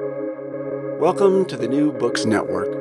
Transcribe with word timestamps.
Welcome 0.00 1.44
to 1.46 1.56
the 1.56 1.68
New 1.68 1.92
Books 1.92 2.24
Network. 2.24 2.72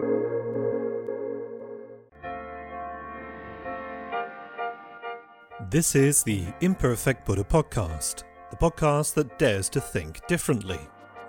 This 5.70 5.94
is 5.94 6.23
the 6.23 6.46
Imperfect 6.62 7.23
Buddha 7.23 7.44
Podcast, 7.44 8.23
the 8.49 8.57
podcast 8.57 9.13
that 9.13 9.38
dares 9.38 9.70
to 9.70 9.79
think 9.79 10.26
differently. 10.26 10.79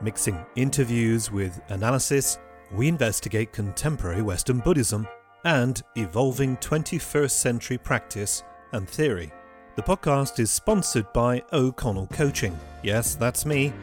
Mixing 0.01 0.39
interviews 0.57 1.31
with 1.31 1.61
analysis, 1.69 2.39
we 2.73 2.89
investigate 2.89 3.53
contemporary 3.53 4.23
Western 4.23 4.61
Buddhism 4.61 5.07
and 5.45 5.83
evolving 5.97 6.57
21st 6.59 7.31
century 7.31 7.77
practice 7.77 8.43
and 8.73 8.89
theory. 8.89 9.31
The 9.77 9.83
podcast 9.83 10.39
is 10.39 10.51
sponsored 10.51 11.13
by 11.13 11.43
O'Connell 11.53 12.07
Coaching. 12.07 12.59
Yes, 12.83 13.17
that's 13.17 13.45
me, 13.45 13.75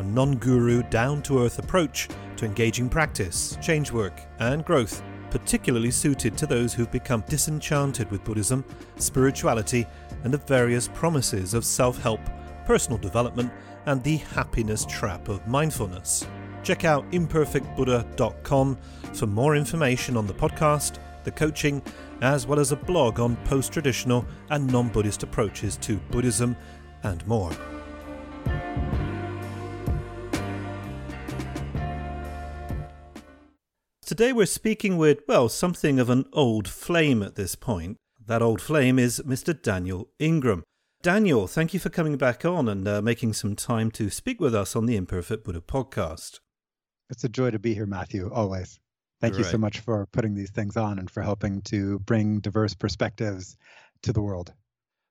a 0.00 0.02
non 0.02 0.36
guru, 0.36 0.82
down 0.84 1.22
to 1.22 1.44
earth 1.44 1.58
approach 1.58 2.08
to 2.36 2.46
engaging 2.46 2.88
practice, 2.88 3.56
change 3.62 3.92
work, 3.92 4.22
and 4.38 4.64
growth, 4.64 5.02
particularly 5.30 5.90
suited 5.90 6.36
to 6.36 6.46
those 6.46 6.72
who've 6.72 6.90
become 6.90 7.22
disenchanted 7.28 8.10
with 8.10 8.24
Buddhism, 8.24 8.64
spirituality, 8.96 9.86
and 10.24 10.32
the 10.32 10.38
various 10.38 10.88
promises 10.88 11.52
of 11.52 11.64
self 11.64 12.00
help, 12.02 12.20
personal 12.64 12.98
development, 12.98 13.52
and 13.86 14.02
the 14.02 14.16
happiness 14.16 14.86
trap 14.86 15.28
of 15.28 15.46
mindfulness. 15.46 16.26
Check 16.62 16.84
out 16.84 17.10
imperfectbuddha.com 17.12 18.78
for 19.12 19.26
more 19.26 19.54
information 19.54 20.16
on 20.16 20.26
the 20.26 20.34
podcast, 20.34 20.98
the 21.24 21.30
coaching, 21.30 21.82
as 22.22 22.46
well 22.46 22.58
as 22.58 22.72
a 22.72 22.76
blog 22.76 23.20
on 23.20 23.36
post 23.44 23.72
traditional 23.72 24.24
and 24.48 24.66
non 24.66 24.88
Buddhist 24.88 25.22
approaches 25.22 25.76
to 25.78 25.98
Buddhism 26.10 26.56
and 27.02 27.26
more. 27.26 27.52
Today 34.10 34.32
we're 34.32 34.44
speaking 34.44 34.96
with, 34.96 35.20
well, 35.28 35.48
something 35.48 36.00
of 36.00 36.10
an 36.10 36.24
old 36.32 36.66
flame 36.66 37.22
at 37.22 37.36
this 37.36 37.54
point. 37.54 37.96
That 38.26 38.42
old 38.42 38.60
flame 38.60 38.98
is 38.98 39.22
Mr. 39.24 39.54
Daniel 39.54 40.08
Ingram. 40.18 40.64
Daniel, 41.00 41.46
thank 41.46 41.72
you 41.72 41.78
for 41.78 41.90
coming 41.90 42.16
back 42.16 42.44
on 42.44 42.68
and 42.68 42.88
uh, 42.88 43.00
making 43.02 43.34
some 43.34 43.54
time 43.54 43.88
to 43.92 44.10
speak 44.10 44.40
with 44.40 44.52
us 44.52 44.74
on 44.74 44.86
the 44.86 44.96
Imperfect 44.96 45.44
Buddha 45.44 45.60
podcast. 45.60 46.40
It's 47.08 47.22
a 47.22 47.28
joy 47.28 47.52
to 47.52 47.60
be 47.60 47.72
here, 47.72 47.86
Matthew, 47.86 48.28
always. 48.34 48.80
Thank 49.20 49.38
you 49.38 49.44
so 49.44 49.58
much 49.58 49.78
for 49.78 50.06
putting 50.06 50.34
these 50.34 50.50
things 50.50 50.76
on 50.76 50.98
and 50.98 51.08
for 51.08 51.22
helping 51.22 51.62
to 51.66 52.00
bring 52.00 52.40
diverse 52.40 52.74
perspectives 52.74 53.56
to 54.02 54.12
the 54.12 54.22
world. 54.22 54.52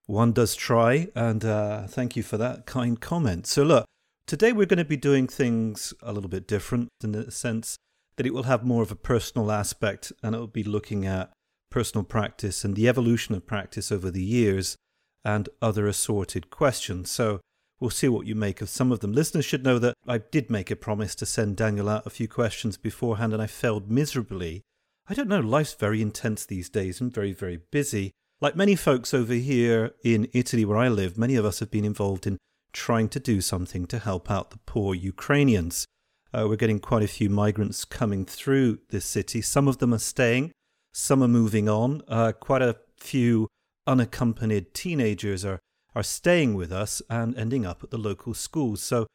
One 0.07 0.33
does 0.33 0.57
try, 0.57 1.07
and 1.15 1.45
uh, 1.45 1.87
thank 1.87 2.17
you 2.17 2.23
for 2.23 2.35
that 2.35 2.65
kind 2.65 2.99
comment. 2.99 3.47
So, 3.47 3.63
look, 3.63 3.85
today 4.27 4.51
we're 4.51 4.65
going 4.65 4.77
to 4.77 4.83
be 4.83 4.97
doing 4.97 5.25
things 5.25 5.93
a 6.01 6.11
little 6.11 6.29
bit 6.29 6.49
different 6.49 6.89
in 7.01 7.13
the 7.13 7.31
sense 7.31 7.77
that 8.19 8.27
it 8.27 8.33
will 8.33 8.43
have 8.43 8.65
more 8.65 8.83
of 8.83 8.91
a 8.91 8.97
personal 8.97 9.49
aspect 9.49 10.11
and 10.21 10.35
it 10.35 10.39
will 10.39 10.45
be 10.45 10.61
looking 10.61 11.05
at 11.05 11.31
personal 11.71 12.03
practice 12.03 12.65
and 12.65 12.75
the 12.75 12.89
evolution 12.89 13.33
of 13.33 13.47
practice 13.47 13.93
over 13.93 14.11
the 14.11 14.21
years 14.21 14.75
and 15.23 15.47
other 15.61 15.87
assorted 15.87 16.49
questions. 16.49 17.09
So, 17.09 17.39
We'll 17.79 17.89
see 17.89 18.09
what 18.09 18.27
you 18.27 18.35
make 18.35 18.59
of 18.61 18.67
some 18.67 18.91
of 18.91 18.99
them. 18.99 19.13
Listeners 19.13 19.45
should 19.45 19.63
know 19.63 19.79
that 19.79 19.95
I 20.05 20.17
did 20.17 20.49
make 20.49 20.69
a 20.69 20.75
promise 20.75 21.15
to 21.15 21.25
send 21.25 21.55
Daniel 21.55 21.87
out 21.87 22.05
a 22.05 22.09
few 22.09 22.27
questions 22.27 22.75
beforehand 22.75 23.31
and 23.31 23.41
I 23.41 23.47
failed 23.47 23.89
miserably. 23.89 24.63
I 25.07 25.13
don't 25.13 25.29
know, 25.29 25.39
life's 25.39 25.73
very 25.73 26.01
intense 26.01 26.45
these 26.45 26.69
days 26.69 26.99
and 26.99 27.13
very, 27.13 27.31
very 27.31 27.61
busy. 27.71 28.11
Like 28.41 28.55
many 28.55 28.75
folks 28.75 29.13
over 29.13 29.33
here 29.33 29.93
in 30.03 30.27
Italy 30.33 30.65
where 30.65 30.77
I 30.77 30.89
live, 30.89 31.17
many 31.17 31.37
of 31.37 31.45
us 31.45 31.59
have 31.59 31.71
been 31.71 31.85
involved 31.85 32.27
in 32.27 32.37
trying 32.73 33.07
to 33.09 33.19
do 33.19 33.39
something 33.39 33.85
to 33.87 33.99
help 33.99 34.29
out 34.29 34.51
the 34.51 34.59
poor 34.65 34.93
Ukrainians. 34.93 35.85
Uh, 36.33 36.45
we're 36.47 36.55
getting 36.55 36.79
quite 36.79 37.03
a 37.03 37.07
few 37.07 37.29
migrants 37.29 37.85
coming 37.85 38.25
through 38.25 38.79
this 38.89 39.05
city. 39.05 39.41
Some 39.41 39.67
of 39.67 39.79
them 39.79 39.93
are 39.93 39.99
staying, 39.99 40.51
some 40.93 41.23
are 41.23 41.27
moving 41.27 41.67
on. 41.67 42.01
Uh, 42.07 42.31
quite 42.31 42.61
a 42.61 42.77
few 42.97 43.47
unaccompanied 43.87 44.73
teenagers 44.73 45.43
are 45.43 45.59
are 45.95 46.03
staying 46.03 46.53
with 46.53 46.71
us 46.71 47.01
and 47.09 47.35
ending 47.35 47.65
up 47.65 47.83
at 47.83 47.91
the 47.91 47.97
local 47.97 48.33
schools. 48.33 48.81
So 48.81 49.07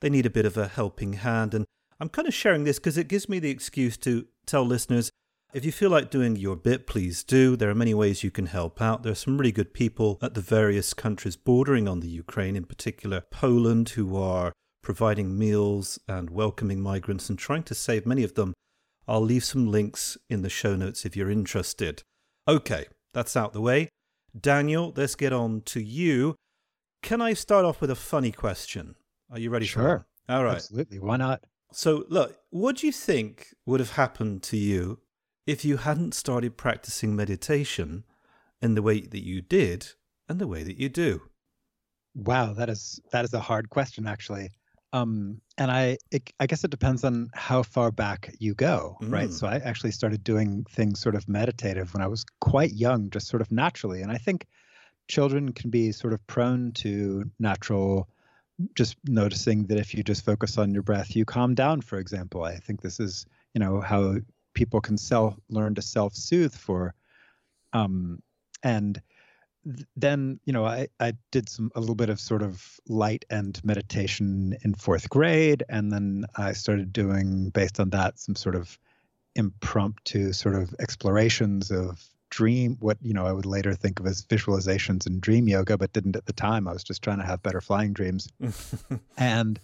they 0.00 0.08
need 0.08 0.26
a 0.26 0.30
bit 0.30 0.46
of 0.46 0.56
a 0.56 0.68
helping 0.68 1.14
hand. 1.14 1.54
And 1.54 1.66
I'm 1.98 2.08
kind 2.08 2.28
of 2.28 2.34
sharing 2.34 2.64
this 2.64 2.78
because 2.78 2.96
it 2.96 3.08
gives 3.08 3.28
me 3.28 3.38
the 3.38 3.50
excuse 3.50 3.96
to 3.98 4.26
tell 4.46 4.64
listeners 4.64 5.10
if 5.52 5.64
you 5.64 5.72
feel 5.72 5.90
like 5.90 6.10
doing 6.10 6.36
your 6.36 6.54
bit, 6.54 6.86
please 6.86 7.24
do. 7.24 7.56
There 7.56 7.70
are 7.70 7.74
many 7.74 7.92
ways 7.92 8.22
you 8.22 8.30
can 8.30 8.46
help 8.46 8.80
out. 8.80 9.02
There 9.02 9.10
are 9.10 9.16
some 9.16 9.36
really 9.36 9.50
good 9.50 9.74
people 9.74 10.16
at 10.22 10.34
the 10.34 10.40
various 10.40 10.94
countries 10.94 11.34
bordering 11.34 11.88
on 11.88 11.98
the 11.98 12.08
Ukraine, 12.08 12.54
in 12.54 12.64
particular 12.64 13.22
Poland, 13.32 13.90
who 13.90 14.16
are 14.16 14.52
providing 14.82 15.38
meals 15.38 15.98
and 16.08 16.30
welcoming 16.30 16.80
migrants 16.80 17.28
and 17.28 17.38
trying 17.38 17.62
to 17.64 17.74
save 17.74 18.06
many 18.06 18.24
of 18.24 18.34
them. 18.34 18.54
I'll 19.06 19.20
leave 19.20 19.44
some 19.44 19.70
links 19.70 20.16
in 20.28 20.42
the 20.42 20.48
show 20.48 20.76
notes 20.76 21.04
if 21.04 21.16
you're 21.16 21.30
interested. 21.30 22.02
Okay, 22.46 22.86
that's 23.12 23.36
out 23.36 23.52
the 23.52 23.60
way. 23.60 23.88
Daniel, 24.38 24.92
let's 24.96 25.14
get 25.16 25.32
on 25.32 25.62
to 25.62 25.80
you. 25.80 26.36
Can 27.02 27.20
I 27.20 27.32
start 27.32 27.64
off 27.64 27.80
with 27.80 27.90
a 27.90 27.96
funny 27.96 28.32
question? 28.32 28.94
Are 29.30 29.38
you 29.38 29.50
ready 29.50 29.66
sure. 29.66 29.82
for 29.82 29.96
it? 29.96 30.02
All 30.32 30.44
right. 30.44 30.56
Absolutely. 30.56 30.98
Why 30.98 31.16
not? 31.16 31.44
So, 31.72 32.04
look, 32.08 32.36
what 32.50 32.76
do 32.76 32.86
you 32.86 32.92
think 32.92 33.54
would 33.66 33.80
have 33.80 33.92
happened 33.92 34.42
to 34.44 34.56
you 34.56 35.00
if 35.46 35.64
you 35.64 35.78
hadn't 35.78 36.14
started 36.14 36.56
practicing 36.56 37.16
meditation 37.16 38.04
in 38.60 38.74
the 38.74 38.82
way 38.82 39.00
that 39.00 39.24
you 39.24 39.40
did 39.40 39.92
and 40.28 40.38
the 40.38 40.46
way 40.46 40.62
that 40.62 40.78
you 40.78 40.88
do? 40.88 41.22
Wow, 42.14 42.52
that 42.54 42.68
is 42.68 43.00
that 43.12 43.24
is 43.24 43.34
a 43.34 43.40
hard 43.40 43.70
question 43.70 44.06
actually. 44.06 44.50
Um, 44.92 45.40
and 45.56 45.70
I, 45.70 45.98
it, 46.10 46.32
I 46.40 46.46
guess 46.46 46.64
it 46.64 46.70
depends 46.70 47.04
on 47.04 47.30
how 47.32 47.62
far 47.62 47.92
back 47.92 48.34
you 48.38 48.54
go, 48.54 48.96
mm. 49.00 49.12
right? 49.12 49.32
So 49.32 49.46
I 49.46 49.56
actually 49.56 49.92
started 49.92 50.24
doing 50.24 50.64
things 50.68 51.00
sort 51.00 51.14
of 51.14 51.28
meditative 51.28 51.94
when 51.94 52.02
I 52.02 52.08
was 52.08 52.24
quite 52.40 52.72
young, 52.72 53.10
just 53.10 53.28
sort 53.28 53.40
of 53.40 53.52
naturally. 53.52 54.02
And 54.02 54.10
I 54.10 54.18
think 54.18 54.46
children 55.08 55.52
can 55.52 55.70
be 55.70 55.92
sort 55.92 56.12
of 56.12 56.26
prone 56.26 56.72
to 56.72 57.30
natural, 57.38 58.08
just 58.74 58.96
noticing 59.04 59.66
that 59.66 59.78
if 59.78 59.94
you 59.94 60.02
just 60.02 60.24
focus 60.24 60.58
on 60.58 60.74
your 60.74 60.82
breath, 60.82 61.14
you 61.14 61.24
calm 61.24 61.54
down. 61.54 61.82
For 61.82 61.98
example, 61.98 62.42
I 62.42 62.56
think 62.56 62.80
this 62.80 62.98
is, 62.98 63.26
you 63.54 63.60
know, 63.60 63.80
how 63.80 64.16
people 64.54 64.80
can 64.80 64.98
self 64.98 65.36
learn 65.48 65.76
to 65.76 65.82
self 65.82 66.14
soothe 66.14 66.54
for, 66.54 66.94
um, 67.72 68.22
and 68.62 69.00
then 69.96 70.40
you 70.44 70.52
know 70.52 70.64
I, 70.64 70.88
I 70.98 71.12
did 71.30 71.48
some 71.48 71.70
a 71.74 71.80
little 71.80 71.94
bit 71.94 72.08
of 72.08 72.20
sort 72.20 72.42
of 72.42 72.80
light 72.88 73.24
and 73.30 73.62
meditation 73.64 74.56
in 74.62 74.74
fourth 74.74 75.10
grade 75.10 75.64
and 75.68 75.92
then 75.92 76.24
i 76.36 76.52
started 76.52 76.92
doing 76.92 77.50
based 77.50 77.78
on 77.78 77.90
that 77.90 78.18
some 78.18 78.34
sort 78.34 78.54
of 78.54 78.78
impromptu 79.34 80.32
sort 80.32 80.54
of 80.54 80.74
explorations 80.80 81.70
of 81.70 82.02
dream 82.30 82.76
what 82.80 82.96
you 83.02 83.12
know 83.12 83.26
i 83.26 83.32
would 83.32 83.46
later 83.46 83.74
think 83.74 84.00
of 84.00 84.06
as 84.06 84.24
visualizations 84.24 85.06
and 85.06 85.20
dream 85.20 85.48
yoga 85.48 85.76
but 85.76 85.92
didn't 85.92 86.16
at 86.16 86.26
the 86.26 86.32
time. 86.32 86.68
I 86.68 86.72
was 86.72 86.84
just 86.84 87.02
trying 87.02 87.18
to 87.18 87.26
have 87.26 87.42
better 87.42 87.60
flying 87.60 87.92
dreams. 87.92 88.28
And 89.16 89.60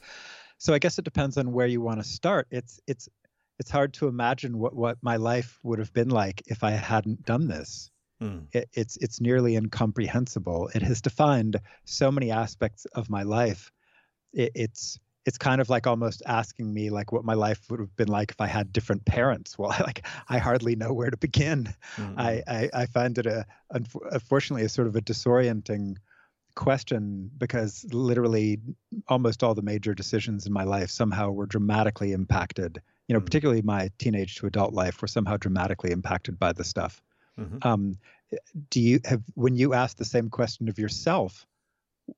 so 0.58 0.74
i 0.74 0.78
guess 0.78 0.98
it 0.98 1.04
depends 1.04 1.36
on 1.38 1.52
where 1.52 1.66
you 1.66 1.80
want 1.80 2.00
to 2.00 2.08
start. 2.08 2.48
It's 2.50 2.80
it's 2.86 3.08
it's 3.58 3.70
hard 3.70 3.94
to 3.94 4.08
imagine 4.08 4.58
what 4.58 4.74
what 4.74 4.98
my 5.00 5.16
life 5.16 5.58
would 5.62 5.78
have 5.78 5.92
been 5.92 6.10
like 6.10 6.42
if 6.46 6.62
i 6.62 6.72
hadn't 6.72 7.24
done 7.24 7.48
this 7.48 7.90
Mm. 8.22 8.46
It, 8.52 8.68
it's 8.72 8.96
it's 8.98 9.20
nearly 9.20 9.56
incomprehensible. 9.56 10.70
It 10.74 10.82
has 10.82 11.00
defined 11.00 11.60
so 11.84 12.10
many 12.10 12.30
aspects 12.30 12.86
of 12.86 13.10
my 13.10 13.22
life. 13.22 13.70
It, 14.32 14.52
it's 14.54 14.98
it's 15.26 15.38
kind 15.38 15.60
of 15.60 15.68
like 15.68 15.88
almost 15.88 16.22
asking 16.24 16.72
me 16.72 16.88
like 16.88 17.10
what 17.10 17.24
my 17.24 17.34
life 17.34 17.60
would 17.68 17.80
have 17.80 17.94
been 17.96 18.08
like 18.08 18.30
if 18.30 18.40
I 18.40 18.46
had 18.46 18.72
different 18.72 19.04
parents. 19.04 19.58
Well, 19.66 19.72
I, 19.72 19.82
like 19.82 20.06
I 20.28 20.38
hardly 20.38 20.76
know 20.76 20.92
where 20.92 21.10
to 21.10 21.16
begin. 21.16 21.74
Mm-hmm. 21.96 22.20
I, 22.20 22.42
I, 22.46 22.70
I 22.72 22.86
find 22.86 23.18
it 23.18 23.26
a 23.26 23.44
unfortunately 23.70 24.64
a 24.64 24.68
sort 24.68 24.86
of 24.86 24.96
a 24.96 25.00
disorienting 25.00 25.96
question 26.54 27.30
because 27.36 27.84
literally 27.92 28.60
almost 29.08 29.42
all 29.42 29.54
the 29.54 29.62
major 29.62 29.94
decisions 29.94 30.46
in 30.46 30.52
my 30.52 30.64
life 30.64 30.90
somehow 30.90 31.30
were 31.30 31.46
dramatically 31.46 32.12
impacted. 32.12 32.80
You 33.08 33.14
know, 33.14 33.18
mm-hmm. 33.18 33.24
particularly 33.24 33.62
my 33.62 33.90
teenage 33.98 34.36
to 34.36 34.46
adult 34.46 34.72
life 34.72 35.02
were 35.02 35.08
somehow 35.08 35.36
dramatically 35.36 35.90
impacted 35.90 36.38
by 36.38 36.52
the 36.52 36.64
stuff. 36.64 37.02
Mm-hmm. 37.38 37.58
Um, 37.62 37.98
do 38.70 38.80
you 38.80 39.00
have 39.04 39.22
when 39.34 39.56
you 39.56 39.74
ask 39.74 39.96
the 39.96 40.04
same 40.04 40.30
question 40.30 40.68
of 40.68 40.78
yourself? 40.78 41.46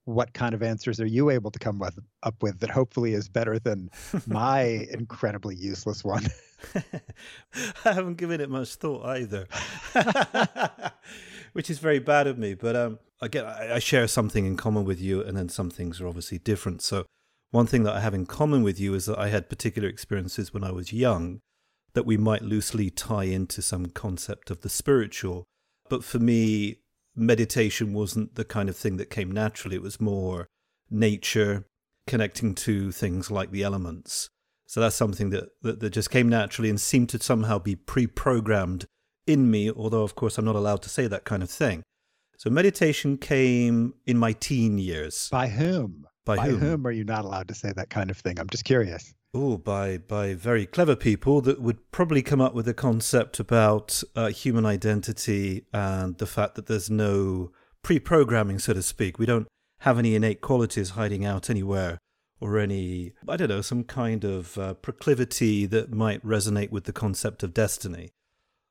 What 0.05 0.35
kind 0.35 0.55
of 0.55 0.63
answers 0.63 1.01
are 1.01 1.07
you 1.07 1.31
able 1.31 1.51
to 1.51 1.59
come 1.59 1.79
with, 1.79 1.99
up 2.23 2.43
with 2.43 2.61
that 2.61 2.69
hopefully 2.69 3.15
is 3.15 3.29
better 3.29 3.59
than 3.59 3.91
my 4.27 4.87
incredibly 4.91 5.57
useless 5.57 6.05
one? 6.05 6.27
I 7.85 7.93
haven't 7.93 8.17
given 8.17 8.41
it 8.41 8.51
much 8.51 8.75
thought 8.75 9.07
either, 9.07 9.47
which 11.53 11.71
is 11.71 11.79
very 11.79 12.01
bad 12.01 12.27
of 12.27 12.37
me. 12.37 12.55
But 12.55 12.77
um, 12.77 12.99
again, 13.23 13.47
I, 13.47 13.75
I 13.75 13.79
share 13.79 14.07
something 14.09 14.45
in 14.45 14.57
common 14.57 14.85
with 14.85 15.01
you, 15.01 15.23
and 15.23 15.37
then 15.37 15.49
some 15.49 15.71
things 15.71 16.01
are 16.01 16.09
obviously 16.09 16.39
different. 16.39 16.83
So, 16.83 17.07
one 17.51 17.67
thing 17.67 17.85
that 17.85 17.97
I 17.97 18.01
have 18.01 18.15
in 18.15 18.27
common 18.27 18.63
with 18.63 18.79
you 18.79 18.93
is 18.95 19.07
that 19.07 19.19
I 19.19 19.29
had 19.29 19.49
particular 19.49 19.89
experiences 19.89 20.53
when 20.53 20.65
I 20.65 20.71
was 20.71 20.93
young 20.93 21.41
that 21.95 22.05
we 22.05 22.17
might 22.17 22.43
loosely 22.43 22.91
tie 22.91 23.25
into 23.25 23.63
some 23.63 23.87
concept 23.87 24.51
of 24.51 24.61
the 24.61 24.69
spiritual. 24.69 25.47
But 25.89 26.05
for 26.05 26.19
me, 26.19 26.79
meditation 27.15 27.93
wasn't 27.93 28.35
the 28.35 28.45
kind 28.45 28.69
of 28.69 28.77
thing 28.77 28.97
that 28.97 29.11
came 29.11 29.31
naturally. 29.31 29.77
It 29.77 29.83
was 29.83 30.01
more 30.01 30.49
nature, 30.91 31.65
connecting 32.07 32.55
to 32.55 32.93
things 32.93 33.31
like 33.31 33.51
the 33.51 33.63
elements. 33.63 34.31
So 34.67 34.81
that's 34.81 34.97
something 34.97 35.31
that, 35.31 35.49
that, 35.63 35.81
that 35.81 35.91
just 35.91 36.11
came 36.11 36.29
naturally 36.29 36.69
and 36.69 36.81
seemed 36.81 37.09
to 37.11 37.19
somehow 37.19 37.59
be 37.59 37.75
pre 37.75 38.07
programmed 38.07 38.87
in 39.27 39.51
me, 39.51 39.71
although, 39.71 40.03
of 40.03 40.15
course, 40.15 40.39
I'm 40.39 40.45
not 40.45 40.57
allowed 40.57 40.83
to 40.83 40.89
say 40.89 41.07
that 41.07 41.25
kind 41.25 41.43
of 41.43 41.51
thing. 41.51 41.83
So 42.37 42.51
meditation 42.51 43.19
came 43.19 43.95
in 44.07 44.17
my 44.17 44.33
teen 44.33 44.79
years. 44.79 45.29
By 45.31 45.49
whom? 45.49 46.07
By, 46.25 46.37
by 46.37 46.49
whom? 46.49 46.61
whom? 46.61 46.87
are 46.87 46.91
you 46.91 47.05
not 47.05 47.25
allowed 47.25 47.49
to 47.49 47.55
say 47.55 47.73
that 47.73 47.91
kind 47.91 48.11
of 48.11 48.19
thing? 48.19 48.39
I'm 48.39 48.49
just 48.49 48.65
curious. 48.65 49.13
Oh, 49.35 49.59
by 49.59 49.99
by 49.99 50.33
very 50.33 50.65
clever 50.65 50.97
people 50.97 51.43
that 51.43 51.61
would 51.61 51.91
probably 51.93 52.23
come 52.23 52.41
up 52.41 52.55
with 52.55 52.67
a 52.67 52.73
concept 52.73 53.39
about 53.39 54.03
uh, 54.17 54.29
human 54.29 54.65
identity 54.65 55.67
and 55.73 56.17
the 56.17 56.27
fact 56.27 56.55
that 56.55 56.67
there's 56.67 56.89
no 56.89 57.53
pre-programming, 57.83 58.59
so 58.59 58.73
to 58.73 58.83
speak. 58.83 59.19
We 59.19 59.27
don't 59.27 59.47
have 59.81 59.99
any 59.99 60.15
innate 60.15 60.41
qualities 60.41 60.91
hiding 60.91 61.27
out 61.27 61.51
anywhere, 61.51 61.99
or 62.41 62.59
any 62.59 63.13
I 63.29 63.37
don't 63.37 63.51
know 63.51 63.61
some 63.61 63.85
kind 63.85 64.25
of 64.25 64.57
uh, 64.57 64.75
proclivity 64.75 65.67
that 65.67 65.93
might 65.93 66.25
resonate 66.25 66.71
with 66.71 66.85
the 66.85 66.93
concept 66.95 67.43
of 67.43 67.53
destiny, 67.53 68.09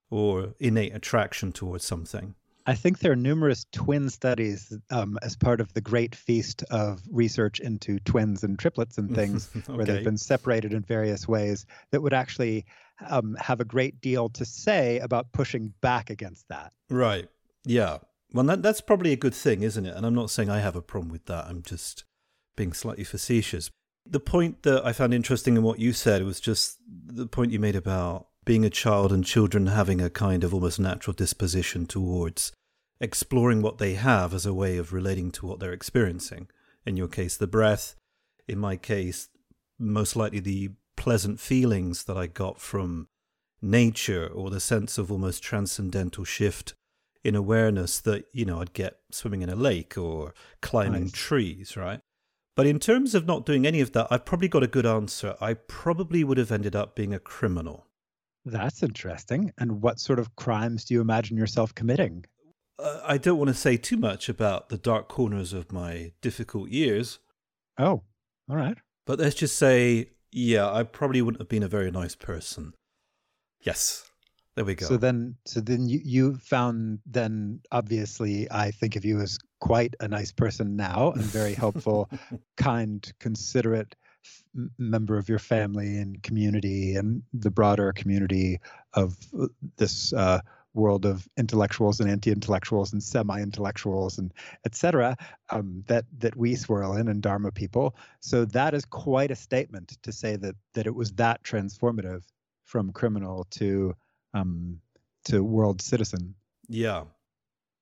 or 0.09 0.55
innate 0.59 0.95
attraction 0.95 1.51
towards 1.51 1.85
something. 1.85 2.33
I 2.67 2.75
think 2.75 2.99
there 2.99 3.13
are 3.13 3.15
numerous 3.15 3.65
twin 3.71 4.09
studies 4.09 4.77
um, 4.91 5.17
as 5.21 5.37
part 5.37 5.61
of 5.61 5.73
the 5.73 5.79
great 5.79 6.13
feast 6.13 6.63
of 6.69 7.01
research 7.09 7.61
into 7.61 7.97
twins 7.99 8.43
and 8.43 8.59
triplets 8.59 8.97
and 8.97 9.15
things, 9.15 9.49
okay. 9.55 9.73
where 9.73 9.85
they've 9.85 10.03
been 10.03 10.17
separated 10.17 10.73
in 10.73 10.83
various 10.83 11.27
ways 11.29 11.65
that 11.91 12.01
would 12.01 12.13
actually 12.13 12.65
um, 13.09 13.37
have 13.39 13.61
a 13.61 13.65
great 13.65 14.01
deal 14.01 14.27
to 14.29 14.43
say 14.43 14.99
about 14.99 15.31
pushing 15.31 15.73
back 15.79 16.09
against 16.09 16.45
that. 16.49 16.73
Right. 16.89 17.29
Yeah. 17.65 17.99
Well, 18.33 18.43
that, 18.45 18.61
that's 18.61 18.81
probably 18.81 19.13
a 19.13 19.17
good 19.17 19.33
thing, 19.33 19.63
isn't 19.63 19.85
it? 19.85 19.95
And 19.95 20.05
I'm 20.05 20.15
not 20.15 20.29
saying 20.29 20.49
I 20.49 20.59
have 20.59 20.75
a 20.75 20.81
problem 20.81 21.09
with 21.09 21.25
that. 21.27 21.45
I'm 21.45 21.61
just 21.61 22.03
being 22.57 22.73
slightly 22.73 23.05
facetious. 23.05 23.71
The 24.05 24.19
point 24.19 24.63
that 24.63 24.85
I 24.85 24.91
found 24.91 25.13
interesting 25.13 25.55
in 25.55 25.63
what 25.63 25.79
you 25.79 25.93
said 25.93 26.23
was 26.23 26.41
just 26.41 26.79
the 26.85 27.27
point 27.27 27.53
you 27.53 27.59
made 27.59 27.75
about 27.77 28.26
being 28.47 28.63
a 28.63 28.69
child 28.69 29.11
and 29.11 29.25
children 29.25 29.67
having 29.67 29.99
a 29.99 30.09
kind 30.09 30.41
of 30.41 30.53
almost 30.53 30.79
natural 30.79 31.13
disposition 31.13 31.85
towards 31.85 32.53
exploring 33.01 33.61
what 33.61 33.77
they 33.77 33.95
have 33.95 34.33
as 34.33 34.45
a 34.45 34.53
way 34.53 34.77
of 34.77 34.93
relating 34.93 35.31
to 35.31 35.45
what 35.45 35.59
they're 35.59 35.73
experiencing. 35.73 36.47
In 36.85 36.95
your 36.95 37.09
case, 37.09 37.35
the 37.35 37.45
breath. 37.45 37.95
In 38.47 38.57
my 38.57 38.77
case, 38.77 39.27
most 39.77 40.15
likely 40.15 40.39
the 40.39 40.71
pleasant 40.95 41.41
feelings 41.41 42.05
that 42.05 42.15
I 42.15 42.27
got 42.27 42.61
from 42.61 43.09
nature 43.61 44.27
or 44.27 44.49
the 44.49 44.61
sense 44.61 44.97
of 44.97 45.11
almost 45.11 45.43
transcendental 45.43 46.23
shift 46.23 46.73
in 47.25 47.35
awareness 47.35 47.99
that, 47.99 48.23
you 48.31 48.45
know, 48.45 48.61
I'd 48.61 48.71
get 48.71 48.97
swimming 49.11 49.41
in 49.41 49.49
a 49.49 49.55
lake 49.57 49.97
or 49.97 50.33
climbing 50.61 51.01
nice. 51.01 51.11
trees, 51.11 51.75
right? 51.75 51.99
But 52.55 52.65
in 52.65 52.79
terms 52.79 53.13
of 53.13 53.25
not 53.25 53.45
doing 53.45 53.67
any 53.67 53.81
of 53.81 53.91
that, 53.91 54.07
I've 54.09 54.23
probably 54.23 54.47
got 54.47 54.63
a 54.63 54.67
good 54.67 54.85
answer. 54.85 55.35
I 55.41 55.55
probably 55.55 56.23
would 56.23 56.37
have 56.37 56.51
ended 56.51 56.77
up 56.77 56.95
being 56.95 57.13
a 57.13 57.19
criminal. 57.19 57.83
That's 58.47 58.81
interesting. 58.81 59.51
And 59.57 59.81
what 59.81 59.99
sort 59.99 60.19
of 60.19 60.35
crimes 60.35 60.85
do 60.85 60.93
you 60.93 61.01
imagine 61.01 61.37
yourself 61.37 61.75
committing? 61.75 62.25
Uh, 62.79 63.01
I 63.03 63.17
don't 63.17 63.37
want 63.37 63.49
to 63.49 63.53
say 63.53 63.77
too 63.77 63.97
much 63.97 64.29
about 64.29 64.69
the 64.69 64.77
dark 64.77 65.09
corners 65.09 65.53
of 65.53 65.71
my 65.71 66.11
difficult 66.21 66.69
years. 66.69 67.19
Oh, 67.77 68.03
all 68.49 68.55
right. 68.55 68.77
But 69.05 69.19
let's 69.19 69.35
just 69.35 69.57
say, 69.57 70.11
yeah, 70.31 70.71
I 70.71 70.83
probably 70.83 71.21
wouldn't 71.21 71.41
have 71.41 71.49
been 71.49 71.63
a 71.63 71.67
very 71.67 71.91
nice 71.91 72.15
person. 72.15 72.73
Yes. 73.61 74.09
There 74.55 74.65
we 74.65 74.75
go. 74.75 74.87
So 74.87 74.97
then, 74.97 75.35
so 75.45 75.59
then 75.59 75.87
you, 75.87 75.99
you 76.03 76.35
found 76.37 76.99
then 77.05 77.59
obviously 77.71 78.49
I 78.49 78.71
think 78.71 78.95
of 78.95 79.05
you 79.05 79.21
as 79.21 79.37
quite 79.59 79.95
a 79.99 80.07
nice 80.07 80.31
person 80.31 80.75
now 80.75 81.11
and 81.11 81.23
very 81.23 81.53
helpful, 81.53 82.09
kind, 82.57 83.11
considerate, 83.19 83.95
member 84.77 85.17
of 85.17 85.29
your 85.29 85.39
family 85.39 85.97
and 85.97 86.21
community 86.23 86.95
and 86.95 87.23
the 87.33 87.51
broader 87.51 87.93
community 87.93 88.59
of 88.93 89.15
uh, 89.39 89.47
this 89.77 90.13
uh, 90.13 90.41
world 90.73 91.05
of 91.05 91.27
intellectuals 91.37 91.99
and 91.99 92.09
anti-intellectuals 92.09 92.93
and 92.93 93.01
semi-intellectuals 93.01 94.17
and 94.19 94.33
etc. 94.65 95.17
Um, 95.49 95.83
that 95.87 96.05
that 96.19 96.35
we 96.35 96.55
swirl 96.55 96.95
in 96.95 97.07
and 97.07 97.21
Dharma 97.21 97.51
people. 97.51 97.95
So 98.19 98.45
that 98.45 98.73
is 98.73 98.85
quite 98.85 99.31
a 99.31 99.35
statement 99.35 99.97
to 100.03 100.11
say 100.11 100.35
that 100.37 100.55
that 100.73 100.87
it 100.87 100.95
was 100.95 101.11
that 101.13 101.43
transformative 101.43 102.23
from 102.63 102.91
criminal 102.91 103.45
to 103.51 103.95
um, 104.33 104.79
to 105.25 105.43
world 105.43 105.81
citizen. 105.81 106.35
Yeah, 106.69 107.05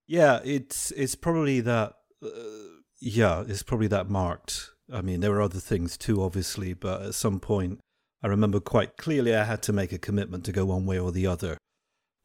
yeah. 0.08 0.40
It's 0.44 0.92
it's 0.92 1.16
probably 1.16 1.62
that. 1.62 1.94
Uh, 2.24 2.30
yeah, 3.02 3.44
it's 3.46 3.62
probably 3.62 3.88
that 3.88 4.10
marked 4.10 4.72
I 4.92 5.02
mean, 5.02 5.20
there 5.20 5.32
were 5.32 5.42
other 5.42 5.60
things 5.60 5.98
too, 5.98 6.22
obviously, 6.22 6.74
but 6.74 7.02
at 7.02 7.16
some 7.16 7.40
point, 7.40 7.80
I 8.24 8.28
remember 8.28 8.60
quite 8.60 8.98
clearly 8.98 9.36
I 9.36 9.44
had 9.44 9.62
to 9.64 9.74
make 9.74 9.92
a 9.92 9.98
commitment 9.98 10.46
to 10.46 10.52
go 10.52 10.66
one 10.66 10.86
way 10.86 11.00
or 11.00 11.12
the 11.12 11.28
other. 11.28 11.58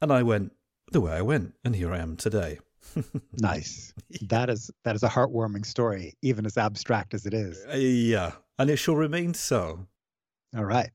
And 0.00 0.12
I 0.12 0.22
went 0.22 0.52
the 0.92 1.00
way 1.00 1.12
I 1.12 1.22
went, 1.22 1.54
and 1.64 1.76
here 1.76 1.92
I 1.92 1.98
am 1.98 2.16
today. 2.16 2.58
nice. 3.38 3.92
That 4.22 4.50
is 4.50 4.70
that 4.84 4.96
is 4.96 5.02
a 5.02 5.08
heartwarming 5.08 5.64
story, 5.64 6.14
even 6.22 6.46
as 6.46 6.56
abstract 6.56 7.14
as 7.14 7.26
it 7.26 7.34
is. 7.34 7.62
Uh, 7.70 7.76
yeah, 7.76 8.32
and 8.58 8.70
it 8.70 8.76
shall 8.76 8.96
remain 8.96 9.34
so. 9.34 9.86
All 10.56 10.64
right. 10.64 10.90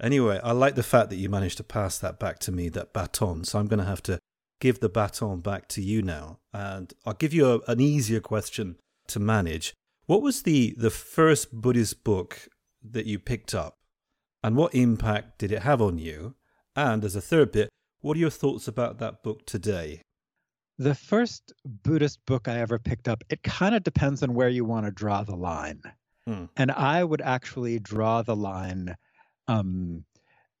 Anyway, 0.00 0.40
I 0.44 0.52
like 0.52 0.74
the 0.74 0.82
fact 0.82 1.10
that 1.10 1.16
you 1.16 1.28
managed 1.28 1.56
to 1.56 1.64
pass 1.64 1.98
that 1.98 2.20
back 2.20 2.38
to 2.40 2.52
me, 2.52 2.68
that 2.68 2.92
baton. 2.92 3.44
So 3.44 3.58
I'm 3.58 3.66
going 3.66 3.80
to 3.80 3.84
have 3.84 4.02
to 4.04 4.20
give 4.60 4.78
the 4.78 4.88
baton 4.88 5.40
back 5.40 5.66
to 5.68 5.82
you 5.82 6.02
now, 6.02 6.38
and 6.52 6.92
I'll 7.04 7.14
give 7.14 7.34
you 7.34 7.52
a, 7.52 7.70
an 7.70 7.80
easier 7.80 8.20
question 8.20 8.76
to 9.08 9.18
manage. 9.18 9.74
What 10.08 10.22
was 10.22 10.40
the, 10.40 10.74
the 10.78 10.88
first 10.88 11.52
Buddhist 11.52 12.02
book 12.02 12.48
that 12.82 13.04
you 13.04 13.18
picked 13.18 13.54
up? 13.54 13.74
And 14.42 14.56
what 14.56 14.74
impact 14.74 15.38
did 15.38 15.52
it 15.52 15.64
have 15.64 15.82
on 15.82 15.98
you? 15.98 16.34
And 16.74 17.04
as 17.04 17.14
a 17.14 17.20
third 17.20 17.52
bit, 17.52 17.68
what 18.00 18.16
are 18.16 18.20
your 18.20 18.30
thoughts 18.30 18.66
about 18.66 18.98
that 19.00 19.22
book 19.22 19.44
today? 19.44 20.00
The 20.78 20.94
first 20.94 21.52
Buddhist 21.66 22.20
book 22.24 22.48
I 22.48 22.58
ever 22.58 22.78
picked 22.78 23.06
up, 23.06 23.22
it 23.28 23.42
kind 23.42 23.74
of 23.74 23.82
depends 23.82 24.22
on 24.22 24.32
where 24.32 24.48
you 24.48 24.64
want 24.64 24.86
to 24.86 24.90
draw 24.90 25.24
the 25.24 25.36
line. 25.36 25.82
Hmm. 26.26 26.46
And 26.56 26.70
I 26.70 27.04
would 27.04 27.20
actually 27.20 27.78
draw 27.78 28.22
the 28.22 28.36
line 28.36 28.96
um, 29.46 30.06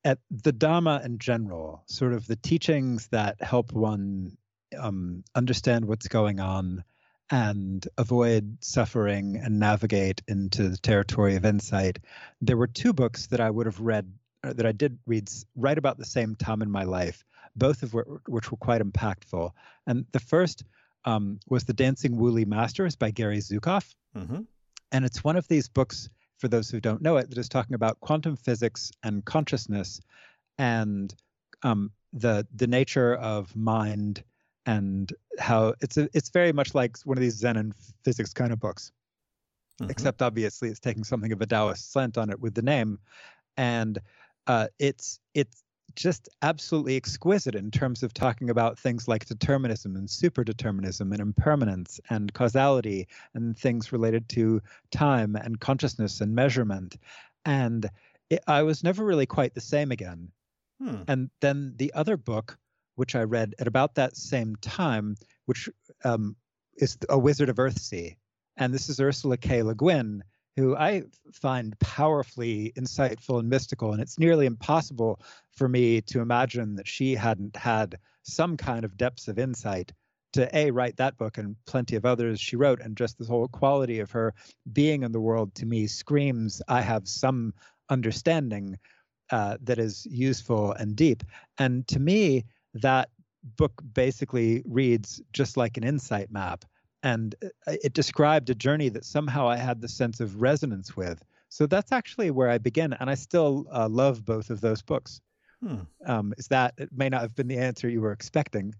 at 0.04 0.18
the 0.30 0.52
Dhamma 0.52 1.02
in 1.06 1.18
general, 1.18 1.84
sort 1.86 2.12
of 2.12 2.26
the 2.26 2.36
teachings 2.36 3.08
that 3.12 3.42
help 3.42 3.72
one 3.72 4.36
um, 4.78 5.24
understand 5.34 5.86
what's 5.86 6.06
going 6.06 6.38
on 6.38 6.84
and 7.30 7.86
avoid 7.98 8.58
suffering 8.60 9.36
and 9.36 9.58
navigate 9.58 10.22
into 10.28 10.68
the 10.68 10.78
territory 10.78 11.36
of 11.36 11.44
insight. 11.44 11.98
There 12.40 12.56
were 12.56 12.66
two 12.66 12.92
books 12.92 13.26
that 13.28 13.40
I 13.40 13.50
would 13.50 13.66
have 13.66 13.80
read, 13.80 14.12
uh, 14.42 14.54
that 14.54 14.66
I 14.66 14.72
did 14.72 14.98
read 15.06 15.28
right 15.56 15.76
about 15.76 15.98
the 15.98 16.06
same 16.06 16.36
time 16.36 16.62
in 16.62 16.70
my 16.70 16.84
life, 16.84 17.24
both 17.54 17.82
of 17.82 17.92
which, 17.92 18.06
which 18.26 18.50
were 18.50 18.56
quite 18.56 18.80
impactful. 18.80 19.50
And 19.86 20.06
the 20.12 20.20
first 20.20 20.64
um, 21.04 21.40
was 21.48 21.64
The 21.64 21.74
Dancing 21.74 22.16
Wu 22.16 22.30
Li 22.30 22.44
Masters 22.44 22.96
by 22.96 23.10
Gary 23.10 23.38
Zukav. 23.38 23.94
Mm-hmm. 24.16 24.42
And 24.92 25.04
it's 25.04 25.22
one 25.22 25.36
of 25.36 25.46
these 25.48 25.68
books, 25.68 26.08
for 26.38 26.48
those 26.48 26.70
who 26.70 26.80
don't 26.80 27.02
know 27.02 27.18
it, 27.18 27.28
that 27.28 27.38
is 27.38 27.48
talking 27.48 27.74
about 27.74 28.00
quantum 28.00 28.36
physics 28.36 28.90
and 29.02 29.24
consciousness 29.24 30.00
and 30.58 31.14
um, 31.62 31.92
the 32.12 32.46
the 32.54 32.66
nature 32.66 33.14
of 33.14 33.54
mind 33.54 34.22
and 34.68 35.14
how 35.38 35.72
it's 35.80 35.96
a, 35.96 36.10
it's 36.12 36.28
very 36.28 36.52
much 36.52 36.74
like 36.74 36.98
one 37.06 37.16
of 37.16 37.22
these 37.22 37.36
Zen 37.36 37.56
and 37.56 37.74
physics 38.04 38.34
kind 38.34 38.52
of 38.52 38.60
books, 38.60 38.92
mm-hmm. 39.80 39.90
except 39.90 40.20
obviously 40.20 40.68
it's 40.68 40.78
taking 40.78 41.04
something 41.04 41.32
of 41.32 41.40
a 41.40 41.46
Taoist 41.46 41.90
slant 41.90 42.18
on 42.18 42.28
it 42.28 42.38
with 42.38 42.54
the 42.54 42.60
name, 42.60 42.98
and 43.56 43.98
uh, 44.46 44.66
it's 44.78 45.20
it's 45.32 45.64
just 45.94 46.28
absolutely 46.42 46.96
exquisite 46.96 47.54
in 47.54 47.70
terms 47.70 48.02
of 48.02 48.12
talking 48.12 48.50
about 48.50 48.78
things 48.78 49.08
like 49.08 49.24
determinism 49.24 49.96
and 49.96 50.06
superdeterminism 50.06 51.12
and 51.12 51.20
impermanence 51.20 51.98
and 52.10 52.34
causality 52.34 53.08
and 53.32 53.56
things 53.56 53.90
related 53.90 54.28
to 54.28 54.60
time 54.90 55.34
and 55.34 55.60
consciousness 55.60 56.20
and 56.20 56.34
measurement. 56.34 56.98
And 57.46 57.88
it, 58.28 58.44
I 58.46 58.62
was 58.64 58.84
never 58.84 59.02
really 59.02 59.24
quite 59.24 59.54
the 59.54 59.62
same 59.62 59.90
again. 59.92 60.30
Hmm. 60.78 61.02
And 61.08 61.30
then 61.40 61.72
the 61.76 61.90
other 61.94 62.18
book 62.18 62.58
which 62.98 63.14
I 63.14 63.22
read 63.22 63.54
at 63.60 63.68
about 63.68 63.94
that 63.94 64.16
same 64.16 64.56
time, 64.56 65.14
which 65.46 65.68
um, 66.04 66.34
is 66.76 66.98
A 67.08 67.16
Wizard 67.16 67.48
of 67.48 67.56
Earthsea. 67.56 68.16
And 68.56 68.74
this 68.74 68.88
is 68.88 68.98
Ursula 68.98 69.36
K. 69.36 69.62
Le 69.62 69.76
Guin, 69.76 70.24
who 70.56 70.76
I 70.76 71.04
find 71.32 71.78
powerfully 71.78 72.72
insightful 72.76 73.38
and 73.38 73.48
mystical. 73.48 73.92
And 73.92 74.02
it's 74.02 74.18
nearly 74.18 74.46
impossible 74.46 75.20
for 75.52 75.68
me 75.68 76.00
to 76.02 76.20
imagine 76.20 76.74
that 76.74 76.88
she 76.88 77.14
hadn't 77.14 77.54
had 77.54 77.98
some 78.24 78.56
kind 78.56 78.84
of 78.84 78.96
depths 78.96 79.28
of 79.28 79.38
insight 79.38 79.92
to 80.32 80.56
a 80.56 80.72
write 80.72 80.96
that 80.96 81.16
book 81.16 81.38
and 81.38 81.54
plenty 81.66 81.94
of 81.94 82.04
others 82.04 82.40
she 82.40 82.56
wrote 82.56 82.80
and 82.80 82.96
just 82.96 83.16
the 83.16 83.24
whole 83.24 83.48
quality 83.48 84.00
of 84.00 84.10
her 84.10 84.34
being 84.72 85.02
in 85.02 85.12
the 85.12 85.20
world 85.20 85.54
to 85.54 85.64
me 85.64 85.86
screams 85.86 86.60
i 86.68 86.82
have 86.82 87.08
some 87.08 87.54
understanding 87.88 88.76
uh, 89.30 89.56
that 89.62 89.78
is 89.78 90.04
useful 90.04 90.72
and 90.72 90.96
deep 90.96 91.22
and 91.58 91.88
to 91.88 91.98
me 91.98 92.44
that 92.74 93.10
book 93.56 93.82
basically 93.94 94.62
reads 94.66 95.20
just 95.32 95.56
like 95.56 95.76
an 95.76 95.84
insight 95.84 96.30
map. 96.30 96.64
And 97.02 97.34
uh, 97.42 97.76
it 97.82 97.92
described 97.92 98.50
a 98.50 98.54
journey 98.54 98.88
that 98.90 99.04
somehow 99.04 99.48
I 99.48 99.56
had 99.56 99.80
the 99.80 99.88
sense 99.88 100.20
of 100.20 100.42
resonance 100.42 100.96
with, 100.96 101.22
So 101.48 101.66
that's 101.66 101.92
actually 101.92 102.30
where 102.30 102.50
I 102.50 102.58
begin, 102.58 102.92
and 102.92 103.08
I 103.08 103.14
still 103.14 103.66
uh, 103.72 103.88
love 103.88 104.24
both 104.24 104.50
of 104.50 104.60
those 104.60 104.82
books. 104.82 105.20
Hmm. 105.62 105.78
Um, 106.06 106.34
is 106.38 106.48
that 106.48 106.74
it 106.78 106.90
may 106.92 107.08
not 107.08 107.22
have 107.22 107.34
been 107.34 107.48
the 107.48 107.58
answer 107.58 107.88
you 107.88 108.00
were 108.00 108.12
expecting. 108.12 108.74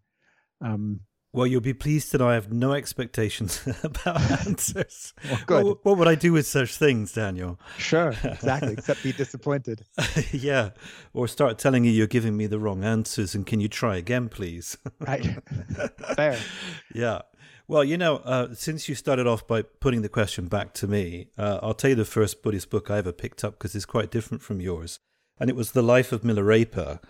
Um, 0.61 1.01
well, 1.33 1.47
you'll 1.47 1.61
be 1.61 1.75
pleased 1.75 2.11
to 2.11 2.19
know 2.19 2.29
I 2.29 2.35
have 2.35 2.53
no 2.53 2.73
expectations 2.73 3.61
about 3.83 4.21
answers. 4.47 5.13
well, 5.25 5.41
good. 5.47 5.65
What, 5.65 5.85
what, 5.85 5.99
would 5.99 6.09
I 6.09 6.15
do 6.15 6.33
with 6.33 6.47
such 6.47 6.77
things, 6.77 7.13
Daniel? 7.13 7.59
Sure, 7.77 8.15
exactly. 8.25 8.73
except 8.79 9.03
be 9.03 9.13
disappointed. 9.13 9.85
yeah, 10.33 10.71
or 11.13 11.29
start 11.29 11.59
telling 11.59 11.85
you 11.85 11.91
you're 11.91 12.07
giving 12.07 12.37
me 12.37 12.47
the 12.47 12.59
wrong 12.59 12.85
answers, 12.85 13.35
and 13.35 13.47
can 13.47 13.61
you 13.61 13.69
try 13.69 13.97
again, 13.97 14.29
please? 14.29 14.77
right. 15.01 15.25
Fair. 16.17 16.39
Yeah. 16.95 17.23
Well, 17.67 17.85
you 17.85 17.99
know, 17.99 18.17
uh, 18.17 18.55
since 18.55 18.89
you 18.89 18.95
started 18.95 19.27
off 19.27 19.47
by 19.47 19.61
putting 19.61 20.01
the 20.01 20.09
question 20.09 20.49
back 20.49 20.73
to 20.75 20.89
me, 20.89 21.29
uh, 21.37 21.59
I'll 21.63 21.75
tell 21.75 21.91
you 21.91 21.97
the 21.97 22.07
first 22.07 22.43
Buddhist 22.43 22.71
book 22.71 22.91
I 22.91 22.97
ever 22.97 23.13
picked 23.13 23.45
up 23.45 23.59
because 23.59 23.75
it's 23.75 23.85
quite 23.85 24.11
different 24.11 24.43
from 24.43 24.63
yours. 24.63 25.01
And 25.41 25.51
it 25.51 25.57
was 25.57 25.73
The 25.73 25.83
Life 25.83 26.13
of 26.13 26.23
Milarepa. 26.23 27.01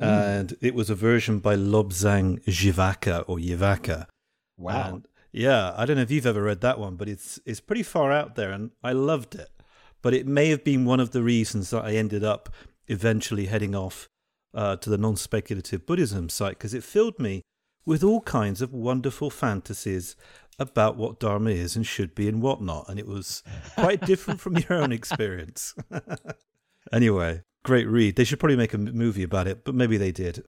Mm. 0.00 0.38
And 0.40 0.56
it 0.60 0.74
was 0.74 0.90
a 0.90 0.94
version 0.94 1.38
by 1.38 1.56
Lobzang 1.56 2.42
Jivaka 2.44 3.24
or 3.26 3.38
Yivaka. 3.38 4.06
Wow. 4.56 4.88
And 4.88 5.08
yeah, 5.32 5.72
I 5.76 5.84
don't 5.84 5.96
know 5.96 6.02
if 6.02 6.10
you've 6.10 6.26
ever 6.26 6.42
read 6.42 6.60
that 6.62 6.78
one, 6.78 6.96
but 6.96 7.08
it's 7.08 7.40
it's 7.44 7.60
pretty 7.60 7.82
far 7.82 8.12
out 8.12 8.34
there 8.34 8.50
and 8.50 8.70
I 8.82 8.92
loved 8.92 9.34
it. 9.34 9.48
But 10.02 10.14
it 10.14 10.26
may 10.26 10.50
have 10.50 10.64
been 10.64 10.84
one 10.84 11.00
of 11.00 11.10
the 11.10 11.22
reasons 11.22 11.70
that 11.70 11.84
I 11.84 11.92
ended 11.92 12.22
up 12.24 12.52
eventually 12.88 13.46
heading 13.46 13.74
off 13.74 14.08
uh, 14.52 14.76
to 14.76 14.90
the 14.90 14.98
non 14.98 15.16
speculative 15.16 15.86
Buddhism 15.86 16.28
site 16.28 16.58
because 16.58 16.74
it 16.74 16.84
filled 16.84 17.18
me 17.18 17.42
with 17.86 18.02
all 18.02 18.20
kinds 18.20 18.62
of 18.62 18.72
wonderful 18.72 19.30
fantasies 19.30 20.16
about 20.58 20.96
what 20.96 21.18
Dharma 21.18 21.50
is 21.50 21.74
and 21.74 21.86
should 21.86 22.14
be 22.14 22.28
and 22.28 22.40
whatnot. 22.40 22.88
And 22.88 22.98
it 22.98 23.06
was 23.06 23.42
quite 23.74 24.00
different 24.06 24.40
from 24.40 24.56
your 24.56 24.74
own 24.74 24.92
experience. 24.92 25.74
anyway, 26.92 27.42
great 27.64 27.88
read. 27.88 28.14
They 28.14 28.24
should 28.24 28.38
probably 28.38 28.56
make 28.56 28.74
a 28.74 28.78
movie 28.78 29.24
about 29.24 29.48
it, 29.48 29.64
but 29.64 29.74
maybe 29.74 29.96
they 29.96 30.12
did. 30.12 30.44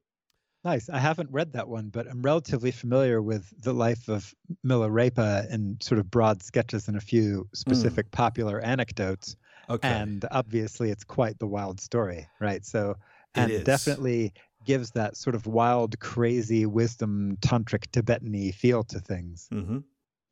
Nice. 0.65 0.89
I 0.89 0.99
haven't 0.99 1.31
read 1.31 1.53
that 1.53 1.69
one, 1.69 1.91
but 1.91 2.09
I'm 2.09 2.23
relatively 2.23 2.71
familiar 2.71 3.23
with 3.23 3.53
the 3.63 3.73
life 3.73 4.09
of 4.09 4.35
Milarepa 4.65 5.51
in 5.51 5.79
sort 5.81 5.99
of 6.01 6.11
broad 6.11 6.43
sketches 6.43 6.89
and 6.89 6.97
a 6.97 7.01
few 7.01 7.49
specific 7.55 8.09
mm. 8.09 8.13
popular 8.13 8.61
anecdotes. 8.61 9.37
Okay. 9.71 9.89
And 9.89 10.25
obviously, 10.31 10.91
it's 10.91 11.05
quite 11.05 11.39
the 11.39 11.47
wild 11.47 11.81
story, 11.81 12.29
right? 12.41 12.65
So, 12.65 12.97
and 13.35 13.65
definitely 13.65 14.33
gives 14.65 14.91
that 14.93 15.17
sort 15.17 15.37
of 15.37 15.47
wild, 15.47 15.99
crazy 16.01 16.67
wisdom, 16.67 17.37
tantric 17.41 17.91
Tibetan 17.93 18.53
feel 18.53 18.83
to 18.85 18.99
things. 18.99 19.49
Mm-hmm. 19.53 19.79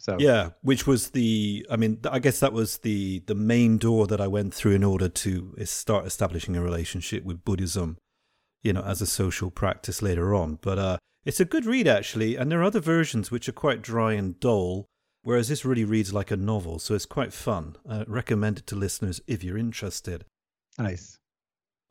So 0.04 0.18
yeah, 0.20 0.50
which 0.60 0.86
was 0.86 1.10
the 1.10 1.66
I 1.70 1.76
mean 1.76 1.98
I 2.10 2.18
guess 2.18 2.38
that 2.40 2.52
was 2.52 2.76
the 2.78 3.20
the 3.20 3.34
main 3.34 3.78
door 3.78 4.06
that 4.08 4.20
I 4.20 4.26
went 4.26 4.52
through 4.52 4.72
in 4.72 4.84
order 4.84 5.08
to 5.08 5.54
start 5.64 6.04
establishing 6.04 6.54
a 6.56 6.62
relationship 6.62 7.24
with 7.24 7.42
Buddhism, 7.42 7.96
you 8.62 8.74
know, 8.74 8.82
as 8.82 9.00
a 9.00 9.06
social 9.06 9.50
practice 9.50 10.02
later 10.02 10.34
on. 10.34 10.58
But 10.60 10.78
uh, 10.78 10.98
it's 11.24 11.40
a 11.40 11.46
good 11.46 11.64
read 11.64 11.88
actually, 11.88 12.36
and 12.36 12.52
there 12.52 12.60
are 12.60 12.64
other 12.64 12.80
versions 12.80 13.30
which 13.30 13.48
are 13.48 13.52
quite 13.52 13.80
dry 13.80 14.12
and 14.12 14.38
dull, 14.40 14.84
whereas 15.22 15.48
this 15.48 15.64
really 15.64 15.86
reads 15.86 16.12
like 16.12 16.30
a 16.30 16.36
novel, 16.36 16.78
so 16.78 16.94
it's 16.94 17.06
quite 17.06 17.32
fun. 17.32 17.76
I 17.88 18.04
recommend 18.06 18.58
it 18.58 18.66
to 18.66 18.76
listeners 18.76 19.22
if 19.26 19.42
you're 19.42 19.56
interested. 19.56 20.26
Nice. 20.78 21.16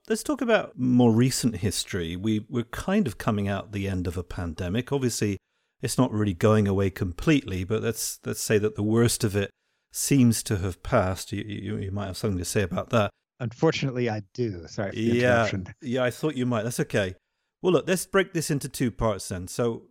Let's 0.08 0.22
talk 0.22 0.41
about 0.41 0.77
more 0.77 1.12
recent 1.12 1.55
history. 1.55 2.15
We, 2.15 2.46
we're 2.48 2.65
kind 2.65 3.08
of 3.08 3.17
coming 3.17 3.48
out 3.48 3.72
the 3.72 3.88
end 3.88 4.05
of 4.05 4.17
a 4.17 4.24
pandemic. 4.24 4.91
Obviously, 4.91 5.39
it's 5.83 5.97
not 5.97 6.11
really 6.11 6.33
going 6.33 6.67
away 6.67 6.89
completely, 6.89 7.65
but 7.65 7.83
let's, 7.83 8.19
let's 8.25 8.41
say 8.41 8.57
that 8.57 8.75
the 8.75 8.83
worst 8.83 9.23
of 9.23 9.35
it 9.35 9.51
seems 9.91 10.41
to 10.43 10.57
have 10.57 10.81
passed. 10.81 11.31
You, 11.33 11.43
you, 11.45 11.77
you 11.77 11.91
might 11.91 12.07
have 12.07 12.17
something 12.17 12.39
to 12.39 12.45
say 12.45 12.63
about 12.63 12.89
that. 12.91 13.11
Unfortunately, 13.39 14.09
I 14.09 14.21
do. 14.33 14.65
Sorry 14.67 14.91
for 14.91 14.95
the 14.95 15.01
yeah, 15.01 15.49
Yeah, 15.81 16.03
I 16.03 16.09
thought 16.09 16.35
you 16.35 16.45
might. 16.45 16.63
That's 16.63 16.79
okay. 16.79 17.15
Well, 17.61 17.73
look, 17.73 17.87
let's 17.87 18.05
break 18.05 18.33
this 18.33 18.49
into 18.49 18.69
two 18.69 18.91
parts 18.91 19.27
then. 19.27 19.47
So, 19.49 19.83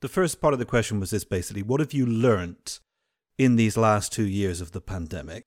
the 0.00 0.08
first 0.08 0.40
part 0.40 0.52
of 0.52 0.58
the 0.58 0.64
question 0.64 0.98
was 0.98 1.10
this 1.10 1.24
basically 1.24 1.62
what 1.62 1.78
have 1.78 1.92
you 1.92 2.06
learnt 2.06 2.80
in 3.38 3.56
these 3.56 3.76
last 3.76 4.12
two 4.12 4.26
years 4.26 4.60
of 4.60 4.72
the 4.72 4.80
pandemic? 4.80 5.44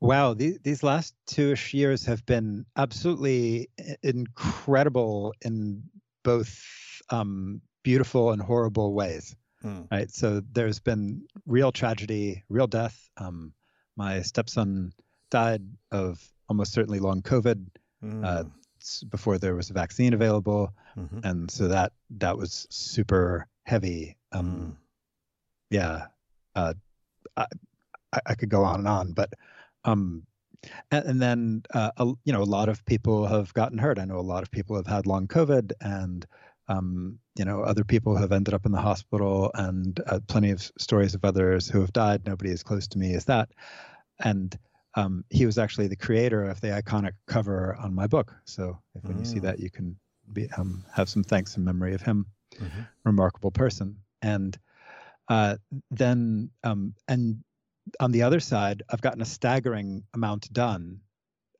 Wow, 0.00 0.34
these, 0.34 0.58
these 0.62 0.82
last 0.84 1.14
two-ish 1.26 1.74
years 1.74 2.04
have 2.06 2.24
been 2.24 2.64
absolutely 2.76 3.68
incredible 4.02 5.34
in 5.42 5.82
both 6.22 6.62
um, 7.10 7.60
beautiful 7.88 8.32
and 8.32 8.42
horrible 8.42 8.92
ways. 8.92 9.34
Mm. 9.64 9.90
Right. 9.90 10.10
So 10.10 10.42
there's 10.52 10.78
been 10.78 11.22
real 11.46 11.72
tragedy, 11.72 12.44
real 12.50 12.66
death. 12.66 13.08
Um, 13.16 13.54
my 13.96 14.20
stepson 14.20 14.92
died 15.30 15.62
of 15.90 16.22
almost 16.50 16.74
certainly 16.74 17.00
long 17.00 17.22
COVID 17.22 17.66
mm. 18.04 18.24
uh, 18.26 18.42
hmm. 18.42 19.08
before 19.08 19.38
there 19.38 19.54
was 19.54 19.70
a 19.70 19.72
vaccine 19.72 20.12
available, 20.12 20.74
mm-hmm. 20.96 21.20
and 21.24 21.50
so 21.50 21.68
that 21.68 21.92
that 22.18 22.36
was 22.36 22.66
super 22.70 23.48
heavy. 23.64 24.18
Um, 24.32 24.46
mm. 24.46 24.76
Yeah, 25.70 26.06
uh, 26.54 26.74
I, 27.38 27.46
I 28.26 28.34
could 28.34 28.50
go 28.50 28.64
on 28.64 28.80
and 28.80 28.88
on, 28.88 29.12
but 29.12 29.32
um, 29.84 30.24
and, 30.90 31.04
and, 31.06 31.22
then 31.22 31.62
uh, 31.72 31.90
a, 31.96 32.04
you 32.24 32.32
know 32.34 32.42
a 32.42 32.52
lot 32.56 32.68
of 32.68 32.84
people 32.84 33.26
have 33.26 33.52
gotten 33.54 33.78
hurt. 33.78 33.98
I 33.98 34.04
know 34.04 34.18
a 34.18 34.32
lot 34.34 34.42
of 34.42 34.50
people 34.50 34.76
have 34.76 34.86
had 34.86 35.06
long 35.06 35.26
COVID, 35.26 35.72
and 35.80 36.26
um, 36.68 37.18
you 37.36 37.44
know 37.44 37.62
other 37.62 37.84
people 37.84 38.16
have 38.16 38.32
ended 38.32 38.54
up 38.54 38.66
in 38.66 38.72
the 38.72 38.80
hospital, 38.80 39.50
and 39.54 40.00
uh, 40.06 40.20
plenty 40.26 40.50
of 40.50 40.60
stories 40.78 41.14
of 41.14 41.24
others 41.24 41.68
who 41.68 41.80
have 41.80 41.92
died. 41.92 42.26
Nobody 42.26 42.50
as 42.50 42.62
close 42.62 42.88
to 42.88 42.98
me 42.98 43.14
as 43.14 43.24
that, 43.26 43.48
and 44.20 44.56
um, 44.94 45.24
he 45.30 45.46
was 45.46 45.58
actually 45.58 45.88
the 45.88 45.96
creator 45.96 46.44
of 46.44 46.60
the 46.60 46.68
iconic 46.68 47.12
cover 47.26 47.76
on 47.80 47.94
my 47.94 48.06
book. 48.06 48.34
So 48.44 48.78
if 48.94 49.04
when 49.04 49.16
mm. 49.16 49.20
you 49.20 49.24
see 49.24 49.38
mm. 49.38 49.42
that, 49.42 49.60
you 49.60 49.70
can 49.70 49.96
be, 50.32 50.48
um, 50.56 50.84
have 50.92 51.08
some 51.08 51.24
thanks 51.24 51.56
in 51.56 51.64
memory 51.64 51.94
of 51.94 52.02
him. 52.02 52.26
Mm-hmm. 52.56 52.80
Remarkable 53.04 53.50
person, 53.50 53.98
and 54.22 54.58
uh, 55.28 55.56
then 55.90 56.50
um, 56.64 56.94
and 57.06 57.44
on 58.00 58.12
the 58.12 58.22
other 58.22 58.40
side, 58.40 58.82
I've 58.90 59.00
gotten 59.00 59.22
a 59.22 59.26
staggering 59.26 60.04
amount 60.14 60.52
done 60.52 61.00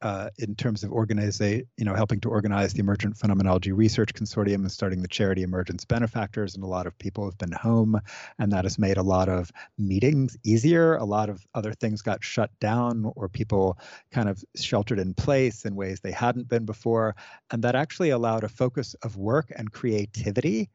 uh, 0.00 0.31
in 0.38 0.55
terms 0.55 0.85
of 0.85 0.93
organizing, 0.93 1.64
you 1.76 1.85
know, 1.85 1.95
helping 1.95 2.21
to 2.21 2.28
organize 2.28 2.73
the 2.73 2.81
Emergent 2.81 3.17
Phenomenology 3.17 3.73
Research 3.73 4.14
Consortium 4.14 4.57
and 4.57 4.71
starting 4.71 5.02
the 5.02 5.09
charity 5.09 5.43
Emergence 5.43 5.85
Benefactors. 5.85 6.55
And 6.55 6.62
a 6.62 6.69
lot 6.69 6.87
of 6.87 6.97
people 6.99 7.25
have 7.25 7.38
been 7.38 7.52
home, 7.52 8.00
and 8.38 8.52
that 8.52 8.64
has 8.64 8.78
made 8.78 8.97
a 8.97 9.02
lot 9.02 9.28
of 9.28 9.50
meetings 9.76 10.37
easier. 10.45 10.97
A 10.97 11.05
lot 11.05 11.28
of 11.28 11.45
other 11.55 11.73
things 11.73 12.02
got 12.02 12.23
shut 12.23 12.50
down, 12.61 13.11
or 13.17 13.28
people 13.28 13.78
kind 14.11 14.28
of 14.28 14.45
sheltered 14.57 14.99
in 14.99 15.14
place 15.14 15.64
in 15.64 15.75
ways 15.75 16.00
they 16.00 16.12
hadn't 16.12 16.49
been 16.49 16.64
before. 16.64 17.17
And 17.50 17.64
that 17.64 17.75
actually 17.75 18.11
allowed 18.11 18.45
a 18.45 18.49
focus 18.49 18.95
of 19.02 19.17
work 19.17 19.52
and 19.55 19.73
creativity 19.73 20.71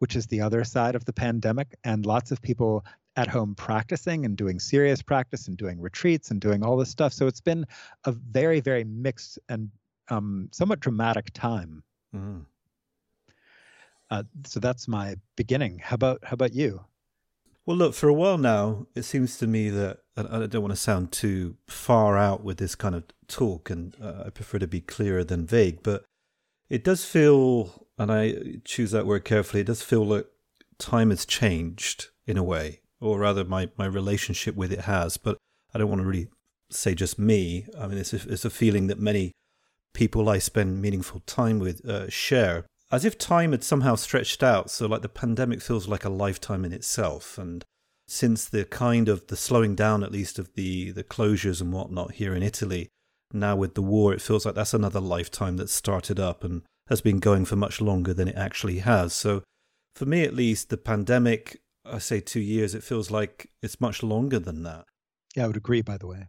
which 0.00 0.16
is 0.16 0.26
the 0.28 0.40
other 0.40 0.64
side 0.64 0.94
of 0.94 1.04
the 1.04 1.12
pandemic. 1.12 1.76
And 1.84 2.06
lots 2.06 2.32
of 2.32 2.40
people 2.40 2.86
at 3.20 3.28
home 3.28 3.54
practicing 3.54 4.24
and 4.24 4.34
doing 4.34 4.58
serious 4.58 5.02
practice 5.02 5.46
and 5.46 5.58
doing 5.58 5.78
retreats 5.78 6.30
and 6.30 6.40
doing 6.40 6.64
all 6.64 6.78
this 6.78 6.88
stuff. 6.88 7.12
So 7.12 7.26
it's 7.26 7.40
been 7.40 7.66
a 8.04 8.12
very, 8.12 8.60
very 8.60 8.82
mixed 8.84 9.38
and 9.50 9.70
um, 10.08 10.48
somewhat 10.52 10.80
dramatic 10.80 11.30
time. 11.34 11.82
Mm. 12.16 12.46
Uh, 14.10 14.22
so 14.46 14.58
that's 14.58 14.88
my 14.88 15.16
beginning. 15.36 15.78
How 15.78 15.94
about 15.94 16.20
how 16.24 16.32
about 16.32 16.54
you? 16.54 16.84
Well, 17.66 17.76
look, 17.76 17.94
for 17.94 18.08
a 18.08 18.14
while 18.14 18.38
now, 18.38 18.86
it 18.96 19.02
seems 19.02 19.36
to 19.36 19.46
me 19.46 19.68
that 19.68 19.98
I 20.16 20.46
don't 20.46 20.62
want 20.62 20.72
to 20.72 20.76
sound 20.76 21.12
too 21.12 21.56
far 21.68 22.16
out 22.16 22.42
with 22.42 22.56
this 22.56 22.74
kind 22.74 22.94
of 22.94 23.04
talk, 23.28 23.70
and 23.70 23.94
uh, 24.02 24.24
I 24.26 24.30
prefer 24.30 24.58
to 24.58 24.66
be 24.66 24.80
clearer 24.80 25.22
than 25.22 25.46
vague, 25.46 25.82
but 25.82 26.04
it 26.68 26.82
does 26.82 27.04
feel, 27.04 27.86
and 27.98 28.10
I 28.10 28.60
choose 28.64 28.90
that 28.90 29.06
word 29.06 29.24
carefully, 29.24 29.60
it 29.60 29.66
does 29.66 29.82
feel 29.82 30.04
like 30.04 30.26
time 30.78 31.10
has 31.10 31.24
changed 31.26 32.06
in 32.26 32.36
a 32.36 32.42
way 32.42 32.79
or 33.00 33.18
rather 33.18 33.44
my, 33.44 33.68
my 33.76 33.86
relationship 33.86 34.54
with 34.54 34.72
it 34.72 34.82
has. 34.82 35.16
But 35.16 35.38
I 35.74 35.78
don't 35.78 35.88
want 35.88 36.02
to 36.02 36.06
really 36.06 36.28
say 36.70 36.94
just 36.94 37.18
me. 37.18 37.66
I 37.78 37.86
mean, 37.86 37.98
it's 37.98 38.12
a, 38.12 38.16
it's 38.28 38.44
a 38.44 38.50
feeling 38.50 38.86
that 38.88 38.98
many 38.98 39.32
people 39.94 40.28
I 40.28 40.38
spend 40.38 40.80
meaningful 40.80 41.20
time 41.20 41.58
with 41.58 41.84
uh, 41.84 42.08
share. 42.08 42.66
As 42.92 43.04
if 43.04 43.16
time 43.18 43.52
had 43.52 43.62
somehow 43.62 43.94
stretched 43.94 44.42
out, 44.42 44.70
so 44.70 44.86
like 44.86 45.02
the 45.02 45.08
pandemic 45.08 45.62
feels 45.62 45.86
like 45.86 46.04
a 46.04 46.10
lifetime 46.10 46.64
in 46.64 46.72
itself. 46.72 47.38
And 47.38 47.64
since 48.08 48.44
the 48.44 48.64
kind 48.64 49.08
of 49.08 49.28
the 49.28 49.36
slowing 49.36 49.76
down, 49.76 50.02
at 50.02 50.10
least 50.10 50.38
of 50.38 50.52
the 50.54 50.90
the 50.90 51.04
closures 51.04 51.60
and 51.60 51.72
whatnot 51.72 52.12
here 52.12 52.34
in 52.34 52.42
Italy, 52.42 52.88
now 53.32 53.54
with 53.54 53.74
the 53.74 53.82
war, 53.82 54.12
it 54.12 54.20
feels 54.20 54.44
like 54.44 54.56
that's 54.56 54.74
another 54.74 55.00
lifetime 55.00 55.56
that 55.58 55.70
started 55.70 56.18
up 56.18 56.42
and 56.42 56.62
has 56.88 57.00
been 57.00 57.20
going 57.20 57.44
for 57.44 57.54
much 57.54 57.80
longer 57.80 58.12
than 58.12 58.26
it 58.26 58.36
actually 58.36 58.80
has. 58.80 59.12
So, 59.12 59.42
for 59.94 60.06
me 60.06 60.24
at 60.24 60.34
least, 60.34 60.70
the 60.70 60.76
pandemic 60.76 61.60
I 61.92 61.98
say 61.98 62.20
two 62.20 62.40
years, 62.40 62.74
it 62.74 62.84
feels 62.84 63.10
like 63.10 63.50
it's 63.62 63.80
much 63.80 64.02
longer 64.02 64.38
than 64.38 64.62
that. 64.62 64.84
Yeah, 65.36 65.44
I 65.44 65.46
would 65.46 65.56
agree, 65.56 65.82
by 65.82 65.96
the 65.98 66.06
way. 66.06 66.28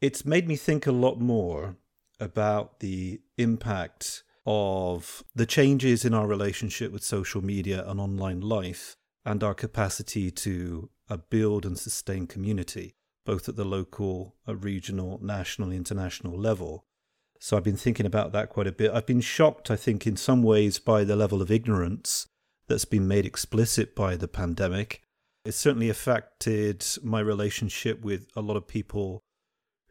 It's 0.00 0.24
made 0.24 0.46
me 0.46 0.56
think 0.56 0.86
a 0.86 0.92
lot 0.92 1.20
more 1.20 1.76
about 2.20 2.80
the 2.80 3.20
impact 3.36 4.22
of 4.46 5.22
the 5.34 5.46
changes 5.46 6.04
in 6.04 6.14
our 6.14 6.26
relationship 6.26 6.92
with 6.92 7.02
social 7.02 7.44
media 7.44 7.84
and 7.88 8.00
online 8.00 8.40
life 8.40 8.96
and 9.24 9.42
our 9.44 9.54
capacity 9.54 10.30
to 10.30 10.88
uh, 11.10 11.16
build 11.30 11.66
and 11.66 11.78
sustain 11.78 12.26
community. 12.26 12.94
both 13.28 13.46
at 13.46 13.56
the 13.56 13.64
local, 13.64 14.34
uh, 14.48 14.56
regional, 14.56 15.20
national, 15.22 15.70
international 15.70 16.34
level. 16.40 16.86
So 17.38 17.58
I've 17.58 17.62
been 17.62 17.76
thinking 17.76 18.06
about 18.06 18.32
that 18.32 18.48
quite 18.48 18.66
a 18.66 18.72
bit. 18.72 18.90
I've 18.90 19.04
been 19.04 19.20
shocked, 19.20 19.70
I 19.70 19.76
think, 19.76 20.06
in 20.06 20.16
some 20.16 20.42
ways 20.42 20.78
by 20.78 21.04
the 21.04 21.14
level 21.14 21.42
of 21.42 21.50
ignorance 21.50 22.26
that's 22.68 22.84
been 22.84 23.08
made 23.08 23.26
explicit 23.26 23.94
by 23.94 24.16
the 24.16 24.28
pandemic. 24.28 25.02
It 25.44 25.52
certainly 25.52 25.88
affected 25.88 26.84
my 27.02 27.20
relationship 27.20 28.02
with 28.02 28.28
a 28.36 28.42
lot 28.42 28.56
of 28.56 28.68
people 28.68 29.22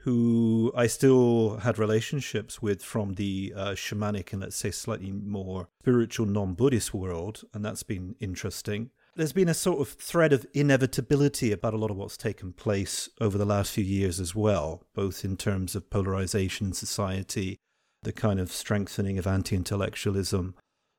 who 0.07 0.71
I 0.75 0.87
still 0.87 1.57
had 1.57 1.77
relationships 1.77 2.61
with 2.61 2.81
from 2.81 3.15
the 3.15 3.53
uh, 3.55 3.71
shamanic 3.71 4.31
and 4.31 4.41
let's 4.41 4.55
say 4.55 4.71
slightly 4.71 5.11
more 5.11 5.67
spiritual 5.81 6.25
non 6.25 6.53
Buddhist 6.53 6.93
world, 6.93 7.43
and 7.53 7.65
that's 7.65 7.83
been 7.83 8.15
interesting. 8.19 8.91
There's 9.17 9.33
been 9.33 9.49
a 9.49 9.53
sort 9.53 9.81
of 9.81 9.89
thread 9.89 10.31
of 10.31 10.45
inevitability 10.53 11.51
about 11.51 11.73
a 11.73 11.77
lot 11.77 11.89
of 11.89 11.97
what's 11.97 12.15
taken 12.17 12.53
place 12.53 13.09
over 13.19 13.37
the 13.37 13.45
last 13.45 13.71
few 13.71 13.83
years 13.83 14.19
as 14.19 14.35
well, 14.35 14.83
both 14.93 15.25
in 15.25 15.35
terms 15.35 15.75
of 15.75 15.89
polarization 15.89 16.67
in 16.67 16.73
society, 16.73 17.57
the 18.03 18.13
kind 18.13 18.39
of 18.39 18.51
strengthening 18.51 19.17
of 19.17 19.25
anti 19.25 19.55
intellectualism, 19.55 20.53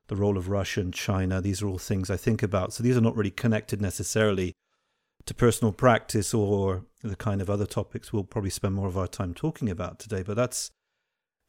the 0.09 0.15
role 0.15 0.37
of 0.37 0.49
Russia 0.49 0.81
and 0.81 0.93
China. 0.93 1.39
These 1.39 1.61
are 1.61 1.67
all 1.67 1.77
things 1.77 2.09
I 2.09 2.17
think 2.17 2.43
about. 2.43 2.73
So 2.73 2.83
these 2.83 2.97
are 2.97 3.01
not 3.01 3.15
really 3.15 3.31
connected 3.31 3.81
necessarily 3.81 4.53
to 5.25 5.33
personal 5.33 5.71
practice 5.71 6.33
or 6.33 6.85
the 7.03 7.15
kind 7.15 7.41
of 7.41 7.49
other 7.49 7.65
topics 7.65 8.11
we'll 8.11 8.23
probably 8.23 8.49
spend 8.49 8.75
more 8.75 8.87
of 8.87 8.97
our 8.97 9.07
time 9.07 9.33
talking 9.33 9.69
about 9.69 9.99
today. 9.99 10.23
But 10.23 10.35
that's 10.35 10.71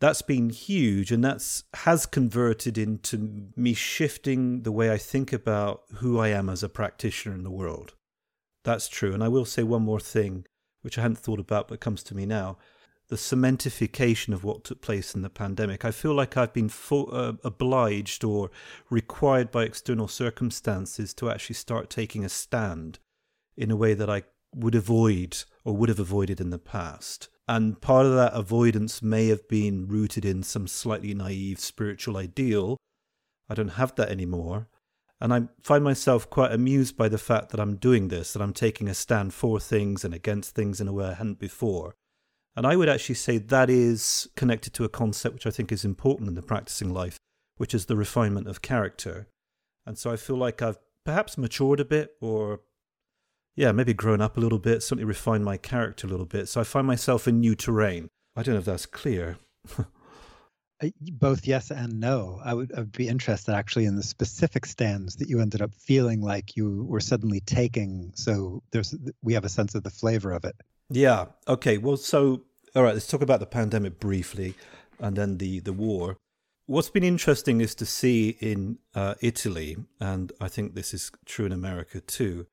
that's 0.00 0.23
been 0.23 0.50
huge 0.50 1.12
and 1.12 1.23
that's 1.25 1.64
has 1.75 2.07
converted 2.07 2.79
into 2.79 3.49
me 3.57 3.75
shifting 3.75 4.62
the 4.62 4.73
way 4.73 4.90
I 4.90 4.97
think 4.97 5.33
about 5.33 5.83
who 5.97 6.19
I 6.19 6.29
am 6.29 6.49
as 6.49 6.62
a 6.62 6.69
practitioner 6.69 7.35
in 7.35 7.43
the 7.43 7.50
world. 7.50 7.95
That's 8.64 8.88
true. 8.88 9.12
And 9.12 9.25
I 9.25 9.29
will 9.29 9.45
say 9.45 9.62
one 9.62 9.83
more 9.83 10.00
thing, 10.00 10.47
which 10.83 10.99
I 10.99 11.02
hadn't 11.02 11.19
thought 11.19 11.40
about 11.40 11.69
but 11.69 11.81
comes 11.81 12.02
to 12.05 12.14
me 12.14 12.26
now. 12.26 12.59
The 13.11 13.17
cementification 13.17 14.33
of 14.33 14.45
what 14.45 14.62
took 14.62 14.81
place 14.81 15.17
in 15.17 15.23
the 15.23 15.29
pandemic. 15.29 15.85
I 15.85 15.90
feel 15.90 16.14
like 16.14 16.37
I've 16.37 16.52
been 16.52 16.69
fo- 16.69 17.07
uh, 17.07 17.33
obliged 17.43 18.23
or 18.23 18.52
required 18.88 19.50
by 19.50 19.64
external 19.64 20.07
circumstances 20.07 21.12
to 21.14 21.29
actually 21.29 21.57
start 21.57 21.90
taking 21.90 22.25
a 22.25 22.29
stand 22.29 23.00
in 23.57 23.73
a 23.73 23.76
way 23.76 23.95
that 23.95 24.09
I 24.09 24.23
would 24.55 24.76
avoid 24.76 25.43
or 25.64 25.76
would 25.76 25.88
have 25.88 25.99
avoided 25.99 26.40
in 26.40 26.50
the 26.50 26.59
past. 26.59 27.29
And 27.49 27.81
part 27.81 28.07
of 28.07 28.14
that 28.14 28.33
avoidance 28.33 29.02
may 29.02 29.26
have 29.26 29.49
been 29.49 29.88
rooted 29.88 30.25
in 30.25 30.45
some 30.45 30.69
slightly 30.69 31.12
naive 31.12 31.59
spiritual 31.59 32.17
ideal. 32.17 32.76
I 33.49 33.55
don't 33.55 33.71
have 33.71 33.97
that 33.97 34.11
anymore. 34.11 34.69
And 35.21 35.35
I 35.35 35.49
find 35.61 35.83
myself 35.83 36.31
quite 36.31 36.52
amused 36.52 36.97
by 36.97 37.09
the 37.09 37.19
fact 37.19 37.50
that 37.50 37.59
I'm 37.59 37.75
doing 37.75 38.07
this, 38.07 38.33
that 38.33 38.40
I'm 38.40 38.52
taking 38.52 38.87
a 38.88 38.95
stand 38.95 39.35
for 39.35 39.59
things 39.59 40.05
and 40.05 40.14
against 40.14 40.55
things 40.55 40.81
in 40.81 40.87
a 40.87 40.93
way 40.93 41.07
I 41.07 41.14
hadn't 41.14 41.40
before. 41.40 41.97
And 42.57 42.66
I 42.66 42.76
would 42.76 42.88
actually 42.88 43.14
say 43.14 43.38
that 43.38 43.71
is 43.71 44.28
connected 44.37 44.75
to 44.75 44.85
a 44.85 44.88
concept 44.88 45.35
which 45.35 45.47
I 45.47 45.50
think 45.50 45.71
is 45.71 45.85
important 45.85 46.28
in 46.28 46.35
the 46.35 46.42
practicing 46.42 46.92
life, 46.92 47.16
which 47.57 47.75
is 47.75 47.87
the 47.87 47.97
refinement 47.97 48.49
of 48.49 48.62
character. 48.62 49.28
And 49.87 49.97
so 49.97 50.11
I 50.11 50.16
feel 50.16 50.37
like 50.37 50.61
I've 50.61 50.78
perhaps 51.04 51.38
matured 51.38 51.80
a 51.80 51.85
bit 51.85 52.16
or 52.21 52.61
yeah, 53.57 53.73
maybe 53.73 53.92
grown 53.92 54.21
up 54.21 54.37
a 54.37 54.40
little 54.40 54.59
bit, 54.59 54.83
certainly 54.83 55.04
refined 55.04 55.45
my 55.45 55.57
character 55.57 56.07
a 56.07 56.11
little 56.11 56.26
bit. 56.26 56.49
So 56.49 56.61
I 56.61 56.64
find 56.64 56.87
myself 56.87 57.28
in 57.28 57.40
new 57.40 57.54
terrain. 57.54 58.09
I 58.37 58.42
don't 58.42 58.54
know 58.54 58.61
if 58.61 58.64
that's 58.64 58.87
clear. 58.87 59.38
Uh, 60.83 60.88
both 61.12 61.47
yes 61.47 61.71
and 61.71 62.00
no. 62.00 62.40
I 62.42 62.54
would, 62.54 62.73
I 62.75 62.80
would 62.80 62.92
be 62.92 63.09
interested 63.09 63.52
actually 63.52 63.85
in 63.85 63.97
the 63.97 64.02
specific 64.02 64.64
stands 64.64 65.16
that 65.16 65.28
you 65.28 65.40
ended 65.40 65.61
up 65.61 65.75
feeling 65.75 66.23
like 66.23 66.57
you 66.57 66.85
were 66.85 67.00
suddenly 67.00 67.40
taking. 67.40 68.12
So 68.14 68.62
there's 68.71 68.95
we 69.23 69.35
have 69.35 69.45
a 69.45 69.50
sense 69.50 69.75
of 69.75 69.83
the 69.83 69.90
flavor 69.90 70.33
of 70.33 70.45
it. 70.45 70.57
Yeah. 70.90 71.26
Okay. 71.47 71.78
Well, 71.78 71.97
so 71.97 72.42
all 72.75 72.82
right. 72.82 72.94
Let's 72.94 73.06
talk 73.06 73.23
about 73.23 73.40
the 73.40 73.47
pandemic 73.47 73.99
briefly, 74.00 74.54
and 74.99 75.16
then 75.16 75.38
the 75.38 75.61
the 75.61 75.73
war. 75.73 76.16
What's 76.66 76.90
been 76.90 77.04
interesting 77.04 77.61
is 77.61 77.75
to 77.76 77.87
see 77.87 78.37
in 78.40 78.78
uh, 78.95 79.15
Italy, 79.21 79.76
and 79.99 80.32
I 80.41 80.49
think 80.49 80.75
this 80.75 80.95
is 80.95 81.10
true 81.26 81.47
in 81.47 81.52
America 81.52 82.00
too 82.00 82.47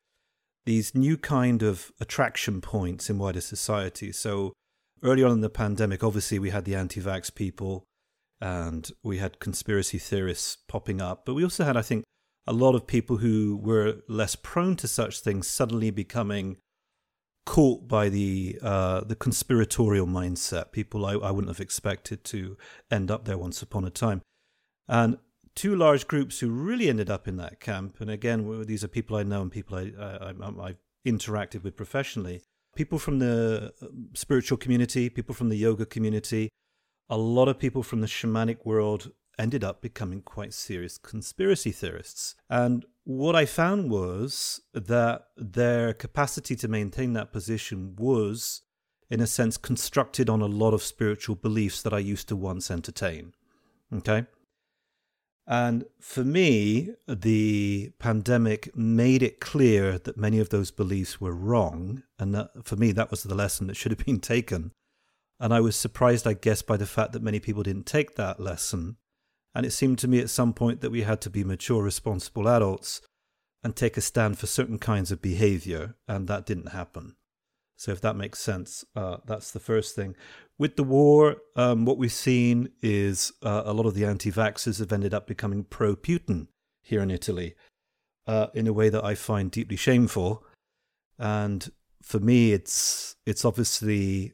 these 0.68 0.94
new 0.94 1.16
kind 1.18 1.64
of 1.64 1.94
attraction 2.02 2.60
points 2.60 3.10
in 3.10 3.18
wider 3.18 3.40
society. 3.40 4.12
So 4.12 4.52
early 5.02 5.24
on 5.24 5.32
in 5.32 5.40
the 5.40 5.50
pandemic, 5.50 6.04
obviously 6.04 6.40
we 6.40 6.50
had 6.50 6.66
the 6.66 6.76
anti-vax 6.76 7.34
people 7.34 7.86
and 8.42 8.92
we 9.02 9.18
had 9.18 9.40
conspiracy 9.40 9.98
theorists 9.98 10.58
popping 10.68 11.02
up, 11.02 11.26
but 11.26 11.36
we 11.36 11.44
also 11.44 11.64
had, 11.64 11.78
I 11.78 11.82
think, 11.82 12.04
a 12.46 12.52
lot 12.52 12.76
of 12.76 12.86
people 12.86 13.18
who 13.18 13.58
were 13.64 14.02
less 14.10 14.36
prone 14.36 14.76
to 14.76 14.90
such 14.90 15.22
things 15.22 15.48
suddenly 15.48 15.90
becoming 15.90 16.58
caught 17.48 17.88
by 17.88 18.10
the 18.10 18.60
uh, 18.62 19.02
the 19.02 19.16
conspiratorial 19.16 20.06
mindset. 20.06 20.74
People 20.74 21.06
I, 21.06 21.14
I 21.14 21.32
wouldn't 21.32 21.48
have 21.48 21.62
expected 21.62 22.26
to 22.26 22.58
end 22.92 23.10
up 23.10 23.24
there 23.24 23.38
once 23.38 23.62
upon 23.62 23.86
a 23.86 23.90
time, 23.90 24.22
and 24.88 25.18
two 25.56 25.74
large 25.74 26.08
groups 26.08 26.40
who 26.40 26.50
really 26.50 26.90
ended 26.90 27.10
up 27.10 27.28
in 27.28 27.38
that 27.38 27.60
camp. 27.60 28.02
And 28.02 28.12
again, 28.12 28.40
these 28.68 28.84
are 28.84 28.90
people 28.90 29.16
I 29.16 29.24
know 29.24 29.42
and 29.42 29.52
people 29.52 29.78
I, 29.78 29.92
I, 30.00 30.34
I, 30.40 30.68
I've 30.68 30.82
interacted 31.08 31.64
with 31.64 31.76
professionally. 31.78 32.42
People 32.76 33.00
from 33.00 33.20
the 33.20 33.74
um, 33.82 34.10
spiritual 34.14 34.58
community, 34.58 35.10
people 35.10 35.34
from 35.34 35.50
the 35.50 35.56
yoga 35.56 35.86
community, 35.86 36.50
a 37.10 37.18
lot 37.18 37.48
of 37.48 37.58
people 37.58 37.82
from 37.82 38.02
the 38.02 38.08
shamanic 38.08 38.66
world 38.66 39.12
ended 39.40 39.64
up 39.64 39.82
becoming 39.82 40.22
quite 40.22 40.54
serious 40.54 40.98
conspiracy 40.98 41.72
theorists. 41.72 42.36
And 42.50 42.86
what 43.08 43.38
I 43.38 43.46
found 43.46 43.90
was 43.90 44.60
that 44.74 45.28
their 45.38 45.94
capacity 45.94 46.58
to 46.58 46.68
maintain 46.68 47.14
that 47.14 47.32
position 47.32 47.96
was, 47.96 48.64
in 49.10 49.22
a 49.22 49.28
sense, 49.28 49.56
constructed 49.56 50.30
on 50.30 50.42
a 50.42 50.46
lot 50.46 50.74
of 50.74 50.84
spiritual 50.84 51.38
beliefs 51.38 51.82
that 51.84 51.94
I 51.94 52.00
used 52.00 52.28
to 52.28 52.36
once 52.36 52.70
entertain. 52.70 53.32
Okay? 53.96 54.26
And 55.48 55.86
for 56.02 56.26
me, 56.26 56.90
the 57.08 57.94
pandemic 57.98 58.76
made 58.76 59.24
it 59.24 59.40
clear 59.40 59.98
that 60.00 60.18
many 60.18 60.40
of 60.40 60.50
those 60.50 60.72
beliefs 60.72 61.22
were 61.22 61.34
wrong. 61.34 62.04
And 62.20 62.36
that, 62.36 62.50
for 62.66 62.76
me, 62.76 62.92
that 62.92 63.10
was 63.10 63.24
the 63.24 63.34
lesson 63.34 63.68
that 63.68 63.78
should 63.78 63.94
have 63.94 64.06
been 64.06 64.20
taken. 64.36 64.74
And 65.40 65.54
I 65.54 65.62
was 65.62 65.78
surprised, 65.78 66.28
I 66.28 66.34
guess, 66.34 66.62
by 66.62 66.76
the 66.76 66.86
fact 66.86 67.14
that 67.14 67.24
many 67.24 67.40
people 67.40 67.64
didn't 67.64 67.86
take 67.86 68.18
that 68.18 68.42
lesson. 68.42 68.98
And 69.58 69.66
it 69.66 69.72
seemed 69.72 69.98
to 70.00 70.08
me 70.08 70.20
at 70.20 70.30
some 70.30 70.54
point 70.54 70.82
that 70.82 70.92
we 70.92 71.02
had 71.02 71.20
to 71.22 71.32
be 71.32 71.44
mature, 71.44 71.82
responsible 71.82 72.48
adults 72.48 73.02
and 73.64 73.76
take 73.76 73.98
a 73.98 74.02
stand 74.02 74.38
for 74.38 74.46
certain 74.46 74.78
kinds 74.78 75.12
of 75.12 75.20
behavior. 75.20 75.96
And 76.08 76.28
that 76.28 76.46
didn't 76.46 76.74
happen. 76.74 77.16
So, 77.76 77.92
if 77.92 78.00
that 78.02 78.16
makes 78.16 78.38
sense, 78.38 78.86
uh, 78.96 79.18
that's 79.26 79.50
the 79.50 79.60
first 79.60 79.96
thing. 79.96 80.16
With 80.60 80.76
the 80.76 80.84
war, 80.84 81.38
um, 81.56 81.86
what 81.86 81.98
we've 81.98 82.12
seen 82.12 82.70
is 82.84 83.34
uh, 83.42 83.64
a 83.66 83.74
lot 83.74 83.88
of 83.88 83.96
the 83.96 84.06
anti 84.06 84.32
vaxxers 84.32 84.78
have 84.78 84.94
ended 84.94 85.16
up 85.16 85.26
becoming 85.26 85.64
pro 85.64 85.96
Putin 85.96 86.50
here 86.84 87.02
in 87.02 87.10
Italy 87.10 87.56
uh, 88.28 88.48
in 88.54 88.68
a 88.68 88.74
way 88.74 88.90
that 88.90 89.04
I 89.04 89.16
find 89.16 89.50
deeply 89.50 89.76
shameful. 89.76 90.46
And 91.18 91.68
for 92.04 92.20
me, 92.20 92.54
it's 92.54 93.16
it's 93.26 93.44
obviously 93.44 94.34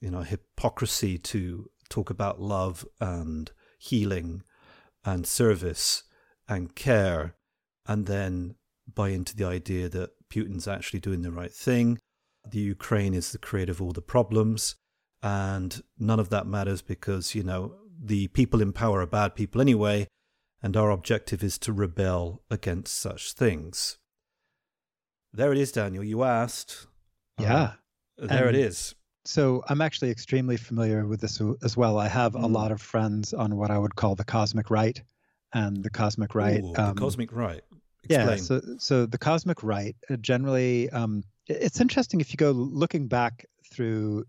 you 0.00 0.10
know 0.10 0.22
hypocrisy 0.22 1.16
to 1.18 1.70
talk 1.88 2.10
about 2.10 2.40
love 2.40 2.84
and 3.00 3.52
healing 3.78 4.42
and 5.04 5.26
service 5.26 6.04
and 6.48 6.74
care, 6.74 7.34
and 7.86 8.06
then 8.06 8.56
buy 8.92 9.10
into 9.10 9.36
the 9.36 9.44
idea 9.44 9.88
that 9.88 10.10
Putin's 10.28 10.68
actually 10.68 11.00
doing 11.00 11.22
the 11.22 11.32
right 11.32 11.52
thing. 11.52 11.98
The 12.48 12.58
Ukraine 12.58 13.14
is 13.14 13.32
the 13.32 13.38
creator 13.38 13.72
of 13.72 13.80
all 13.80 13.92
the 13.92 14.02
problems 14.02 14.76
and 15.24 15.82
none 15.98 16.20
of 16.20 16.28
that 16.28 16.46
matters 16.46 16.82
because 16.82 17.34
you 17.34 17.42
know 17.42 17.74
the 17.98 18.28
people 18.28 18.60
in 18.60 18.72
power 18.74 19.00
are 19.00 19.06
bad 19.06 19.34
people 19.34 19.60
anyway 19.60 20.06
and 20.62 20.76
our 20.76 20.90
objective 20.90 21.42
is 21.42 21.56
to 21.58 21.72
rebel 21.72 22.42
against 22.50 22.94
such 22.94 23.32
things. 23.32 23.98
There 25.32 25.50
it 25.50 25.58
is 25.58 25.72
daniel 25.72 26.04
you 26.04 26.22
asked. 26.22 26.86
Yeah. 27.40 27.72
Uh, 28.22 28.26
there 28.26 28.48
and 28.48 28.56
it 28.56 28.64
is 28.66 28.94
so 29.24 29.62
i'm 29.68 29.80
actually 29.80 30.10
extremely 30.10 30.56
familiar 30.56 31.06
with 31.06 31.20
this 31.20 31.40
as 31.62 31.76
well 31.76 31.98
i 31.98 32.08
have 32.08 32.32
mm. 32.32 32.42
a 32.42 32.46
lot 32.46 32.72
of 32.72 32.80
friends 32.80 33.32
on 33.32 33.56
what 33.56 33.70
i 33.70 33.78
would 33.78 33.94
call 33.94 34.14
the 34.14 34.24
cosmic 34.24 34.70
right 34.70 35.02
and 35.52 35.82
the 35.82 35.90
cosmic 35.90 36.34
right 36.34 36.62
Ooh, 36.62 36.74
um, 36.76 36.94
the 36.94 37.00
cosmic 37.00 37.32
right 37.32 37.62
Explain. 38.04 38.28
yeah 38.28 38.36
so 38.36 38.60
so 38.78 39.06
the 39.06 39.18
cosmic 39.18 39.62
right 39.62 39.96
uh, 40.10 40.16
generally 40.16 40.90
um, 40.90 41.24
it's 41.46 41.80
interesting 41.80 42.20
if 42.20 42.32
you 42.32 42.36
go 42.36 42.50
looking 42.50 43.06
back 43.06 43.46
through 43.70 44.24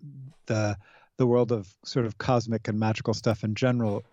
the 0.45 0.77
the 1.17 1.25
world 1.25 1.51
of 1.51 1.73
sort 1.85 2.05
of 2.05 2.17
cosmic 2.17 2.67
and 2.67 2.79
magical 2.79 3.13
stuff 3.13 3.43
in 3.43 3.55
general, 3.55 4.03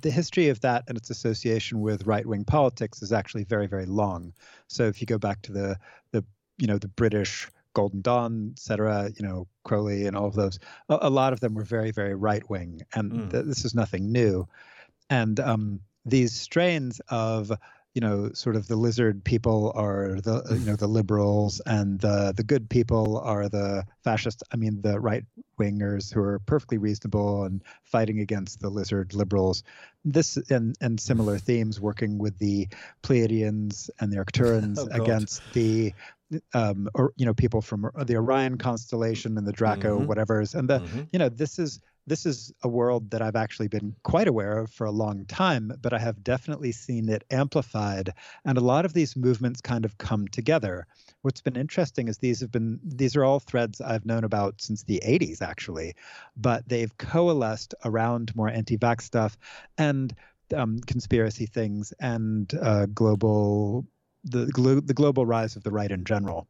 the 0.00 0.10
history 0.10 0.48
of 0.48 0.60
that 0.60 0.84
and 0.88 0.96
its 0.96 1.10
association 1.10 1.80
with 1.80 2.06
right-wing 2.06 2.44
politics 2.44 3.02
is 3.02 3.12
actually 3.12 3.44
very, 3.44 3.66
very 3.66 3.84
long. 3.84 4.32
So 4.66 4.84
if 4.84 5.00
you 5.00 5.06
go 5.06 5.18
back 5.18 5.42
to 5.42 5.52
the 5.52 5.76
the 6.12 6.24
you 6.58 6.66
know 6.66 6.78
the 6.78 6.88
British 6.88 7.48
Golden 7.74 8.00
Dawn, 8.00 8.50
etc. 8.52 9.10
you 9.16 9.26
know 9.26 9.46
Crowley 9.64 10.06
and 10.06 10.16
all 10.16 10.26
of 10.26 10.34
those, 10.34 10.58
a, 10.88 10.98
a 11.02 11.10
lot 11.10 11.32
of 11.32 11.40
them 11.40 11.54
were 11.54 11.64
very, 11.64 11.90
very 11.90 12.14
right-wing, 12.14 12.82
and 12.94 13.12
mm. 13.12 13.30
th- 13.30 13.44
this 13.46 13.64
is 13.64 13.74
nothing 13.74 14.12
new. 14.12 14.48
And 15.10 15.38
um, 15.40 15.80
these 16.04 16.32
strains 16.32 17.00
of 17.08 17.52
you 17.94 18.00
know, 18.00 18.30
sort 18.32 18.56
of 18.56 18.68
the 18.68 18.76
lizard 18.76 19.22
people 19.22 19.70
are 19.74 20.18
the 20.22 20.42
you 20.58 20.64
know 20.64 20.76
the 20.76 20.86
liberals, 20.86 21.60
and 21.66 22.00
the 22.00 22.32
the 22.34 22.42
good 22.42 22.70
people 22.70 23.18
are 23.18 23.50
the 23.50 23.84
fascists. 24.02 24.42
I 24.50 24.56
mean, 24.56 24.80
the 24.80 24.98
right 24.98 25.24
wingers 25.60 26.12
who 26.12 26.20
are 26.20 26.38
perfectly 26.40 26.78
reasonable 26.78 27.44
and 27.44 27.62
fighting 27.84 28.20
against 28.20 28.60
the 28.60 28.70
lizard 28.70 29.12
liberals. 29.12 29.62
This 30.06 30.38
and 30.50 30.74
and 30.80 30.98
similar 30.98 31.38
themes 31.38 31.80
working 31.80 32.16
with 32.16 32.38
the 32.38 32.68
Pleiadians 33.02 33.90
and 34.00 34.10
the 34.10 34.16
Arcturians 34.16 34.78
oh, 34.92 35.02
against 35.02 35.42
the 35.52 35.92
um, 36.54 36.88
or 36.94 37.12
you 37.16 37.26
know 37.26 37.34
people 37.34 37.60
from 37.60 37.90
the 38.04 38.16
Orion 38.16 38.58
constellation 38.58 39.38
and 39.38 39.46
the 39.46 39.52
Draco 39.52 39.98
mm-hmm. 39.98 40.06
whatever's 40.06 40.54
and 40.54 40.68
the 40.68 40.80
mm-hmm. 40.80 41.02
you 41.12 41.18
know 41.18 41.28
this 41.28 41.58
is 41.58 41.80
this 42.06 42.26
is 42.26 42.52
a 42.62 42.68
world 42.68 43.10
that 43.10 43.22
I've 43.22 43.36
actually 43.36 43.68
been 43.68 43.94
quite 44.02 44.26
aware 44.26 44.58
of 44.58 44.70
for 44.70 44.86
a 44.86 44.90
long 44.90 45.24
time, 45.26 45.72
but 45.80 45.92
I 45.92 45.98
have 45.98 46.24
definitely 46.24 46.72
seen 46.72 47.08
it 47.08 47.24
amplified. 47.30 48.10
And 48.44 48.58
a 48.58 48.62
lot 48.62 48.84
of 48.84 48.92
these 48.92 49.16
movements 49.16 49.60
kind 49.60 49.84
of 49.84 49.98
come 49.98 50.26
together. 50.28 50.86
What's 51.22 51.40
been 51.40 51.56
interesting 51.56 52.08
is 52.08 52.18
these 52.18 52.40
have 52.40 52.50
been, 52.50 52.80
these 52.84 53.14
are 53.14 53.24
all 53.24 53.38
threads 53.38 53.80
I've 53.80 54.04
known 54.04 54.24
about 54.24 54.60
since 54.60 54.82
the 54.82 55.00
80s, 55.04 55.42
actually, 55.42 55.94
but 56.36 56.68
they've 56.68 56.96
coalesced 56.98 57.74
around 57.84 58.34
more 58.34 58.48
anti 58.48 58.76
vax 58.76 59.02
stuff 59.02 59.36
and 59.78 60.12
um, 60.54 60.80
conspiracy 60.80 61.46
things 61.46 61.92
and 62.00 62.52
uh, 62.60 62.86
global, 62.86 63.86
the, 64.24 64.46
the 64.84 64.94
global 64.94 65.26
rise 65.26 65.56
of 65.56 65.62
the 65.62 65.70
right 65.70 65.90
in 65.90 66.04
general. 66.04 66.48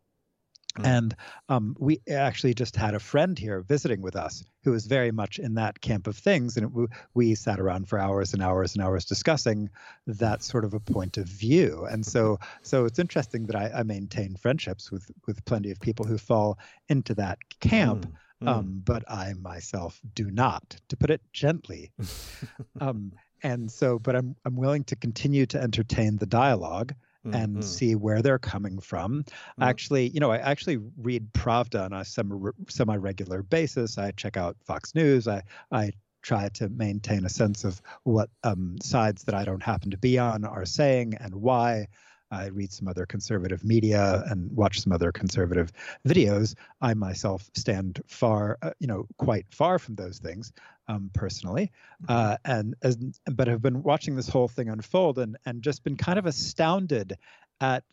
Mm. 0.79 0.87
And 0.87 1.17
um, 1.49 1.77
we 1.79 2.01
actually 2.11 2.55
just 2.55 2.77
had 2.77 2.95
a 2.95 3.01
friend 3.01 3.39
here 3.39 3.61
visiting 3.61 4.01
with 4.01 4.17
us 4.17 4.43
who 4.65 4.71
was 4.71 4.87
very 4.87 5.11
much 5.11 5.39
in 5.39 5.55
that 5.55 5.81
camp 5.81 6.07
of 6.07 6.17
things. 6.17 6.57
And 6.57 6.67
it, 6.67 6.91
we 7.15 7.35
sat 7.35 7.61
around 7.61 7.89
for 7.89 7.99
hours 7.99 8.33
and 8.33 8.43
hours 8.43 8.75
and 8.75 8.83
hours 8.83 9.05
discussing 9.05 9.69
that 10.07 10.43
sort 10.43 10.65
of 10.65 10.73
a 10.75 10.81
point 10.81 11.19
of 11.19 11.27
view. 11.27 11.87
And 11.91 12.05
so, 12.07 12.39
so 12.63 12.87
it's 12.87 12.99
interesting 12.99 13.47
that 13.47 13.57
I, 13.57 13.81
I 13.81 13.83
maintain 13.83 14.37
friendships 14.37 14.91
with, 14.91 15.11
with 15.27 15.45
plenty 15.45 15.71
of 15.71 15.81
people 15.81 16.07
who 16.07 16.19
fall 16.19 16.59
into 16.89 17.15
that 17.15 17.39
camp. 17.61 18.07
Mm. 18.07 18.13
Mm. 18.43 18.49
Um, 18.49 18.83
but 18.85 19.05
I 19.09 19.35
myself 19.35 20.01
do 20.15 20.29
not, 20.29 20.77
to 20.89 20.97
put 20.97 21.11
it 21.11 21.21
gently. 21.33 21.93
um, 22.81 23.13
and 23.45 23.71
so, 23.71 24.01
but 24.01 24.17
I'm 24.17 24.35
I'm 24.45 24.57
willing 24.57 24.83
to 24.85 24.97
continue 24.97 25.47
to 25.47 25.61
entertain 25.61 26.17
the 26.17 26.27
dialogue 26.27 26.93
mm-hmm. 27.25 27.35
and 27.35 27.65
see 27.65 27.95
where 27.95 28.23
they're 28.23 28.39
coming 28.39 28.81
from. 28.81 29.23
Mm-hmm. 29.25 29.63
Actually, 29.63 30.09
you 30.09 30.21
know, 30.21 30.31
I 30.31 30.39
actually 30.39 30.79
read 30.97 31.33
Pravda 31.33 31.85
on 31.85 31.93
a 31.93 32.05
semi 32.05 32.97
regular 32.97 33.43
basis. 33.43 33.99
I 33.99 34.11
check 34.13 34.37
out 34.37 34.57
Fox 34.65 34.95
News. 34.95 35.29
I 35.29 35.43
I 35.71 35.93
try 36.23 36.49
to 36.51 36.69
maintain 36.69 37.25
a 37.25 37.29
sense 37.29 37.65
of 37.65 37.83
what 38.05 38.31
um, 38.45 38.77
sides 38.81 39.25
that 39.25 39.35
I 39.35 39.45
don't 39.45 39.63
happen 39.63 39.91
to 39.91 39.99
be 39.99 40.19
on 40.19 40.45
are 40.45 40.65
saying 40.65 41.15
and 41.21 41.35
why. 41.35 41.89
I 42.31 42.47
read 42.47 42.73
some 42.73 42.89
other 42.89 43.05
conservative 43.05 43.63
media 43.63 44.25
and 44.27 44.51
watch 44.57 44.81
some 44.81 44.93
other 44.93 45.13
conservative 45.13 45.71
videos. 46.09 46.55
I 46.81 46.95
myself 46.95 47.51
stand 47.53 48.01
far, 48.07 48.57
uh, 48.63 48.71
you 48.79 48.87
know, 48.87 49.07
quite 49.19 49.45
far 49.51 49.79
from 49.79 49.97
those 49.97 50.19
things 50.19 50.51
um, 50.88 51.11
personally, 51.14 51.73
mm-hmm. 52.03 52.12
uh, 52.12 52.37
and 52.45 52.75
as, 52.83 52.97
but 53.27 53.49
have 53.49 53.62
been 53.62 53.83
watching 53.83 54.16
this 54.16 54.29
whole 54.29 54.49
thing 54.49 54.68
unfold 54.68 55.18
and 55.18 55.37
and 55.47 55.62
just 55.62 55.85
been 55.85 55.97
kind 55.97 56.18
of 56.18 56.27
astounded 56.27 57.16
at 57.61 57.85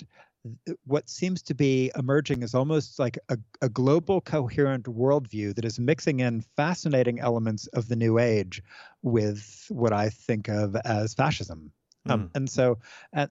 what 0.85 1.09
seems 1.09 1.41
to 1.43 1.53
be 1.53 1.91
emerging 1.97 2.43
as 2.43 2.55
almost 2.55 2.97
like 2.97 3.17
a, 3.29 3.37
a 3.61 3.69
global 3.69 4.21
coherent 4.21 4.85
worldview 4.85 5.53
that 5.55 5.65
is 5.65 5.79
mixing 5.79 6.21
in 6.21 6.41
fascinating 6.55 7.19
elements 7.19 7.67
of 7.67 7.87
the 7.87 7.95
new 7.95 8.17
age 8.17 8.63
with 9.01 9.65
what 9.69 9.91
I 9.91 10.09
think 10.09 10.47
of 10.47 10.75
as 10.77 11.13
fascism. 11.13 11.71
Um, 12.07 12.23
mm. 12.23 12.29
and 12.35 12.49
so, 12.49 12.79
and, 13.11 13.29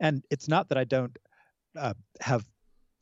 and 0.00 0.24
it's 0.30 0.48
not 0.48 0.70
that 0.70 0.78
I 0.78 0.84
don't 0.84 1.16
uh, 1.76 1.94
have 2.20 2.44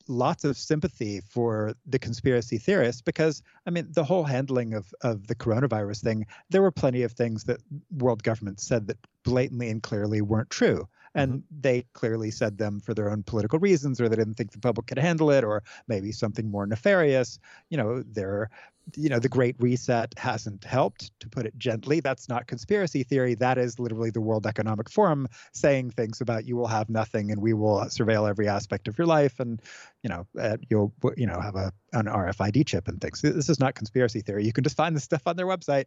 lots 0.09 0.45
of 0.45 0.57
sympathy 0.57 1.21
for 1.29 1.75
the 1.87 1.99
conspiracy 1.99 2.59
theorists 2.59 3.01
because 3.01 3.43
I 3.67 3.71
mean 3.71 3.89
the 3.91 4.05
whole 4.05 4.25
handling 4.25 4.75
of 4.75 4.93
of 5.03 5.27
the 5.27 5.35
coronavirus 5.35 6.03
thing 6.03 6.27
there 6.51 6.63
were 6.63 6.71
plenty 6.71 7.03
of 7.03 7.13
things 7.13 7.45
that 7.45 7.61
world 7.91 8.23
governments 8.23 8.67
said 8.67 8.87
that 8.89 8.99
blatantly 9.25 9.71
and 9.71 9.83
clearly 9.83 10.21
weren't 10.21 10.51
true 10.51 10.87
and 11.15 11.33
mm-hmm. 11.33 11.61
they 11.61 11.85
clearly 11.95 12.31
said 12.31 12.59
them 12.59 12.81
for 12.81 12.93
their 12.93 13.11
own 13.11 13.23
political 13.23 13.59
reasons 13.59 14.01
or 14.01 14.09
they 14.09 14.17
didn't 14.17 14.35
think 14.35 14.53
the 14.53 14.59
public 14.59 14.87
could 14.87 14.99
handle 14.99 15.31
it 15.31 15.45
or 15.45 15.63
maybe 15.89 16.13
something 16.13 16.51
more 16.51 16.67
nefarious 16.67 17.39
you 17.71 17.77
know 17.77 18.03
there 18.03 18.51
you 18.97 19.09
know 19.09 19.19
the 19.19 19.29
great 19.29 19.57
reset 19.59 20.15
hasn't 20.17 20.65
helped 20.65 21.19
to 21.21 21.29
put 21.29 21.47
it 21.47 21.59
gently. 21.59 22.01
That's 22.01 22.29
not 22.29 22.47
conspiracy 22.47 23.03
theory. 23.03 23.35
That 23.35 23.59
is 23.59 23.79
literally 23.79 24.11
the 24.11 24.21
world 24.21 24.47
economic 24.47 24.91
forum 24.91 25.29
saying 25.53 25.91
things 25.91 26.21
about 26.21 26.47
you 26.47 26.57
will 26.57 26.67
have 26.67 26.91
nothing 26.91 27.31
and 27.31 27.41
we 27.41 27.53
will 27.53 27.81
surveil 27.87 28.29
every 28.29 28.49
aspect 28.49 28.89
of 28.89 28.99
your 28.99 29.07
life 29.07 29.41
and 29.41 29.61
you 30.03 30.11
know 30.11 30.27
uh, 30.41 30.57
you'll 30.69 30.93
you 31.17 31.27
know 31.27 31.41
have 31.41 31.55
a 31.55 31.73
an 31.93 32.07
RFID 32.07 32.67
chip 32.67 32.89
and 32.89 33.01
things. 33.01 33.23
This 33.23 33.49
is 33.49 33.61
not 33.61 33.75
conspiracy 33.75 34.21
theory. 34.21 34.45
You 34.45 34.53
can 34.53 34.65
just 34.65 34.77
find 34.77 34.95
the 34.95 35.01
stuff 35.01 35.23
on 35.27 35.37
their 35.37 35.47
website. 35.47 35.87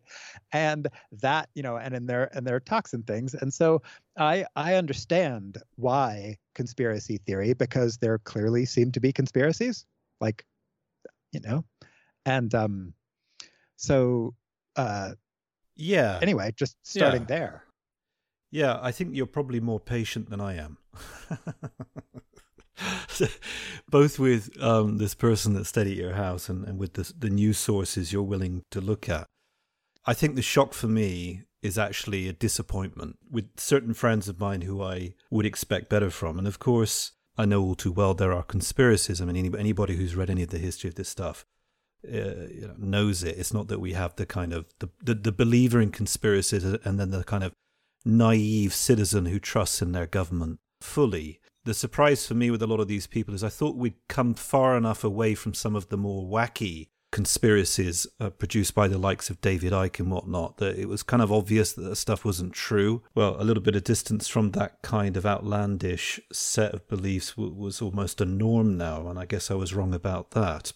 And 0.51 0.87
that 1.21 1.49
you 1.53 1.63
know 1.63 1.77
and 1.77 1.93
in 1.93 2.07
their 2.07 2.35
and 2.35 2.45
their 2.45 2.59
talks 2.59 2.93
and 2.93 3.05
things. 3.05 3.33
And 3.33 3.53
so 3.53 3.81
i 4.17 4.45
i 4.55 4.75
understand 4.75 5.57
why 5.75 6.37
conspiracy 6.55 7.17
theory 7.17 7.53
because 7.53 7.97
there 7.97 8.17
clearly 8.19 8.65
seem 8.65 8.91
to 8.93 8.99
be 8.99 9.13
conspiracies. 9.13 9.85
Like 10.19 10.45
you 11.31 11.41
know 11.41 11.63
and 12.27 12.53
um, 12.53 12.93
so 13.77 14.35
uh, 14.75 15.11
yeah. 15.75 16.19
Anyway, 16.21 16.53
just 16.55 16.75
starting 16.83 17.21
yeah. 17.21 17.27
there. 17.27 17.63
Yeah, 18.51 18.79
I 18.81 18.91
think 18.91 19.15
you're 19.15 19.25
probably 19.25 19.59
more 19.59 19.79
patient 19.79 20.29
than 20.29 20.41
I 20.41 20.55
am. 20.55 20.77
Both 23.89 24.19
with 24.19 24.61
um, 24.61 24.97
this 24.97 25.15
person 25.15 25.53
that 25.53 25.65
stayed 25.65 25.87
at 25.87 25.97
your 25.97 26.13
house 26.13 26.47
and, 26.49 26.65
and 26.65 26.77
with 26.77 26.93
the, 26.93 27.11
the 27.17 27.29
news 27.29 27.57
sources 27.57 28.13
you're 28.13 28.23
willing 28.23 28.63
to 28.71 28.79
look 28.79 29.09
at. 29.09 29.25
I 30.05 30.13
think 30.13 30.35
the 30.35 30.41
shock 30.41 30.73
for 30.73 30.87
me 30.87 31.43
is 31.61 31.77
actually 31.77 32.29
a 32.29 32.33
disappointment 32.33 33.17
with 33.29 33.49
certain 33.57 33.93
friends 33.93 34.29
of 34.29 34.39
mine 34.39 34.61
who 34.61 34.81
I 34.81 35.13
would 35.29 35.45
expect 35.45 35.89
better 35.89 36.09
from. 36.09 36.37
And 36.37 36.47
of 36.47 36.59
course, 36.59 37.11
I 37.37 37.45
know 37.45 37.61
all 37.61 37.75
too 37.75 37.91
well 37.91 38.13
there 38.13 38.31
are 38.31 38.43
conspiracies. 38.43 39.19
I 39.19 39.25
mean, 39.25 39.55
anybody 39.55 39.97
who's 39.97 40.15
read 40.15 40.29
any 40.29 40.43
of 40.43 40.49
the 40.49 40.57
history 40.57 40.87
of 40.87 40.95
this 40.95 41.09
stuff 41.09 41.45
uh, 42.05 42.47
you 42.49 42.67
know, 42.67 42.75
knows 42.77 43.23
it. 43.23 43.37
It's 43.37 43.53
not 43.53 43.67
that 43.67 43.79
we 43.79 43.93
have 43.93 44.15
the 44.15 44.25
kind 44.25 44.53
of 44.53 44.65
the, 44.79 44.89
the, 45.03 45.13
the 45.13 45.31
believer 45.31 45.81
in 45.81 45.91
conspiracies 45.91 46.63
and 46.63 46.99
then 46.99 47.11
the 47.11 47.23
kind 47.23 47.43
of 47.43 47.53
naive 48.05 48.73
citizen 48.73 49.25
who 49.25 49.39
trusts 49.39 49.81
in 49.81 49.91
their 49.91 50.07
government 50.07 50.59
fully. 50.81 51.39
The 51.65 51.73
surprise 51.73 52.25
for 52.25 52.33
me 52.33 52.49
with 52.49 52.61
a 52.61 52.67
lot 52.67 52.79
of 52.79 52.87
these 52.87 53.07
people 53.07 53.33
is 53.33 53.43
I 53.43 53.49
thought 53.49 53.75
we'd 53.75 54.07
come 54.07 54.33
far 54.33 54.77
enough 54.77 55.03
away 55.03 55.35
from 55.35 55.53
some 55.53 55.75
of 55.75 55.89
the 55.89 55.97
more 55.97 56.25
wacky 56.25 56.87
conspiracies 57.11 58.05
uh, 58.19 58.29
produced 58.29 58.75
by 58.75 58.87
the 58.87 58.97
likes 58.97 59.29
of 59.29 59.41
David 59.41 59.71
Icke 59.71 59.99
and 59.99 60.11
whatnot 60.11 60.57
that 60.57 60.77
it 60.77 60.87
was 60.87 61.03
kind 61.03 61.23
of 61.23 61.31
obvious 61.31 61.73
that 61.73 61.81
that 61.83 61.95
stuff 61.95 62.25
wasn't 62.25 62.53
true. 62.53 63.03
Well, 63.15 63.35
a 63.39 63.43
little 63.43 63.63
bit 63.63 63.75
of 63.75 63.83
distance 63.83 64.27
from 64.27 64.51
that 64.51 64.81
kind 64.81 65.17
of 65.17 65.25
outlandish 65.25 66.19
set 66.31 66.73
of 66.73 66.87
beliefs 66.87 67.31
w- 67.31 67.53
was 67.53 67.81
almost 67.81 68.21
a 68.21 68.25
norm 68.25 68.77
now, 68.77 69.07
and 69.07 69.17
I 69.17 69.25
guess 69.25 69.49
I 69.49 69.55
was 69.55 69.73
wrong 69.73 69.93
about 69.93 70.31
that. 70.31 70.73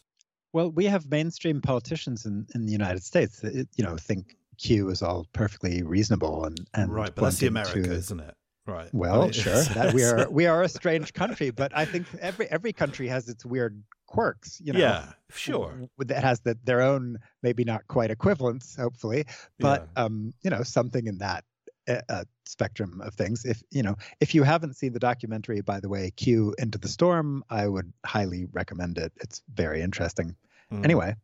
Well, 0.54 0.70
we 0.72 0.86
have 0.86 1.10
mainstream 1.10 1.62
politicians 1.62 2.26
in, 2.26 2.48
in 2.54 2.66
the 2.66 2.72
United 2.72 3.04
States 3.04 3.40
that 3.40 3.68
you 3.76 3.84
know 3.84 3.98
think 3.98 4.36
Q 4.58 4.90
is 4.90 5.02
all 5.02 5.28
perfectly 5.34 5.84
reasonable 5.84 6.46
and 6.46 6.60
and 6.74 6.94
right, 6.94 7.14
but 7.14 7.24
that's 7.24 7.38
the 7.38 7.48
America, 7.48 7.82
to, 7.84 7.92
isn't 7.92 8.20
it? 8.20 8.36
Right. 8.66 8.90
Well, 8.94 9.22
I 9.22 9.26
mean, 9.26 9.32
sure. 9.34 9.64
that 9.64 9.94
we 9.94 10.04
are 10.04 10.30
we 10.30 10.46
are 10.46 10.64
a 10.64 10.70
strange 10.70 11.14
country, 11.14 11.50
but 11.50 11.76
I 11.76 11.86
think 11.86 12.08
every 12.20 12.48
every 12.48 12.74
country 12.74 13.08
has 13.08 13.28
its 13.28 13.46
weird 13.46 13.82
quirks. 14.08 14.62
You 14.64 14.74
know. 14.74 14.80
Yeah, 14.80 15.14
sure. 15.34 15.90
That 16.00 16.24
has 16.24 16.42
that 16.42 16.64
their 16.66 16.82
own 16.82 17.18
maybe 17.42 17.64
not 17.64 17.88
quite 17.88 18.12
equivalents, 18.12 18.76
hopefully, 18.76 19.26
but 19.60 19.88
yeah. 19.96 20.04
um, 20.04 20.34
you 20.42 20.50
know, 20.50 20.64
something 20.64 21.08
in 21.08 21.20
that 21.20 21.44
uh, 21.88 22.24
spectrum 22.46 23.02
of 23.02 23.14
things. 23.14 23.46
If 23.46 23.62
you 23.72 23.84
know, 23.84 23.96
if 24.20 24.36
you 24.36 24.44
haven't 24.44 24.76
seen 24.76 24.94
the 24.94 25.00
documentary, 25.00 25.62
by 25.62 25.80
the 25.80 25.90
way, 25.90 26.12
Q 26.16 26.56
Into 26.58 26.78
the 26.78 26.88
Storm, 26.88 27.44
I 27.50 27.68
would 27.68 27.92
highly 28.06 28.46
recommend 28.52 28.98
it. 28.98 29.12
It's 29.22 29.42
very 29.54 29.82
interesting. 29.82 30.36
Mm. 30.72 30.84
Anyway, 30.84 31.16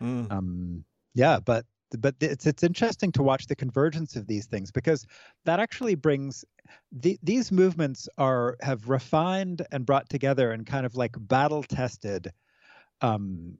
mm. 0.00 0.30
um, 0.32 0.84
yeah, 1.14 1.40
but 1.40 1.66
but 1.98 2.14
it's 2.20 2.46
it's 2.46 2.62
interesting 2.62 3.12
to 3.12 3.22
watch 3.22 3.46
the 3.46 3.56
convergence 3.56 4.16
of 4.16 4.26
these 4.26 4.46
things 4.46 4.70
because 4.70 5.06
that 5.44 5.60
actually 5.60 5.94
brings 5.94 6.44
the, 6.92 7.18
these 7.22 7.50
movements 7.50 8.08
are 8.18 8.56
have 8.60 8.88
refined 8.88 9.66
and 9.72 9.86
brought 9.86 10.08
together 10.08 10.52
and 10.52 10.66
kind 10.66 10.84
of 10.84 10.96
like 10.96 11.14
battle 11.18 11.62
tested 11.62 12.32
um, 13.00 13.56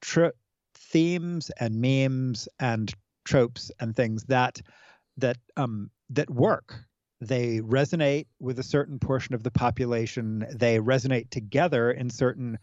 tr- 0.00 0.36
themes 0.74 1.50
and 1.58 1.80
memes 1.80 2.48
and 2.60 2.92
tropes 3.24 3.70
and 3.80 3.96
things 3.96 4.24
that 4.24 4.60
that 5.18 5.38
um, 5.56 5.90
that 6.10 6.30
work. 6.30 6.74
They 7.20 7.60
resonate 7.60 8.26
with 8.40 8.58
a 8.58 8.64
certain 8.64 8.98
portion 8.98 9.34
of 9.34 9.44
the 9.44 9.50
population. 9.52 10.44
They 10.52 10.78
resonate 10.78 11.30
together 11.30 11.90
in 11.92 12.10
certain 12.10 12.58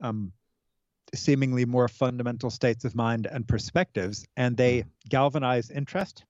um, 0.00 0.32
seemingly 1.14 1.64
more 1.64 1.88
fundamental 1.88 2.50
states 2.50 2.84
of 2.84 2.94
mind 2.94 3.26
and 3.26 3.46
perspectives, 3.46 4.26
and 4.36 4.56
they 4.56 4.80
mm-hmm. 4.80 4.88
galvanize 5.08 5.70
interest 5.70 6.24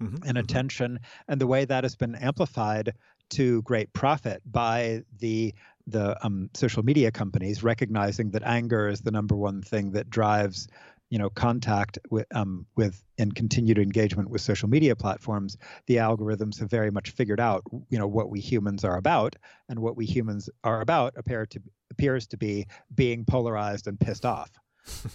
mm-hmm. 0.00 0.14
and 0.14 0.24
mm-hmm. 0.24 0.38
attention. 0.38 1.00
And 1.28 1.40
the 1.40 1.46
way 1.46 1.64
that 1.64 1.84
has 1.84 1.96
been 1.96 2.14
amplified 2.14 2.94
to 3.30 3.62
great 3.62 3.92
profit 3.92 4.42
by 4.44 5.02
the 5.18 5.54
the 5.88 6.16
um, 6.24 6.48
social 6.54 6.84
media 6.84 7.10
companies 7.10 7.64
recognizing 7.64 8.30
that 8.30 8.44
anger 8.44 8.88
is 8.88 9.00
the 9.00 9.10
number 9.10 9.34
one 9.34 9.62
thing 9.62 9.92
that 9.92 10.08
drives 10.08 10.68
you 11.12 11.18
know 11.18 11.28
contact 11.28 11.98
with 12.10 12.26
um, 12.34 12.64
with 12.74 13.04
and 13.18 13.34
continued 13.34 13.78
engagement 13.78 14.30
with 14.30 14.40
social 14.40 14.66
media 14.66 14.96
platforms 14.96 15.58
the 15.86 15.96
algorithms 15.96 16.58
have 16.58 16.70
very 16.70 16.90
much 16.90 17.10
figured 17.10 17.38
out 17.38 17.62
you 17.90 17.98
know 17.98 18.06
what 18.06 18.30
we 18.30 18.40
humans 18.40 18.82
are 18.82 18.96
about 18.96 19.36
and 19.68 19.78
what 19.78 19.94
we 19.94 20.06
humans 20.06 20.48
are 20.64 20.80
about 20.80 21.12
appear 21.18 21.44
to 21.44 21.60
appears 21.90 22.26
to 22.26 22.38
be 22.38 22.66
being 22.94 23.26
polarized 23.26 23.86
and 23.88 24.00
pissed 24.00 24.24
off 24.24 24.50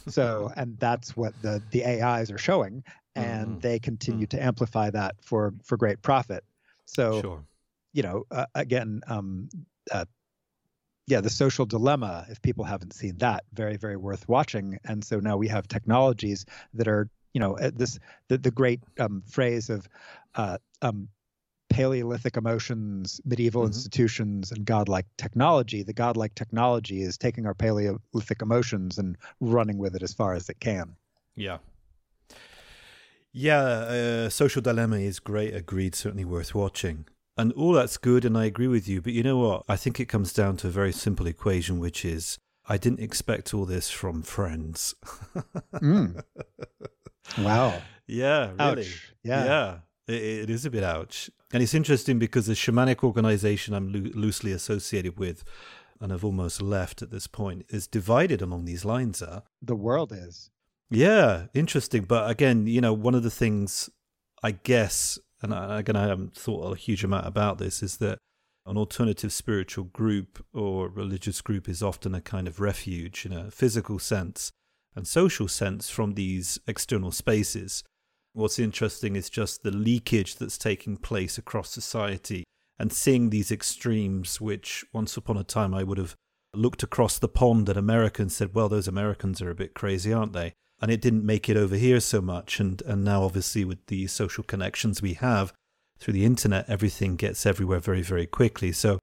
so 0.08 0.52
and 0.56 0.78
that's 0.78 1.18
what 1.18 1.34
the 1.42 1.64
the 1.72 1.84
ais 1.84 2.30
are 2.30 2.38
showing 2.38 2.84
and 3.16 3.48
mm-hmm. 3.48 3.60
they 3.62 3.80
continue 3.80 4.28
mm-hmm. 4.28 4.38
to 4.38 4.46
amplify 4.46 4.92
that 4.92 5.16
for 5.24 5.56
for 5.64 5.78
great 5.78 6.04
profit 6.04 6.44
so 6.86 7.22
sure. 7.22 7.44
you 7.94 8.04
know 8.04 8.24
uh, 8.30 8.46
again 8.54 9.02
um, 9.08 9.50
uh, 9.92 10.06
yeah, 11.08 11.22
the 11.22 11.30
social 11.30 11.66
dilemma, 11.66 12.26
if 12.30 12.42
people 12.42 12.66
haven't 12.66 12.94
seen 12.94 13.18
that, 13.20 13.46
very, 13.54 13.78
very 13.78 13.96
worth 13.96 14.28
watching. 14.28 14.78
And 14.86 15.04
so 15.04 15.20
now 15.20 15.38
we 15.38 15.48
have 15.48 15.68
technologies 15.68 16.46
that 16.74 16.88
are, 16.88 17.10
you 17.34 17.40
know, 17.40 17.58
this 17.58 17.98
the, 18.28 18.38
the 18.38 18.52
great 18.52 18.82
um, 19.00 19.24
phrase 19.26 19.70
of 19.70 19.88
uh, 20.36 20.58
um, 20.82 21.08
Paleolithic 21.70 22.36
emotions, 22.36 23.22
medieval 23.24 23.62
mm-hmm. 23.62 23.68
institutions, 23.68 24.52
and 24.52 24.66
godlike 24.66 25.06
technology. 25.18 25.82
The 25.82 25.94
godlike 25.94 26.36
technology 26.36 27.02
is 27.02 27.18
taking 27.18 27.46
our 27.46 27.54
Paleolithic 27.54 28.42
emotions 28.42 28.98
and 28.98 29.18
running 29.40 29.78
with 29.78 29.96
it 29.96 30.04
as 30.04 30.14
far 30.14 30.34
as 30.34 30.50
it 30.50 30.60
can. 30.60 30.96
Yeah. 31.36 31.60
Yeah, 33.32 33.62
uh, 33.62 34.30
Social 34.30 34.62
Dilemma 34.62 34.98
is 34.98 35.20
great. 35.20 35.54
Agreed. 35.54 35.96
Certainly 35.96 36.26
worth 36.26 36.56
watching. 36.56 37.06
And 37.38 37.54
all 37.54 37.74
that's 37.74 37.98
good, 37.98 38.26
and 38.26 38.38
I 38.38 38.46
agree 38.46 38.68
with 38.68 38.88
you. 38.88 39.02
But 39.02 39.14
you 39.14 39.24
know 39.24 39.38
what? 39.38 39.64
I 39.68 39.76
think 39.76 40.00
it 40.00 40.06
comes 40.06 40.34
down 40.34 40.58
to 40.58 40.68
a 40.68 40.72
very 40.72 40.92
simple 40.92 41.28
equation, 41.28 41.80
which 41.80 42.04
is 42.04 42.40
I 42.68 42.78
didn't 42.78 43.00
expect 43.00 43.54
all 43.54 43.66
this 43.66 43.90
from 43.90 44.24
friends. 44.24 44.96
mm. 45.76 46.22
Wow. 47.38 47.82
Yeah, 48.08 48.52
really. 48.60 48.82
Ouch. 48.82 49.14
Yeah. 49.24 49.46
Yeah. 49.46 49.78
It, 50.08 50.22
it 50.24 50.50
is 50.50 50.66
a 50.66 50.70
bit 50.70 50.84
ouch. 50.84 51.30
And 51.52 51.62
it's 51.62 51.74
interesting 51.74 52.20
because 52.20 52.48
the 52.48 52.54
shamanic 52.54 53.04
organization 53.04 53.74
I'm 53.74 53.92
lo- 53.92 54.12
loosely 54.14 54.52
associated 54.52 55.18
with, 55.18 55.44
and 56.02 56.12
I've 56.12 56.26
almost 56.26 56.62
left 56.62 57.02
at 57.02 57.12
this 57.12 57.28
point, 57.28 57.66
is 57.70 57.88
divided 57.88 58.42
along 58.42 58.66
these 58.66 58.84
lines. 58.84 59.22
Are 59.22 59.44
the 59.62 59.76
world 59.76 60.12
is? 60.12 60.50
Yeah, 60.90 61.48
interesting. 61.54 62.04
But 62.04 62.30
again, 62.30 62.68
you 62.68 62.82
know, 62.82 62.94
one 62.94 63.16
of 63.16 63.24
the 63.24 63.32
things 63.32 63.90
I 64.44 64.52
guess 64.52 65.20
and 65.42 65.54
again, 65.54 65.96
I 65.96 66.08
haven't 66.08 66.36
thought 66.36 66.72
a 66.72 66.76
huge 66.78 67.04
amount 67.04 67.28
about 67.28 67.58
this, 67.58 67.84
is 67.84 67.98
that 67.98 68.18
an 68.66 68.78
alternative 68.78 69.32
spiritual 69.32 69.86
group 69.86 70.46
or 70.54 70.90
religious 70.90 71.42
group 71.42 71.70
is 71.70 71.82
often 71.82 72.14
a 72.14 72.22
kind 72.22 72.48
of 72.48 72.60
refuge 72.60 73.26
in 73.26 73.32
a 73.32 73.50
physical 73.50 74.00
sense 74.00 74.52
and 74.96 75.08
social 75.08 75.48
sense 75.48 75.90
from 75.90 76.14
these 76.14 76.60
external 76.68 77.12
spaces. 77.12 77.84
What's 78.34 78.60
interesting 78.60 79.16
is 79.16 79.30
just 79.30 79.64
the 79.64 79.72
leakage 79.72 80.36
that's 80.36 80.58
taking 80.58 80.98
place 80.98 81.38
across 81.38 81.70
society 81.70 82.44
and 82.78 82.92
seeing 82.92 83.30
these 83.30 83.52
extremes, 83.52 84.42
which 84.42 84.86
once 84.92 85.16
upon 85.18 85.38
a 85.38 85.44
time 85.44 85.74
I 85.74 85.84
would 85.84 85.98
have 85.98 86.16
looked 86.54 86.84
across 86.84 87.20
the 87.20 87.28
pond 87.28 87.70
at 87.70 87.78
America 87.78 88.22
and 88.22 88.32
said, 88.32 88.54
well, 88.54 88.70
those 88.70 88.88
Americans 88.88 89.42
are 89.42 89.50
a 89.50 89.56
bit 89.56 89.74
crazy, 89.74 90.12
aren't 90.12 90.34
they? 90.34 90.54
And 90.82 90.92
it 90.92 91.02
didn't 91.02 91.26
make 91.26 91.50
it 91.50 91.58
over 91.58 91.76
here 91.76 92.00
so 92.00 92.22
much. 92.22 92.60
And 92.60 92.82
and 92.84 93.04
now 93.04 93.24
obviously 93.24 93.66
with 93.66 93.86
the 93.88 94.08
social 94.08 94.44
connections 94.44 95.02
we 95.02 95.14
have 95.14 95.54
through 96.00 96.14
the 96.14 96.26
internet, 96.26 96.70
everything 96.70 97.16
gets 97.16 97.46
everywhere 97.46 97.80
very 97.80 98.02
very 98.02 98.26
quickly. 98.26 98.72
So 98.72 99.00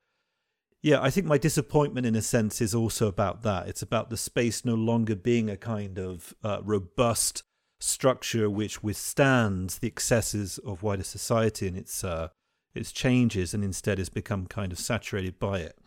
yeah, 0.82 1.00
I 1.00 1.08
think 1.08 1.26
my 1.26 1.38
disappointment 1.38 2.06
in 2.06 2.14
a 2.14 2.20
sense 2.20 2.60
is 2.60 2.74
also 2.74 3.08
about 3.08 3.42
that. 3.42 3.68
It's 3.68 3.80
about 3.80 4.10
the 4.10 4.18
space 4.18 4.66
no 4.66 4.74
longer 4.74 5.16
being 5.16 5.48
a 5.48 5.56
kind 5.56 5.98
of 5.98 6.34
uh, 6.44 6.60
robust 6.62 7.42
structure 7.80 8.50
which 8.50 8.82
withstands 8.82 9.78
the 9.78 9.86
excesses 9.88 10.58
of 10.58 10.82
wider 10.82 11.02
society 11.02 11.66
and 11.66 11.76
its 11.76 12.04
uh, 12.04 12.28
its 12.74 12.92
changes, 12.92 13.54
and 13.54 13.64
instead 13.64 13.98
has 13.98 14.08
become 14.08 14.46
kind 14.46 14.72
of 14.72 14.78
saturated 14.78 15.38
by 15.38 15.60
it. 15.60 15.78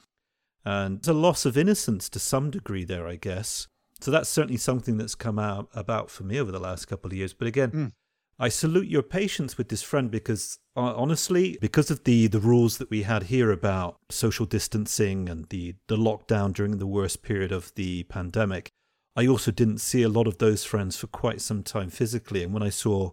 And 0.65 0.97
it's 0.97 1.07
a 1.07 1.13
loss 1.13 1.45
of 1.45 1.57
innocence 1.57 2.09
to 2.09 2.19
some 2.19 2.49
degree 2.49 2.83
there, 2.83 3.07
I 3.07 3.17
guess. 3.17 3.67
So 3.99 4.11
that's 4.11 4.29
certainly 4.29 4.57
something 4.57 4.97
that's 4.97 5.15
come 5.15 5.39
out 5.39 5.69
about 5.73 6.09
for 6.09 6.23
me 6.23 6.39
over 6.39 6.51
the 6.51 6.59
last 6.59 6.85
couple 6.85 7.11
of 7.11 7.17
years. 7.17 7.33
But 7.33 7.47
again, 7.47 7.71
mm. 7.71 7.91
I 8.39 8.49
salute 8.49 8.87
your 8.87 9.01
patience 9.01 9.57
with 9.57 9.69
this 9.69 9.81
friend 9.81 10.11
because 10.11 10.59
uh, 10.75 10.93
honestly, 10.95 11.57
because 11.59 11.89
of 11.89 12.03
the 12.03 12.27
the 12.27 12.39
rules 12.39 12.77
that 12.77 12.89
we 12.91 13.03
had 13.03 13.23
here 13.23 13.51
about 13.51 13.97
social 14.09 14.45
distancing 14.45 15.27
and 15.27 15.49
the 15.49 15.75
the 15.87 15.97
lockdown 15.97 16.53
during 16.53 16.77
the 16.77 16.85
worst 16.85 17.23
period 17.23 17.51
of 17.51 17.73
the 17.73 18.03
pandemic, 18.03 18.69
I 19.15 19.25
also 19.25 19.49
didn't 19.49 19.79
see 19.79 20.03
a 20.03 20.09
lot 20.09 20.27
of 20.27 20.37
those 20.37 20.63
friends 20.63 20.95
for 20.95 21.07
quite 21.07 21.41
some 21.41 21.63
time 21.63 21.89
physically. 21.89 22.43
And 22.43 22.53
when 22.53 22.61
I 22.61 22.69
saw 22.69 23.11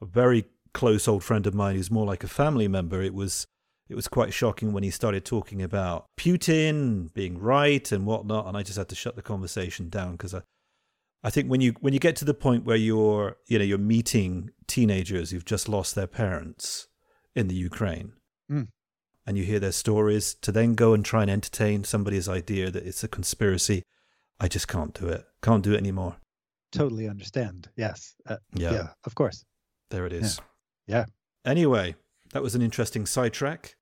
a 0.00 0.06
very 0.06 0.44
close 0.72 1.08
old 1.08 1.24
friend 1.24 1.46
of 1.48 1.54
mine 1.54 1.74
who's 1.74 1.90
more 1.90 2.06
like 2.06 2.22
a 2.22 2.28
family 2.28 2.68
member, 2.68 3.02
it 3.02 3.14
was 3.14 3.46
it 3.90 3.96
was 3.96 4.06
quite 4.06 4.32
shocking 4.32 4.72
when 4.72 4.84
he 4.84 4.90
started 4.90 5.24
talking 5.24 5.60
about 5.60 6.06
Putin 6.16 7.12
being 7.12 7.38
right 7.38 7.90
and 7.90 8.06
whatnot, 8.06 8.46
and 8.46 8.56
I 8.56 8.62
just 8.62 8.78
had 8.78 8.88
to 8.90 8.94
shut 8.94 9.16
the 9.16 9.22
conversation 9.22 9.88
down 9.88 10.12
because 10.12 10.32
I, 10.32 10.42
I 11.24 11.30
think 11.30 11.48
when 11.48 11.60
you 11.60 11.74
when 11.80 11.92
you 11.92 11.98
get 11.98 12.14
to 12.16 12.24
the 12.24 12.32
point 12.32 12.64
where 12.64 12.76
you're 12.76 13.36
you 13.48 13.58
know 13.58 13.64
you're 13.64 13.78
meeting 13.78 14.50
teenagers 14.68 15.32
who've 15.32 15.44
just 15.44 15.68
lost 15.68 15.96
their 15.96 16.06
parents 16.06 16.86
in 17.34 17.48
the 17.48 17.54
Ukraine, 17.56 18.12
mm. 18.48 18.68
and 19.26 19.36
you 19.36 19.42
hear 19.42 19.58
their 19.58 19.72
stories, 19.72 20.34
to 20.34 20.52
then 20.52 20.76
go 20.76 20.94
and 20.94 21.04
try 21.04 21.22
and 21.22 21.30
entertain 21.30 21.82
somebody's 21.82 22.28
idea 22.28 22.70
that 22.70 22.86
it's 22.86 23.02
a 23.02 23.08
conspiracy, 23.08 23.82
I 24.38 24.46
just 24.46 24.68
can't 24.68 24.94
do 24.94 25.08
it. 25.08 25.24
Can't 25.42 25.64
do 25.64 25.72
it 25.74 25.78
anymore. 25.78 26.16
Totally 26.70 27.08
understand. 27.08 27.68
Yes. 27.76 28.14
Uh, 28.24 28.36
yeah. 28.54 28.72
Yeah. 28.72 28.88
Of 29.04 29.16
course. 29.16 29.44
There 29.90 30.06
it 30.06 30.12
is. 30.12 30.40
Yeah. 30.86 30.98
yeah. 30.98 31.04
Anyway, 31.44 31.96
that 32.32 32.42
was 32.42 32.54
an 32.54 32.62
interesting 32.62 33.04
sidetrack. 33.04 33.74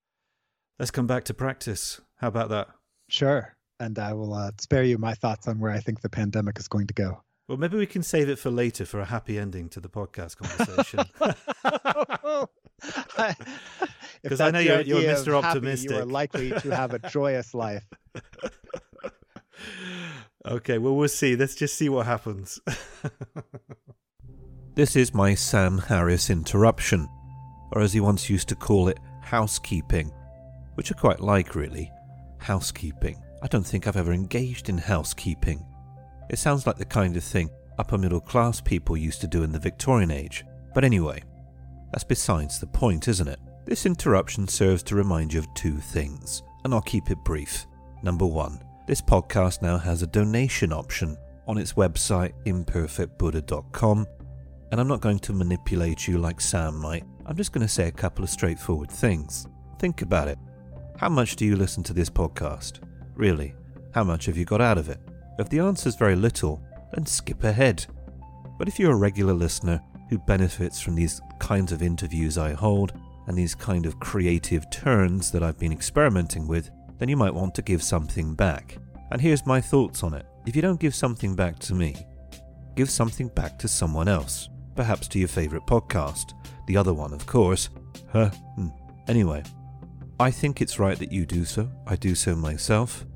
Let's 0.78 0.92
come 0.92 1.08
back 1.08 1.24
to 1.24 1.34
practice. 1.34 2.00
How 2.18 2.28
about 2.28 2.50
that? 2.50 2.68
Sure. 3.08 3.56
And 3.80 3.98
I 3.98 4.12
will 4.12 4.32
uh, 4.32 4.52
spare 4.60 4.84
you 4.84 4.96
my 4.96 5.14
thoughts 5.14 5.48
on 5.48 5.58
where 5.58 5.72
I 5.72 5.80
think 5.80 6.02
the 6.02 6.08
pandemic 6.08 6.56
is 6.58 6.68
going 6.68 6.86
to 6.86 6.94
go. 6.94 7.20
Well, 7.48 7.58
maybe 7.58 7.76
we 7.76 7.86
can 7.86 8.04
save 8.04 8.28
it 8.28 8.38
for 8.38 8.50
later 8.50 8.84
for 8.84 9.00
a 9.00 9.04
happy 9.04 9.38
ending 9.38 9.68
to 9.70 9.80
the 9.80 9.88
podcast 9.88 10.36
conversation. 10.36 11.00
Because 14.22 14.40
I 14.40 14.50
know 14.50 14.58
you're, 14.58 14.80
you're 14.80 15.00
Mr. 15.00 15.32
Optimistic. 15.32 15.90
Happy, 15.90 16.02
you 16.02 16.02
are 16.02 16.12
likely 16.12 16.50
to 16.50 16.74
have 16.74 16.92
a 16.92 16.98
joyous 16.98 17.54
life. 17.54 17.84
okay, 20.46 20.78
well, 20.78 20.96
we'll 20.96 21.08
see. 21.08 21.36
Let's 21.36 21.54
just 21.54 21.76
see 21.76 21.88
what 21.88 22.06
happens. 22.06 22.60
this 24.74 24.96
is 24.96 25.14
my 25.14 25.34
Sam 25.34 25.78
Harris 25.78 26.30
interruption, 26.30 27.08
or 27.72 27.82
as 27.82 27.92
he 27.92 28.00
once 28.00 28.28
used 28.28 28.48
to 28.48 28.56
call 28.56 28.88
it, 28.88 28.98
housekeeping 29.22 30.12
which 30.78 30.92
I 30.92 30.94
quite 30.94 31.18
like 31.18 31.56
really. 31.56 31.90
Housekeeping. 32.38 33.20
I 33.42 33.48
don't 33.48 33.66
think 33.66 33.88
I've 33.88 33.96
ever 33.96 34.12
engaged 34.12 34.68
in 34.68 34.78
housekeeping. 34.78 35.66
It 36.30 36.38
sounds 36.38 36.68
like 36.68 36.76
the 36.76 36.84
kind 36.84 37.16
of 37.16 37.24
thing 37.24 37.50
upper 37.80 37.98
middle 37.98 38.20
class 38.20 38.60
people 38.60 38.96
used 38.96 39.20
to 39.22 39.26
do 39.26 39.42
in 39.42 39.50
the 39.50 39.58
Victorian 39.58 40.12
age. 40.12 40.44
But 40.76 40.84
anyway, 40.84 41.24
that's 41.90 42.04
besides 42.04 42.60
the 42.60 42.68
point, 42.68 43.08
isn't 43.08 43.26
it? 43.26 43.40
This 43.64 43.86
interruption 43.86 44.46
serves 44.46 44.84
to 44.84 44.94
remind 44.94 45.32
you 45.32 45.40
of 45.40 45.52
two 45.54 45.78
things, 45.78 46.44
and 46.62 46.72
I'll 46.72 46.80
keep 46.82 47.10
it 47.10 47.24
brief. 47.24 47.66
Number 48.04 48.26
one, 48.26 48.62
this 48.86 49.02
podcast 49.02 49.62
now 49.62 49.78
has 49.78 50.02
a 50.02 50.06
donation 50.06 50.72
option 50.72 51.16
on 51.48 51.58
its 51.58 51.72
website, 51.72 52.34
imperfectbuddha.com, 52.46 54.06
and 54.70 54.80
I'm 54.80 54.86
not 54.86 55.00
going 55.00 55.18
to 55.18 55.32
manipulate 55.32 56.06
you 56.06 56.18
like 56.18 56.40
Sam 56.40 56.76
might. 56.76 57.02
I'm 57.26 57.36
just 57.36 57.50
going 57.50 57.66
to 57.66 57.72
say 57.72 57.88
a 57.88 57.92
couple 57.92 58.22
of 58.22 58.30
straightforward 58.30 58.92
things. 58.92 59.48
Think 59.80 60.02
about 60.02 60.28
it. 60.28 60.38
How 60.98 61.08
much 61.08 61.36
do 61.36 61.44
you 61.46 61.54
listen 61.54 61.84
to 61.84 61.92
this 61.92 62.10
podcast? 62.10 62.80
Really, 63.14 63.54
how 63.94 64.02
much 64.02 64.26
have 64.26 64.36
you 64.36 64.44
got 64.44 64.60
out 64.60 64.78
of 64.78 64.88
it? 64.88 64.98
If 65.38 65.48
the 65.48 65.60
answer 65.60 65.88
is 65.88 65.94
very 65.94 66.16
little, 66.16 66.60
then 66.92 67.06
skip 67.06 67.44
ahead. 67.44 67.86
But 68.58 68.66
if 68.66 68.80
you're 68.80 68.90
a 68.90 68.96
regular 68.96 69.32
listener 69.32 69.80
who 70.10 70.18
benefits 70.18 70.80
from 70.80 70.96
these 70.96 71.20
kinds 71.38 71.70
of 71.70 71.82
interviews 71.82 72.36
I 72.36 72.52
hold 72.52 72.94
and 73.28 73.38
these 73.38 73.54
kind 73.54 73.86
of 73.86 74.00
creative 74.00 74.68
turns 74.70 75.30
that 75.30 75.44
I've 75.44 75.60
been 75.60 75.70
experimenting 75.70 76.48
with, 76.48 76.68
then 76.98 77.08
you 77.08 77.16
might 77.16 77.32
want 77.34 77.54
to 77.54 77.62
give 77.62 77.80
something 77.80 78.34
back. 78.34 78.76
And 79.12 79.20
here's 79.20 79.46
my 79.46 79.60
thoughts 79.60 80.02
on 80.02 80.14
it. 80.14 80.26
If 80.46 80.56
you 80.56 80.62
don't 80.62 80.80
give 80.80 80.96
something 80.96 81.36
back 81.36 81.60
to 81.60 81.76
me, 81.76 81.94
give 82.74 82.90
something 82.90 83.28
back 83.28 83.56
to 83.60 83.68
someone 83.68 84.08
else. 84.08 84.48
Perhaps 84.74 85.06
to 85.08 85.20
your 85.20 85.28
favourite 85.28 85.64
podcast. 85.64 86.32
The 86.66 86.76
other 86.76 86.92
one, 86.92 87.12
of 87.12 87.24
course. 87.24 87.68
Huh? 88.12 88.30
Hmm. 88.56 88.70
Anyway, 89.06 89.44
I 90.20 90.32
think 90.32 90.60
it's 90.60 90.80
right 90.80 90.98
that 90.98 91.12
you 91.12 91.24
do 91.24 91.44
so. 91.44 91.70
I 91.86 91.94
do 91.94 92.16
so 92.16 92.34
myself. 92.34 93.06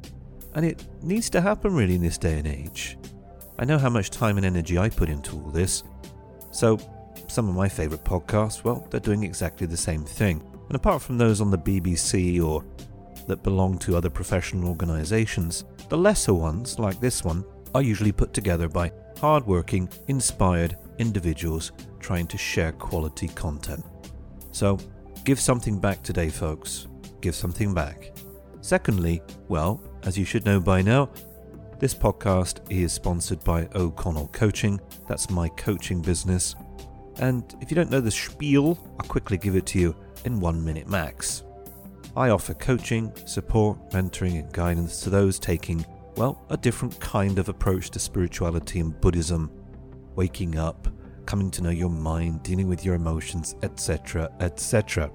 And 0.54 0.64
it 0.64 0.86
needs 1.02 1.28
to 1.30 1.40
happen 1.40 1.74
really 1.74 1.96
in 1.96 2.02
this 2.02 2.18
day 2.18 2.38
and 2.38 2.46
age. 2.46 2.96
I 3.58 3.64
know 3.64 3.78
how 3.78 3.90
much 3.90 4.10
time 4.10 4.36
and 4.36 4.46
energy 4.46 4.78
I 4.78 4.88
put 4.88 5.08
into 5.08 5.34
all 5.34 5.50
this. 5.50 5.82
So, 6.52 6.78
some 7.26 7.48
of 7.48 7.56
my 7.56 7.68
favourite 7.68 8.04
podcasts, 8.04 8.62
well, 8.62 8.86
they're 8.90 9.00
doing 9.00 9.24
exactly 9.24 9.66
the 9.66 9.76
same 9.76 10.04
thing. 10.04 10.42
And 10.68 10.76
apart 10.76 11.02
from 11.02 11.18
those 11.18 11.40
on 11.40 11.50
the 11.50 11.58
BBC 11.58 12.40
or 12.44 12.64
that 13.26 13.42
belong 13.42 13.78
to 13.78 13.96
other 13.96 14.10
professional 14.10 14.68
organisations, 14.68 15.64
the 15.88 15.98
lesser 15.98 16.34
ones, 16.34 16.78
like 16.78 17.00
this 17.00 17.24
one, 17.24 17.44
are 17.74 17.82
usually 17.82 18.12
put 18.12 18.32
together 18.32 18.68
by 18.68 18.92
hardworking, 19.18 19.88
inspired 20.08 20.76
individuals 20.98 21.72
trying 21.98 22.26
to 22.28 22.38
share 22.38 22.72
quality 22.72 23.28
content. 23.28 23.84
So, 24.52 24.78
give 25.24 25.40
something 25.40 25.80
back 25.80 26.02
today, 26.02 26.28
folks. 26.28 26.86
Give 27.22 27.34
something 27.34 27.72
back. 27.72 28.12
Secondly, 28.60 29.22
well, 29.48 29.80
as 30.02 30.18
you 30.18 30.24
should 30.24 30.44
know 30.44 30.60
by 30.60 30.82
now, 30.82 31.08
this 31.78 31.94
podcast 31.94 32.60
is 32.68 32.92
sponsored 32.92 33.42
by 33.44 33.68
O'Connell 33.76 34.26
Coaching. 34.28 34.80
That's 35.08 35.30
my 35.30 35.48
coaching 35.50 36.02
business. 36.02 36.56
And 37.20 37.44
if 37.60 37.70
you 37.70 37.76
don't 37.76 37.90
know 37.90 38.00
the 38.00 38.10
spiel, 38.10 38.76
I'll 38.98 39.08
quickly 39.08 39.36
give 39.38 39.54
it 39.54 39.66
to 39.66 39.78
you 39.78 39.96
in 40.24 40.40
one 40.40 40.64
minute 40.64 40.88
max. 40.88 41.44
I 42.16 42.30
offer 42.30 42.54
coaching, 42.54 43.12
support, 43.24 43.90
mentoring, 43.90 44.40
and 44.40 44.52
guidance 44.52 45.00
to 45.02 45.10
those 45.10 45.38
taking, 45.38 45.86
well, 46.16 46.44
a 46.50 46.56
different 46.56 46.98
kind 46.98 47.38
of 47.38 47.48
approach 47.48 47.90
to 47.90 48.00
spirituality 48.00 48.80
and 48.80 49.00
Buddhism. 49.00 49.48
Waking 50.16 50.58
up, 50.58 50.88
coming 51.24 51.52
to 51.52 51.62
know 51.62 51.70
your 51.70 51.88
mind, 51.88 52.42
dealing 52.42 52.68
with 52.68 52.84
your 52.84 52.96
emotions, 52.96 53.54
etc., 53.62 54.28
etc. 54.40 55.10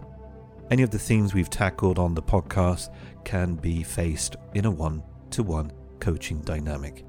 Any 0.70 0.84
of 0.84 0.90
the 0.90 1.00
themes 1.00 1.34
we've 1.34 1.50
tackled 1.50 1.98
on 1.98 2.14
the 2.14 2.22
podcast 2.22 2.90
can 3.24 3.56
be 3.56 3.84
faced 3.84 4.36
in 4.54 4.66
a 4.66 4.72
one 4.72 5.02
to 5.30 5.42
one 5.44 5.72
coaching 6.00 6.42
dynamic. 6.42 7.06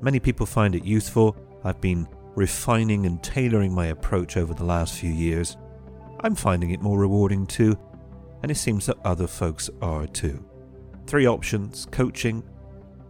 Many 0.00 0.20
people 0.20 0.46
find 0.46 0.74
it 0.74 0.84
useful. 0.84 1.36
I've 1.64 1.80
been 1.80 2.06
refining 2.36 3.06
and 3.06 3.22
tailoring 3.22 3.74
my 3.74 3.86
approach 3.86 4.36
over 4.36 4.54
the 4.54 4.64
last 4.64 4.94
few 4.94 5.10
years. 5.10 5.56
I'm 6.20 6.36
finding 6.36 6.70
it 6.70 6.80
more 6.80 6.98
rewarding 6.98 7.46
too, 7.46 7.76
and 8.42 8.50
it 8.50 8.56
seems 8.56 8.86
that 8.86 9.04
other 9.04 9.26
folks 9.26 9.68
are 9.80 10.06
too. 10.06 10.44
Three 11.06 11.26
options 11.26 11.86
coaching, 11.90 12.44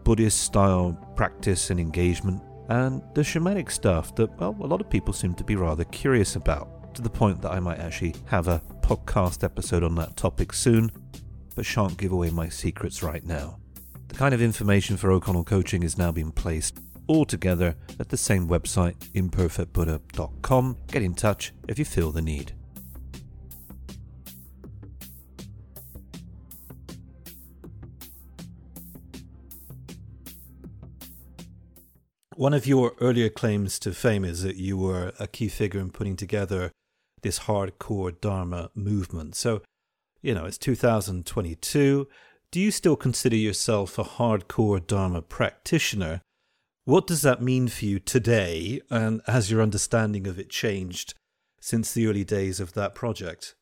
Buddhist 0.05 0.41
style 0.41 0.99
practice 1.17 1.71
and 1.71 1.79
engagement, 1.79 2.43
and 2.71 3.03
the 3.15 3.21
shamanic 3.21 3.71
stuff 3.71 4.15
that, 4.15 4.31
well, 4.41 4.57
a 4.61 4.67
lot 4.67 4.81
of 4.81 4.89
people 4.89 5.13
seem 5.13 5.35
to 5.35 5.45
be 5.45 5.57
rather 5.57 5.85
curious 5.85 6.37
about, 6.37 6.82
to 6.95 7.03
the 7.03 7.11
point 7.11 7.41
that 7.43 7.53
I 7.53 7.61
might 7.61 7.79
actually 7.79 8.15
have 8.27 8.49
a 8.49 8.63
podcast 8.81 9.45
episode 9.45 9.83
on 9.83 9.95
that 9.97 10.17
topic 10.17 10.53
soon, 10.53 10.91
but 11.55 11.65
shan't 11.65 11.97
give 11.97 12.13
away 12.13 12.31
my 12.31 12.49
secrets 12.49 13.03
right 13.03 13.25
now. 13.25 13.59
The 14.09 14.15
kind 14.15 14.35
of 14.35 14.43
information 14.43 14.97
for 14.97 15.11
O'Connell 15.11 15.45
coaching 15.45 15.83
is 15.83 15.97
now 15.97 16.13
being 16.13 16.33
placed 16.33 16.79
all 17.07 17.25
together 17.25 17.77
at 17.99 18.11
the 18.11 18.17
same 18.17 18.49
website, 18.49 18.97
imperfectbuddha.com. 19.15 20.77
Get 20.89 21.03
in 21.03 21.15
touch 21.15 21.53
if 21.69 21.79
you 21.79 21.85
feel 21.85 22.13
the 22.13 22.23
need. 22.23 22.53
One 32.37 32.55
of 32.55 32.67
your 32.67 32.95
earlier 33.01 33.29
claims 33.29 33.79
to 33.79 33.93
fame 33.93 34.25
is 34.25 34.43
that 34.43 34.57
you 34.57 34.77
were 34.77 35.13
a 35.21 35.27
key 35.27 35.49
figure 35.49 35.81
in 35.81 35.91
putting 35.91 36.17
together 36.17 36.73
this 37.23 37.41
hardcore 37.41 38.19
Dharma 38.21 38.71
movement. 38.75 39.35
So, 39.35 39.63
you 40.21 40.35
know, 40.35 40.45
it's 40.45 40.59
2022. 40.59 42.09
Do 42.51 42.61
you 42.61 42.71
still 42.71 42.97
consider 42.97 43.37
yourself 43.37 43.99
a 43.99 44.05
hardcore 44.05 44.87
Dharma 44.87 45.23
practitioner? 45.23 46.21
What 46.85 47.07
does 47.07 47.23
that 47.23 47.41
mean 47.41 47.69
for 47.69 47.85
you 47.85 47.99
today? 47.99 48.81
And 48.91 49.23
has 49.27 49.51
your 49.51 49.63
understanding 49.63 50.27
of 50.27 50.39
it 50.39 50.51
changed 50.51 51.15
since 51.61 51.93
the 51.93 52.07
early 52.07 52.25
days 52.25 52.61
of 52.61 52.75
that 52.75 52.95
project? 52.95 53.55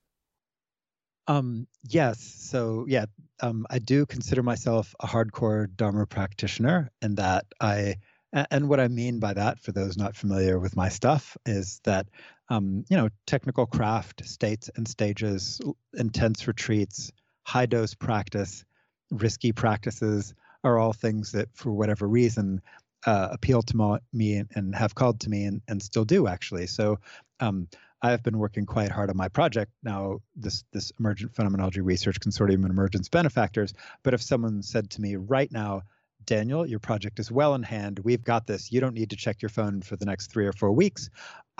Um, 1.26 1.68
yes. 1.84 2.20
So, 2.20 2.86
yeah, 2.88 3.04
um, 3.40 3.66
I 3.70 3.78
do 3.78 4.06
consider 4.06 4.42
myself 4.42 4.94
a 5.00 5.06
hardcore 5.06 5.68
Dharma 5.76 6.06
practitioner, 6.06 6.90
and 7.02 7.16
that 7.18 7.44
I 7.60 7.96
and 8.32 8.68
what 8.68 8.78
I 8.78 8.88
mean 8.88 9.18
by 9.18 9.34
that, 9.34 9.58
for 9.58 9.72
those 9.72 9.96
not 9.96 10.14
familiar 10.14 10.58
with 10.60 10.76
my 10.76 10.88
stuff, 10.88 11.36
is 11.46 11.80
that 11.84 12.06
um, 12.50 12.84
you 12.90 12.96
know 12.96 13.08
technical 13.26 13.66
craft, 13.66 14.26
states 14.28 14.68
and 14.76 14.86
stages, 14.86 15.60
intense 15.94 16.46
retreats, 16.46 17.12
high 17.44 17.66
dose 17.66 17.94
practice, 17.94 18.64
risky 19.10 19.52
practices 19.52 20.34
are 20.62 20.78
all 20.78 20.92
things 20.92 21.32
that, 21.32 21.48
for 21.54 21.72
whatever 21.72 22.06
reason, 22.06 22.60
uh, 23.06 23.28
appeal 23.30 23.62
to 23.62 24.00
me 24.12 24.44
and 24.54 24.74
have 24.74 24.94
called 24.94 25.20
to 25.20 25.30
me 25.30 25.44
and, 25.44 25.62
and 25.68 25.82
still 25.82 26.04
do 26.04 26.26
actually. 26.26 26.66
So 26.66 26.98
um, 27.40 27.66
I 28.02 28.10
have 28.10 28.22
been 28.22 28.38
working 28.38 28.66
quite 28.66 28.90
hard 28.90 29.10
on 29.10 29.16
my 29.16 29.28
project 29.28 29.72
now, 29.82 30.20
this 30.36 30.64
this 30.72 30.92
emergent 30.98 31.34
phenomenology 31.34 31.80
research 31.80 32.20
consortium 32.20 32.62
and 32.62 32.70
emergence 32.70 33.08
benefactors. 33.08 33.74
But 34.02 34.14
if 34.14 34.22
someone 34.22 34.62
said 34.62 34.90
to 34.90 35.00
me 35.00 35.16
right 35.16 35.50
now, 35.50 35.82
Daniel, 36.26 36.66
your 36.66 36.78
project 36.78 37.18
is 37.18 37.30
well 37.30 37.54
in 37.54 37.62
hand. 37.62 37.98
We've 38.00 38.22
got 38.22 38.46
this. 38.46 38.70
You 38.70 38.80
don't 38.80 38.94
need 38.94 39.10
to 39.10 39.16
check 39.16 39.40
your 39.42 39.48
phone 39.48 39.80
for 39.82 39.96
the 39.96 40.04
next 40.04 40.30
three 40.30 40.46
or 40.46 40.52
four 40.52 40.72
weeks. 40.72 41.10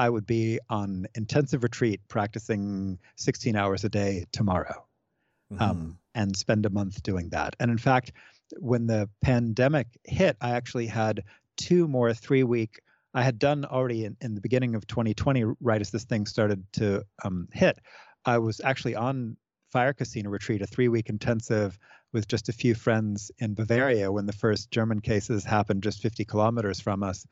I 0.01 0.09
would 0.09 0.25
be 0.25 0.59
on 0.71 1.07
intensive 1.15 1.63
retreat 1.63 2.01
practicing 2.09 2.99
16 3.17 3.55
hours 3.55 3.85
a 3.85 3.91
day 3.91 4.25
tomorrow 4.33 4.87
mm-hmm. 5.53 5.63
um, 5.63 5.99
and 6.15 6.35
spend 6.35 6.65
a 6.65 6.71
month 6.71 7.03
doing 7.03 7.29
that. 7.31 7.55
And 7.61 7.71
in 7.71 7.77
fact, 7.77 8.13
when 8.57 8.87
the 8.87 9.11
pandemic 9.21 9.89
hit, 10.05 10.39
I 10.41 10.53
actually 10.53 10.87
had 10.87 11.25
two 11.59 11.87
more 11.87 12.15
three 12.15 12.45
week. 12.45 12.81
I 13.13 13.23
had 13.23 13.39
done 13.39 13.67
already 13.67 14.07
in, 14.07 14.17
in 14.23 14.35
the 14.35 14.41
beginning 14.41 14.75
of 14.75 14.87
2020, 14.87 15.45
right 15.61 15.83
as 15.83 15.91
this 15.91 16.05
thing 16.05 16.25
started 16.25 16.65
to 16.75 17.05
um, 17.23 17.49
hit. 17.53 17.79
I 18.25 18.39
was 18.39 18.63
actually 18.65 18.95
on 18.95 19.37
Fire 19.71 19.93
Kasina 19.93 20.31
retreat, 20.31 20.63
a 20.63 20.67
three 20.67 20.89
week 20.89 21.11
intensive 21.11 21.79
with 22.13 22.27
just 22.27 22.49
a 22.49 22.53
few 22.53 22.75
friends 22.75 23.31
in 23.39 23.55
Bavaria 23.55 24.11
when 24.11 24.27
the 24.27 24.33
first 24.33 24.71
German 24.71 25.01
cases 25.01 25.45
happened 25.45 25.83
just 25.83 26.03
50 26.03 26.25
kilometers 26.25 26.81
from 26.81 27.03
us. 27.03 27.27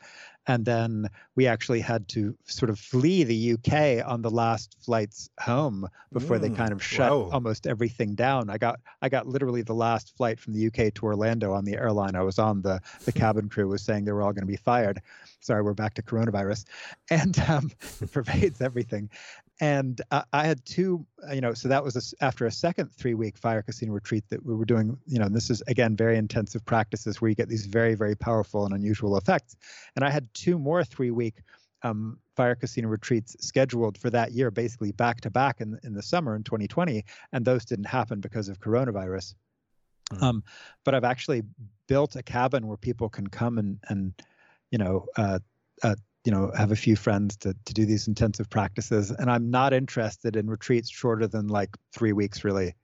And 0.46 0.64
then 0.64 1.10
we 1.34 1.46
actually 1.46 1.80
had 1.80 2.08
to 2.08 2.34
sort 2.44 2.70
of 2.70 2.78
flee 2.78 3.22
the 3.22 3.52
UK 3.52 4.06
on 4.08 4.22
the 4.22 4.30
last 4.30 4.76
flights 4.80 5.28
home 5.38 5.86
before 6.10 6.38
mm, 6.38 6.42
they 6.42 6.50
kind 6.50 6.72
of 6.72 6.82
shut 6.82 7.10
almost 7.10 7.66
everything 7.66 8.14
down. 8.14 8.48
I 8.48 8.56
got 8.56 8.80
I 9.02 9.10
got 9.10 9.26
literally 9.26 9.60
the 9.60 9.74
last 9.74 10.16
flight 10.16 10.40
from 10.40 10.54
the 10.54 10.66
UK 10.68 10.94
to 10.94 11.02
Orlando 11.04 11.52
on 11.52 11.66
the 11.66 11.76
airline 11.76 12.16
I 12.16 12.22
was 12.22 12.38
on. 12.38 12.62
The 12.62 12.80
the 13.04 13.12
cabin 13.12 13.50
crew 13.50 13.68
was 13.68 13.82
saying 13.82 14.06
they 14.06 14.12
were 14.12 14.22
all 14.22 14.32
going 14.32 14.46
to 14.46 14.46
be 14.46 14.56
fired. 14.56 15.02
Sorry, 15.40 15.60
we're 15.60 15.74
back 15.74 15.94
to 15.94 16.02
coronavirus, 16.02 16.64
and 17.10 17.38
um, 17.40 17.70
it 18.00 18.10
pervades 18.10 18.62
everything 18.62 19.10
and 19.60 20.00
uh, 20.10 20.22
I 20.32 20.46
had 20.46 20.64
two, 20.64 21.04
uh, 21.28 21.32
you 21.32 21.40
know, 21.40 21.52
so 21.52 21.68
that 21.68 21.82
was 21.82 21.96
a, 21.96 22.24
after 22.24 22.46
a 22.46 22.50
second 22.50 22.92
three 22.92 23.14
week 23.14 23.36
fire 23.36 23.62
kasina 23.62 23.90
retreat 23.90 24.24
that 24.28 24.44
we 24.44 24.54
were 24.54 24.64
doing, 24.64 24.96
you 25.06 25.18
know, 25.18 25.26
and 25.26 25.34
this 25.34 25.50
is 25.50 25.62
again 25.66 25.96
very 25.96 26.16
intensive 26.16 26.64
practices 26.64 27.20
where 27.20 27.28
you 27.28 27.34
get 27.34 27.48
these 27.48 27.66
very, 27.66 27.94
very 27.94 28.14
powerful 28.14 28.64
and 28.64 28.74
unusual 28.74 29.16
effects. 29.16 29.56
And 29.96 30.04
I 30.04 30.10
had 30.10 30.32
two 30.32 30.58
more 30.58 30.84
three 30.84 31.10
week 31.10 31.42
um, 31.82 32.18
fire 32.36 32.54
kasina 32.54 32.88
retreats 32.88 33.36
scheduled 33.40 33.98
for 33.98 34.10
that 34.10 34.32
year, 34.32 34.50
basically 34.50 34.92
back 34.92 35.20
to 35.22 35.30
back 35.30 35.60
in, 35.60 35.78
in 35.82 35.92
the 35.92 36.02
summer 36.02 36.36
in 36.36 36.44
2020. 36.44 37.04
And 37.32 37.44
those 37.44 37.64
didn't 37.64 37.86
happen 37.86 38.20
because 38.20 38.48
of 38.48 38.60
coronavirus. 38.60 39.34
Mm. 40.12 40.22
Um, 40.22 40.44
but 40.84 40.94
I've 40.94 41.04
actually 41.04 41.42
built 41.88 42.16
a 42.16 42.22
cabin 42.22 42.66
where 42.66 42.76
people 42.76 43.08
can 43.08 43.26
come 43.26 43.58
and, 43.58 43.78
and 43.88 44.14
you 44.70 44.78
know, 44.78 45.06
uh, 45.16 45.40
uh, 45.82 45.94
you 46.28 46.32
know 46.32 46.52
have 46.54 46.72
a 46.72 46.76
few 46.76 46.94
friends 46.94 47.38
to 47.38 47.56
to 47.64 47.72
do 47.72 47.86
these 47.86 48.06
intensive 48.06 48.50
practices 48.50 49.10
and 49.10 49.30
i'm 49.30 49.50
not 49.50 49.72
interested 49.72 50.36
in 50.36 50.46
retreats 50.46 50.90
shorter 50.90 51.26
than 51.26 51.48
like 51.48 51.70
three 51.94 52.12
weeks 52.12 52.44
really 52.44 52.74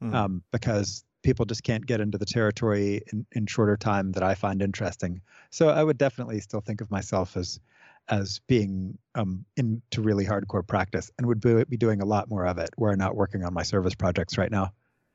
mm. 0.00 0.14
um, 0.14 0.40
because 0.52 1.02
people 1.24 1.44
just 1.44 1.64
can't 1.64 1.84
get 1.84 2.00
into 2.00 2.16
the 2.16 2.24
territory 2.24 3.02
in, 3.12 3.26
in 3.32 3.44
shorter 3.46 3.76
time 3.76 4.12
that 4.12 4.22
i 4.22 4.36
find 4.36 4.62
interesting 4.62 5.20
so 5.50 5.68
i 5.68 5.82
would 5.82 5.98
definitely 5.98 6.38
still 6.38 6.60
think 6.60 6.80
of 6.80 6.92
myself 6.92 7.36
as 7.36 7.58
as 8.06 8.40
being 8.46 8.96
um, 9.16 9.44
into 9.56 10.00
really 10.00 10.24
hardcore 10.24 10.66
practice 10.66 11.10
and 11.18 11.26
would 11.26 11.40
be, 11.40 11.64
be 11.64 11.76
doing 11.76 12.00
a 12.02 12.04
lot 12.04 12.30
more 12.30 12.46
of 12.46 12.56
it 12.58 12.70
where 12.76 12.92
i'm 12.92 12.98
not 12.98 13.16
working 13.16 13.42
on 13.42 13.52
my 13.52 13.64
service 13.64 13.96
projects 13.96 14.38
right 14.38 14.52
now 14.52 14.70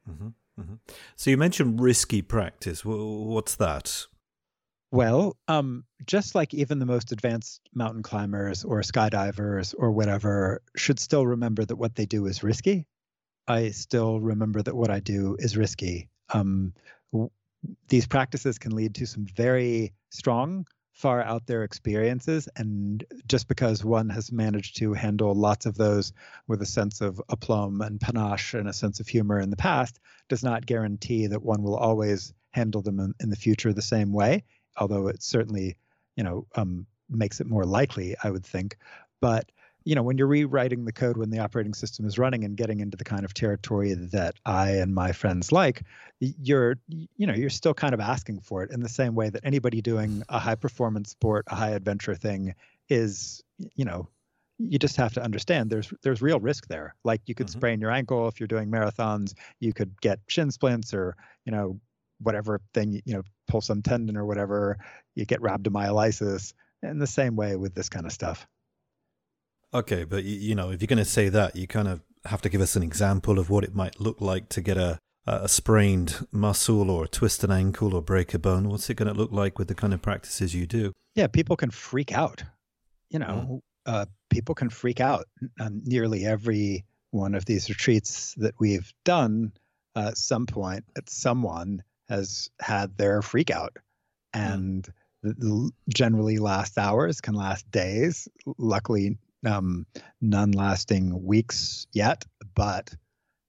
mm-hmm. 0.10 0.28
Mm-hmm. 0.60 0.74
so 1.16 1.30
you 1.30 1.38
mentioned 1.38 1.80
risky 1.80 2.22
practice 2.22 2.84
what's 2.84 3.56
that 3.56 4.08
well, 4.92 5.36
um, 5.48 5.84
just 6.06 6.34
like 6.34 6.54
even 6.54 6.80
the 6.80 6.86
most 6.86 7.12
advanced 7.12 7.62
mountain 7.74 8.04
climbers 8.04 8.64
or 8.64 8.82
skydivers 8.82 9.76
or 9.78 9.92
whatever 9.92 10.62
should 10.76 11.00
still 11.00 11.26
remember 11.26 11.66
that 11.66 11.76
what 11.76 11.96
they 11.96 12.06
do 12.06 12.26
is 12.26 12.44
risky. 12.44 12.86
I 13.48 13.72
still 13.72 14.20
remember 14.20 14.62
that 14.62 14.76
what 14.76 14.90
I 14.90 15.00
do 15.00 15.36
is 15.40 15.58
risky. 15.58 16.10
Um, 16.30 16.74
w- 17.12 17.32
these 17.90 18.08
practices 18.08 18.60
can 18.60 18.76
lead 18.76 18.96
to 18.96 19.06
some 19.06 19.26
very 19.26 19.94
strong, 20.10 20.66
far 20.94 21.22
out 21.22 21.46
there 21.48 21.64
experiences. 21.64 22.48
And 22.56 23.04
just 23.28 23.48
because 23.48 23.84
one 23.84 24.10
has 24.10 24.32
managed 24.32 24.78
to 24.78 24.94
handle 24.94 25.36
lots 25.36 25.66
of 25.66 25.76
those 25.76 26.14
with 26.48 26.62
a 26.62 26.66
sense 26.66 27.02
of 27.02 27.22
aplomb 27.30 27.82
and 27.82 28.00
panache 28.00 28.54
and 28.54 28.68
a 28.70 28.74
sense 28.74 29.00
of 29.00 29.08
humor 29.08 29.40
in 29.40 29.50
the 29.50 29.58
past 29.58 30.00
does 30.30 30.44
not 30.44 30.66
guarantee 30.66 31.28
that 31.28 31.44
one 31.44 31.62
will 31.62 31.76
always 31.76 32.34
handle 32.52 32.82
them 32.82 33.00
in, 33.00 33.14
in 33.20 33.30
the 33.30 33.36
future 33.36 33.74
the 33.74 33.82
same 33.82 34.12
way 34.12 34.44
although 34.78 35.08
it 35.08 35.24
certainly, 35.24 35.78
you 36.16 36.24
know, 36.24 36.46
um, 36.56 36.86
makes 37.10 37.40
it 37.40 37.48
more 37.48 37.66
likely, 37.66 38.16
I 38.24 38.30
would 38.30 38.46
think. 38.46 38.78
But 39.22 39.50
you 39.88 39.96
know, 39.96 40.04
when 40.04 40.18
you're 40.18 40.28
rewriting 40.28 40.84
the 40.84 40.92
code 40.92 41.16
when 41.16 41.30
the 41.30 41.40
operating 41.40 41.74
system 41.74 42.06
is 42.06 42.18
running 42.18 42.44
and 42.44 42.58
getting 42.58 42.82
into 42.82 42.98
the 42.98 43.06
kind 43.06 43.24
of 43.24 43.34
territory 43.34 43.94
that 43.94 44.36
I 44.46 44.72
and 44.72 44.94
my 44.94 45.14
friends 45.14 45.54
like, 45.54 45.84
you're, 46.20 46.78
you 46.90 47.26
know, 47.26 47.34
you're 47.34 47.50
still 47.50 47.74
kind 47.74 47.94
of 47.94 48.02
asking 48.02 48.42
for 48.42 48.64
it 48.64 48.72
in 48.72 48.82
the 48.82 48.90
same 48.90 49.16
way 49.16 49.30
that 49.30 49.46
anybody 49.46 49.82
doing 49.82 50.24
a 50.28 50.40
high 50.40 50.56
performance 50.56 51.12
sport, 51.12 51.46
a 51.48 51.56
high 51.56 51.70
adventure 51.70 52.16
thing 52.16 52.54
is, 52.90 53.42
you 53.76 53.86
know, 53.86 54.10
you 54.58 54.78
just 54.78 54.98
have 54.98 55.14
to 55.14 55.24
understand 55.24 55.70
there's 55.70 55.94
there's 56.02 56.22
real 56.22 56.42
risk 56.42 56.68
there. 56.68 56.94
Like 57.06 57.22
you 57.26 57.34
could 57.34 57.48
mm-hmm. 57.48 57.60
sprain 57.60 57.80
your 57.80 57.92
ankle 57.92 58.28
if 58.28 58.42
you're 58.42 58.48
doing 58.48 58.70
marathons, 58.70 59.36
you 59.62 59.72
could 59.72 60.02
get 60.02 60.20
shin 60.28 60.52
splints 60.52 60.94
or, 60.94 61.16
you 61.46 61.54
know, 61.54 61.80
whatever 62.20 62.62
thing, 62.74 63.02
you 63.06 63.14
know, 63.14 63.24
pull 63.48 63.62
some 63.62 63.82
tendon 63.82 64.18
or 64.18 64.26
whatever, 64.26 64.78
you 65.16 65.26
get 65.26 65.42
rhabdomyolysis. 65.42 66.54
In 66.84 67.00
the 67.00 67.08
same 67.08 67.36
way 67.36 67.56
with 67.56 67.74
this 67.74 67.90
kind 67.90 68.06
of 68.06 68.12
stuff. 68.12 68.46
Okay, 69.74 70.04
but 70.04 70.24
you 70.24 70.54
know, 70.54 70.70
if 70.70 70.80
you're 70.80 70.88
going 70.88 71.00
to 71.00 71.06
say 71.06 71.28
that, 71.28 71.56
you 71.56 71.66
kind 71.66 71.88
of 71.88 72.02
have 72.26 72.42
to 72.44 72.50
give 72.50 72.62
us 72.62 72.76
an 72.76 72.84
example 72.84 73.40
of 73.40 73.50
what 73.50 73.64
it 73.64 73.74
might 73.74 74.00
look 74.00 74.22
like 74.22 74.48
to 74.50 74.62
get 74.62 74.78
a 74.78 75.00
a 75.28 75.50
sprained 75.50 76.26
muscle 76.32 76.90
or 76.90 77.06
twist 77.06 77.44
an 77.44 77.52
ankle 77.52 77.94
or 77.94 78.02
break 78.02 78.34
a 78.34 78.40
bone. 78.40 78.70
What's 78.70 78.90
it 78.90 78.94
going 78.94 79.14
to 79.14 79.14
look 79.14 79.32
like 79.32 79.60
with 79.60 79.68
the 79.68 79.76
kind 79.76 79.94
of 79.94 80.02
practices 80.02 80.56
you 80.56 80.66
do? 80.66 80.94
Yeah, 81.16 81.28
people 81.28 81.58
can 81.58 81.70
freak 81.70 82.14
out. 82.14 82.44
You 83.10 83.20
know, 83.20 83.26
mm. 83.28 83.62
uh, 83.86 84.06
people 84.30 84.56
can 84.56 84.70
freak 84.70 85.02
out. 85.02 85.26
Um, 85.60 85.82
nearly 85.84 86.26
every 86.26 86.86
one 87.12 87.36
of 87.36 87.44
these 87.44 87.68
retreats 87.68 88.36
that 88.38 88.54
we've 88.60 88.92
done, 89.04 89.52
uh, 89.96 90.10
at 90.10 90.18
some 90.18 90.46
point, 90.46 90.86
at 90.98 91.10
someone 91.10 91.84
has 92.10 92.50
had 92.60 92.98
their 92.98 93.22
freak 93.22 93.52
out, 93.52 93.74
mm. 94.36 94.56
and 94.56 94.88
mm. 95.26 95.70
generally 95.90 96.38
last 96.38 96.78
hours 96.78 97.22
can 97.22 97.36
last 97.36 97.70
days. 97.72 98.28
Luckily, 98.58 99.18
um, 99.46 99.86
none 100.22 100.52
lasting 100.52 101.24
weeks 101.24 101.88
yet, 101.92 102.26
but 102.56 102.94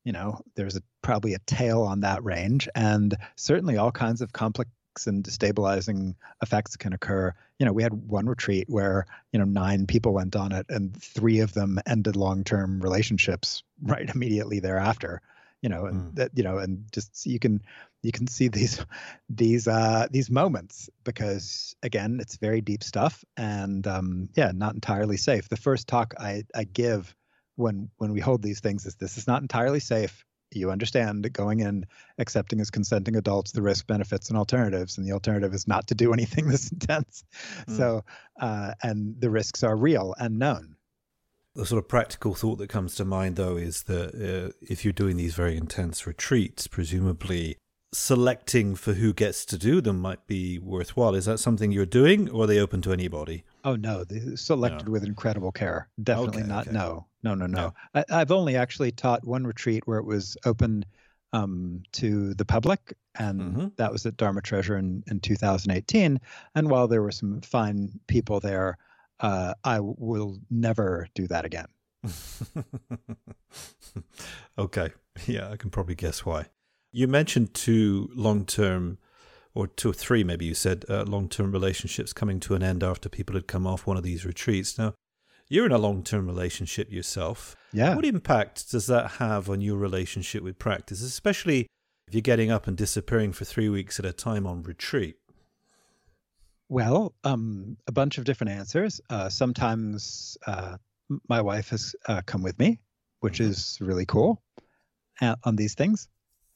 you 0.04 0.12
know, 0.12 0.40
there's 0.54 0.76
a, 0.76 0.82
probably 1.02 1.34
a 1.34 1.38
tail 1.40 1.82
on 1.82 2.00
that 2.00 2.24
range, 2.24 2.68
and 2.74 3.14
certainly 3.36 3.76
all 3.76 3.92
kinds 3.92 4.22
of 4.22 4.32
complex 4.32 4.70
and 5.06 5.22
destabilizing 5.22 6.14
effects 6.42 6.76
can 6.76 6.92
occur. 6.92 7.34
You 7.58 7.66
know, 7.66 7.72
we 7.72 7.82
had 7.82 7.92
one 7.92 8.26
retreat 8.26 8.68
where 8.68 9.06
you 9.32 9.38
know 9.38 9.44
nine 9.44 9.86
people 9.86 10.14
went 10.14 10.34
on 10.34 10.52
it, 10.52 10.66
and 10.68 10.96
three 10.96 11.40
of 11.40 11.52
them 11.52 11.78
ended 11.86 12.16
long-term 12.16 12.80
relationships 12.80 13.62
right 13.82 14.08
immediately 14.08 14.60
thereafter. 14.60 15.20
You 15.60 15.68
know, 15.68 15.86
and 15.86 16.12
mm. 16.12 16.14
that 16.14 16.30
you 16.34 16.44
know, 16.44 16.58
and 16.58 16.84
just 16.92 17.26
you 17.26 17.38
can 17.38 17.60
you 18.02 18.12
can 18.12 18.26
see 18.26 18.48
these 18.48 18.84
these 19.28 19.66
uh, 19.66 20.06
these 20.10 20.30
moments 20.30 20.88
because 21.04 21.74
again, 21.82 22.18
it's 22.20 22.36
very 22.36 22.60
deep 22.60 22.82
stuff 22.82 23.24
and 23.36 23.86
um, 23.86 24.28
yeah, 24.34 24.52
not 24.54 24.74
entirely 24.74 25.16
safe. 25.16 25.48
The 25.48 25.56
first 25.56 25.88
talk 25.88 26.14
I, 26.18 26.44
I 26.54 26.64
give 26.64 27.14
when 27.56 27.90
when 27.96 28.12
we 28.12 28.20
hold 28.20 28.42
these 28.42 28.60
things 28.60 28.86
is 28.86 28.96
this 28.96 29.18
is 29.18 29.26
not 29.26 29.42
entirely 29.42 29.80
safe. 29.80 30.24
You 30.50 30.70
understand 30.70 31.30
going 31.34 31.60
in, 31.60 31.84
accepting 32.16 32.60
as 32.60 32.70
consenting 32.70 33.16
adults 33.16 33.52
the 33.52 33.60
risk, 33.60 33.86
benefits, 33.86 34.30
and 34.30 34.38
alternatives, 34.38 34.96
and 34.96 35.06
the 35.06 35.12
alternative 35.12 35.52
is 35.52 35.68
not 35.68 35.88
to 35.88 35.94
do 35.94 36.12
anything 36.14 36.48
this 36.48 36.72
intense. 36.72 37.24
Mm. 37.68 37.76
So, 37.76 38.04
uh, 38.40 38.72
and 38.82 39.20
the 39.20 39.28
risks 39.28 39.62
are 39.62 39.76
real 39.76 40.14
and 40.18 40.38
known. 40.38 40.76
The 41.54 41.66
sort 41.66 41.82
of 41.82 41.88
practical 41.88 42.34
thought 42.34 42.56
that 42.58 42.68
comes 42.68 42.94
to 42.94 43.04
mind, 43.04 43.36
though, 43.36 43.56
is 43.56 43.82
that 43.84 44.14
uh, 44.14 44.52
if 44.62 44.84
you're 44.84 44.92
doing 44.92 45.16
these 45.16 45.34
very 45.34 45.56
intense 45.56 46.06
retreats, 46.06 46.66
presumably 46.66 47.58
selecting 47.92 48.74
for 48.74 48.94
who 48.94 49.12
gets 49.12 49.44
to 49.46 49.56
do 49.58 49.80
them 49.80 49.98
might 50.00 50.26
be 50.26 50.58
worthwhile. 50.58 51.14
Is 51.14 51.24
that 51.24 51.38
something 51.38 51.72
you're 51.72 51.86
doing, 51.86 52.28
or 52.28 52.44
are 52.44 52.46
they 52.46 52.58
open 52.58 52.82
to 52.82 52.92
anybody? 52.92 53.44
Oh 53.64 53.76
no, 53.76 54.04
they 54.04 54.36
selected 54.36 54.86
no. 54.86 54.92
with 54.92 55.04
incredible 55.04 55.52
care. 55.52 55.88
Definitely 56.02 56.42
okay, 56.42 56.48
not. 56.48 56.66
Okay. 56.66 56.76
No, 56.76 57.06
no, 57.22 57.34
no, 57.34 57.46
no. 57.46 57.74
no. 57.94 58.04
I, 58.10 58.18
have 58.18 58.30
only 58.30 58.56
actually 58.56 58.92
taught 58.92 59.26
one 59.26 59.46
retreat 59.46 59.86
where 59.86 59.98
it 59.98 60.04
was 60.04 60.36
open 60.44 60.84
um, 61.32 61.82
to 61.92 62.34
the 62.34 62.44
public, 62.44 62.94
and 63.18 63.40
mm-hmm. 63.40 63.66
that 63.76 63.92
was 63.92 64.06
at 64.06 64.16
Dharma 64.16 64.42
Treasure 64.42 64.76
in, 64.76 65.02
in 65.10 65.20
2018. 65.20 66.20
And 66.54 66.70
while 66.70 66.88
there 66.88 67.02
were 67.02 67.10
some 67.10 67.40
fine 67.40 68.00
people 68.06 68.40
there, 68.40 68.78
uh, 69.20 69.54
I 69.64 69.80
will 69.80 70.38
never 70.50 71.08
do 71.14 71.26
that 71.28 71.44
again. 71.44 71.66
okay, 74.58 74.90
yeah, 75.26 75.50
I 75.50 75.56
can 75.56 75.70
probably 75.70 75.94
guess 75.94 76.24
why. 76.24 76.46
You 76.98 77.06
mentioned 77.06 77.54
two 77.54 78.10
long 78.16 78.44
term, 78.44 78.98
or 79.54 79.68
two 79.68 79.90
or 79.90 79.92
three, 79.92 80.24
maybe 80.24 80.46
you 80.46 80.54
said, 80.54 80.84
uh, 80.88 81.04
long 81.04 81.28
term 81.28 81.52
relationships 81.52 82.12
coming 82.12 82.40
to 82.40 82.56
an 82.56 82.62
end 82.64 82.82
after 82.82 83.08
people 83.08 83.36
had 83.36 83.46
come 83.46 83.68
off 83.68 83.86
one 83.86 83.96
of 83.96 84.02
these 84.02 84.26
retreats. 84.26 84.76
Now, 84.76 84.94
you're 85.48 85.66
in 85.66 85.70
a 85.70 85.78
long 85.78 86.02
term 86.02 86.26
relationship 86.26 86.90
yourself. 86.90 87.54
Yeah. 87.72 87.94
What 87.94 88.04
impact 88.04 88.72
does 88.72 88.88
that 88.88 89.12
have 89.20 89.48
on 89.48 89.60
your 89.60 89.76
relationship 89.76 90.42
with 90.42 90.58
practice, 90.58 91.00
especially 91.00 91.68
if 92.08 92.14
you're 92.14 92.20
getting 92.20 92.50
up 92.50 92.66
and 92.66 92.76
disappearing 92.76 93.32
for 93.32 93.44
three 93.44 93.68
weeks 93.68 94.00
at 94.00 94.04
a 94.04 94.12
time 94.12 94.44
on 94.44 94.64
retreat? 94.64 95.18
Well, 96.68 97.14
um, 97.22 97.76
a 97.86 97.92
bunch 97.92 98.18
of 98.18 98.24
different 98.24 98.54
answers. 98.54 99.00
Uh, 99.08 99.28
sometimes 99.28 100.36
uh, 100.48 100.78
my 101.28 101.42
wife 101.42 101.68
has 101.68 101.94
uh, 102.08 102.22
come 102.26 102.42
with 102.42 102.58
me, 102.58 102.80
which 103.20 103.38
mm-hmm. 103.38 103.52
is 103.52 103.78
really 103.80 104.04
cool 104.04 104.42
uh, 105.20 105.36
on 105.44 105.54
these 105.54 105.76
things 105.76 106.08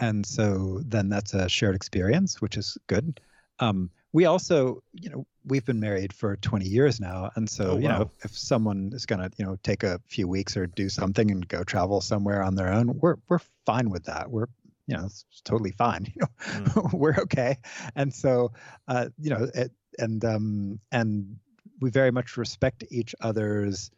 and 0.03 0.27
so 0.27 0.81
then 0.85 1.09
that's 1.09 1.33
a 1.33 1.49
shared 1.49 1.77
experience, 1.77 2.41
which 2.41 2.57
is 2.57 2.77
good. 2.89 3.21
Um, 3.61 3.89
we 4.13 4.25
also, 4.25 4.83
you 4.93 5.09
know, 5.09 5.25
we've 5.45 5.65
been 5.65 5.79
married 5.79 6.13
for 6.13 6.37
20 6.37 6.67
years 6.67 7.01
now, 7.01 7.31
and 7.37 7.49
so 7.49 7.65
oh, 7.65 7.75
wow. 7.75 7.81
you 7.81 7.89
know, 7.89 8.11
if 8.25 8.37
someone 8.37 8.91
is 8.93 9.07
going 9.07 9.21
to, 9.21 9.31
you 9.39 9.47
know, 9.47 9.57
take 9.63 9.85
a 9.85 10.01
few 10.09 10.27
weeks 10.27 10.57
or 10.57 10.67
do 10.67 10.89
something 10.89 11.31
and 11.31 11.47
go 11.47 11.63
travel 11.63 12.01
somewhere 12.01 12.43
on 12.43 12.57
their 12.57 12.73
own, 12.73 12.99
we're 12.99 13.15
we're 13.29 13.39
fine 13.65 13.91
with 13.91 14.05
that. 14.07 14.29
We're 14.29 14.49
you 14.89 14.97
know, 14.97 15.05
it's 15.05 15.25
totally 15.45 15.71
fine. 15.71 16.13
You 16.17 16.23
know, 16.23 16.67
mm. 16.73 16.93
we're 16.99 17.17
okay. 17.21 17.59
And 17.95 18.13
so, 18.13 18.51
uh, 18.89 19.11
you 19.19 19.31
know, 19.31 19.47
it, 19.55 19.71
and 19.99 20.25
um, 20.25 20.81
and 20.91 21.37
we 21.81 21.91
very 21.91 22.11
much 22.11 22.37
respect 22.37 22.83
each 22.91 23.15
other's 23.21 23.93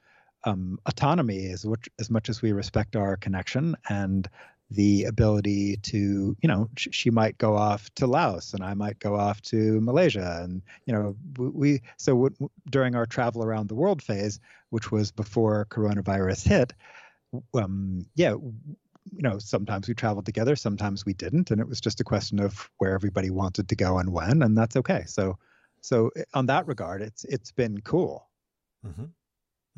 um, 0.44 0.78
autonomy 0.84 1.46
as 1.46 1.64
much 1.64 1.88
as 1.98 2.10
much 2.10 2.28
as 2.28 2.42
we 2.42 2.52
respect 2.52 2.94
our 2.94 3.16
connection. 3.16 3.76
And 3.88 4.28
the 4.74 5.04
ability 5.04 5.76
to, 5.78 6.36
you 6.40 6.48
know, 6.48 6.68
sh- 6.76 6.88
she 6.90 7.10
might 7.10 7.38
go 7.38 7.56
off 7.56 7.92
to 7.94 8.06
Laos 8.06 8.54
and 8.54 8.62
I 8.62 8.74
might 8.74 8.98
go 8.98 9.14
off 9.16 9.40
to 9.42 9.80
Malaysia. 9.80 10.40
And, 10.42 10.62
you 10.86 10.92
know, 10.92 11.16
we, 11.38 11.82
so 11.96 12.12
w- 12.12 12.50
during 12.70 12.94
our 12.94 13.06
travel 13.06 13.44
around 13.44 13.68
the 13.68 13.74
world 13.74 14.02
phase, 14.02 14.40
which 14.70 14.90
was 14.90 15.12
before 15.12 15.66
coronavirus 15.70 16.46
hit, 16.48 16.72
um, 17.54 18.06
yeah, 18.14 18.30
you 18.30 19.22
know, 19.22 19.38
sometimes 19.38 19.88
we 19.88 19.94
traveled 19.94 20.26
together, 20.26 20.56
sometimes 20.56 21.06
we 21.06 21.14
didn't. 21.14 21.50
And 21.50 21.60
it 21.60 21.68
was 21.68 21.80
just 21.80 22.00
a 22.00 22.04
question 22.04 22.40
of 22.40 22.70
where 22.78 22.94
everybody 22.94 23.30
wanted 23.30 23.68
to 23.68 23.76
go 23.76 23.98
and 23.98 24.12
when, 24.12 24.42
and 24.42 24.56
that's 24.56 24.76
okay. 24.76 25.04
So, 25.06 25.38
so 25.80 26.10
eh, 26.16 26.24
on 26.34 26.46
that 26.46 26.66
regard, 26.66 27.02
it's, 27.02 27.24
it's 27.24 27.52
been 27.52 27.80
cool. 27.80 28.28
Mm-hmm. 28.86 29.04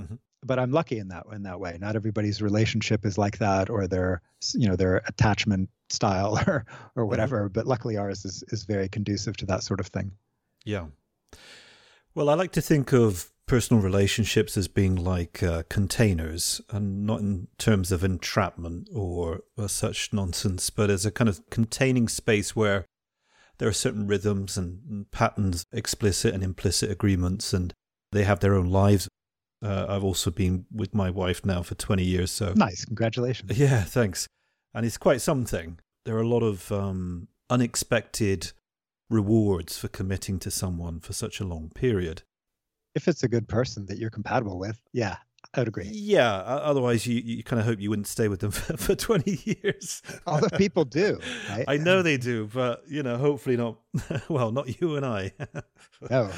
Mm-hmm 0.03 0.14
but 0.47 0.59
I'm 0.59 0.70
lucky 0.70 0.99
in 0.99 1.09
that 1.09 1.24
in 1.32 1.42
that 1.42 1.61
way. 1.61 1.78
Not 1.80 1.97
everybody's 1.97 2.40
relationship 2.40 3.05
is 3.05 3.18
like 3.18 3.38
that, 3.38 3.70
or 3.70 3.86
their 3.86 4.22
you 4.55 4.68
know 4.68 4.76
their 4.76 5.03
attachment 5.07 5.68
style 5.90 6.38
or 6.47 6.64
or 6.94 7.03
mm-hmm. 7.03 7.11
whatever. 7.11 7.49
But 7.49 7.66
luckily, 7.66 7.97
ours 7.97 8.24
is 8.24 8.44
is 8.49 8.64
very 8.64 8.88
conducive 8.88 9.36
to 9.38 9.47
that 9.47 9.62
sort 9.62 9.80
of 9.80 9.88
thing. 9.88 10.12
Yeah. 10.64 10.86
Well, 12.14 12.30
I 12.30 12.34
like 12.34 12.53
to 12.53 12.62
think 12.62 12.92
of 12.92 13.30
personal 13.47 13.82
relationships 13.82 14.57
as 14.57 14.68
being 14.68 14.97
like 14.97 15.42
uh, 15.42 15.62
containers, 15.68 16.61
and 16.70 17.07
not 17.07 17.20
in 17.20 17.49
terms 17.59 17.92
of 17.92 18.03
entrapment 18.03 18.88
or, 18.92 19.42
or 19.57 19.68
such 19.68 20.12
nonsense, 20.12 20.70
but 20.70 20.90
as 20.90 21.07
a 21.07 21.12
kind 21.12 21.28
of 21.28 21.49
containing 21.51 22.09
space 22.09 22.57
where 22.57 22.86
there 23.59 23.68
are 23.68 23.72
certain 23.72 24.07
rhythms 24.07 24.57
and 24.57 25.11
patterns, 25.12 25.64
explicit 25.72 26.34
and 26.34 26.42
implicit 26.42 26.90
agreements, 26.90 27.53
and 27.53 27.72
they 28.12 28.24
have 28.24 28.40
their 28.40 28.55
own 28.55 28.66
lives 28.66 29.09
uh, 29.62 29.86
I've 29.88 30.04
also 30.04 30.30
been 30.30 30.66
with 30.72 30.94
my 30.94 31.11
wife 31.11 31.44
now 31.44 31.62
for 31.62 31.74
20 31.74 32.04
years. 32.04 32.30
So 32.30 32.52
nice. 32.54 32.84
Congratulations. 32.84 33.59
Yeah, 33.59 33.82
thanks. 33.82 34.28
And 34.74 34.84
it's 34.84 34.98
quite 34.98 35.20
something. 35.20 35.78
There 36.04 36.16
are 36.16 36.22
a 36.22 36.28
lot 36.28 36.42
of 36.42 36.70
um, 36.70 37.28
unexpected 37.48 38.52
rewards 39.09 39.78
for 39.78 39.88
committing 39.88 40.38
to 40.40 40.50
someone 40.50 41.00
for 41.00 41.12
such 41.12 41.40
a 41.40 41.44
long 41.44 41.70
period. 41.74 42.22
If 42.94 43.09
it's 43.09 43.22
a 43.22 43.28
good 43.28 43.48
person 43.48 43.86
that 43.86 43.98
you're 43.98 44.11
compatible 44.11 44.59
with, 44.59 44.80
yeah, 44.92 45.16
I 45.55 45.61
would 45.61 45.68
agree. 45.68 45.88
Yeah. 45.90 46.32
Otherwise, 46.32 47.07
you, 47.07 47.20
you 47.24 47.42
kind 47.42 47.61
of 47.61 47.66
hope 47.66 47.80
you 47.80 47.90
wouldn't 47.90 48.07
stay 48.07 48.28
with 48.28 48.40
them 48.40 48.51
for, 48.53 48.76
for 48.76 48.94
20 48.94 49.40
years. 49.44 50.03
Other 50.26 50.51
people 50.51 50.84
do. 50.84 51.18
Right? 51.49 51.64
I 51.66 51.76
know 51.76 52.03
they 52.03 52.16
do, 52.16 52.47
but, 52.53 52.82
you 52.88 53.03
know, 53.03 53.16
hopefully 53.16 53.57
not. 53.57 53.78
Well, 54.28 54.51
not 54.53 54.80
you 54.80 54.97
and 54.97 55.07
I. 55.07 55.32
no. 56.11 56.30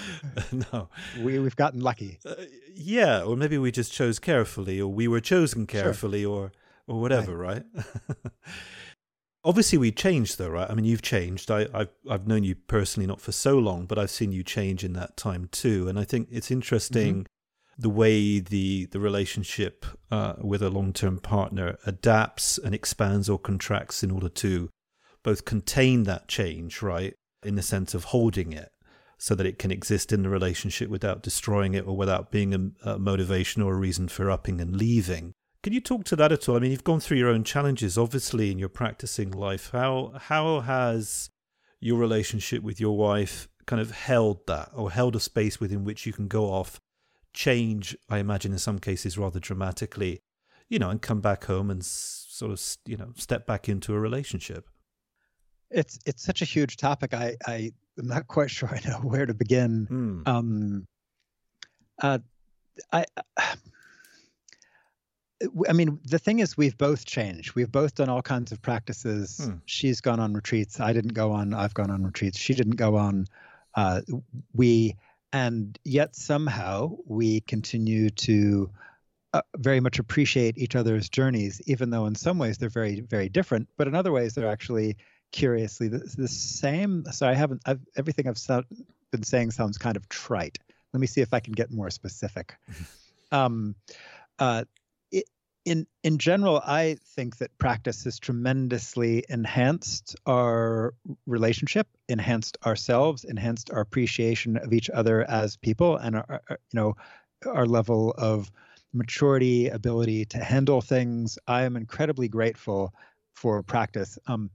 no. 0.72 0.88
We, 1.20 1.38
we've 1.38 1.56
gotten 1.56 1.80
lucky. 1.80 2.18
Uh, 2.24 2.34
yeah. 2.74 3.22
Or 3.22 3.36
maybe 3.36 3.58
we 3.58 3.72
just 3.72 3.92
chose 3.92 4.18
carefully, 4.18 4.80
or 4.80 4.88
we 4.88 5.08
were 5.08 5.20
chosen 5.20 5.66
carefully, 5.66 6.22
sure. 6.22 6.32
or, 6.32 6.52
or 6.86 7.00
whatever, 7.00 7.36
right? 7.36 7.64
right? 7.74 8.16
Obviously, 9.44 9.78
we 9.78 9.90
changed, 9.90 10.38
though, 10.38 10.50
right? 10.50 10.70
I 10.70 10.74
mean, 10.74 10.84
you've 10.84 11.02
changed. 11.02 11.50
I, 11.50 11.66
I've, 11.74 11.90
I've 12.08 12.26
known 12.28 12.44
you 12.44 12.54
personally 12.54 13.06
not 13.06 13.20
for 13.20 13.32
so 13.32 13.58
long, 13.58 13.86
but 13.86 13.98
I've 13.98 14.10
seen 14.10 14.30
you 14.30 14.44
change 14.44 14.84
in 14.84 14.92
that 14.92 15.16
time 15.16 15.48
too. 15.50 15.88
And 15.88 15.98
I 15.98 16.04
think 16.04 16.28
it's 16.30 16.50
interesting. 16.50 17.14
Mm-hmm 17.14 17.32
the 17.78 17.88
way 17.88 18.40
the 18.40 18.86
the 18.86 18.98
relationship 18.98 19.86
uh, 20.10 20.34
with 20.40 20.62
a 20.62 20.70
long 20.70 20.92
term 20.92 21.18
partner 21.18 21.78
adapts 21.86 22.58
and 22.58 22.74
expands 22.74 23.28
or 23.28 23.38
contracts 23.38 24.02
in 24.02 24.10
order 24.10 24.28
to 24.28 24.68
both 25.22 25.44
contain 25.44 26.04
that 26.04 26.28
change, 26.28 26.82
right, 26.82 27.14
in 27.42 27.54
the 27.54 27.62
sense 27.62 27.94
of 27.94 28.04
holding 28.04 28.52
it 28.52 28.70
so 29.18 29.34
that 29.34 29.46
it 29.46 29.58
can 29.58 29.70
exist 29.70 30.12
in 30.12 30.22
the 30.22 30.28
relationship 30.28 30.88
without 30.88 31.22
destroying 31.22 31.74
it 31.74 31.86
or 31.86 31.96
without 31.96 32.30
being 32.30 32.54
a, 32.54 32.90
a, 32.90 32.98
motivation 32.98 33.62
or 33.62 33.74
a 33.74 33.78
reason 33.78 34.06
for 34.06 34.30
upping 34.30 34.60
and 34.60 34.76
leaving. 34.76 35.32
Can 35.62 35.72
you 35.72 35.80
talk 35.80 36.04
to 36.04 36.16
that 36.16 36.30
at 36.30 36.48
all? 36.48 36.56
I 36.56 36.60
mean, 36.60 36.70
you've 36.70 36.84
gone 36.84 37.00
through 37.00 37.18
your 37.18 37.30
own 37.30 37.42
challenges, 37.42 37.98
obviously, 37.98 38.52
in 38.52 38.60
your 38.60 38.68
practicing 38.68 39.32
life. 39.32 39.70
How 39.72 40.12
how 40.16 40.60
has 40.60 41.30
your 41.80 41.98
relationship 41.98 42.62
with 42.62 42.80
your 42.80 42.96
wife 42.96 43.48
kind 43.66 43.82
of 43.82 43.90
held 43.90 44.46
that, 44.46 44.70
or 44.74 44.90
held 44.90 45.14
a 45.16 45.20
space 45.20 45.60
within 45.60 45.84
which 45.84 46.06
you 46.06 46.12
can 46.12 46.28
go 46.28 46.44
off, 46.44 46.80
change? 47.38 47.96
I 48.10 48.18
imagine 48.18 48.52
in 48.52 48.58
some 48.58 48.80
cases 48.80 49.16
rather 49.16 49.38
dramatically, 49.38 50.20
you 50.68 50.80
know, 50.80 50.90
and 50.90 51.00
come 51.00 51.20
back 51.20 51.44
home 51.44 51.70
and 51.70 51.84
sort 51.84 52.50
of 52.50 52.60
you 52.84 52.96
know 52.96 53.12
step 53.16 53.46
back 53.46 53.68
into 53.68 53.94
a 53.94 54.00
relationship. 54.00 54.68
It's 55.70 55.98
it's 56.04 56.24
such 56.24 56.42
a 56.42 56.44
huge 56.44 56.76
topic. 56.76 57.14
I 57.14 57.36
I 57.46 57.72
am 57.98 58.08
not 58.08 58.26
quite 58.26 58.50
sure 58.56 58.68
I 58.68 58.80
know 58.86 58.98
where 58.98 59.24
to 59.24 59.34
begin. 59.34 59.86
Mm. 59.90 60.28
Um, 60.28 60.86
uh, 62.02 62.18
I. 62.92 63.04
I 65.68 65.72
mean, 65.72 66.00
the 66.04 66.18
thing 66.18 66.40
is, 66.40 66.56
we've 66.56 66.76
both 66.76 67.04
changed. 67.06 67.54
We've 67.54 67.70
both 67.70 67.94
done 67.94 68.08
all 68.08 68.22
kinds 68.22 68.50
of 68.50 68.60
practices. 68.60 69.38
Hmm. 69.44 69.58
She's 69.66 70.00
gone 70.00 70.18
on 70.18 70.32
retreats. 70.32 70.80
I 70.80 70.92
didn't 70.92 71.14
go 71.14 71.30
on. 71.30 71.54
I've 71.54 71.74
gone 71.74 71.92
on 71.92 72.02
retreats. 72.02 72.40
She 72.40 72.54
didn't 72.54 72.74
go 72.74 72.96
on. 72.96 73.28
Uh, 73.76 74.00
we, 74.52 74.96
and 75.32 75.78
yet 75.84 76.16
somehow 76.16 76.96
we 77.06 77.40
continue 77.42 78.10
to 78.10 78.70
uh, 79.34 79.42
very 79.58 79.80
much 79.80 79.98
appreciate 79.98 80.56
each 80.56 80.74
other's 80.74 81.08
journeys, 81.08 81.60
even 81.66 81.90
though 81.90 82.06
in 82.06 82.14
some 82.14 82.38
ways 82.38 82.58
they're 82.58 82.68
very, 82.68 83.00
very 83.00 83.28
different. 83.28 83.68
But 83.76 83.86
in 83.86 83.94
other 83.94 84.12
ways, 84.12 84.34
they're 84.34 84.48
actually 84.48 84.96
curiously 85.32 85.88
the, 85.88 85.98
the 86.16 86.28
same. 86.28 87.04
So 87.12 87.28
I 87.28 87.34
haven't, 87.34 87.62
I've, 87.66 87.80
everything 87.96 88.26
I've 88.26 88.38
so, 88.38 88.62
been 89.10 89.22
saying 89.22 89.50
sounds 89.50 89.76
kind 89.76 89.96
of 89.96 90.08
trite. 90.08 90.58
Let 90.92 91.00
me 91.00 91.06
see 91.06 91.20
if 91.20 91.34
I 91.34 91.40
can 91.40 91.52
get 91.52 91.70
more 91.70 91.90
specific. 91.90 92.56
um, 93.32 93.74
uh, 94.38 94.64
in 95.68 95.86
in 96.02 96.16
general, 96.18 96.62
I 96.64 96.96
think 97.14 97.36
that 97.38 97.56
practice 97.58 98.04
has 98.04 98.18
tremendously 98.18 99.24
enhanced 99.28 100.16
our 100.24 100.94
relationship, 101.26 101.86
enhanced 102.08 102.56
ourselves, 102.64 103.24
enhanced 103.24 103.70
our 103.70 103.80
appreciation 103.80 104.56
of 104.56 104.72
each 104.72 104.88
other 104.88 105.28
as 105.28 105.56
people, 105.58 105.96
and 105.96 106.16
our, 106.16 106.24
our 106.28 106.42
you 106.72 106.80
know 106.80 106.96
our 107.44 107.66
level 107.66 108.14
of 108.16 108.50
maturity, 108.94 109.68
ability 109.68 110.24
to 110.24 110.38
handle 110.38 110.80
things. 110.80 111.38
I 111.46 111.64
am 111.64 111.76
incredibly 111.76 112.28
grateful 112.28 112.94
for 113.34 113.62
practice. 113.62 114.18
Um, 114.26 114.50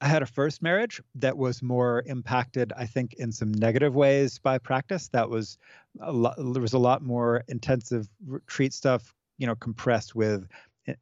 I 0.00 0.06
had 0.06 0.22
a 0.22 0.26
first 0.26 0.62
marriage 0.62 1.02
that 1.16 1.36
was 1.36 1.60
more 1.60 2.04
impacted, 2.06 2.72
I 2.76 2.86
think, 2.86 3.14
in 3.14 3.32
some 3.32 3.52
negative 3.52 3.96
ways 3.96 4.38
by 4.38 4.58
practice. 4.58 5.08
That 5.08 5.28
was 5.28 5.58
a 6.00 6.12
lot, 6.12 6.36
there 6.36 6.62
was 6.62 6.74
a 6.74 6.78
lot 6.78 7.02
more 7.02 7.42
intensive 7.48 8.08
retreat 8.24 8.72
stuff, 8.72 9.12
you 9.38 9.46
know, 9.46 9.54
compressed 9.54 10.14
with 10.14 10.46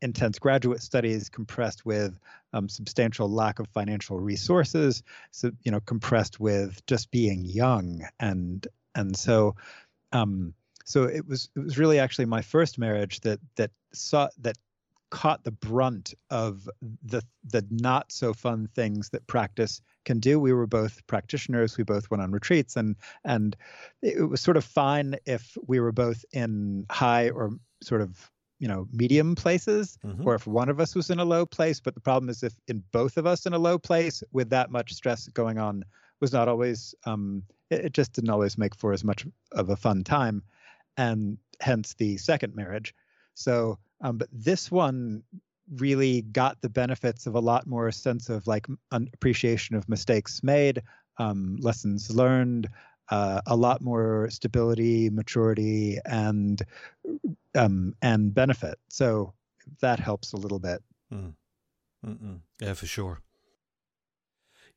intense 0.03 0.39
graduate 0.39 0.82
studies, 0.82 1.28
compressed 1.28 1.84
with 1.84 2.18
um, 2.53 2.68
substantial 2.68 3.30
lack 3.30 3.59
of 3.59 3.68
financial 3.68 4.18
resources, 4.18 5.03
so 5.30 5.51
you 5.62 5.72
know, 5.72 5.80
compressed 5.80 6.41
with 6.41 6.84
just 6.87 7.11
being 7.11 7.45
young, 7.45 8.07
and 8.20 8.66
and 8.95 9.16
so. 9.16 9.57
Um, 10.12 10.55
so 10.84 11.03
it 11.03 11.26
was 11.26 11.51
it 11.57 11.61
was 11.61 11.78
really 11.78 11.99
actually 11.99 12.26
my 12.26 12.43
first 12.43 12.78
marriage 12.78 13.20
that 13.22 13.41
that 13.57 13.72
saw 13.93 14.28
that 14.39 14.57
caught 15.11 15.45
the 15.45 15.51
brunt 15.51 16.14
of 16.30 16.68
the 17.05 17.22
the 17.45 17.66
not 17.70 18.12
so 18.12 18.32
fun 18.32 18.68
things 18.74 19.11
that 19.11 19.26
practice 19.26 19.80
can 20.07 20.20
do. 20.20 20.40
We 20.40 20.54
were 20.54 20.66
both 20.66 21.07
practitioners. 21.07 21.76
We 21.76 21.84
both 21.84 22.11
went 22.11 22.22
on 22.22 22.30
retreats, 22.30 22.76
and 22.76 22.96
and 23.24 23.54
it 24.00 24.26
was 24.26 24.40
sort 24.40 24.57
of 24.57 24.64
fine 24.64 25.16
if 25.26 25.59
we 25.66 25.80
were 25.80 25.92
both 25.92 26.24
in 26.32 26.86
high 26.90 27.28
or 27.28 27.50
sort 27.82 28.00
of 28.00 28.30
you 28.59 28.68
know 28.68 28.88
medium 28.92 29.34
places, 29.34 29.98
mm-hmm. 30.02 30.26
or 30.26 30.34
if 30.34 30.46
one 30.46 30.70
of 30.70 30.80
us 30.80 30.94
was 30.94 31.11
in 31.11 31.18
a 31.18 31.24
low 31.24 31.44
place. 31.44 31.80
But 31.80 31.94
the 31.94 32.00
problem 32.00 32.30
is 32.30 32.42
if 32.42 32.54
in 32.68 32.82
both 32.92 33.18
of 33.18 33.26
us 33.26 33.44
in 33.44 33.52
a 33.52 33.59
low 33.59 33.78
place 33.78 34.22
with 34.32 34.48
that 34.50 34.70
much 34.70 34.94
stress 34.94 35.28
going 35.28 35.59
on 35.59 35.84
was 36.20 36.32
not 36.32 36.48
always 36.48 36.94
um, 37.04 37.42
it, 37.68 37.86
it 37.86 37.92
just 37.92 38.14
didn't 38.14 38.30
always 38.30 38.57
make 38.57 38.74
for 38.74 38.94
as 38.94 39.04
much 39.04 39.26
of 39.52 39.68
a 39.68 39.76
fun 39.76 40.04
time, 40.04 40.42
and 40.96 41.36
hence 41.61 41.94
the 41.94 42.16
second 42.16 42.54
marriage. 42.54 42.94
So 43.34 43.78
um, 44.00 44.16
but 44.16 44.28
this 44.32 44.70
one 44.70 45.22
really 45.74 46.22
got 46.22 46.60
the 46.60 46.68
benefits 46.68 47.26
of 47.26 47.34
a 47.34 47.40
lot 47.40 47.66
more 47.66 47.90
sense 47.90 48.28
of 48.28 48.46
like 48.46 48.66
appreciation 48.92 49.76
of 49.76 49.88
mistakes 49.88 50.42
made, 50.42 50.82
um, 51.18 51.56
lessons 51.60 52.14
learned, 52.14 52.68
uh, 53.10 53.40
a 53.46 53.56
lot 53.56 53.80
more 53.80 54.28
stability, 54.30 55.10
maturity, 55.10 55.98
and 56.06 56.62
um, 57.54 57.94
and 58.02 58.34
benefit. 58.34 58.78
So 58.88 59.32
that 59.80 60.00
helps 60.00 60.32
a 60.32 60.36
little 60.36 60.58
bit. 60.58 60.82
Mm. 61.12 61.34
Yeah, 62.60 62.74
for 62.74 62.86
sure. 62.86 63.20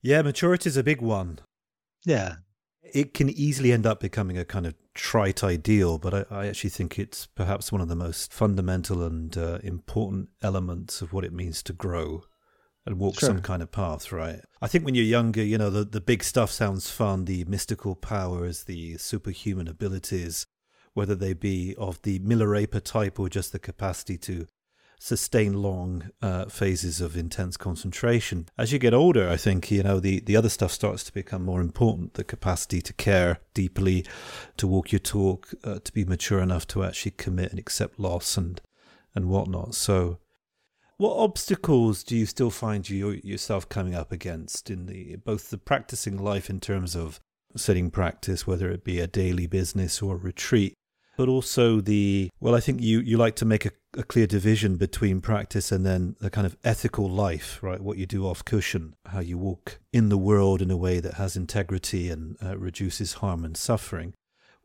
Yeah, 0.01 0.21
maturity 0.21 0.69
is 0.69 0.77
a 0.77 0.83
big 0.83 1.01
one. 1.01 1.39
Yeah, 2.05 2.35
it 2.81 3.13
can 3.13 3.29
easily 3.29 3.71
end 3.71 3.85
up 3.85 3.99
becoming 3.99 4.37
a 4.37 4.45
kind 4.45 4.65
of 4.65 4.75
trite 4.93 5.43
ideal, 5.43 5.97
but 5.97 6.13
I, 6.13 6.25
I 6.29 6.47
actually 6.47 6.71
think 6.71 6.97
it's 6.97 7.25
perhaps 7.25 7.71
one 7.71 7.81
of 7.81 7.87
the 7.87 7.95
most 7.95 8.33
fundamental 8.33 9.03
and 9.03 9.37
uh, 9.37 9.59
important 9.63 10.29
elements 10.41 11.01
of 11.01 11.13
what 11.13 11.23
it 11.23 11.33
means 11.33 11.63
to 11.63 11.73
grow 11.73 12.23
and 12.85 12.97
walk 12.97 13.19
sure. 13.19 13.27
some 13.27 13.41
kind 13.41 13.61
of 13.61 13.71
path, 13.71 14.11
right? 14.11 14.41
I 14.61 14.67
think 14.67 14.85
when 14.85 14.95
you're 14.95 15.03
younger, 15.03 15.43
you 15.43 15.57
know, 15.57 15.69
the, 15.69 15.85
the 15.85 16.01
big 16.01 16.23
stuff 16.23 16.51
sounds 16.51 16.89
fun, 16.89 17.25
the 17.25 17.45
mystical 17.45 17.95
powers, 17.95 18.63
the 18.63 18.97
superhuman 18.97 19.67
abilities, 19.67 20.47
whether 20.93 21.15
they 21.15 21.33
be 21.33 21.75
of 21.77 22.01
the 22.01 22.19
Milarepa 22.19 22.83
type 22.83 23.19
or 23.19 23.29
just 23.29 23.51
the 23.51 23.59
capacity 23.59 24.17
to 24.17 24.47
sustain 24.99 25.53
long 25.53 26.11
uh, 26.21 26.45
phases 26.45 26.99
of 26.99 27.15
intense 27.15 27.55
concentration. 27.55 28.47
As 28.57 28.73
you 28.73 28.79
get 28.79 28.93
older, 28.93 29.29
I 29.29 29.37
think, 29.37 29.71
you 29.71 29.81
know, 29.81 29.99
the, 29.99 30.19
the 30.19 30.35
other 30.35 30.49
stuff 30.49 30.71
starts 30.71 31.05
to 31.05 31.13
become 31.13 31.43
more 31.43 31.61
important 31.61 32.13
the 32.15 32.23
capacity 32.25 32.81
to 32.81 32.93
care 32.93 33.39
deeply, 33.53 34.05
to 34.57 34.67
walk 34.67 34.91
your 34.91 34.99
talk, 34.99 35.47
uh, 35.63 35.79
to 35.79 35.93
be 35.93 36.03
mature 36.03 36.41
enough 36.41 36.67
to 36.67 36.83
actually 36.83 37.11
commit 37.11 37.49
and 37.49 37.59
accept 37.59 37.97
loss 37.97 38.37
and, 38.37 38.61
and 39.15 39.29
whatnot. 39.29 39.73
So, 39.73 40.19
what 40.97 41.15
obstacles 41.15 42.03
do 42.03 42.17
you 42.17 42.25
still 42.25 42.51
find 42.51 42.87
you 42.89 43.11
yourself 43.23 43.69
coming 43.69 43.95
up 43.95 44.11
against 44.11 44.69
in 44.69 44.85
the 44.85 45.15
both 45.15 45.49
the 45.49 45.57
practicing 45.57 46.17
life 46.17 46.49
in 46.49 46.59
terms 46.59 46.93
of 46.93 47.21
setting 47.55 47.89
practice, 47.89 48.45
whether 48.45 48.69
it 48.69 48.83
be 48.83 48.99
a 48.99 49.07
daily 49.07 49.47
business 49.47 50.01
or 50.01 50.15
a 50.15 50.17
retreat, 50.17 50.73
but 51.19 51.27
also 51.27 51.81
the 51.81 52.29
well 52.39 52.55
i 52.55 52.61
think 52.61 52.81
you 52.81 53.01
you 53.01 53.17
like 53.17 53.35
to 53.35 53.43
make 53.43 53.65
a, 53.65 53.71
a, 53.97 54.03
clear 54.03 54.27
division 54.27 54.75
between 54.75 55.21
practice 55.21 55.71
and 55.71 55.85
then 55.85 56.15
the 56.19 56.29
kind 56.29 56.45
of 56.45 56.57
ethical 56.63 57.09
life 57.09 57.59
right 57.61 57.81
what 57.81 57.97
you 57.97 58.05
do 58.05 58.25
off 58.25 58.43
cushion 58.45 58.95
how 59.07 59.19
you 59.19 59.37
walk 59.37 59.79
in 59.91 60.09
the 60.09 60.17
world 60.17 60.61
in 60.61 60.71
a 60.71 60.77
way 60.77 60.99
that 60.99 61.15
has 61.15 61.35
integrity 61.35 62.09
and 62.09 62.37
uh, 62.43 62.57
reduces 62.57 63.13
harm 63.13 63.43
and 63.43 63.57
suffering 63.57 64.13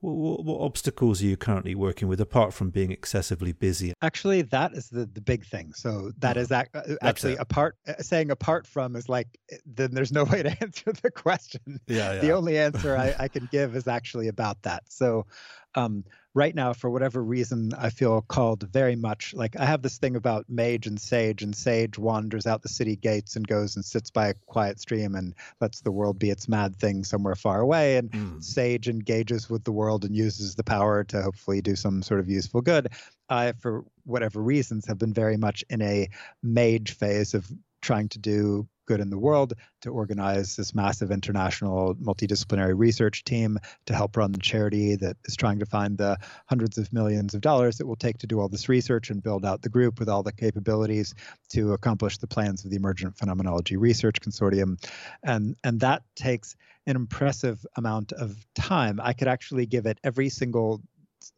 what, 0.04 0.44
what, 0.44 0.60
obstacles 0.60 1.22
are 1.22 1.26
you 1.26 1.36
currently 1.36 1.74
working 1.74 2.08
with 2.08 2.20
apart 2.20 2.52
from 2.52 2.70
being 2.70 2.90
excessively 2.90 3.52
busy? 3.52 3.94
Actually, 4.02 4.42
that 4.42 4.72
is 4.74 4.88
the, 4.88 5.06
the 5.06 5.20
big 5.20 5.46
thing. 5.46 5.72
So 5.72 6.12
that 6.18 6.36
is 6.36 6.52
ac- 6.52 6.68
uh, 6.74 6.82
actually 7.00 7.36
apart 7.36 7.76
uh, 7.88 7.94
saying 8.00 8.30
apart 8.30 8.66
from 8.66 8.96
is 8.96 9.08
like 9.08 9.28
eh, 9.50 9.56
then 9.64 9.92
there's 9.92 10.12
no 10.12 10.24
way 10.30 10.42
to 10.42 10.50
answer 10.62 10.92
the 10.92 11.10
question. 11.10 11.80
Yeah, 11.86 12.14
yeah. 12.14 12.20
The 12.20 12.32
only 12.32 12.58
answer 12.58 12.96
I, 12.96 13.14
I 13.18 13.28
can 13.28 13.48
give 13.50 13.74
is 13.76 13.88
actually 13.88 14.28
about 14.28 14.62
that. 14.62 14.82
So 14.88 15.26
um, 15.74 16.04
right 16.34 16.54
now, 16.54 16.72
for 16.72 16.90
whatever 16.90 17.22
reason, 17.22 17.72
I 17.78 17.90
feel 17.90 18.22
called 18.22 18.62
very 18.64 18.96
much 18.96 19.34
like 19.34 19.58
I 19.58 19.64
have 19.64 19.82
this 19.82 19.98
thing 19.98 20.16
about 20.16 20.46
mage 20.48 20.86
and 20.86 21.00
sage, 21.00 21.42
and 21.42 21.54
sage 21.54 21.98
wanders 21.98 22.46
out 22.46 22.62
the 22.62 22.68
city 22.68 22.96
gates 22.96 23.36
and 23.36 23.46
goes 23.46 23.76
and 23.76 23.84
sits 23.84 24.10
by 24.10 24.28
a 24.28 24.34
quiet 24.46 24.80
stream 24.80 25.14
and 25.14 25.34
lets 25.60 25.80
the 25.80 25.92
world 25.92 26.18
be 26.18 26.30
its 26.30 26.48
mad 26.48 26.76
thing 26.76 27.04
somewhere 27.04 27.34
far 27.34 27.60
away. 27.60 27.96
And 27.96 28.10
mm. 28.10 28.44
sage 28.44 28.88
engages 28.88 29.48
with 29.48 29.64
the 29.64 29.72
world 29.72 30.04
and 30.04 30.14
uses 30.14 30.54
the 30.54 30.64
power 30.64 31.04
to 31.04 31.22
hopefully 31.22 31.60
do 31.60 31.76
some 31.76 32.02
sort 32.02 32.20
of 32.20 32.28
useful 32.28 32.60
good. 32.60 32.88
I, 33.28 33.52
for 33.52 33.84
whatever 34.04 34.42
reasons, 34.42 34.86
have 34.86 34.98
been 34.98 35.14
very 35.14 35.36
much 35.36 35.64
in 35.70 35.80
a 35.80 36.08
mage 36.42 36.92
phase 36.92 37.34
of 37.34 37.50
trying 37.84 38.08
to 38.08 38.18
do 38.18 38.66
good 38.86 39.00
in 39.00 39.08
the 39.08 39.18
world 39.18 39.54
to 39.80 39.90
organize 39.90 40.56
this 40.56 40.74
massive 40.74 41.10
international 41.10 41.94
multidisciplinary 41.94 42.74
research 42.76 43.24
team 43.24 43.58
to 43.86 43.94
help 43.94 44.16
run 44.16 44.32
the 44.32 44.38
charity 44.38 44.94
that 44.96 45.16
is 45.24 45.36
trying 45.36 45.58
to 45.58 45.66
find 45.66 45.96
the 45.96 46.18
hundreds 46.46 46.76
of 46.76 46.92
millions 46.92 47.34
of 47.34 47.40
dollars 47.40 47.80
it 47.80 47.86
will 47.86 47.96
take 47.96 48.18
to 48.18 48.26
do 48.26 48.40
all 48.40 48.48
this 48.48 48.68
research 48.68 49.08
and 49.08 49.22
build 49.22 49.44
out 49.44 49.62
the 49.62 49.70
group 49.70 49.98
with 49.98 50.08
all 50.08 50.22
the 50.22 50.32
capabilities 50.32 51.14
to 51.48 51.72
accomplish 51.72 52.18
the 52.18 52.26
plans 52.26 52.64
of 52.64 52.70
the 52.70 52.76
emergent 52.76 53.16
phenomenology 53.16 53.76
research 53.76 54.20
consortium 54.20 54.76
and 55.22 55.56
and 55.64 55.80
that 55.80 56.02
takes 56.14 56.56
an 56.86 56.96
impressive 56.96 57.64
amount 57.76 58.12
of 58.12 58.36
time 58.54 59.00
i 59.02 59.14
could 59.14 59.28
actually 59.28 59.64
give 59.64 59.86
it 59.86 59.98
every 60.04 60.28
single 60.28 60.82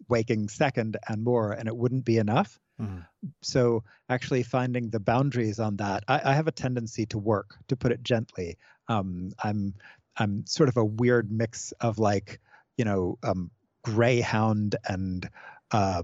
waking 0.09 0.49
second 0.49 0.97
and 1.09 1.23
more, 1.23 1.53
and 1.53 1.69
it 1.69 1.77
wouldn't 1.77 2.05
be 2.05 2.19
enough. 2.19 2.59
Mm-hmm. 2.81 2.99
So 3.43 3.85
actually 4.09 4.43
finding 4.43 4.91
the 4.91 5.01
boundaries 5.01 5.59
on 5.59 5.77
that, 5.77 6.05
I, 6.09 6.20
I, 6.24 6.35
have 6.35 6.47
a 6.47 6.53
tendency 6.53 7.07
to 7.07 7.18
work, 7.18 7.57
to 7.68 7.77
put 7.77 7.91
it 7.91 8.03
gently. 8.03 8.59
Um, 8.89 9.33
I'm 9.43 9.74
I'm 10.18 10.45
sort 10.47 10.68
of 10.68 10.77
a 10.77 10.85
weird 10.85 11.31
mix 11.31 11.72
of 11.81 11.99
like, 11.99 12.41
you 12.77 12.85
know, 12.85 13.18
um, 13.22 13.51
greyhound 13.83 14.77
and 14.89 15.29
uh, 15.70 16.03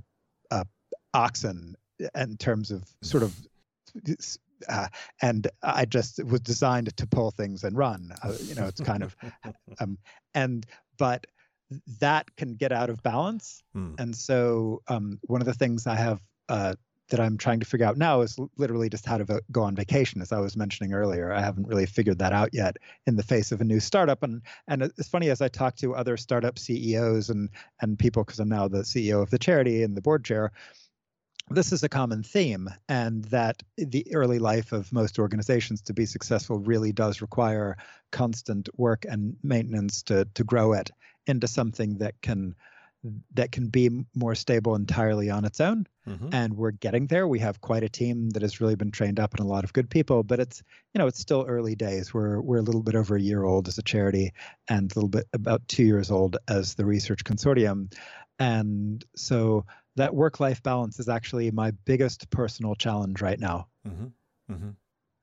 uh, 0.51 0.65
oxen 1.13 1.77
in 2.15 2.37
terms 2.37 2.71
of 2.71 2.85
sort 3.03 3.23
of 3.23 3.35
uh, 4.69 4.89
and 5.21 5.49
I 5.63 5.85
just 5.85 6.23
was 6.25 6.41
designed 6.41 6.97
to 6.97 7.07
pull 7.07 7.31
things 7.31 7.65
and 7.65 7.77
run. 7.77 8.13
Uh, 8.23 8.35
you 8.45 8.55
know, 8.55 8.67
it's 8.67 8.81
kind 8.81 9.03
of, 9.03 9.17
um, 9.81 9.99
and 10.35 10.65
but 10.99 11.27
that 12.01 12.35
can 12.37 12.55
get 12.55 12.73
out 12.73 12.91
of 12.91 13.03
balance. 13.03 13.63
Hmm. 13.73 13.95
And 13.99 14.15
so 14.15 14.83
um, 14.89 15.19
one 15.23 15.41
of 15.41 15.47
the 15.47 15.55
things 15.55 15.87
I 15.87 15.97
have 15.97 16.21
uh, 16.49 16.75
that 17.11 17.21
I'm 17.21 17.37
trying 17.37 17.61
to 17.61 17.67
figure 17.67 17.87
out 17.87 17.99
now 17.99 18.23
is 18.23 18.39
literally 18.57 18.89
just 18.89 19.05
how 19.05 19.19
to 19.19 19.43
go 19.51 19.63
on 19.63 19.77
vacation, 19.77 20.23
as 20.23 20.33
I 20.33 20.41
was 20.41 20.57
mentioning 20.57 20.95
earlier. 20.95 21.33
I 21.33 21.41
haven't 21.41 21.69
really 21.69 21.85
figured 21.85 22.19
that 22.21 22.33
out 22.33 22.51
yet 22.53 22.79
in 23.07 23.17
the 23.17 23.23
face 23.23 23.53
of 23.53 23.61
a 23.61 23.65
new 23.65 23.81
startup. 23.81 24.23
And 24.23 24.43
and 24.67 24.83
it's 24.83 25.09
funny 25.09 25.29
as 25.29 25.43
I 25.43 25.49
talk 25.49 25.77
to 25.77 25.95
other 25.95 26.17
startup 26.17 26.59
CEOs 26.59 27.29
and 27.29 27.51
and 27.81 27.99
people, 27.99 28.25
because 28.25 28.41
I'm 28.41 28.49
now 28.49 28.69
the 28.69 28.79
CEO 28.79 29.23
of 29.23 29.31
the 29.31 29.39
charity 29.39 29.83
and 29.83 29.97
the 29.97 30.03
board 30.03 30.25
chair 30.25 30.53
this 31.51 31.73
is 31.73 31.83
a 31.83 31.89
common 31.89 32.23
theme, 32.23 32.71
and 32.89 33.25
that 33.25 33.63
the 33.77 34.07
early 34.15 34.39
life 34.39 34.73
of 34.73 34.93
most 34.93 35.19
organizations 35.19 35.83
to 35.83 35.93
be 35.93 36.07
successful 36.07 36.59
really 36.59 36.93
does 36.93 37.21
require 37.21 37.77
constant 38.11 38.69
work 38.77 39.05
and 39.09 39.37
maintenance 39.43 40.03
to 40.05 40.27
to 40.35 40.45
grow 40.45 40.73
it 40.73 40.91
into 41.27 41.47
something 41.47 41.99
that 41.99 42.21
can 42.23 42.55
that 43.35 43.51
can 43.51 43.69
be 43.69 43.91
more 44.15 44.35
stable 44.35 44.75
entirely 44.75 45.29
on 45.29 45.45
its 45.45 45.61
own. 45.61 45.87
Mm-hmm. 46.09 46.29
And 46.33 46.57
we're 46.57 46.71
getting 46.71 47.07
there. 47.07 47.27
We 47.27 47.41
have 47.41 47.61
quite 47.61 47.83
a 47.83 47.89
team 47.89 48.31
that 48.31 48.43
has 48.43 48.61
really 48.61 48.77
been 48.77 48.93
trained 48.93 49.19
up 49.19 49.33
and 49.33 49.41
a 49.41 49.49
lot 49.49 49.65
of 49.65 49.73
good 49.73 49.91
people, 49.91 50.23
but 50.23 50.41
it's 50.41 50.63
you 50.95 50.99
know 50.99 51.07
it's 51.07 51.19
still 51.19 51.45
early 51.47 51.75
days. 51.75 52.15
We're 52.15 52.41
we're 52.41 52.59
a 52.59 52.63
little 52.63 52.83
bit 52.83 52.95
over 52.95 53.17
a 53.17 53.21
year 53.21 53.43
old 53.43 53.69
as 53.69 53.79
a 53.79 53.83
charity, 53.83 54.33
and 54.69 54.91
a 54.91 54.95
little 54.95 55.09
bit 55.09 55.27
about 55.33 55.67
two 55.69 55.85
years 55.85 56.11
old 56.11 56.37
as 56.49 56.75
the 56.75 56.85
research 56.85 57.25
consortium. 57.25 57.93
And 58.39 59.05
so 59.17 59.67
that 59.97 60.15
work 60.15 60.41
life 60.41 60.63
balance 60.63 60.99
is 60.99 61.09
actually 61.09 61.51
my 61.51 61.73
biggest 61.85 62.31
personal 62.31 62.75
challenge 62.75 63.21
right 63.21 63.39
now. 63.39 63.69
Mm-hmm. 63.87 64.07
Mm-hmm. 64.53 64.71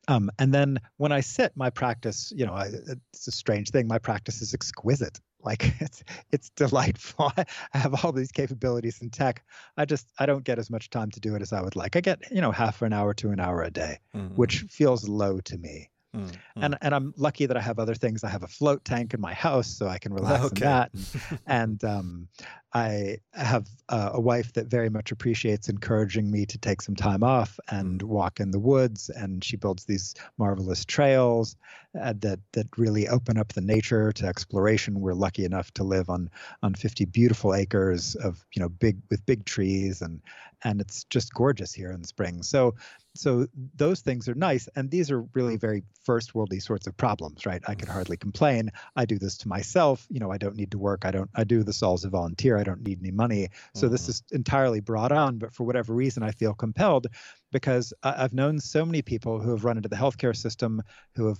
Um, 0.07 0.31
and 0.39 0.53
then 0.53 0.79
when 0.97 1.11
I 1.11 1.19
sit, 1.21 1.51
my 1.55 1.69
practice, 1.69 2.33
you 2.35 2.45
know, 2.45 2.53
I, 2.53 2.71
it's 3.13 3.27
a 3.27 3.31
strange 3.31 3.69
thing. 3.69 3.87
My 3.87 3.99
practice 3.99 4.41
is 4.41 4.53
exquisite. 4.53 5.19
Like 5.41 5.73
it's 5.81 6.03
it's 6.31 6.49
delightful. 6.51 7.31
I 7.37 7.45
have 7.77 8.03
all 8.03 8.11
these 8.11 8.31
capabilities 8.31 9.01
in 9.01 9.09
tech. 9.09 9.43
I 9.77 9.85
just 9.85 10.07
I 10.19 10.25
don't 10.25 10.43
get 10.43 10.59
as 10.59 10.69
much 10.69 10.89
time 10.89 11.11
to 11.11 11.19
do 11.19 11.35
it 11.35 11.41
as 11.41 11.53
I 11.53 11.61
would 11.61 11.75
like. 11.75 11.95
I 11.95 12.01
get 12.01 12.19
you 12.31 12.41
know 12.41 12.51
half 12.51 12.81
an 12.81 12.93
hour 12.93 13.13
to 13.15 13.31
an 13.31 13.39
hour 13.39 13.61
a 13.61 13.71
day, 13.71 13.99
mm-hmm. 14.15 14.35
which 14.35 14.61
feels 14.69 15.07
low 15.07 15.39
to 15.41 15.57
me. 15.57 15.89
Mm-hmm. 16.15 16.63
And 16.63 16.77
and 16.81 16.95
I'm 16.95 17.13
lucky 17.17 17.45
that 17.45 17.55
I 17.55 17.61
have 17.61 17.77
other 17.77 17.93
things. 17.93 18.23
I 18.23 18.29
have 18.29 18.43
a 18.43 18.47
float 18.47 18.83
tank 18.83 19.13
in 19.13 19.21
my 19.21 19.33
house, 19.33 19.67
so 19.67 19.87
I 19.87 19.99
can 19.99 20.13
relax 20.19 20.45
okay. 20.45 20.65
in 20.65 20.71
that. 20.71 20.91
And, 20.93 21.39
and 21.45 21.83
um, 21.83 22.27
I 22.73 23.17
have 23.33 23.67
uh, 23.89 24.11
a 24.13 24.21
wife 24.21 24.53
that 24.53 24.67
very 24.67 24.89
much 24.89 25.11
appreciates 25.11 25.69
encouraging 25.69 26.29
me 26.29 26.45
to 26.47 26.57
take 26.57 26.81
some 26.81 26.95
time 26.95 27.23
off 27.23 27.59
and 27.69 28.01
mm. 28.01 28.07
walk 28.07 28.39
in 28.39 28.51
the 28.51 28.59
woods. 28.59 29.09
And 29.09 29.43
she 29.43 29.55
builds 29.55 29.85
these 29.85 30.13
marvelous 30.37 30.85
trails 30.85 31.55
uh, 31.99 32.13
that 32.19 32.39
that 32.53 32.67
really 32.77 33.07
open 33.07 33.37
up 33.37 33.53
the 33.53 33.61
nature 33.61 34.11
to 34.13 34.25
exploration. 34.25 35.01
We're 35.01 35.13
lucky 35.13 35.45
enough 35.45 35.71
to 35.75 35.83
live 35.83 36.09
on 36.09 36.29
on 36.63 36.73
50 36.73 37.05
beautiful 37.05 37.53
acres 37.53 38.15
of 38.15 38.43
you 38.53 38.61
know 38.61 38.69
big 38.69 38.97
with 39.09 39.25
big 39.25 39.45
trees 39.45 40.01
and 40.01 40.21
and 40.63 40.81
it's 40.81 41.05
just 41.05 41.33
gorgeous 41.33 41.73
here 41.73 41.91
in 41.91 42.03
spring. 42.03 42.43
So 42.43 42.75
so 43.15 43.47
those 43.75 44.01
things 44.01 44.29
are 44.29 44.35
nice 44.35 44.69
and 44.75 44.89
these 44.89 45.11
are 45.11 45.21
really 45.33 45.57
very 45.57 45.83
first 46.03 46.35
worldly 46.35 46.59
sorts 46.59 46.87
of 46.87 46.95
problems 46.95 47.45
right? 47.45 47.61
I 47.67 47.75
could 47.75 47.89
hardly 47.89 48.17
complain. 48.17 48.71
I 48.95 49.05
do 49.05 49.17
this 49.17 49.37
to 49.39 49.47
myself 49.47 50.05
you 50.09 50.19
know 50.19 50.31
i 50.31 50.37
don't 50.37 50.55
need 50.55 50.71
to 50.71 50.77
work. 50.77 51.05
I 51.05 51.11
don't 51.11 51.29
i 51.35 51.43
do 51.43 51.63
this 51.63 51.81
all 51.83 51.93
as 51.93 52.05
a 52.05 52.09
volunteer. 52.09 52.57
I 52.57 52.63
don't 52.63 52.83
need 52.83 52.99
any 52.99 53.11
money. 53.11 53.49
So 53.73 53.85
mm-hmm. 53.85 53.93
this 53.93 54.09
is 54.09 54.23
entirely 54.31 54.79
brought 54.79 55.11
on 55.11 55.37
but 55.37 55.53
for 55.53 55.63
whatever 55.65 55.93
reason 55.93 56.23
i 56.23 56.31
feel 56.31 56.53
compelled 56.53 57.07
because 57.51 57.93
i've 58.03 58.33
known 58.33 58.59
so 58.59 58.85
many 58.85 59.01
people 59.01 59.39
who 59.39 59.51
have 59.51 59.65
run 59.65 59.77
into 59.77 59.89
the 59.89 59.95
healthcare 59.95 60.35
system 60.35 60.81
who 61.15 61.27
have 61.27 61.39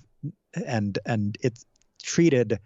and 0.66 1.00
and 1.06 1.38
it's 1.42 1.66
treated 2.02 2.60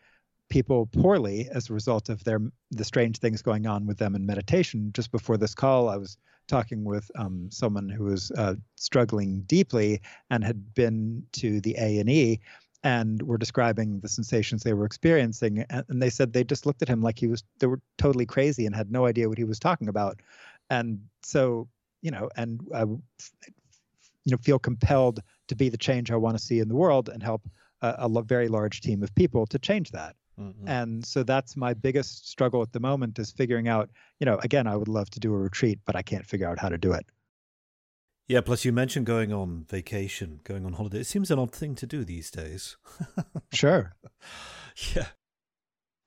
people 0.49 0.85
poorly 0.85 1.49
as 1.51 1.69
a 1.69 1.73
result 1.73 2.09
of 2.09 2.23
their 2.23 2.39
the 2.71 2.83
strange 2.83 3.17
things 3.17 3.41
going 3.41 3.65
on 3.65 3.87
with 3.87 3.97
them 3.97 4.15
in 4.15 4.25
meditation. 4.25 4.91
Just 4.93 5.11
before 5.11 5.37
this 5.37 5.55
call 5.55 5.89
i 5.89 5.97
was 5.97 6.17
talking 6.47 6.83
with 6.83 7.09
um, 7.15 7.49
someone 7.51 7.89
who 7.89 8.05
was 8.05 8.31
uh, 8.31 8.55
struggling 8.75 9.41
deeply 9.41 10.01
and 10.29 10.43
had 10.43 10.73
been 10.73 11.23
to 11.33 11.61
the 11.61 11.75
A 11.77 11.99
and 11.99 12.09
E 12.09 12.39
and 12.83 13.21
were 13.21 13.37
describing 13.37 13.99
the 14.01 14.09
sensations 14.09 14.61
they 14.61 14.73
were 14.73 14.85
experiencing 14.85 15.65
and 15.69 16.01
they 16.01 16.09
said 16.09 16.33
they 16.33 16.43
just 16.43 16.65
looked 16.65 16.81
at 16.81 16.89
him 16.89 17.01
like 17.01 17.17
he 17.17 17.27
was 17.27 17.43
they 17.59 17.67
were 17.67 17.79
totally 17.97 18.25
crazy 18.25 18.65
and 18.65 18.75
had 18.75 18.91
no 18.91 19.05
idea 19.05 19.29
what 19.29 19.37
he 19.37 19.45
was 19.45 19.59
talking 19.59 19.87
about. 19.87 20.19
And 20.69 20.99
so 21.23 21.67
you 22.01 22.11
know 22.11 22.29
and 22.35 22.59
I, 22.73 22.81
you 22.81 23.01
know 24.31 24.37
feel 24.37 24.59
compelled 24.59 25.21
to 25.47 25.55
be 25.55 25.69
the 25.69 25.77
change 25.77 26.11
I 26.11 26.17
want 26.17 26.37
to 26.37 26.43
see 26.43 26.59
in 26.59 26.67
the 26.67 26.75
world 26.75 27.09
and 27.09 27.23
help 27.23 27.47
a, 27.81 27.95
a 27.99 28.21
very 28.21 28.49
large 28.49 28.81
team 28.81 29.01
of 29.01 29.15
people 29.15 29.45
to 29.47 29.59
change 29.59 29.91
that 29.91 30.15
Mm-hmm. 30.39 30.67
And 30.67 31.05
so 31.05 31.23
that's 31.23 31.55
my 31.55 31.73
biggest 31.73 32.29
struggle 32.29 32.61
at 32.61 32.71
the 32.71 32.79
moment 32.79 33.19
is 33.19 33.31
figuring 33.31 33.67
out, 33.67 33.89
you 34.19 34.25
know, 34.25 34.39
again, 34.43 34.67
I 34.67 34.75
would 34.75 34.87
love 34.87 35.09
to 35.11 35.19
do 35.19 35.33
a 35.33 35.37
retreat, 35.37 35.79
but 35.85 35.95
I 35.95 36.01
can't 36.01 36.25
figure 36.25 36.47
out 36.47 36.59
how 36.59 36.69
to 36.69 36.77
do 36.77 36.91
it. 36.93 37.05
Yeah, 38.27 38.41
plus 38.41 38.63
you 38.63 38.71
mentioned 38.71 39.05
going 39.05 39.33
on 39.33 39.65
vacation, 39.69 40.39
going 40.43 40.65
on 40.65 40.73
holiday. 40.73 40.99
It 40.99 41.07
seems 41.07 41.29
an 41.29 41.39
odd 41.39 41.51
thing 41.51 41.75
to 41.75 41.85
do 41.85 42.03
these 42.03 42.31
days. 42.31 42.77
sure. 43.51 43.95
Yeah. 44.95 45.07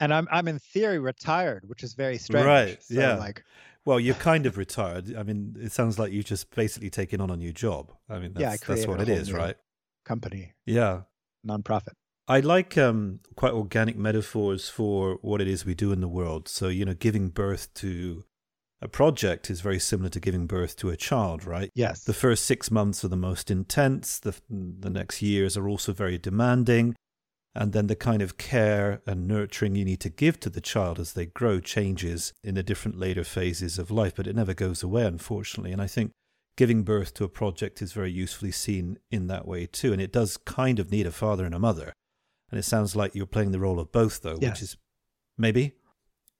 And 0.00 0.12
I'm 0.12 0.26
I'm 0.30 0.48
in 0.48 0.58
theory 0.58 0.98
retired, 0.98 1.68
which 1.68 1.82
is 1.82 1.94
very 1.94 2.18
strange. 2.18 2.46
Right. 2.46 2.82
So 2.82 2.94
yeah. 2.94 3.16
Like 3.16 3.44
well, 3.84 4.00
you're 4.00 4.16
kind 4.16 4.46
of 4.46 4.58
retired. 4.58 5.14
I 5.16 5.22
mean, 5.22 5.56
it 5.60 5.70
sounds 5.70 5.98
like 5.98 6.12
you've 6.12 6.24
just 6.24 6.52
basically 6.54 6.90
taken 6.90 7.20
on 7.20 7.30
a 7.30 7.36
new 7.36 7.52
job. 7.52 7.92
I 8.10 8.18
mean, 8.18 8.32
that's, 8.32 8.42
yeah, 8.42 8.50
I 8.50 8.74
that's 8.74 8.86
what 8.86 9.00
it 9.00 9.08
is, 9.08 9.32
right? 9.32 9.56
Company. 10.04 10.54
Yeah. 10.64 11.02
Nonprofit. 11.46 11.94
I 12.28 12.40
like 12.40 12.76
um, 12.76 13.20
quite 13.36 13.52
organic 13.52 13.96
metaphors 13.96 14.68
for 14.68 15.18
what 15.22 15.40
it 15.40 15.46
is 15.46 15.64
we 15.64 15.74
do 15.74 15.92
in 15.92 16.00
the 16.00 16.08
world. 16.08 16.48
So, 16.48 16.68
you 16.68 16.84
know, 16.84 16.94
giving 16.94 17.28
birth 17.28 17.72
to 17.74 18.24
a 18.82 18.88
project 18.88 19.48
is 19.48 19.60
very 19.60 19.78
similar 19.78 20.10
to 20.10 20.20
giving 20.20 20.46
birth 20.46 20.76
to 20.76 20.90
a 20.90 20.96
child, 20.96 21.44
right? 21.44 21.70
Yes. 21.74 22.02
The 22.02 22.12
first 22.12 22.44
six 22.44 22.70
months 22.70 23.04
are 23.04 23.08
the 23.08 23.16
most 23.16 23.50
intense. 23.50 24.18
The, 24.18 24.34
the 24.50 24.90
next 24.90 25.22
years 25.22 25.56
are 25.56 25.68
also 25.68 25.92
very 25.92 26.18
demanding. 26.18 26.96
And 27.54 27.72
then 27.72 27.86
the 27.86 27.96
kind 27.96 28.20
of 28.20 28.36
care 28.36 29.00
and 29.06 29.26
nurturing 29.26 29.76
you 29.76 29.84
need 29.84 30.00
to 30.00 30.10
give 30.10 30.38
to 30.40 30.50
the 30.50 30.60
child 30.60 30.98
as 30.98 31.14
they 31.14 31.26
grow 31.26 31.60
changes 31.60 32.32
in 32.42 32.54
the 32.54 32.62
different 32.62 32.98
later 32.98 33.24
phases 33.24 33.78
of 33.78 33.90
life, 33.90 34.14
but 34.16 34.26
it 34.26 34.36
never 34.36 34.52
goes 34.52 34.82
away, 34.82 35.06
unfortunately. 35.06 35.72
And 35.72 35.80
I 35.80 35.86
think 35.86 36.10
giving 36.56 36.82
birth 36.82 37.14
to 37.14 37.24
a 37.24 37.28
project 37.28 37.80
is 37.80 37.92
very 37.92 38.10
usefully 38.10 38.52
seen 38.52 38.98
in 39.10 39.28
that 39.28 39.46
way 39.46 39.64
too. 39.66 39.92
And 39.92 40.02
it 40.02 40.12
does 40.12 40.36
kind 40.36 40.78
of 40.78 40.90
need 40.90 41.06
a 41.06 41.12
father 41.12 41.46
and 41.46 41.54
a 41.54 41.58
mother. 41.58 41.94
And 42.50 42.58
it 42.58 42.64
sounds 42.64 42.94
like 42.94 43.14
you're 43.14 43.26
playing 43.26 43.50
the 43.50 43.60
role 43.60 43.80
of 43.80 43.90
both, 43.92 44.22
though, 44.22 44.38
yes. 44.40 44.52
which 44.52 44.62
is 44.62 44.76
maybe. 45.36 45.72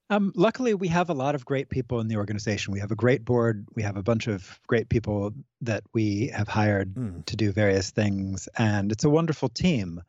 Um, 0.09 0.33
luckily, 0.37 0.73
we 0.75 0.89
have 0.89 1.11
a 1.11 1.15
lot 1.15 1.35
of 1.35 1.45
great 1.45 1.69
people 1.69 1.99
in 2.01 2.07
the 2.07 2.17
organization. 2.17 2.73
We 2.73 2.79
have 2.79 2.93
a 2.93 2.97
great 2.97 3.25
board. 3.25 3.67
We 3.75 3.83
have 3.83 3.97
a 3.97 4.03
bunch 4.03 4.29
of 4.29 4.61
great 4.69 4.89
people 4.89 5.33
that 5.63 5.83
we 5.93 6.29
have 6.29 6.47
hired 6.47 6.95
mm. 6.95 7.25
to 7.27 7.37
do 7.37 7.51
various 7.51 7.91
things, 7.91 8.49
and 8.57 8.93
it's 8.93 9.05
a 9.05 9.11
wonderful 9.11 9.49
team. 9.49 10.01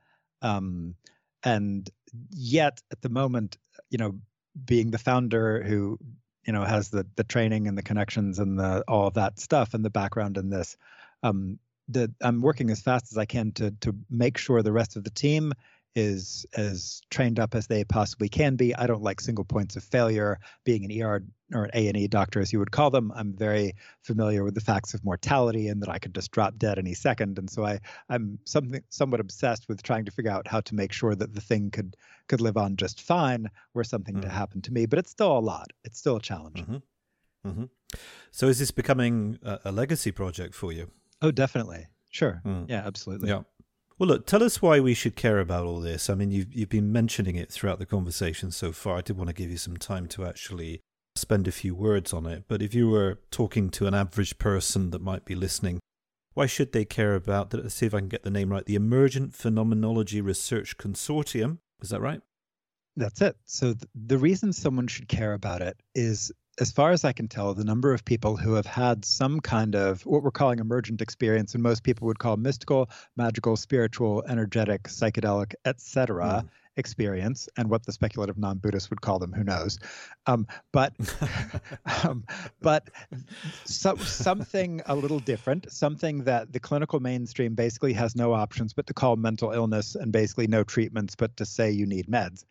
Um, 0.44 0.96
and 1.44 1.90
yet, 2.30 2.80
at 2.92 3.02
the 3.02 3.10
moment, 3.10 3.58
you 3.90 3.98
know, 3.98 4.20
being 4.66 4.92
the 4.92 5.00
founder 5.00 5.64
who 5.64 5.98
you 6.46 6.54
know 6.54 6.64
has 6.64 6.90
the 6.90 7.08
the 7.16 7.24
training 7.24 7.68
and 7.68 7.76
the 7.76 7.84
connections 7.84 8.38
and 8.38 8.60
the 8.60 8.84
all 8.88 9.08
of 9.08 9.16
that 9.16 9.40
stuff 9.40 9.74
and 9.74 9.84
the 9.84 9.90
background 9.90 10.38
in 10.38 10.52
this, 10.52 10.78
um, 11.24 11.58
I'm 12.22 12.42
working 12.42 12.70
as 12.70 12.82
fast 12.82 13.12
as 13.12 13.18
I 13.18 13.26
can 13.26 13.52
to 13.54 13.72
to 13.82 13.96
make 14.12 14.38
sure 14.38 14.62
the 14.62 14.72
rest 14.72 14.96
of 14.96 15.04
the 15.04 15.10
team 15.10 15.54
is 15.98 16.46
as 16.56 17.02
trained 17.10 17.40
up 17.40 17.56
as 17.56 17.66
they 17.66 17.84
possibly 17.84 18.30
can 18.30 18.56
be. 18.56 18.76
I 18.76 18.86
don't 18.86 19.02
like 19.02 19.20
single 19.20 19.44
points 19.44 19.76
of 19.76 19.84
failure. 19.84 20.40
Being 20.64 20.86
an 20.86 21.02
ER 21.02 21.24
or 21.54 21.64
an 21.64 21.72
A 21.74 21.88
and 21.88 21.98
E 21.98 22.08
doctor, 22.08 22.40
as 22.40 22.54
you 22.54 22.60
would 22.60 22.70
call 22.72 22.92
them, 22.92 23.12
I'm 23.16 23.34
very 23.34 23.74
familiar 24.04 24.44
with 24.44 24.54
the 24.54 24.62
facts 24.62 24.94
of 24.94 25.04
mortality 25.04 25.68
and 25.70 25.82
that 25.82 25.90
I 25.90 25.98
could 25.98 26.14
just 26.14 26.30
drop 26.30 26.56
dead 26.58 26.78
any 26.78 26.94
second. 26.94 27.40
And 27.40 27.50
so 27.50 27.66
I, 27.66 27.80
I'm 28.10 28.38
something 28.46 28.84
somewhat 28.90 29.20
obsessed 29.20 29.68
with 29.68 29.82
trying 29.82 30.06
to 30.06 30.12
figure 30.12 30.32
out 30.32 30.48
how 30.48 30.62
to 30.62 30.76
make 30.76 30.92
sure 30.92 31.16
that 31.16 31.34
the 31.34 31.42
thing 31.42 31.72
could 31.72 31.98
could 32.28 32.42
live 32.42 32.58
on 32.58 32.76
just 32.76 33.02
fine 33.02 33.50
were 33.74 33.84
something 33.84 34.16
mm-hmm. 34.16 34.22
to 34.22 34.30
happen 34.30 34.62
to 34.62 34.72
me. 34.72 34.86
But 34.86 35.00
it's 35.00 35.10
still 35.10 35.36
a 35.36 35.40
lot. 35.40 35.72
It's 35.84 35.98
still 35.98 36.18
a 36.18 36.22
challenge. 36.22 36.62
Mm-hmm. 36.62 37.50
Mm-hmm. 37.50 37.64
So 38.32 38.48
is 38.50 38.60
this 38.60 38.70
becoming 38.70 39.40
a, 39.42 39.60
a, 39.66 39.72
legacy 39.72 40.12
project 40.12 40.54
for 40.54 40.72
you? 40.72 40.92
Oh, 41.22 41.32
definitely. 41.32 41.88
Sure. 42.10 42.42
Mm. 42.46 42.70
Yeah, 42.70 42.84
absolutely. 42.86 43.30
Yeah. 43.30 43.44
Well, 44.00 44.10
look, 44.10 44.28
tell 44.28 44.44
us 44.44 44.62
why 44.62 44.80
we 44.80 44.94
should 44.94 45.16
care 45.16 45.40
about 45.40 45.66
all 45.66 45.80
this. 45.80 46.08
I 46.10 46.14
mean, 46.14 46.30
you've, 46.30 46.54
you've 46.54 46.70
been 46.70 46.92
mentioning 46.92 47.36
it 47.36 47.52
throughout 47.52 47.80
the 47.80 47.86
conversation 47.86 48.52
so 48.52 48.72
far. 48.72 48.98
I 48.98 49.02
did 49.02 49.18
want 49.18 49.30
to 49.30 49.34
give 49.34 49.50
you 49.50 49.58
some 49.58 49.78
time 49.78 50.08
to 50.10 50.26
actually 50.26 50.82
spend 51.16 51.48
a 51.48 51.52
few 51.52 51.74
words 51.74 52.14
on 52.14 52.28
it, 52.28 52.44
but 52.48 52.62
if 52.62 52.76
you 52.76 52.90
were 52.90 53.18
talking 53.32 53.72
to 53.72 53.88
an 53.88 53.96
average 53.96 54.38
person 54.38 54.92
that 54.92 55.02
might 55.02 55.26
be 55.26 55.34
listening, 55.34 55.80
why 56.36 56.46
should 56.46 56.74
they 56.74 56.86
care 56.86 57.16
about, 57.16 57.52
let's 57.52 57.74
see 57.74 57.88
if 57.88 57.96
I 57.96 58.00
can 58.00 58.08
get 58.08 58.22
the 58.22 58.30
name 58.30 58.52
right, 58.52 58.64
the 58.64 58.76
Emergent 58.76 59.34
Phenomenology 59.34 60.22
Research 60.22 60.78
Consortium? 60.78 61.58
Is 61.82 61.90
that 61.90 62.02
right? 62.02 62.22
That's 62.96 63.22
it. 63.22 63.36
So 63.46 63.74
th- 63.74 63.84
the 63.96 64.20
reason 64.20 64.54
someone 64.54 64.88
should 64.88 65.08
care 65.08 65.34
about 65.34 65.64
it 65.64 65.82
is 65.96 66.32
as 66.60 66.72
far 66.72 66.92
as 66.92 67.04
I 67.04 67.14
can 67.14 67.28
tell, 67.28 67.54
the 67.54 67.64
number 67.64 67.94
of 67.94 68.04
people 68.04 68.36
who 68.36 68.54
have 68.54 68.66
had 68.66 69.06
some 69.06 69.40
kind 69.40 69.76
of 69.76 70.06
what 70.06 70.24
we're 70.24 70.32
calling 70.32 70.60
emergent 70.60 71.02
experience, 71.02 71.54
and 71.54 71.62
most 71.62 71.84
people 71.84 72.08
would 72.08 72.20
call 72.20 72.38
mystical, 72.38 72.90
magical, 73.16 73.56
spiritual, 73.56 74.24
energetic, 74.28 74.84
psychedelic, 74.84 75.54
etc., 75.66 76.44
mm. 76.46 76.50
experience, 76.76 77.48
and 77.58 77.70
what 77.70 77.86
the 77.86 77.92
speculative 77.92 78.40
non-Buddhists 78.40 78.90
would 78.90 79.02
call 79.02 79.20
them, 79.20 79.34
who 79.34 79.44
knows? 79.44 79.78
Um, 80.26 80.48
but 80.72 80.94
um, 82.04 82.26
but 82.60 82.90
so, 83.66 83.96
something 83.98 84.82
a 84.88 84.96
little 84.96 85.20
different, 85.20 85.72
something 85.72 86.24
that 86.24 86.52
the 86.52 86.60
clinical 86.60 87.00
mainstream 87.00 87.54
basically 87.54 87.94
has 87.94 88.16
no 88.16 88.34
options 88.34 88.74
but 88.74 88.88
to 88.88 88.96
call 88.96 89.16
mental 89.16 89.52
illness, 89.52 89.94
and 89.94 90.12
basically 90.12 90.48
no 90.48 90.64
treatments 90.64 91.16
but 91.16 91.38
to 91.38 91.46
say 91.46 91.70
you 91.70 91.86
need 91.86 92.08
meds. 92.08 92.46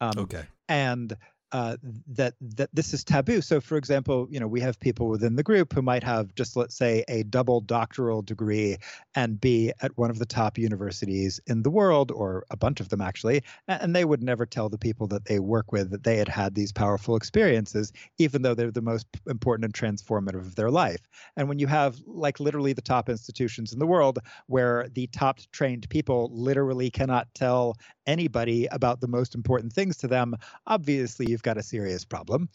Um, 0.00 0.12
okay. 0.18 0.42
And 0.68 1.16
uh, 1.52 1.76
that 2.06 2.34
that 2.40 2.70
this 2.72 2.94
is 2.94 3.04
taboo. 3.04 3.40
So, 3.40 3.60
for 3.60 3.76
example, 3.76 4.26
you 4.30 4.40
know, 4.40 4.48
we 4.48 4.60
have 4.60 4.80
people 4.80 5.08
within 5.08 5.36
the 5.36 5.42
group 5.42 5.72
who 5.72 5.82
might 5.82 6.02
have 6.02 6.34
just 6.34 6.56
let's 6.56 6.74
say 6.74 7.04
a 7.08 7.22
double 7.24 7.60
doctoral 7.60 8.22
degree 8.22 8.78
and 9.14 9.40
be 9.40 9.72
at 9.82 9.96
one 9.96 10.10
of 10.10 10.18
the 10.18 10.26
top 10.26 10.58
universities 10.58 11.40
in 11.46 11.62
the 11.62 11.70
world, 11.70 12.10
or 12.10 12.44
a 12.50 12.56
bunch 12.56 12.80
of 12.80 12.88
them 12.88 13.00
actually, 13.00 13.42
and 13.68 13.94
they 13.94 14.04
would 14.04 14.22
never 14.22 14.46
tell 14.46 14.68
the 14.68 14.78
people 14.78 15.06
that 15.08 15.26
they 15.26 15.38
work 15.38 15.72
with 15.72 15.90
that 15.90 16.04
they 16.04 16.16
had 16.16 16.28
had 16.28 16.54
these 16.54 16.72
powerful 16.72 17.16
experiences, 17.16 17.92
even 18.18 18.42
though 18.42 18.54
they're 18.54 18.70
the 18.70 18.80
most 18.80 19.06
important 19.28 19.64
and 19.64 19.74
transformative 19.74 20.40
of 20.40 20.54
their 20.54 20.70
life. 20.70 21.02
And 21.36 21.48
when 21.48 21.58
you 21.58 21.66
have 21.66 21.96
like 22.06 22.40
literally 22.40 22.72
the 22.72 22.82
top 22.82 23.08
institutions 23.08 23.72
in 23.72 23.78
the 23.78 23.86
world, 23.86 24.18
where 24.46 24.88
the 24.94 25.06
top 25.08 25.40
trained 25.52 25.88
people 25.90 26.30
literally 26.32 26.90
cannot 26.90 27.28
tell 27.34 27.76
anybody 28.06 28.66
about 28.72 29.00
the 29.00 29.08
most 29.08 29.34
important 29.34 29.72
things 29.72 29.96
to 29.98 30.08
them, 30.08 30.34
obviously 30.66 31.26
you've 31.28 31.41
got 31.42 31.58
a 31.58 31.62
serious 31.62 32.04
problem. 32.04 32.48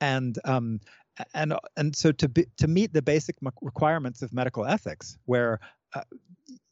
And 0.00 0.38
um, 0.44 0.80
and 1.34 1.54
and 1.76 1.96
so 1.96 2.12
to 2.12 2.28
be, 2.28 2.46
to 2.58 2.68
meet 2.68 2.92
the 2.92 3.02
basic 3.02 3.36
requirements 3.62 4.22
of 4.22 4.32
medical 4.32 4.66
ethics, 4.66 5.16
where 5.24 5.60
uh, 5.94 6.02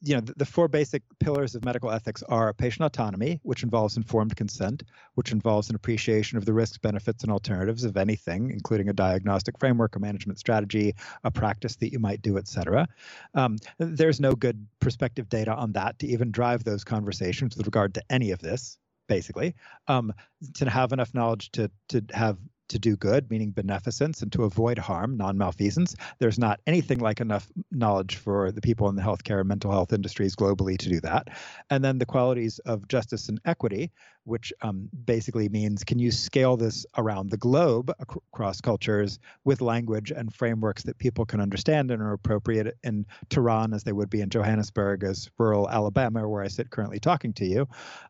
you 0.01 0.13
know 0.13 0.21
the, 0.21 0.33
the, 0.37 0.45
four 0.45 0.67
basic 0.67 1.01
pillars 1.19 1.55
of 1.55 1.65
medical 1.65 1.89
ethics 1.89 2.21
are 2.23 2.53
patient 2.53 2.85
autonomy, 2.85 3.39
which 3.43 3.63
involves 3.63 3.97
informed 3.97 4.35
consent, 4.35 4.83
which 5.15 5.31
involves 5.31 5.69
an 5.69 5.75
appreciation 5.75 6.37
of 6.37 6.45
the 6.45 6.53
risks, 6.53 6.77
benefits, 6.77 7.23
and 7.23 7.31
alternatives 7.31 7.83
of 7.83 7.97
anything, 7.97 8.51
including 8.51 8.89
a 8.89 8.93
diagnostic 8.93 9.57
framework, 9.57 9.95
a 9.95 9.99
management 9.99 10.37
strategy, 10.37 10.93
a 11.23 11.31
practice 11.31 11.75
that 11.77 11.91
you 11.91 11.99
might 11.99 12.21
do, 12.21 12.37
etc. 12.37 12.87
Um, 13.33 13.57
there's 13.79 14.19
no 14.19 14.33
good 14.33 14.67
prospective 14.79 15.27
data 15.29 15.53
on 15.53 15.71
that 15.73 15.97
to 15.99 16.07
even 16.07 16.31
drive 16.31 16.63
those 16.63 16.83
conversations 16.83 17.57
with 17.57 17.65
regard 17.65 17.93
to 17.95 18.03
any 18.09 18.31
of 18.31 18.39
this 18.39 18.77
basically 19.07 19.55
um, 19.87 20.13
to 20.55 20.69
have 20.69 20.91
enough 20.93 21.13
knowledge 21.13 21.51
to 21.51 21.71
to 21.89 22.03
have 22.13 22.37
to 22.69 22.79
do 22.79 22.95
good, 22.95 23.29
meaning 23.29 23.51
beneficence, 23.51 24.21
and 24.21 24.31
to 24.31 24.43
avoid 24.43 24.77
harm, 24.77 25.17
non 25.17 25.37
malfeasance. 25.37 25.95
There's 26.19 26.39
not 26.39 26.59
anything 26.65 26.99
like 26.99 27.21
enough 27.21 27.47
knowledge 27.71 28.15
for 28.15 28.51
the 28.51 28.61
people 28.61 28.89
in 28.89 28.95
the 28.95 29.01
healthcare 29.01 29.39
and 29.39 29.47
mental 29.47 29.71
health 29.71 29.93
industries 29.93 30.35
globally 30.35 30.77
to 30.79 30.89
do 30.89 30.99
that. 31.01 31.29
And 31.69 31.83
then 31.83 31.99
the 31.99 32.05
qualities 32.05 32.59
of 32.59 32.87
justice 32.87 33.29
and 33.29 33.39
equity, 33.45 33.91
which 34.23 34.51
um, 34.61 34.89
basically 35.05 35.49
means 35.49 35.83
can 35.83 35.99
you 35.99 36.11
scale 36.11 36.57
this 36.57 36.85
around 36.97 37.29
the 37.29 37.37
globe 37.37 37.91
ac- 38.01 38.19
across 38.33 38.61
cultures 38.61 39.19
with 39.43 39.61
language 39.61 40.11
and 40.11 40.33
frameworks 40.33 40.83
that 40.83 40.97
people 40.97 41.25
can 41.25 41.39
understand 41.39 41.91
and 41.91 42.01
are 42.01 42.13
appropriate 42.13 42.75
in 42.83 43.05
Tehran 43.29 43.73
as 43.73 43.83
they 43.83 43.93
would 43.93 44.09
be 44.09 44.21
in 44.21 44.29
Johannesburg, 44.29 45.03
as 45.03 45.29
rural 45.37 45.69
Alabama, 45.69 46.27
where 46.27 46.41
I 46.41 46.47
sit 46.47 46.71
currently 46.71 46.99
talking 46.99 47.33
to 47.33 47.45
you. 47.45 47.67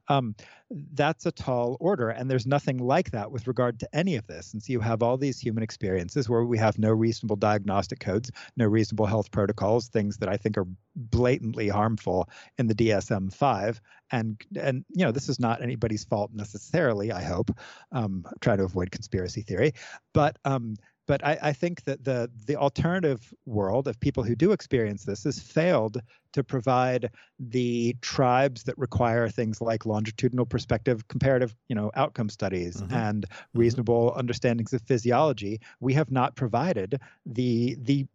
Um, 0.07 0.35
that's 0.70 1.26
a 1.26 1.32
tall 1.32 1.78
order. 1.80 2.09
And 2.09 2.30
there's 2.30 2.47
nothing 2.47 2.78
like 2.78 3.11
that 3.11 3.32
with 3.32 3.47
regard 3.47 3.80
to 3.82 3.95
any 3.95 4.16
of 4.16 4.26
this. 4.28 4.53
And 4.53 4.61
so 4.61 4.74
you 4.74 4.80
have 4.80 5.03
all 5.03 5.18
these 5.18 5.39
human 5.39 5.63
experiences 5.63 6.28
where 6.28 6.43
we 6.43 6.57
have 6.57 6.80
no 6.80 6.91
reasonable 6.91 7.36
diagnostic 7.36 7.99
codes, 7.99 8.32
no 8.57 8.66
reasonable 8.66 9.05
health 9.05 9.32
protocols, 9.32 9.88
things 9.88 10.18
that 10.18 10.30
I 10.30 10.38
think 10.38 10.57
are 10.57 10.68
blatantly 10.95 11.68
harmful 11.68 12.30
in 12.57 12.68
the 12.68 12.76
DSM 12.76 13.34
5. 13.34 13.82
And, 14.11 14.41
and 14.59 14.86
you 14.89 15.05
know, 15.05 15.11
this 15.11 15.30
is 15.30 15.39
not 15.39 15.61
anybody's 15.61 16.05
fault 16.05 16.32
necessarily, 16.34 17.11
I 17.11 17.24
hope. 17.24 17.51
Um, 17.91 18.26
try 18.41 18.55
to 18.55 18.63
avoid 18.63 18.91
conspiracy 18.91 19.41
theory. 19.41 19.74
But 20.13 20.38
um, 20.45 20.76
but 21.07 21.24
I, 21.24 21.38
I, 21.41 21.53
think 21.53 21.84
that 21.84 22.03
the 22.03 22.32
the 22.45 22.55
alternative 22.55 23.34
world 23.45 23.88
of 23.88 23.99
people 23.99 24.24
who 24.24 24.36
do 24.36 24.51
experience 24.51 25.03
this 25.03 25.24
has 25.26 25.39
failed 25.39 26.01
to 26.36 26.43
provide 26.43 27.09
the 27.39 27.95
tribes 28.01 28.63
that 28.63 28.77
require 28.77 29.29
things 29.29 29.61
like 29.61 29.86
longitudinal 29.86 30.45
perspective 30.45 31.07
comparative 31.07 31.55
you 31.69 31.75
know 31.75 31.89
outcome 31.95 32.27
studies 32.27 32.81
mm-hmm. 32.81 32.93
and 32.93 33.25
mm-hmm. 33.25 33.59
reasonable 33.59 34.09
mm-hmm. 34.09 34.19
understandings 34.19 34.73
of 34.73 34.81
physiology 34.81 35.61
we 35.79 35.93
have 35.93 36.11
not 36.11 36.36
provided 36.36 36.99
the 37.25 37.77
the 37.79 38.05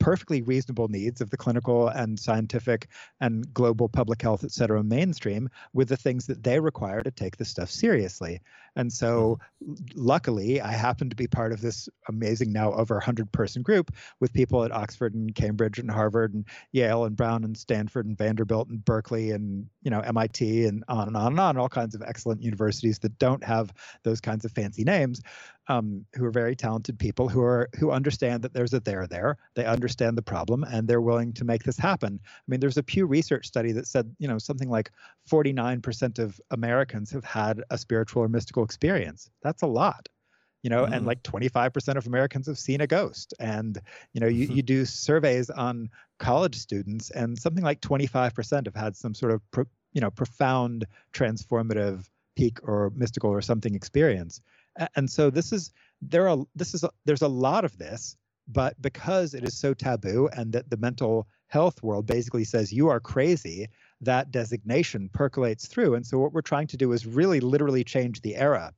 perfectly 0.00 0.42
reasonable 0.42 0.88
needs 0.88 1.20
of 1.20 1.30
the 1.30 1.36
clinical 1.36 1.86
and 1.86 2.18
scientific 2.18 2.88
and 3.20 3.54
global 3.54 3.88
public 3.88 4.20
health 4.20 4.42
et 4.42 4.50
cetera 4.50 4.82
mainstream 4.82 5.48
with 5.72 5.88
the 5.88 5.96
things 5.96 6.26
that 6.26 6.42
they 6.42 6.58
require 6.58 7.00
to 7.00 7.12
take 7.12 7.36
this 7.36 7.48
stuff 7.48 7.70
seriously 7.70 8.40
and 8.74 8.92
so 8.92 9.38
mm-hmm. 9.64 9.74
luckily 9.94 10.60
i 10.60 10.72
happen 10.72 11.08
to 11.08 11.16
be 11.16 11.28
part 11.28 11.52
of 11.52 11.60
this 11.60 11.88
amazing 12.08 12.52
now 12.52 12.72
over 12.72 12.96
100 12.96 13.30
person 13.30 13.62
group 13.62 13.94
with 14.18 14.32
people 14.32 14.64
at 14.64 14.72
oxford 14.72 15.14
and 15.14 15.36
cambridge 15.36 15.78
and 15.78 15.92
harvard 15.92 16.34
and 16.34 16.44
yale 16.72 17.04
and 17.04 17.16
brown 17.16 17.44
and 17.44 17.56
Stanford 17.68 18.06
and 18.06 18.16
Vanderbilt 18.16 18.70
and 18.70 18.82
Berkeley 18.82 19.30
and 19.30 19.66
you 19.82 19.90
know 19.90 20.00
MIT 20.00 20.64
and 20.64 20.82
on 20.88 21.06
and 21.06 21.16
on 21.16 21.32
and 21.32 21.40
on, 21.40 21.58
all 21.58 21.68
kinds 21.68 21.94
of 21.94 22.00
excellent 22.00 22.42
universities 22.42 22.98
that 23.00 23.18
don't 23.18 23.44
have 23.44 23.74
those 24.04 24.22
kinds 24.22 24.46
of 24.46 24.52
fancy 24.52 24.84
names, 24.84 25.20
um, 25.68 26.06
who 26.14 26.24
are 26.24 26.30
very 26.30 26.56
talented 26.56 26.98
people 26.98 27.28
who 27.28 27.42
are 27.42 27.68
who 27.78 27.90
understand 27.90 28.42
that 28.42 28.54
there's 28.54 28.72
a 28.72 28.80
there 28.80 29.06
there. 29.06 29.36
They 29.54 29.66
understand 29.66 30.16
the 30.16 30.22
problem 30.22 30.64
and 30.64 30.88
they're 30.88 31.02
willing 31.02 31.34
to 31.34 31.44
make 31.44 31.62
this 31.64 31.76
happen. 31.76 32.18
I 32.24 32.28
mean, 32.46 32.60
there's 32.60 32.78
a 32.78 32.82
Pew 32.82 33.04
Research 33.04 33.46
study 33.46 33.72
that 33.72 33.86
said 33.86 34.10
you 34.18 34.28
know 34.28 34.38
something 34.38 34.70
like 34.70 34.90
49% 35.30 36.18
of 36.18 36.40
Americans 36.50 37.10
have 37.10 37.24
had 37.24 37.62
a 37.68 37.76
spiritual 37.76 38.22
or 38.22 38.28
mystical 38.28 38.64
experience. 38.64 39.28
That's 39.42 39.60
a 39.60 39.66
lot 39.66 40.08
you 40.62 40.70
know, 40.70 40.84
mm. 40.84 40.92
and 40.92 41.06
like 41.06 41.22
25% 41.22 41.96
of 41.96 42.06
Americans 42.06 42.46
have 42.46 42.58
seen 42.58 42.80
a 42.80 42.86
ghost. 42.86 43.34
And, 43.38 43.78
you 44.12 44.20
know, 44.20 44.26
you, 44.26 44.46
mm-hmm. 44.46 44.56
you 44.56 44.62
do 44.62 44.84
surveys 44.84 45.50
on 45.50 45.90
college 46.18 46.56
students, 46.56 47.10
and 47.10 47.38
something 47.38 47.64
like 47.64 47.80
25% 47.80 48.66
have 48.66 48.74
had 48.74 48.96
some 48.96 49.14
sort 49.14 49.32
of, 49.32 49.50
pro, 49.50 49.64
you 49.92 50.00
know, 50.00 50.10
profound 50.10 50.86
transformative 51.12 52.08
peak 52.36 52.58
or 52.62 52.92
mystical 52.94 53.30
or 53.30 53.40
something 53.40 53.74
experience. 53.74 54.40
And 54.94 55.10
so 55.10 55.30
this 55.30 55.52
is, 55.52 55.72
there 56.00 56.28
are, 56.28 56.38
this 56.54 56.74
is, 56.74 56.84
there's 57.04 57.22
a 57.22 57.28
lot 57.28 57.64
of 57.64 57.76
this, 57.78 58.16
but 58.46 58.80
because 58.80 59.34
it 59.34 59.44
is 59.44 59.58
so 59.58 59.74
taboo 59.74 60.28
and 60.32 60.52
that 60.52 60.70
the 60.70 60.76
mental 60.76 61.26
health 61.48 61.82
world 61.82 62.06
basically 62.06 62.44
says 62.44 62.72
you 62.72 62.88
are 62.88 63.00
crazy, 63.00 63.68
that 64.00 64.30
designation 64.30 65.10
percolates 65.12 65.66
through. 65.66 65.94
And 65.94 66.06
so 66.06 66.18
what 66.18 66.32
we're 66.32 66.42
trying 66.42 66.68
to 66.68 66.76
do 66.76 66.92
is 66.92 67.06
really 67.06 67.40
literally 67.40 67.82
change 67.82 68.20
the 68.20 68.36
era 68.36 68.72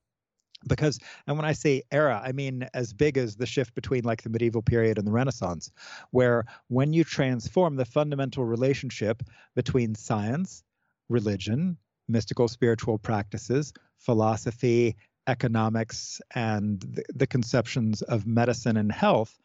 because 0.67 0.99
and 1.27 1.37
when 1.37 1.45
i 1.45 1.53
say 1.53 1.83
era 1.91 2.21
i 2.25 2.33
mean 2.33 2.69
as 2.75 2.93
big 2.93 3.17
as 3.17 3.37
the 3.37 3.47
shift 3.47 3.75
between 3.75 4.05
like 4.05 4.23
the 4.23 4.29
medieval 4.29 4.63
period 4.63 4.99
and 4.99 5.07
the 5.07 5.13
renaissance 5.13 5.71
where 6.11 6.45
when 6.69 6.93
you 6.93 7.05
transform 7.05 7.77
the 7.77 7.85
fundamental 7.85 8.45
relationship 8.45 9.23
between 9.55 9.95
science 9.95 10.63
religion 11.09 11.77
mystical 12.09 12.49
spiritual 12.49 12.99
practices 12.99 13.73
philosophy 13.99 14.97
economics 15.27 16.21
and 16.35 16.81
the, 16.81 17.05
the 17.15 17.27
conceptions 17.27 18.03
of 18.03 18.27
medicine 18.27 18.77
and 18.77 18.93
health 18.93 19.39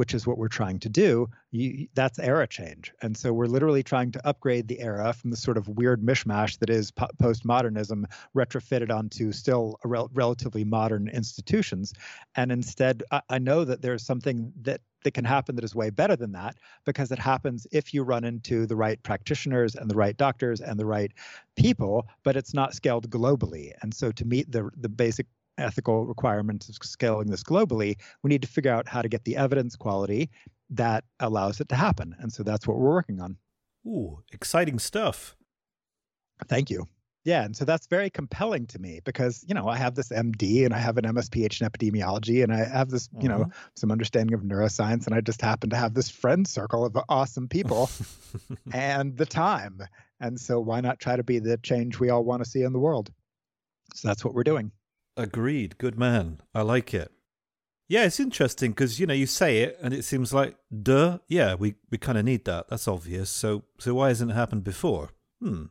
which 0.00 0.14
is 0.14 0.26
what 0.26 0.38
we're 0.38 0.48
trying 0.48 0.78
to 0.78 0.88
do, 0.88 1.28
you, 1.50 1.86
that's 1.92 2.18
era 2.18 2.46
change. 2.46 2.90
And 3.02 3.14
so 3.14 3.34
we're 3.34 3.44
literally 3.44 3.82
trying 3.82 4.10
to 4.12 4.26
upgrade 4.26 4.66
the 4.66 4.80
era 4.80 5.12
from 5.12 5.30
the 5.30 5.36
sort 5.36 5.58
of 5.58 5.68
weird 5.68 6.00
mishmash 6.00 6.58
that 6.60 6.70
is 6.70 6.90
po- 6.90 7.10
postmodernism 7.22 8.06
retrofitted 8.34 8.90
onto 8.90 9.30
still 9.30 9.78
rel- 9.84 10.10
relatively 10.14 10.64
modern 10.64 11.06
institutions. 11.08 11.92
And 12.34 12.50
instead, 12.50 13.02
I, 13.10 13.20
I 13.28 13.38
know 13.38 13.62
that 13.62 13.82
there's 13.82 14.02
something 14.02 14.54
that 14.62 14.80
that 15.04 15.12
can 15.12 15.24
happen 15.24 15.56
that 15.56 15.64
is 15.64 15.74
way 15.74 15.90
better 15.90 16.16
than 16.16 16.32
that 16.32 16.56
because 16.84 17.10
it 17.10 17.18
happens 17.18 17.66
if 17.70 17.92
you 17.92 18.02
run 18.02 18.24
into 18.24 18.66
the 18.66 18.76
right 18.76 19.02
practitioners 19.02 19.74
and 19.74 19.90
the 19.90 19.94
right 19.94 20.16
doctors 20.16 20.60
and 20.60 20.78
the 20.78 20.84
right 20.84 21.12
people 21.56 22.06
but 22.22 22.36
it's 22.36 22.52
not 22.52 22.74
scaled 22.74 23.08
globally 23.08 23.72
and 23.80 23.94
so 23.94 24.12
to 24.12 24.26
meet 24.26 24.52
the 24.52 24.68
the 24.76 24.90
basic 24.90 25.26
ethical 25.60 26.06
requirements 26.06 26.68
of 26.68 26.76
scaling 26.82 27.30
this 27.30 27.42
globally, 27.42 27.96
we 28.22 28.28
need 28.28 28.42
to 28.42 28.48
figure 28.48 28.72
out 28.72 28.88
how 28.88 29.02
to 29.02 29.08
get 29.08 29.24
the 29.24 29.36
evidence 29.36 29.76
quality 29.76 30.30
that 30.70 31.04
allows 31.18 31.60
it 31.60 31.68
to 31.68 31.76
happen. 31.76 32.14
And 32.18 32.32
so 32.32 32.42
that's 32.42 32.66
what 32.66 32.78
we're 32.78 32.90
working 32.90 33.20
on. 33.20 33.36
Ooh, 33.86 34.22
exciting 34.32 34.78
stuff. 34.78 35.36
Thank 36.48 36.70
you. 36.70 36.86
Yeah, 37.24 37.44
and 37.44 37.54
so 37.54 37.66
that's 37.66 37.86
very 37.86 38.08
compelling 38.08 38.66
to 38.68 38.78
me 38.78 39.00
because 39.04 39.44
you 39.46 39.54
know 39.54 39.68
I 39.68 39.76
have 39.76 39.94
this 39.94 40.08
MD 40.08 40.64
and 40.64 40.72
I 40.72 40.78
have 40.78 40.96
an 40.96 41.04
MSPH 41.04 41.60
in 41.60 41.68
epidemiology 41.68 42.42
and 42.42 42.50
I 42.50 42.64
have 42.64 42.88
this 42.88 43.08
mm-hmm. 43.08 43.20
you 43.20 43.28
know 43.28 43.38
mm-hmm. 43.40 43.50
some 43.76 43.92
understanding 43.92 44.32
of 44.32 44.40
neuroscience 44.40 45.06
and 45.06 45.14
I 45.14 45.20
just 45.20 45.42
happen 45.42 45.68
to 45.70 45.76
have 45.76 45.92
this 45.92 46.08
friend 46.08 46.48
circle 46.48 46.86
of 46.86 46.96
awesome 47.10 47.46
people 47.46 47.90
and 48.72 49.18
the 49.18 49.26
time, 49.26 49.82
and 50.18 50.40
so 50.40 50.60
why 50.60 50.80
not 50.80 50.98
try 50.98 51.16
to 51.16 51.22
be 51.22 51.40
the 51.40 51.58
change 51.58 51.98
we 51.98 52.08
all 52.08 52.24
want 52.24 52.42
to 52.42 52.48
see 52.48 52.62
in 52.62 52.72
the 52.72 52.78
world? 52.78 53.10
So 53.94 54.08
that's 54.08 54.24
what 54.24 54.32
we're 54.32 54.44
doing. 54.44 54.72
Agreed. 55.20 55.78
Good 55.78 55.98
man. 55.98 56.40
I 56.54 56.62
like 56.62 56.94
it. 56.94 57.12
Yeah, 57.88 58.04
it's 58.04 58.20
interesting 58.20 58.70
because 58.70 59.00
you 59.00 59.06
know 59.06 59.14
you 59.14 59.26
say 59.26 59.58
it 59.58 59.76
and 59.82 59.92
it 59.92 60.04
seems 60.04 60.32
like 60.32 60.56
duh. 60.82 61.18
Yeah, 61.26 61.54
we 61.54 61.74
we 61.90 61.98
kind 61.98 62.16
of 62.16 62.24
need 62.24 62.44
that. 62.44 62.68
That's 62.68 62.86
obvious. 62.86 63.30
So 63.30 63.64
so 63.78 63.94
why 63.94 64.08
hasn't 64.08 64.30
it 64.30 64.34
happened 64.34 64.62
before? 64.62 65.10
Hmm. 65.40 65.64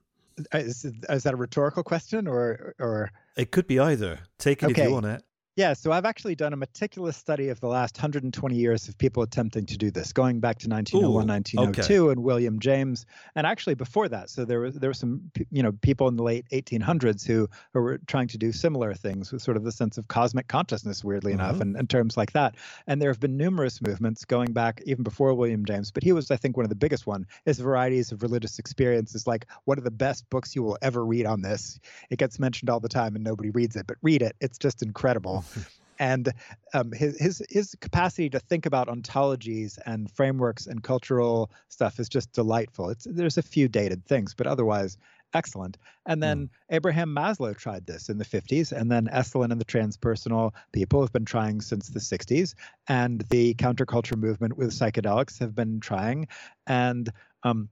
Is, 0.53 0.85
is 0.85 1.23
that 1.23 1.33
a 1.33 1.37
rhetorical 1.37 1.83
question 1.83 2.27
or 2.27 2.75
or? 2.77 3.11
It 3.37 3.51
could 3.51 3.67
be 3.67 3.79
either. 3.79 4.19
Take 4.37 4.63
it 4.63 4.71
okay. 4.71 4.81
if 4.81 4.87
you 4.87 4.93
want 4.93 5.05
it. 5.05 5.23
Yeah, 5.59 5.73
so 5.73 5.91
I've 5.91 6.05
actually 6.05 6.35
done 6.35 6.53
a 6.53 6.55
meticulous 6.55 7.17
study 7.17 7.49
of 7.49 7.59
the 7.59 7.67
last 7.67 7.97
120 7.97 8.55
years 8.55 8.87
of 8.87 8.97
people 8.97 9.23
attempting 9.23 9.65
to 9.65 9.77
do 9.77 9.91
this, 9.91 10.13
going 10.13 10.39
back 10.39 10.59
to 10.59 10.69
1901, 10.69 11.11
Ooh, 11.11 11.27
1902, 11.27 12.03
okay. 12.05 12.11
and 12.13 12.23
William 12.23 12.61
James, 12.61 13.05
and 13.35 13.45
actually 13.45 13.73
before 13.73 14.07
that. 14.07 14.29
So 14.29 14.45
there 14.45 14.61
was 14.61 14.75
there 14.75 14.89
were 14.89 14.93
some 14.93 15.29
you 15.51 15.61
know 15.61 15.73
people 15.73 16.07
in 16.07 16.15
the 16.15 16.23
late 16.23 16.45
1800s 16.53 17.27
who, 17.27 17.49
who 17.73 17.81
were 17.81 17.97
trying 18.07 18.29
to 18.29 18.37
do 18.37 18.53
similar 18.53 18.93
things 18.93 19.33
with 19.33 19.41
sort 19.41 19.57
of 19.57 19.65
the 19.65 19.73
sense 19.73 19.97
of 19.97 20.07
cosmic 20.07 20.47
consciousness, 20.47 21.03
weirdly 21.03 21.33
mm-hmm. 21.33 21.41
enough, 21.41 21.59
and, 21.59 21.75
and 21.75 21.89
terms 21.89 22.15
like 22.15 22.31
that. 22.31 22.55
And 22.87 23.01
there 23.01 23.09
have 23.09 23.19
been 23.19 23.35
numerous 23.35 23.81
movements 23.81 24.23
going 24.23 24.53
back 24.53 24.81
even 24.85 25.03
before 25.03 25.33
William 25.33 25.65
James, 25.65 25.91
but 25.91 26.03
he 26.03 26.13
was 26.13 26.31
I 26.31 26.37
think 26.37 26.55
one 26.55 26.65
of 26.65 26.69
the 26.69 26.75
biggest 26.75 27.05
one. 27.05 27.27
His 27.43 27.59
varieties 27.59 28.13
of 28.13 28.21
religious 28.21 28.59
experiences, 28.59 29.27
like 29.27 29.45
one 29.65 29.77
of 29.77 29.83
the 29.83 29.91
best 29.91 30.23
books 30.29 30.55
you 30.55 30.63
will 30.63 30.77
ever 30.81 31.05
read 31.05 31.25
on 31.25 31.41
this. 31.41 31.81
It 32.09 32.17
gets 32.17 32.39
mentioned 32.39 32.69
all 32.69 32.79
the 32.79 32.87
time 32.87 33.15
and 33.15 33.25
nobody 33.25 33.49
reads 33.49 33.75
it, 33.75 33.87
but 33.87 33.97
read 34.01 34.21
it. 34.21 34.37
It's 34.39 34.57
just 34.57 34.81
incredible. 34.81 35.43
and 35.99 36.31
um, 36.73 36.91
his, 36.91 37.19
his 37.19 37.43
his 37.49 37.75
capacity 37.81 38.29
to 38.29 38.39
think 38.39 38.65
about 38.65 38.87
ontologies 38.87 39.77
and 39.85 40.09
frameworks 40.11 40.65
and 40.65 40.83
cultural 40.83 41.51
stuff 41.67 41.99
is 41.99 42.09
just 42.09 42.31
delightful. 42.31 42.89
It's 42.89 43.05
there's 43.09 43.37
a 43.37 43.43
few 43.43 43.67
dated 43.67 44.05
things, 44.05 44.33
but 44.33 44.47
otherwise 44.47 44.97
excellent. 45.33 45.77
And 46.05 46.23
then 46.23 46.47
mm. 46.47 46.49
Abraham 46.69 47.15
Maslow 47.15 47.55
tried 47.55 47.85
this 47.85 48.09
in 48.09 48.17
the 48.17 48.25
50s, 48.25 48.71
and 48.71 48.91
then 48.91 49.07
Esalen 49.07 49.51
and 49.51 49.61
the 49.61 49.65
transpersonal 49.65 50.53
people 50.71 51.01
have 51.01 51.13
been 51.13 51.25
trying 51.25 51.61
since 51.61 51.89
the 51.89 51.99
60s, 51.99 52.55
and 52.87 53.21
the 53.29 53.53
counterculture 53.55 54.17
movement 54.17 54.57
with 54.57 54.71
psychedelics 54.71 55.39
have 55.39 55.53
been 55.53 55.79
trying, 55.79 56.27
and 56.65 57.11
um, 57.43 57.69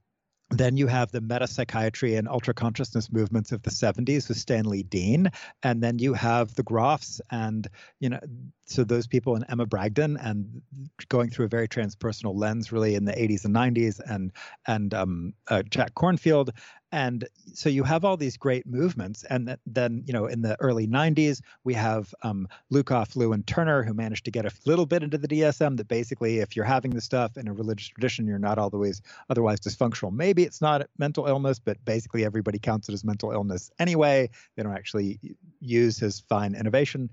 then 0.50 0.76
you 0.76 0.86
have 0.86 1.12
the 1.12 1.20
meta 1.20 1.46
psychiatry 1.46 2.14
and 2.14 2.26
ultra 2.26 2.54
consciousness 2.54 3.12
movements 3.12 3.52
of 3.52 3.62
the 3.62 3.70
70s 3.70 4.28
with 4.28 4.38
Stanley 4.38 4.82
Dean. 4.82 5.30
And 5.62 5.82
then 5.82 5.98
you 5.98 6.14
have 6.14 6.54
the 6.54 6.62
Grofs 6.62 7.20
and, 7.30 7.68
you 8.00 8.08
know, 8.08 8.20
so 8.64 8.84
those 8.84 9.06
people 9.06 9.34
and 9.34 9.44
Emma 9.48 9.66
Bragdon 9.66 10.16
and 10.22 10.62
going 11.08 11.30
through 11.30 11.46
a 11.46 11.48
very 11.48 11.68
transpersonal 11.68 12.34
lens 12.34 12.70
really 12.72 12.94
in 12.94 13.04
the 13.04 13.12
80s 13.12 13.44
and 13.44 13.54
90s 13.54 14.00
and 14.06 14.32
and 14.66 14.92
um, 14.94 15.34
uh, 15.48 15.62
Jack 15.62 15.94
Kornfield 15.94 16.50
and 16.92 17.28
so 17.52 17.68
you 17.68 17.84
have 17.84 18.04
all 18.04 18.16
these 18.16 18.36
great 18.36 18.66
movements 18.66 19.24
and 19.24 19.56
then 19.66 20.02
you 20.06 20.12
know 20.12 20.26
in 20.26 20.42
the 20.42 20.56
early 20.60 20.86
90s 20.86 21.40
we 21.64 21.74
have 21.74 22.14
um, 22.22 22.48
lukoff 22.72 23.16
lu 23.16 23.32
and 23.32 23.46
turner 23.46 23.82
who 23.82 23.92
managed 23.92 24.24
to 24.24 24.30
get 24.30 24.44
a 24.46 24.52
little 24.66 24.86
bit 24.86 25.02
into 25.02 25.18
the 25.18 25.28
dsm 25.28 25.76
that 25.76 25.88
basically 25.88 26.38
if 26.38 26.56
you're 26.56 26.64
having 26.64 26.90
the 26.90 27.00
stuff 27.00 27.36
in 27.36 27.48
a 27.48 27.52
religious 27.52 27.88
tradition 27.88 28.26
you're 28.26 28.38
not 28.38 28.58
always 28.58 29.02
otherwise 29.30 29.60
dysfunctional. 29.60 30.12
Maybe 30.12 30.44
it's 30.44 30.60
not 30.60 30.88
mental 30.98 31.26
illness 31.26 31.58
but 31.58 31.82
basically 31.84 32.24
everybody 32.24 32.58
counts 32.58 32.88
it 32.88 32.92
as 32.92 33.04
mental 33.04 33.30
illness 33.32 33.70
anyway. 33.78 34.30
They 34.56 34.62
don't 34.62 34.74
actually 34.74 35.20
use 35.60 35.98
his 35.98 36.20
fine 36.20 36.54
innovation. 36.54 37.10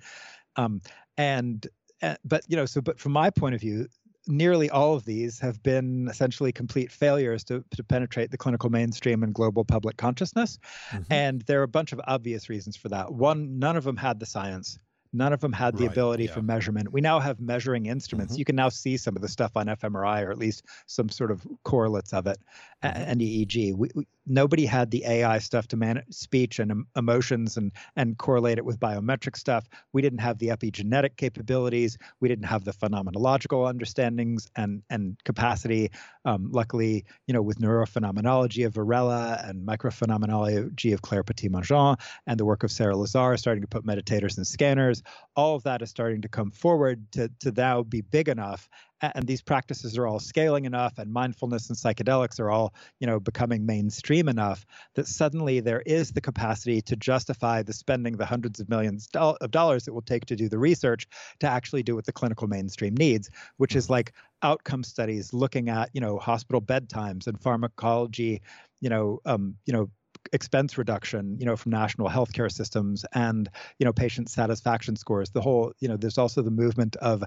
Um, 0.56 0.82
and 1.18 1.68
uh, 2.02 2.16
but 2.24 2.44
you 2.48 2.56
know 2.56 2.66
so 2.66 2.82
but 2.82 3.00
from 3.00 3.14
my 3.14 3.30
point 3.30 3.56
of 3.56 3.62
view 3.62 3.88
nearly 4.28 4.70
all 4.70 4.96
of 4.96 5.06
these 5.06 5.40
have 5.40 5.62
been 5.64 6.08
essentially 6.10 6.52
complete 6.52 6.92
failures 6.92 7.44
to, 7.46 7.64
to 7.72 7.84
penetrate 7.84 8.32
the 8.32 8.38
clinical 8.38 8.70
mainstream 8.70 9.24
and 9.24 9.34
global 9.34 9.66
public 9.66 9.98
consciousness. 9.98 10.60
Mm-hmm. 10.92 11.14
And 11.14 11.42
there 11.44 11.60
are 11.60 11.64
a 11.64 11.68
bunch 11.68 11.92
of 11.94 12.02
obvious 12.08 12.50
reasons 12.50 12.76
for 12.76 12.90
that. 12.90 13.14
One, 13.14 13.60
none 13.60 13.78
of 13.78 13.84
them 13.84 13.98
had 13.98 14.20
the 14.20 14.26
science. 14.26 14.80
None 15.16 15.32
of 15.32 15.40
them 15.40 15.54
had 15.54 15.78
the 15.78 15.86
right, 15.86 15.92
ability 15.92 16.26
yeah. 16.26 16.34
for 16.34 16.42
measurement. 16.42 16.92
We 16.92 17.00
now 17.00 17.20
have 17.20 17.40
measuring 17.40 17.86
instruments. 17.86 18.34
Mm-hmm. 18.34 18.40
You 18.40 18.46
can 18.46 18.56
now 18.56 18.70
see 18.70 18.98
some 18.98 19.16
of 19.16 19.22
the 19.22 19.30
stuff 19.30 19.56
on 19.56 19.68
fMRI 19.68 20.26
or 20.26 20.32
at 20.32 20.38
least 20.38 20.66
some 20.88 21.08
sort 21.08 21.32
of 21.32 21.46
correlates 21.64 22.14
of 22.14 22.28
it 22.28 22.38
mm-hmm. 22.84 23.02
and 23.02 23.22
EEG. 23.22 23.76
We, 23.76 23.90
we, 23.96 24.08
nobody 24.28 24.66
had 24.66 24.92
the 24.92 25.06
AI 25.06 25.38
stuff 25.40 25.68
to 25.70 25.78
manage 25.78 26.06
speech 26.12 26.60
and 26.60 26.86
emotions 26.96 27.58
and 27.58 27.72
and 27.96 28.18
correlate 28.18 28.58
it 28.58 28.66
with 28.66 28.80
biometric 28.80 29.38
stuff. 29.38 29.68
We 29.94 30.02
didn't 30.02 30.20
have 30.20 30.38
the 30.38 30.48
epigenetic 30.48 31.16
capabilities. 31.16 31.98
We 32.20 32.28
didn't 32.28 32.46
have 32.46 32.66
the 32.66 32.74
phenomenological 32.74 33.68
understandings 33.68 34.50
and 34.56 34.84
and 34.90 35.18
capacity. 35.24 35.92
Um, 36.26 36.50
luckily, 36.52 37.06
you 37.28 37.34
know, 37.34 37.42
with 37.42 37.60
neurophenomenology 37.60 38.66
of 38.66 38.74
Varela 38.74 39.40
and 39.44 39.66
microphenomenology 39.66 40.94
of 40.94 41.02
Claire 41.02 41.24
Petitmengin 41.24 42.00
and 42.28 42.40
the 42.40 42.46
work 42.46 42.64
of 42.64 42.72
Sarah 42.72 42.98
Lazar 42.98 43.38
starting 43.38 43.62
to 43.62 43.68
put 43.68 43.86
meditators 43.86 44.38
in 44.38 44.46
scanners, 44.46 45.04
all 45.36 45.56
of 45.56 45.64
that 45.64 45.82
is 45.82 45.90
starting 45.90 46.22
to 46.22 46.28
come 46.28 46.52
forward 46.52 47.12
to 47.12 47.30
to 47.40 47.52
now 47.52 47.84
be 47.84 48.02
big 48.02 48.30
enough 48.30 48.70
and 49.02 49.28
these 49.28 49.42
practices 49.42 49.98
are 49.98 50.08
all 50.08 50.20
scaling 50.20 50.66
enough 50.66 50.98
and 50.98 51.12
mindfulness 51.12 51.70
and 51.70 51.78
psychedelics 51.78 52.40
are 52.40 52.50
all 52.50 52.74
you 53.00 53.08
know 53.08 53.20
becoming 53.20 53.66
mainstream 53.66 54.28
enough 54.28 54.66
that 54.96 55.08
suddenly 55.08 55.60
there 55.60 55.82
is 55.86 56.12
the 56.12 56.22
capacity 56.22 56.82
to 56.82 56.96
justify 56.96 57.62
the 57.62 57.74
spending 57.74 58.18
the 58.18 58.26
hundreds 58.26 58.60
of 58.60 58.70
millions 58.70 59.10
of 59.16 59.52
dollars 59.52 59.88
it 59.88 59.94
will 59.94 60.02
take 60.02 60.26
to 60.26 60.36
do 60.36 60.50
the 60.50 60.58
research 60.58 61.08
to 61.40 61.48
actually 61.48 61.84
do 61.84 61.96
what 61.96 62.06
the 62.06 62.14
clinical 62.14 62.48
mainstream 62.48 62.96
needs 62.96 63.30
which 63.58 63.76
is 63.76 63.86
mm-hmm. 63.86 63.94
like 63.94 64.14
outcome 64.42 64.84
studies 64.84 65.34
looking 65.34 65.70
at 65.70 65.90
you 65.94 66.02
know 66.02 66.18
hospital 66.18 66.62
bed 66.62 66.90
times 66.90 67.28
and 67.28 67.40
pharmacology 67.40 68.42
you 68.82 68.90
know 68.90 69.20
um, 69.26 69.56
you 69.66 69.74
know 69.74 69.90
expense 70.34 70.78
reduction, 70.78 71.38
you 71.40 71.46
know, 71.46 71.56
from 71.56 71.72
national 71.72 72.10
healthcare 72.10 72.52
systems 72.52 73.06
and, 73.14 73.50
you 73.80 73.86
know, 73.86 73.94
patient 73.94 74.30
satisfaction 74.30 74.96
scores. 74.96 75.30
The 75.30 75.42
whole, 75.42 75.74
you 75.80 75.88
know, 75.88 75.98
there's 75.98 76.18
also 76.18 76.42
the 76.42 76.52
movement 76.52 76.96
of 76.98 77.24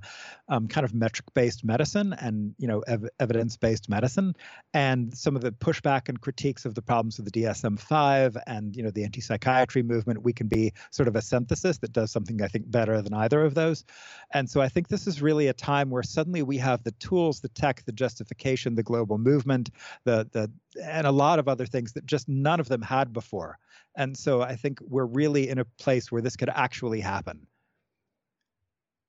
um, 0.48 0.68
kind 0.68 0.84
of 0.84 0.94
metric-based 0.94 1.64
medicine 1.64 2.12
and, 2.12 2.54
you 2.58 2.68
know, 2.68 2.80
ev- 2.80 3.08
evidence-based 3.20 3.88
medicine, 3.88 4.34
and 4.74 5.16
some 5.16 5.36
of 5.36 5.42
the 5.42 5.52
pushback 5.52 6.08
and 6.08 6.20
critiques 6.20 6.64
of 6.64 6.74
the 6.74 6.82
problems 6.82 7.18
of 7.18 7.24
the 7.24 7.30
DSM-5 7.30 8.40
and, 8.46 8.76
you 8.76 8.82
know, 8.82 8.90
the 8.90 9.04
anti-psychiatry 9.04 9.82
movement. 9.82 10.22
We 10.22 10.32
can 10.32 10.48
be 10.48 10.72
sort 10.90 11.08
of 11.08 11.16
a 11.16 11.22
synthesis 11.22 11.78
that 11.78 11.92
does 11.92 12.10
something 12.10 12.42
I 12.42 12.48
think 12.48 12.70
better 12.70 13.00
than 13.02 13.14
either 13.14 13.44
of 13.44 13.54
those. 13.54 13.84
And 14.32 14.48
so 14.48 14.60
I 14.60 14.68
think 14.68 14.88
this 14.88 15.06
is 15.06 15.22
really 15.22 15.48
a 15.48 15.52
time 15.52 15.90
where 15.90 16.02
suddenly 16.02 16.42
we 16.42 16.58
have 16.58 16.82
the 16.82 16.92
tools, 16.92 17.40
the 17.40 17.48
tech, 17.48 17.84
the 17.84 17.92
justification, 17.92 18.74
the 18.74 18.82
global 18.82 19.18
movement, 19.18 19.70
the 20.04 20.28
the 20.32 20.50
and 20.82 21.06
a 21.06 21.12
lot 21.12 21.38
of 21.38 21.48
other 21.48 21.66
things 21.66 21.92
that 21.94 22.06
just 22.06 22.28
none 22.28 22.60
of 22.60 22.68
them 22.68 22.82
had 22.88 23.12
before. 23.12 23.58
And 23.96 24.16
so 24.16 24.42
I 24.42 24.56
think 24.56 24.78
we're 24.80 25.06
really 25.06 25.48
in 25.48 25.58
a 25.58 25.64
place 25.64 26.10
where 26.10 26.22
this 26.22 26.36
could 26.36 26.50
actually 26.54 27.00
happen. 27.00 27.46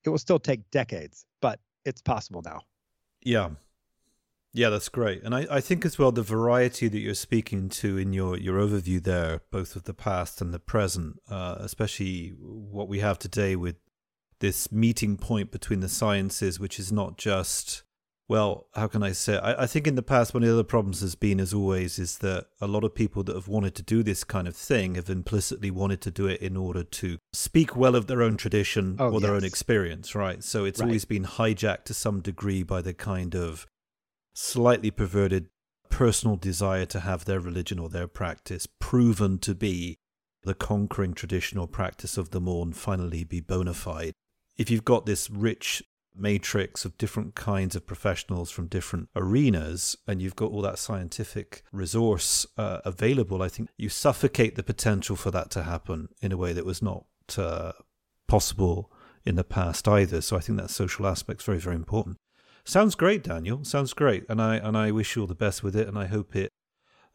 It 0.03 0.09
will 0.09 0.17
still 0.17 0.39
take 0.39 0.69
decades, 0.71 1.25
but 1.41 1.59
it's 1.86 2.01
possible 2.01 2.41
now. 2.43 2.61
Yeah. 3.21 3.49
Yeah, 4.51 4.69
that's 4.69 4.89
great. 4.89 5.21
And 5.23 5.36
I, 5.36 5.45
I 5.49 5.61
think 5.61 5.86
as 5.86 5.99
well 5.99 6.11
the 6.11 6.23
variety 6.23 6.88
that 6.88 6.99
you're 6.99 7.13
speaking 7.13 7.69
to 7.69 7.97
in 7.97 8.13
your, 8.13 8.36
your 8.38 8.59
overview 8.59 9.01
there, 9.01 9.41
both 9.51 9.75
of 9.75 9.84
the 9.84 9.93
past 9.93 10.41
and 10.41 10.53
the 10.53 10.59
present, 10.59 11.19
uh, 11.30 11.57
especially 11.59 12.34
what 12.39 12.88
we 12.88 12.99
have 12.99 13.19
today 13.19 13.55
with 13.55 13.75
this 14.39 14.71
meeting 14.71 15.17
point 15.17 15.51
between 15.51 15.82
the 15.82 15.89
sciences, 15.89 16.59
which 16.59 16.80
is 16.80 16.91
not 16.91 17.17
just 17.17 17.84
well, 18.30 18.67
how 18.75 18.88
can 18.88 19.01
I 19.01 19.11
say? 19.11 19.39
I, 19.39 19.63
I, 19.63 19.65
think 19.65 19.88
in 19.88 19.95
the 19.95 20.03
past, 20.03 20.36
one 20.36 20.43
of 20.43 20.47
the 20.47 20.53
other 20.53 20.63
problems 20.63 21.01
has 21.01 21.15
been, 21.15 21.39
as 21.39 21.51
always, 21.51 21.97
is 21.97 22.19
that 22.19 22.45
a 22.61 22.67
lot 22.67 22.84
of 22.84 22.93
people 22.93 23.23
that 23.23 23.36
have 23.36 23.47
wanted 23.47 23.73
to 23.75 23.82
do 23.82 24.03
this 24.03 24.23
kind 24.23 24.47
of 24.47 24.55
thing 24.55 24.93
have 24.95 25.09
implicitly 25.09 25.71
wanted 25.71 25.99
to 26.01 26.11
do 26.11 26.27
it 26.27 26.39
in 26.39 26.55
order 26.55 26.84
to 26.84 27.17
speak 27.34 27.75
well 27.75 27.95
of 27.95 28.05
their 28.05 28.21
own 28.21 28.38
tradition 28.38 28.97
oh, 28.99 29.13
or 29.13 29.19
their 29.19 29.34
yes. 29.34 29.41
own 29.41 29.47
experience, 29.47 30.13
right? 30.13 30.43
So 30.43 30.63
it's 30.63 30.80
right. 30.80 30.86
always 30.86 31.05
been 31.05 31.25
hijacked 31.25 31.86
to 31.86 31.95
some 31.95 32.21
degree 32.21 32.61
by 32.61 32.84
the 32.84 32.93
kind 32.93 33.36
of 33.36 33.65
slightly 34.36 34.91
perverted 34.91 35.49
personal 35.89 36.36
desire 36.36 36.86
to 36.86 36.99
have 36.99 37.25
their 37.25 37.39
religion 37.39 37.80
or 37.80 37.89
their 37.89 38.07
practice 38.07 38.67
proven 38.80 39.39
to 39.39 39.55
be 39.55 39.97
the 40.43 40.53
conquering 40.53 41.15
traditional 41.15 41.65
practice 41.65 42.15
of 42.15 42.30
them 42.30 42.47
all 42.47 42.61
and 42.61 42.77
finally 42.77 43.23
be 43.23 43.41
bona 43.41 43.73
fide. 43.73 44.13
If 44.55 44.69
you've 44.69 44.86
got 44.86 45.07
this 45.07 45.32
rich 45.32 45.82
matrix 46.20 46.86
of 46.86 46.97
different 46.97 47.36
kinds 47.36 47.76
of 47.76 47.86
professionals 47.86 48.51
from 48.51 48.67
different 48.67 49.09
arenas 49.15 49.97
and 50.07 50.22
you've 50.22 50.36
got 50.36 50.51
all 50.51 50.61
that 50.61 50.80
scientific 50.80 51.63
resource 51.72 52.45
uh, 52.57 52.80
available, 52.86 53.41
I 53.41 53.49
think 53.49 53.70
you 53.78 53.89
suffocate 53.89 54.55
the 54.55 54.63
potential 54.63 55.15
for 55.15 55.32
that 55.32 55.49
to 55.51 55.63
happen 55.63 56.09
in 56.22 56.32
a 56.32 56.38
way 56.38 56.53
that 56.53 56.65
was 56.65 56.82
not 56.82 57.05
uh, 57.38 57.74
possible 58.28 58.91
in 59.26 59.36
the 59.36 59.43
past 59.43 59.88
either. 59.88 60.22
So 60.22 60.38
I 60.38 60.39
think 60.39 60.57
that 60.59 60.70
social 60.70 61.07
aspect 61.07 61.41
is 61.41 61.45
very, 61.45 61.59
very 61.59 61.76
important. 61.76 62.17
Sounds 62.65 62.95
great, 62.95 63.24
Daniel. 63.24 63.63
Sounds 63.63 63.93
great, 63.93 64.26
and 64.30 64.41
I 64.41 64.57
and 64.57 64.78
I 64.78 64.91
wish 64.91 65.15
you 65.15 65.24
all 65.24 65.28
the 65.28 65.34
best 65.34 65.63
with 65.63 65.76
it, 65.76 65.88
and 65.88 65.97
I 65.97 66.05
hope 66.05 66.36
it 66.36 66.49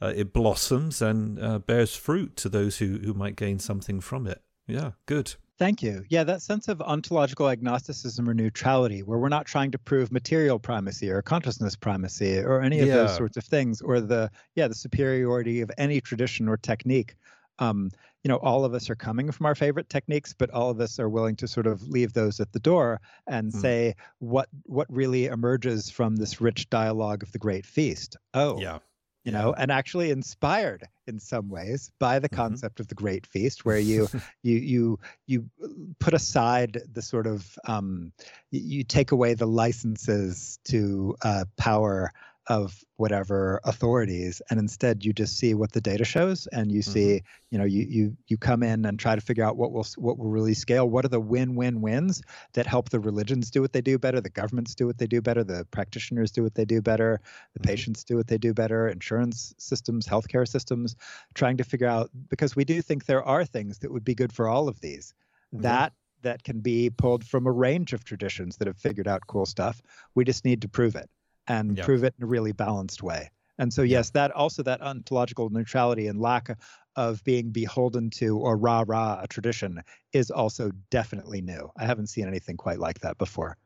uh, 0.01 0.13
it 0.17 0.33
blossoms 0.33 1.01
and 1.01 1.39
uh, 1.39 1.59
bears 1.61 1.95
fruit 1.95 2.37
to 2.37 2.49
those 2.49 2.79
who, 2.79 2.99
who 2.99 3.15
might 3.15 3.37
gain 3.37 3.59
something 3.59 4.01
from 4.01 4.27
it. 4.27 4.43
Yeah, 4.67 4.93
good. 5.07 5.35
Thank 5.59 5.83
you. 5.83 6.05
Yeah, 6.09 6.25
that 6.25 6.43
sense 6.43 6.67
of 6.67 6.83
ontological 6.83 7.49
agnosticism 7.49 8.29
or 8.29 8.35
neutrality, 8.35 9.03
where 9.03 9.19
we're 9.19 9.29
not 9.29 9.47
trying 9.47 9.71
to 9.71 9.79
prove 9.79 10.11
material 10.11 10.59
primacy 10.59 11.11
or 11.11 11.23
consciousness 11.23 11.77
primacy 11.77 12.39
or 12.39 12.61
any 12.61 12.81
of 12.81 12.89
yeah. 12.89 12.97
those 12.97 13.17
sorts 13.17 13.37
of 13.37 13.45
things, 13.45 13.81
or 13.81 14.01
the 14.01 14.31
yeah 14.57 14.67
the 14.67 14.75
superiority 14.75 15.61
of 15.61 15.71
any 15.79 16.01
tradition 16.01 16.49
or 16.49 16.57
technique. 16.57 17.15
Um, 17.61 17.91
you 18.25 18.29
know, 18.29 18.37
all 18.39 18.65
of 18.65 18.75
us 18.75 18.91
are 18.91 18.97
coming 18.97 19.31
from 19.31 19.47
our 19.47 19.55
favorite 19.55 19.89
techniques, 19.89 20.35
but 20.37 20.51
all 20.51 20.71
of 20.71 20.81
us 20.81 20.99
are 20.99 21.09
willing 21.09 21.37
to 21.37 21.47
sort 21.47 21.69
of 21.69 21.87
leave 21.87 22.15
those 22.15 22.41
at 22.41 22.51
the 22.53 22.59
door 22.59 23.01
and 23.29 23.53
mm. 23.53 23.61
say 23.61 23.95
what 24.19 24.49
what 24.65 24.93
really 24.93 25.27
emerges 25.27 25.89
from 25.89 26.17
this 26.17 26.41
rich 26.41 26.69
dialogue 26.69 27.23
of 27.23 27.31
the 27.31 27.39
Great 27.39 27.65
Feast. 27.65 28.17
Oh, 28.33 28.61
yeah 28.61 28.79
you 29.25 29.33
know 29.33 29.55
and 29.57 29.71
actually 29.71 30.11
inspired 30.11 30.87
in 31.07 31.19
some 31.19 31.49
ways 31.49 31.91
by 31.99 32.19
the 32.19 32.29
mm-hmm. 32.29 32.37
concept 32.37 32.77
mm-hmm. 32.77 32.83
of 32.83 32.89
the 32.89 32.95
great 32.95 33.27
feast 33.27 33.65
where 33.65 33.79
you 33.91 34.09
you 34.43 34.59
you 34.59 35.01
you 35.27 35.51
put 35.99 36.15
aside 36.15 36.81
the 36.93 37.03
sort 37.03 37.27
of 37.27 37.59
um, 37.67 38.13
you 38.51 38.85
take 38.85 39.13
away 39.13 39.35
the 39.35 39.47
licenses 39.47 40.59
to 40.65 41.17
uh, 41.23 41.45
power 41.57 42.13
of 42.49 42.85
whatever 42.97 43.59
authorities 43.65 44.43
and 44.51 44.61
instead 44.61 45.05
you 45.05 45.13
just 45.13 45.39
see 45.39 45.55
what 45.55 45.73
the 45.73 45.81
data 45.81 46.05
shows 46.05 46.47
and 46.49 46.71
you 46.71 46.83
see 46.83 47.07
mm-hmm. 47.07 47.27
you 47.51 47.59
know 47.59 47.65
you 47.65 47.87
you 47.89 48.17
you 48.27 48.37
come 48.37 48.63
in 48.63 48.85
and 48.85 48.99
try 48.99 49.15
to 49.15 49.21
figure 49.21 49.43
out 49.43 49.57
what 49.57 49.73
will 49.73 49.87
what 49.97 50.19
will 50.19 50.29
really 50.29 50.53
scale 50.53 50.89
what 50.89 51.07
are 51.07 51.09
the 51.09 51.21
win-win-wins 51.21 52.21
that 52.53 52.67
help 52.67 52.91
the 52.91 53.01
religions 53.01 53.51
do 53.51 53.63
what 53.63 53.73
they 53.73 53.81
do 53.81 53.99
better 53.99 54.21
the 54.21 54.29
governments 54.29 54.75
do 54.75 54.87
what 54.87 54.99
they 54.99 55.07
do 55.07 55.23
better 55.23 55.43
the 55.43 55.67
practitioners 55.71 56.31
do 56.31 56.43
what 56.43 56.55
they 56.55 56.67
do 56.67 56.83
better 56.83 57.19
the 57.55 57.61
mm-hmm. 57.61 57.69
patients 57.69 58.05
do 58.05 58.17
what 58.17 58.27
they 58.27 58.39
do 58.39 58.53
better 58.53 58.89
insurance 58.89 59.55
systems 59.57 60.07
healthcare 60.07 60.47
systems 60.47 60.97
trying 61.35 61.57
to 61.57 61.65
figure 61.65 61.89
out 61.89 62.11
because 62.29 62.55
we 62.55 62.65
do 62.65 62.83
think 62.83 63.07
there 63.07 63.25
are 63.25 63.45
things 63.45 63.79
that 63.79 63.91
would 63.91 64.05
be 64.05 64.15
good 64.15 64.33
for 64.33 64.49
all 64.49 64.69
of 64.69 64.81
these 64.81 65.15
mm-hmm. 65.53 65.63
that 65.63 65.95
that 66.21 66.43
can 66.43 66.61
be 66.61 66.91
pulled 66.91 67.25
from 67.25 67.47
a 67.47 67.53
range 67.53 67.93
of 67.93 68.05
traditions 68.05 68.57
that 68.57 68.67
have 68.67 68.79
figured 68.79 69.09
out 69.09 69.27
cool 69.27 69.47
stuff 69.47 69.81
we 70.15 70.25
just 70.25 70.45
need 70.45 70.61
to 70.61 70.69
prove 70.69 70.95
it 70.95 71.09
and 71.47 71.77
yep. 71.77 71.87
prove 71.87 72.05
it 72.05 72.15
in 72.19 72.25
a 72.25 72.27
really 72.27 72.53
balanced 72.53 73.03
way. 73.03 73.31
And 73.59 73.73
so, 73.73 73.83
yes, 73.83 74.11
that 74.11 74.33
also 74.33 74.63
that 74.65 74.81
ontological 74.81 75.49
neutrality 75.51 76.09
and 76.09 76.21
lack 76.21 76.59
of 76.97 77.23
being 77.25 77.51
beholden 77.51 78.11
to 78.11 78.39
or 78.39 78.57
rah 78.57 78.85
rah 78.87 79.21
a 79.23 79.29
tradition 79.29 79.83
is 80.13 80.31
also 80.31 80.71
definitely 80.91 81.41
new. 81.41 81.71
I 81.77 81.87
haven't 81.87 82.09
seen 82.09 82.27
anything 82.27 82.57
quite 82.57 82.79
like 82.79 83.01
that 83.01 83.19
before. 83.19 83.57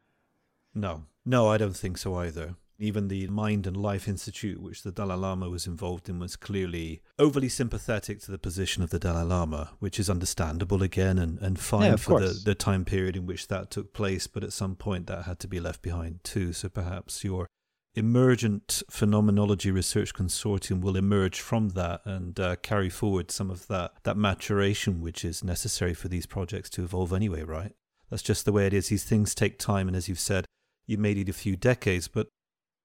No, 0.74 1.04
no, 1.24 1.48
I 1.48 1.58
don't 1.58 1.76
think 1.76 1.98
so 1.98 2.14
either. 2.16 2.54
Even 2.80 3.08
the 3.08 3.26
Mind 3.26 3.66
and 3.66 3.76
Life 3.76 4.06
Institute, 4.06 4.62
which 4.62 4.84
the 4.84 4.92
Dalai 4.92 5.16
Lama 5.16 5.48
was 5.48 5.66
involved 5.66 6.08
in, 6.08 6.20
was 6.20 6.36
clearly 6.36 7.02
overly 7.18 7.48
sympathetic 7.48 8.20
to 8.20 8.30
the 8.30 8.38
position 8.38 8.84
of 8.84 8.90
the 8.90 9.00
Dalai 9.00 9.24
Lama, 9.24 9.70
which 9.80 9.98
is 9.98 10.08
understandable 10.08 10.82
again 10.82 11.18
and, 11.18 11.40
and 11.40 11.58
fine 11.58 11.90
yeah, 11.90 11.96
for 11.96 12.20
the, 12.20 12.40
the 12.44 12.54
time 12.54 12.84
period 12.84 13.16
in 13.16 13.26
which 13.26 13.48
that 13.48 13.72
took 13.72 13.92
place. 13.92 14.28
But 14.28 14.44
at 14.44 14.52
some 14.52 14.76
point, 14.76 15.08
that 15.08 15.24
had 15.24 15.40
to 15.40 15.48
be 15.48 15.58
left 15.58 15.82
behind 15.82 16.22
too. 16.22 16.52
So 16.52 16.68
perhaps 16.68 17.24
your 17.24 17.48
emergent 17.94 18.82
phenomenology 18.90 19.70
research 19.70 20.14
consortium 20.14 20.80
will 20.80 20.96
emerge 20.96 21.40
from 21.40 21.70
that 21.70 22.00
and 22.04 22.38
uh, 22.38 22.56
carry 22.56 22.88
forward 22.88 23.30
some 23.30 23.50
of 23.50 23.66
that 23.68 23.92
that 24.04 24.16
maturation 24.16 25.00
which 25.00 25.24
is 25.24 25.42
necessary 25.42 25.94
for 25.94 26.08
these 26.08 26.26
projects 26.26 26.70
to 26.70 26.84
evolve 26.84 27.12
anyway 27.12 27.42
right? 27.42 27.72
That's 28.10 28.22
just 28.22 28.44
the 28.44 28.52
way 28.52 28.66
it 28.66 28.72
is. 28.72 28.88
These 28.88 29.04
things 29.04 29.34
take 29.34 29.58
time 29.58 29.88
and 29.88 29.96
as 29.96 30.08
you've 30.08 30.20
said 30.20 30.46
you 30.86 30.98
may 30.98 31.14
need 31.14 31.28
a 31.28 31.32
few 31.32 31.56
decades 31.56 32.08
but 32.08 32.28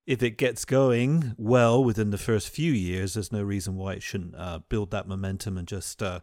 if 0.06 0.22
it 0.22 0.38
gets 0.38 0.66
going 0.66 1.34
well 1.38 1.84
within 1.84 2.12
the 2.12 2.18
first 2.18 2.49
few 2.49 2.72
years 2.72 3.14
there's 3.14 3.32
no 3.32 3.41
reason 3.41 3.76
why 3.76 3.93
it 3.93 4.04
shouldn't 4.04 4.36
uh, 4.36 4.60
build 4.70 4.91
that 4.91 5.08
momentum 5.08 5.58
and 5.58 5.68
just 5.68 6.04
uh, 6.04 6.20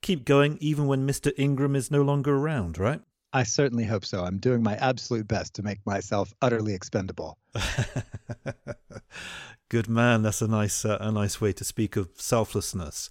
keep 0.00 0.24
going 0.24 0.56
even 0.60 0.86
when 0.86 1.06
mr 1.06 1.30
ingram 1.36 1.76
is 1.76 1.90
no 1.90 2.00
longer 2.02 2.36
around 2.36 2.78
right 2.78 3.02
I 3.32 3.44
certainly 3.44 3.84
hope 3.84 4.04
so. 4.04 4.24
I'm 4.24 4.38
doing 4.38 4.62
my 4.62 4.74
absolute 4.76 5.28
best 5.28 5.54
to 5.54 5.62
make 5.62 5.78
myself 5.86 6.32
utterly 6.42 6.74
expendable. 6.74 7.38
Good 9.68 9.88
man. 9.88 10.22
That's 10.22 10.42
a 10.42 10.48
nice, 10.48 10.84
uh, 10.84 10.98
a 11.00 11.12
nice 11.12 11.40
way 11.40 11.52
to 11.52 11.64
speak 11.64 11.96
of 11.96 12.08
selflessness. 12.16 13.10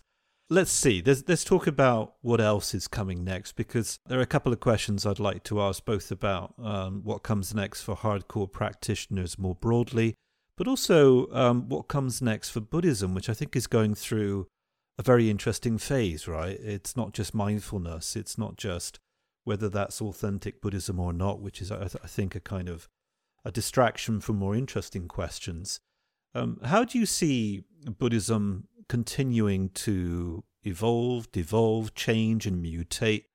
Let's 0.49 0.71
see. 0.71 1.01
Let's, 1.05 1.23
let's 1.27 1.45
talk 1.45 1.67
about 1.67 2.15
what 2.21 2.41
else 2.41 2.73
is 2.73 2.87
coming 2.87 3.23
next 3.23 3.53
because 3.53 3.99
there 4.07 4.19
are 4.19 4.23
a 4.23 4.27
couple 4.27 4.51
of 4.51 4.59
questions 4.59 5.05
I'd 5.05 5.19
like 5.19 5.43
to 5.45 5.61
ask, 5.61 5.85
both 5.85 6.11
about 6.11 6.53
um, 6.61 7.01
what 7.03 7.23
comes 7.23 7.53
next 7.53 7.83
for 7.83 7.95
hardcore 7.95 8.51
practitioners 8.51 9.39
more 9.39 9.55
broadly, 9.55 10.15
but 10.57 10.67
also 10.67 11.31
um, 11.31 11.69
what 11.69 11.87
comes 11.87 12.21
next 12.21 12.49
for 12.49 12.59
Buddhism, 12.59 13.13
which 13.13 13.29
I 13.29 13.33
think 13.33 13.55
is 13.55 13.67
going 13.67 13.95
through 13.95 14.47
a 14.97 15.03
very 15.03 15.29
interesting 15.29 15.77
phase. 15.77 16.27
Right? 16.27 16.59
It's 16.59 16.97
not 16.97 17.13
just 17.13 17.33
mindfulness. 17.33 18.17
It's 18.17 18.37
not 18.37 18.57
just 18.57 18.99
whether 19.43 19.69
that's 19.69 20.01
authentic 20.01 20.61
Buddhism 20.61 20.99
or 20.99 21.13
not, 21.13 21.41
which 21.41 21.61
is, 21.61 21.71
I, 21.71 21.79
th- 21.79 21.97
I 22.03 22.07
think, 22.07 22.35
a 22.35 22.39
kind 22.39 22.69
of 22.69 22.87
a 23.45 23.51
distraction 23.51 24.19
from 24.19 24.37
more 24.37 24.55
interesting 24.55 25.07
questions. 25.07 25.79
Um, 26.35 26.59
how 26.63 26.83
do 26.83 26.99
you 26.99 27.05
see 27.05 27.63
Buddhism 27.97 28.67
continuing 28.87 29.69
to 29.69 30.43
evolve, 30.63 31.31
devolve, 31.31 31.93
change, 31.95 32.45
and 32.45 32.63
mutate 32.63 33.25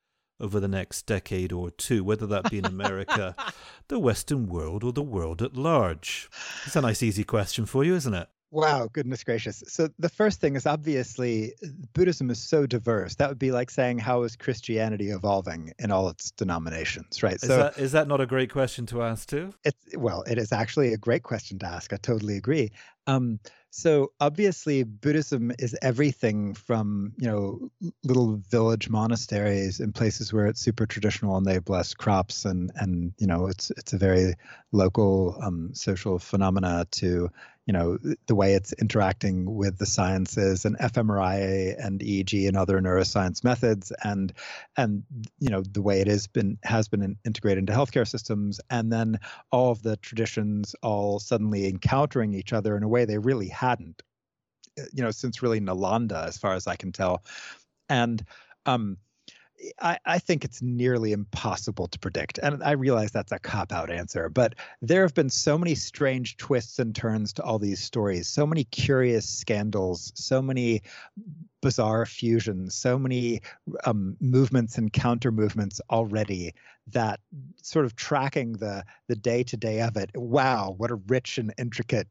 over 0.40 0.60
the 0.60 0.68
next 0.68 1.06
decade 1.06 1.52
or 1.52 1.70
two, 1.70 2.04
whether 2.04 2.26
that 2.26 2.50
be 2.50 2.58
in 2.58 2.66
America, 2.66 3.34
the 3.88 3.98
Western 3.98 4.48
world, 4.48 4.84
or 4.84 4.92
the 4.92 5.02
world 5.02 5.42
at 5.42 5.56
large? 5.56 6.28
It's 6.66 6.76
a 6.76 6.80
nice, 6.80 7.02
easy 7.02 7.24
question 7.24 7.66
for 7.66 7.84
you, 7.84 7.94
isn't 7.94 8.14
it? 8.14 8.28
Wow, 8.50 8.88
goodness 8.92 9.24
gracious. 9.24 9.64
So 9.66 9.88
the 9.98 10.08
first 10.08 10.40
thing 10.40 10.54
is 10.54 10.64
obviously 10.64 11.54
Buddhism 11.92 12.30
is 12.30 12.40
so 12.40 12.66
diverse. 12.66 13.16
That 13.16 13.28
would 13.28 13.38
be 13.38 13.50
like 13.50 13.68
saying 13.68 13.98
how 13.98 14.22
is 14.22 14.36
Christianity 14.36 15.10
evolving 15.10 15.72
in 15.78 15.90
all 15.90 16.08
its 16.08 16.30
denominations, 16.30 17.22
right? 17.22 17.34
Is 17.34 17.40
so 17.40 17.56
that, 17.56 17.78
is 17.78 17.92
that 17.92 18.06
not 18.06 18.20
a 18.20 18.26
great 18.26 18.52
question 18.52 18.86
to 18.86 19.02
ask 19.02 19.28
too? 19.28 19.52
It's 19.64 19.96
well, 19.96 20.22
it 20.22 20.38
is 20.38 20.52
actually 20.52 20.92
a 20.92 20.96
great 20.96 21.24
question 21.24 21.58
to 21.60 21.66
ask. 21.66 21.92
I 21.92 21.96
totally 21.96 22.36
agree. 22.36 22.70
Um, 23.06 23.40
so 23.70 24.12
obviously, 24.20 24.84
Buddhism 24.84 25.50
is 25.58 25.76
everything 25.82 26.54
from 26.54 27.12
you 27.18 27.26
know 27.26 27.70
little 28.04 28.36
village 28.48 28.88
monasteries 28.88 29.80
in 29.80 29.92
places 29.92 30.32
where 30.32 30.46
it's 30.46 30.60
super 30.60 30.86
traditional 30.86 31.36
and 31.36 31.44
they 31.44 31.58
bless 31.58 31.92
crops 31.92 32.44
and 32.44 32.70
and 32.76 33.12
you 33.18 33.26
know 33.26 33.48
it's 33.48 33.72
it's 33.72 33.92
a 33.92 33.98
very 33.98 34.34
local 34.70 35.36
um, 35.42 35.74
social 35.74 36.20
phenomena 36.20 36.86
to 36.92 37.30
you 37.66 37.72
know 37.72 37.98
the 38.26 38.34
way 38.34 38.54
it's 38.54 38.72
interacting 38.74 39.54
with 39.54 39.78
the 39.78 39.86
sciences 39.86 40.64
and 40.64 40.78
fMRI 40.78 41.74
and 41.82 42.00
EEG 42.00 42.46
and 42.46 42.56
other 42.56 42.80
neuroscience 42.80 43.42
methods 43.42 43.92
and 44.02 44.32
and 44.76 45.04
you 45.38 45.48
know 45.48 45.62
the 45.62 45.82
way 45.82 46.00
it 46.00 46.06
has 46.06 46.26
been 46.26 46.58
has 46.62 46.88
been 46.88 47.16
integrated 47.24 47.58
into 47.58 47.72
healthcare 47.72 48.06
systems. 48.06 48.60
And 48.70 48.92
then 48.92 49.18
all 49.50 49.70
of 49.70 49.82
the 49.82 49.96
traditions 49.96 50.74
all 50.82 51.18
suddenly 51.18 51.66
encountering 51.66 52.34
each 52.34 52.52
other 52.52 52.76
in 52.76 52.82
a 52.82 52.88
way 52.88 53.04
they 53.04 53.18
really 53.18 53.48
hadn't 53.48 54.02
you 54.92 55.02
know 55.02 55.10
since 55.10 55.42
really 55.42 55.60
Nalanda 55.60 56.26
as 56.26 56.36
far 56.36 56.54
as 56.54 56.66
I 56.66 56.76
can 56.76 56.92
tell. 56.92 57.24
And 57.88 58.22
um 58.66 58.98
I, 59.80 59.98
I, 60.04 60.18
think 60.18 60.44
it's 60.44 60.62
nearly 60.62 61.12
impossible 61.12 61.88
to 61.88 61.98
predict. 61.98 62.38
And 62.38 62.62
I 62.62 62.72
realize 62.72 63.12
that's 63.12 63.32
a 63.32 63.38
cop 63.38 63.72
out 63.72 63.90
answer, 63.90 64.28
but 64.28 64.54
there 64.82 65.02
have 65.02 65.14
been 65.14 65.30
so 65.30 65.56
many 65.58 65.74
strange 65.74 66.36
twists 66.36 66.78
and 66.78 66.94
turns 66.94 67.32
to 67.34 67.42
all 67.42 67.58
these 67.58 67.80
stories, 67.80 68.28
so 68.28 68.46
many 68.46 68.64
curious 68.64 69.28
scandals, 69.28 70.12
so 70.14 70.42
many 70.42 70.82
bizarre 71.62 72.04
fusions, 72.06 72.74
so 72.74 72.98
many 72.98 73.40
um, 73.84 74.16
movements 74.20 74.76
and 74.76 74.92
counter 74.92 75.32
movements 75.32 75.80
already 75.90 76.52
that 76.88 77.20
sort 77.62 77.86
of 77.86 77.96
tracking 77.96 78.52
the 78.54 78.84
the 79.08 79.16
day 79.16 79.42
to 79.42 79.56
day 79.56 79.80
of 79.80 79.96
it. 79.96 80.10
Wow, 80.14 80.74
what 80.76 80.90
a 80.90 80.96
rich 80.96 81.38
and 81.38 81.54
intricate 81.58 82.08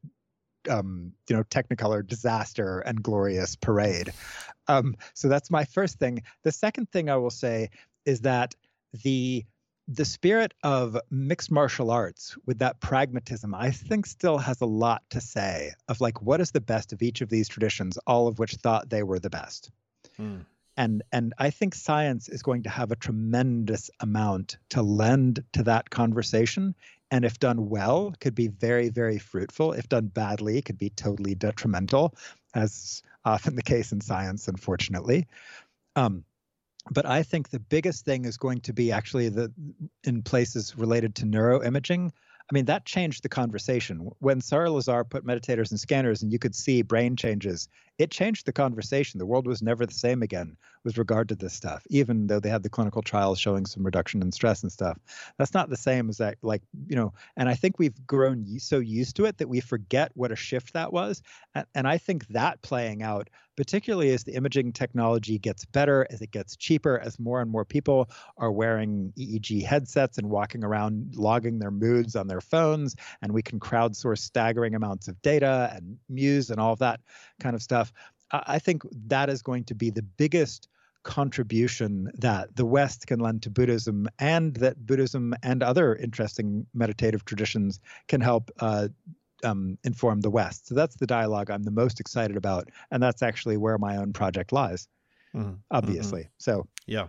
um, 0.69 1.13
you 1.29 1.35
know, 1.35 1.43
Technicolor 1.43 2.05
disaster 2.05 2.79
and 2.79 3.01
glorious 3.01 3.55
parade. 3.55 4.13
Um, 4.67 4.95
so 5.13 5.27
that's 5.27 5.51
my 5.51 5.65
first 5.65 5.99
thing. 5.99 6.23
The 6.43 6.51
second 6.51 6.89
thing 6.91 7.09
I 7.09 7.17
will 7.17 7.29
say 7.29 7.69
is 8.05 8.21
that 8.21 8.55
the 9.03 9.45
the 9.89 10.05
spirit 10.05 10.53
of 10.63 10.97
mixed 11.11 11.51
martial 11.51 11.91
arts 11.91 12.37
with 12.45 12.59
that 12.59 12.79
pragmatism, 12.79 13.53
I 13.53 13.71
think, 13.71 14.05
still 14.05 14.37
has 14.37 14.61
a 14.61 14.65
lot 14.65 15.03
to 15.09 15.19
say 15.19 15.73
of 15.89 15.99
like 15.99 16.21
what 16.21 16.39
is 16.39 16.51
the 16.51 16.61
best 16.61 16.93
of 16.93 17.01
each 17.01 17.19
of 17.19 17.29
these 17.29 17.49
traditions, 17.49 17.97
all 18.07 18.27
of 18.27 18.39
which 18.39 18.55
thought 18.55 18.89
they 18.89 19.03
were 19.03 19.19
the 19.19 19.29
best. 19.29 19.71
Mm. 20.17 20.45
And 20.77 21.03
and 21.11 21.33
I 21.37 21.49
think 21.49 21.75
science 21.75 22.29
is 22.29 22.41
going 22.41 22.63
to 22.63 22.69
have 22.69 22.91
a 22.91 22.95
tremendous 22.95 23.91
amount 23.99 24.57
to 24.69 24.81
lend 24.81 25.43
to 25.53 25.63
that 25.63 25.89
conversation 25.89 26.75
and 27.13 27.25
if 27.25 27.37
done 27.37 27.69
well 27.69 28.11
could 28.19 28.33
be 28.33 28.47
very 28.47 28.89
very 28.89 29.19
fruitful. 29.19 29.71
If 29.71 29.87
done 29.87 30.07
badly 30.07 30.61
could 30.63 30.79
be 30.79 30.89
totally 30.89 31.35
detrimental 31.35 32.15
as 32.55 33.03
often 33.23 33.55
the 33.59 33.61
case 33.61 33.91
in 33.91 34.01
science 34.01 34.47
unfortunately. 34.47 35.27
Um, 35.95 36.25
but 36.91 37.05
i 37.05 37.23
think 37.23 37.49
the 37.49 37.61
biggest 37.61 38.03
thing 38.03 38.25
is 38.25 38.35
going 38.35 38.59
to 38.59 38.73
be 38.73 38.91
actually 38.91 39.29
the 39.29 39.53
in 40.03 40.21
places 40.23 40.75
related 40.75 41.15
to 41.15 41.25
neuroimaging. 41.25 42.09
I 42.09 42.53
mean, 42.53 42.65
that 42.65 42.85
changed 42.85 43.23
the 43.23 43.29
conversation. 43.29 44.09
When 44.19 44.41
Sara 44.41 44.69
Lazar 44.69 45.05
put 45.05 45.25
meditators 45.25 45.71
and 45.71 45.79
scanners 45.79 46.23
and 46.23 46.33
you 46.33 46.39
could 46.39 46.53
see 46.53 46.81
brain 46.81 47.15
changes 47.15 47.69
it 47.97 48.11
changed 48.11 48.45
the 48.45 48.53
conversation. 48.53 49.19
The 49.19 49.25
world 49.25 49.47
was 49.47 49.61
never 49.61 49.85
the 49.85 49.93
same 49.93 50.23
again 50.23 50.57
with 50.83 50.97
regard 50.97 51.29
to 51.29 51.35
this 51.35 51.53
stuff, 51.53 51.85
even 51.89 52.27
though 52.27 52.39
they 52.39 52.49
had 52.49 52.63
the 52.63 52.69
clinical 52.69 53.01
trials 53.01 53.39
showing 53.39 53.65
some 53.65 53.83
reduction 53.83 54.21
in 54.21 54.31
stress 54.31 54.63
and 54.63 54.71
stuff. 54.71 54.97
That's 55.37 55.53
not 55.53 55.69
the 55.69 55.77
same 55.77 56.09
as 56.09 56.17
that, 56.17 56.37
like, 56.41 56.61
you 56.87 56.95
know, 56.95 57.13
and 57.37 57.47
I 57.47 57.53
think 57.53 57.79
we've 57.79 58.05
grown 58.05 58.59
so 58.59 58.79
used 58.79 59.15
to 59.17 59.25
it 59.25 59.37
that 59.37 59.47
we 59.47 59.59
forget 59.59 60.11
what 60.15 60.31
a 60.31 60.35
shift 60.35 60.73
that 60.73 60.91
was. 60.91 61.21
And, 61.55 61.65
and 61.75 61.87
I 61.87 61.97
think 61.97 62.27
that 62.29 62.61
playing 62.61 63.03
out, 63.03 63.29
particularly 63.55 64.11
as 64.11 64.23
the 64.23 64.33
imaging 64.33 64.73
technology 64.73 65.37
gets 65.37 65.63
better, 65.63 66.07
as 66.09 66.21
it 66.21 66.31
gets 66.31 66.55
cheaper, 66.55 66.99
as 66.99 67.19
more 67.19 67.39
and 67.39 67.51
more 67.51 67.63
people 67.63 68.09
are 68.37 68.51
wearing 68.51 69.13
EEG 69.17 69.63
headsets 69.63 70.17
and 70.17 70.29
walking 70.29 70.63
around 70.63 71.13
logging 71.15 71.59
their 71.59 71.71
moods 71.71 72.15
on 72.15 72.27
their 72.27 72.41
phones, 72.41 72.95
and 73.21 73.31
we 73.31 73.43
can 73.43 73.59
crowdsource 73.59 74.19
staggering 74.19 74.75
amounts 74.75 75.07
of 75.07 75.21
data 75.21 75.71
and 75.75 75.97
Muse 76.09 76.49
and 76.49 76.59
all 76.59 76.73
of 76.73 76.79
that 76.79 76.99
kind 77.43 77.55
of 77.55 77.61
stuff. 77.61 77.93
I 78.31 78.59
think 78.59 78.81
that 79.07 79.29
is 79.29 79.41
going 79.41 79.65
to 79.65 79.75
be 79.75 79.91
the 79.91 80.01
biggest 80.01 80.67
contribution 81.03 82.09
that 82.15 82.55
the 82.55 82.65
West 82.65 83.07
can 83.07 83.19
lend 83.19 83.43
to 83.43 83.49
Buddhism, 83.49 84.07
and 84.19 84.55
that 84.55 84.85
Buddhism 84.85 85.35
and 85.43 85.61
other 85.61 85.95
interesting 85.95 86.65
meditative 86.73 87.25
traditions 87.25 87.79
can 88.07 88.21
help 88.21 88.49
uh, 88.59 88.87
um, 89.43 89.77
inform 89.83 90.21
the 90.21 90.29
West. 90.29 90.67
So 90.67 90.75
that's 90.75 90.95
the 90.95 91.05
dialogue 91.05 91.51
I'm 91.51 91.63
the 91.63 91.71
most 91.71 91.99
excited 91.99 92.37
about, 92.37 92.69
and 92.89 93.03
that's 93.03 93.21
actually 93.21 93.57
where 93.57 93.77
my 93.77 93.97
own 93.97 94.13
project 94.13 94.51
lies. 94.51 94.87
Mm-hmm. 95.35 95.55
Obviously, 95.71 96.21
mm-hmm. 96.21 96.37
so 96.37 96.67
yeah. 96.87 97.07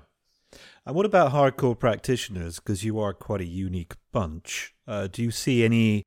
And 0.86 0.94
what 0.94 1.06
about 1.06 1.32
hardcore 1.32 1.78
practitioners? 1.78 2.56
Because 2.56 2.84
you 2.84 3.00
are 3.00 3.12
quite 3.12 3.40
a 3.40 3.46
unique 3.46 3.94
bunch. 4.12 4.74
Uh, 4.86 5.08
do 5.10 5.22
you 5.22 5.30
see 5.30 5.64
any 5.64 6.04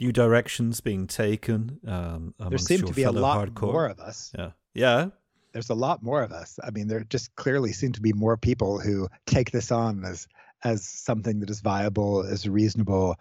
new 0.00 0.12
directions 0.12 0.80
being 0.80 1.06
taken? 1.06 1.80
Um, 1.86 2.34
there 2.38 2.58
seem 2.58 2.82
to 2.82 2.92
be 2.92 3.04
a 3.04 3.12
lot 3.12 3.48
hardcore? 3.48 3.72
more 3.72 3.86
of 3.86 4.00
us. 4.00 4.32
Yeah, 4.36 4.50
yeah 4.74 5.08
there's 5.52 5.70
a 5.70 5.74
lot 5.74 6.02
more 6.02 6.22
of 6.22 6.32
us. 6.32 6.58
I 6.62 6.70
mean, 6.70 6.88
there 6.88 7.00
just 7.00 7.34
clearly 7.36 7.72
seem 7.72 7.92
to 7.92 8.00
be 8.00 8.12
more 8.12 8.36
people 8.36 8.78
who 8.78 9.08
take 9.26 9.50
this 9.50 9.72
on 9.72 10.04
as 10.04 10.28
as 10.64 10.86
something 10.86 11.40
that 11.40 11.50
is 11.50 11.60
viable, 11.60 12.24
as 12.24 12.48
reasonable. 12.48 13.16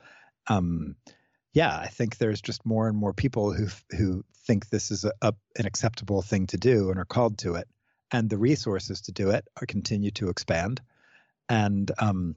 Um, 0.47 0.95
yeah, 1.53 1.75
I 1.75 1.87
think 1.87 2.17
there's 2.17 2.41
just 2.41 2.65
more 2.65 2.87
and 2.87 2.97
more 2.97 3.13
people 3.13 3.53
who 3.53 3.67
who 3.91 4.23
think 4.45 4.69
this 4.69 4.91
is 4.91 5.03
a, 5.03 5.13
a, 5.21 5.33
an 5.57 5.65
acceptable 5.65 6.21
thing 6.21 6.47
to 6.47 6.57
do 6.57 6.89
and 6.89 6.99
are 6.99 7.05
called 7.05 7.39
to 7.39 7.55
it, 7.55 7.67
and 8.11 8.29
the 8.29 8.37
resources 8.37 9.01
to 9.01 9.11
do 9.11 9.29
it 9.29 9.47
are 9.61 9.65
continue 9.65 10.11
to 10.11 10.29
expand, 10.29 10.81
and 11.49 11.91
um, 11.99 12.35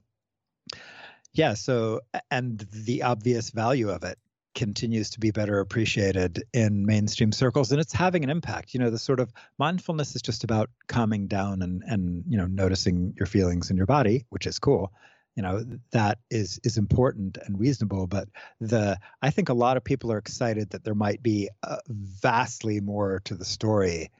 yeah, 1.33 1.53
so 1.53 2.01
and 2.29 2.65
the 2.71 3.03
obvious 3.03 3.51
value 3.51 3.89
of 3.89 4.03
it 4.03 4.17
continues 4.53 5.11
to 5.11 5.19
be 5.19 5.31
better 5.31 5.59
appreciated 5.59 6.43
in 6.53 6.85
mainstream 6.85 7.31
circles 7.31 7.71
and 7.71 7.79
it's 7.79 7.93
having 7.93 8.23
an 8.23 8.29
impact. 8.29 8.73
You 8.73 8.79
know 8.79 8.89
the 8.89 8.99
sort 8.99 9.19
of 9.19 9.31
mindfulness 9.57 10.15
is 10.15 10.21
just 10.21 10.43
about 10.43 10.69
calming 10.87 11.27
down 11.27 11.61
and 11.61 11.83
and 11.85 12.23
you 12.27 12.37
know 12.37 12.47
noticing 12.47 13.13
your 13.17 13.27
feelings 13.27 13.71
in 13.71 13.77
your 13.77 13.85
body 13.85 14.25
which 14.29 14.47
is 14.47 14.59
cool. 14.59 14.91
You 15.35 15.43
know 15.43 15.63
that 15.91 16.19
is 16.29 16.59
is 16.63 16.77
important 16.77 17.37
and 17.45 17.59
reasonable 17.59 18.05
but 18.05 18.27
the 18.59 18.99
i 19.21 19.29
think 19.29 19.47
a 19.47 19.53
lot 19.53 19.77
of 19.77 19.83
people 19.83 20.11
are 20.11 20.17
excited 20.17 20.71
that 20.71 20.83
there 20.83 20.93
might 20.93 21.23
be 21.23 21.49
uh, 21.63 21.77
vastly 21.87 22.81
more 22.81 23.21
to 23.23 23.35
the 23.35 23.45
story 23.45 24.11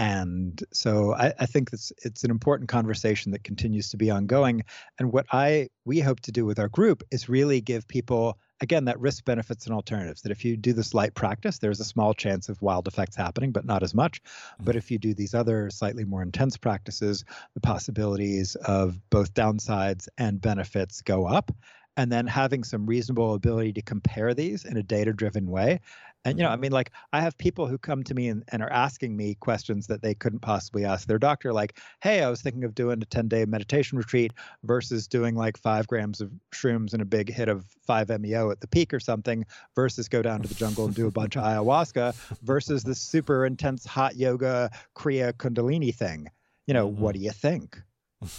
and 0.00 0.64
so 0.72 1.14
I, 1.14 1.34
I, 1.38 1.46
think 1.46 1.74
it's 1.74 1.92
it's 2.02 2.24
an 2.24 2.30
important 2.30 2.70
conversation 2.70 3.32
that 3.32 3.44
continues 3.44 3.90
to 3.90 3.98
be 3.98 4.10
ongoing 4.10 4.64
and 4.98 5.12
what 5.12 5.26
i 5.30 5.68
we 5.84 6.00
hope 6.00 6.20
to 6.20 6.32
do 6.32 6.46
with 6.46 6.58
our 6.58 6.68
group 6.68 7.02
is 7.10 7.28
really 7.28 7.60
give 7.60 7.86
people 7.86 8.38
again, 8.60 8.84
that 8.84 9.00
risk 9.00 9.24
benefits 9.24 9.66
and 9.66 9.74
alternatives. 9.74 10.22
That 10.22 10.32
if 10.32 10.44
you 10.44 10.56
do 10.56 10.72
this 10.72 10.94
light 10.94 11.14
practice, 11.14 11.58
there's 11.58 11.80
a 11.80 11.84
small 11.84 12.14
chance 12.14 12.48
of 12.48 12.60
wild 12.60 12.86
effects 12.86 13.16
happening, 13.16 13.52
but 13.52 13.64
not 13.64 13.82
as 13.82 13.94
much. 13.94 14.22
Mm-hmm. 14.22 14.64
But 14.64 14.76
if 14.76 14.90
you 14.90 14.98
do 14.98 15.14
these 15.14 15.34
other 15.34 15.70
slightly 15.70 16.04
more 16.04 16.22
intense 16.22 16.56
practices, 16.56 17.24
the 17.54 17.60
possibilities 17.60 18.56
of 18.56 18.98
both 19.10 19.34
downsides 19.34 20.08
and 20.18 20.40
benefits 20.40 21.00
go 21.00 21.26
up 21.26 21.50
and 21.96 22.10
then 22.10 22.26
having 22.26 22.64
some 22.64 22.86
reasonable 22.86 23.34
ability 23.34 23.72
to 23.74 23.82
compare 23.82 24.32
these 24.32 24.64
in 24.64 24.76
a 24.76 24.82
data 24.82 25.12
driven 25.12 25.50
way 25.50 25.80
and 26.24 26.38
you 26.38 26.44
know 26.44 26.50
i 26.50 26.52
mm-hmm. 26.52 26.62
mean 26.62 26.72
like 26.72 26.90
i 27.12 27.20
have 27.20 27.36
people 27.38 27.66
who 27.66 27.78
come 27.78 28.02
to 28.02 28.14
me 28.14 28.28
and, 28.28 28.44
and 28.48 28.62
are 28.62 28.72
asking 28.72 29.16
me 29.16 29.34
questions 29.36 29.86
that 29.86 30.02
they 30.02 30.14
couldn't 30.14 30.40
possibly 30.40 30.84
ask 30.84 31.06
their 31.06 31.18
doctor 31.18 31.52
like 31.52 31.78
hey 32.02 32.22
i 32.22 32.30
was 32.30 32.42
thinking 32.42 32.64
of 32.64 32.74
doing 32.74 33.00
a 33.02 33.06
10 33.06 33.28
day 33.28 33.44
meditation 33.44 33.98
retreat 33.98 34.32
versus 34.64 35.06
doing 35.06 35.34
like 35.34 35.56
five 35.56 35.86
grams 35.86 36.20
of 36.20 36.30
shrooms 36.52 36.92
and 36.92 37.02
a 37.02 37.06
big 37.06 37.32
hit 37.32 37.48
of 37.48 37.64
5meo 37.88 38.50
at 38.50 38.60
the 38.60 38.68
peak 38.68 38.92
or 38.92 39.00
something 39.00 39.44
versus 39.74 40.08
go 40.08 40.22
down 40.22 40.42
to 40.42 40.48
the 40.48 40.54
jungle 40.54 40.86
and 40.86 40.94
do 40.94 41.06
a 41.06 41.10
bunch 41.10 41.36
of 41.36 41.42
ayahuasca 41.42 42.14
versus 42.42 42.82
this 42.82 43.00
super 43.00 43.46
intense 43.46 43.84
hot 43.84 44.16
yoga 44.16 44.70
kriya 44.96 45.32
kundalini 45.32 45.94
thing 45.94 46.28
you 46.66 46.74
know 46.74 46.88
mm-hmm. 46.88 47.00
what 47.00 47.14
do 47.14 47.20
you 47.20 47.30
think 47.30 47.80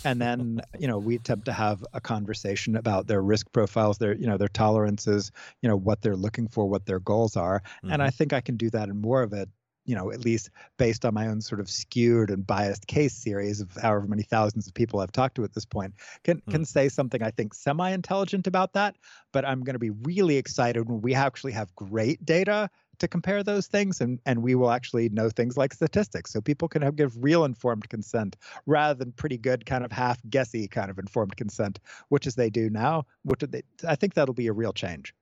and 0.03 0.21
then 0.21 0.61
you 0.77 0.87
know 0.87 0.97
we 0.97 1.15
attempt 1.15 1.45
to 1.45 1.53
have 1.53 1.83
a 1.93 2.01
conversation 2.01 2.75
about 2.75 3.07
their 3.07 3.21
risk 3.21 3.51
profiles 3.51 3.97
their 3.97 4.15
you 4.15 4.27
know 4.27 4.37
their 4.37 4.47
tolerances 4.47 5.31
you 5.61 5.69
know 5.69 5.75
what 5.75 6.01
they're 6.01 6.15
looking 6.15 6.47
for 6.47 6.67
what 6.67 6.85
their 6.85 6.99
goals 6.99 7.35
are 7.35 7.61
mm-hmm. 7.61 7.91
and 7.91 8.03
i 8.03 8.09
think 8.09 8.33
i 8.33 8.41
can 8.41 8.57
do 8.57 8.69
that 8.69 8.89
in 8.89 9.01
more 9.01 9.23
of 9.23 9.33
it 9.33 9.49
you 9.85 9.95
know 9.95 10.11
at 10.11 10.23
least 10.23 10.49
based 10.77 11.05
on 11.05 11.13
my 11.13 11.27
own 11.27 11.41
sort 11.41 11.59
of 11.59 11.69
skewed 11.69 12.29
and 12.29 12.45
biased 12.45 12.85
case 12.85 13.13
series 13.13 13.61
of 13.61 13.71
however 13.81 14.07
many 14.07 14.23
thousands 14.23 14.67
of 14.67 14.73
people 14.73 14.99
i've 14.99 15.11
talked 15.11 15.35
to 15.35 15.43
at 15.43 15.53
this 15.53 15.65
point 15.65 15.93
can 16.23 16.37
mm-hmm. 16.37 16.51
can 16.51 16.65
say 16.65 16.87
something 16.87 17.23
i 17.23 17.31
think 17.31 17.53
semi 17.53 17.89
intelligent 17.89 18.47
about 18.47 18.73
that 18.73 18.95
but 19.31 19.45
i'm 19.45 19.63
going 19.63 19.73
to 19.73 19.79
be 19.79 19.89
really 19.89 20.37
excited 20.37 20.87
when 20.87 21.01
we 21.01 21.15
actually 21.15 21.51
have 21.51 21.75
great 21.75 22.23
data 22.23 22.69
to 23.01 23.07
compare 23.07 23.43
those 23.43 23.67
things 23.67 23.99
and, 23.99 24.19
and 24.25 24.41
we 24.41 24.55
will 24.55 24.71
actually 24.71 25.09
know 25.09 25.29
things 25.29 25.57
like 25.57 25.73
statistics 25.73 26.31
so 26.31 26.39
people 26.39 26.67
can 26.67 26.81
have, 26.81 26.95
give 26.95 27.21
real 27.21 27.43
informed 27.43 27.87
consent 27.89 28.37
rather 28.65 28.93
than 28.93 29.11
pretty 29.11 29.37
good 29.37 29.65
kind 29.65 29.83
of 29.83 29.91
half 29.91 30.19
guessy 30.29 30.67
kind 30.67 30.89
of 30.89 30.97
informed 30.97 31.35
consent 31.35 31.79
which 32.09 32.25
is 32.25 32.35
they 32.35 32.49
do 32.49 32.69
now 32.69 33.05
which 33.23 33.41
they 33.41 33.61
i 33.87 33.95
think 33.95 34.13
that'll 34.13 34.33
be 34.33 34.47
a 34.47 34.53
real 34.53 34.73
change 34.73 35.13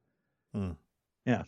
hmm. 0.54 0.72
yeah 1.26 1.44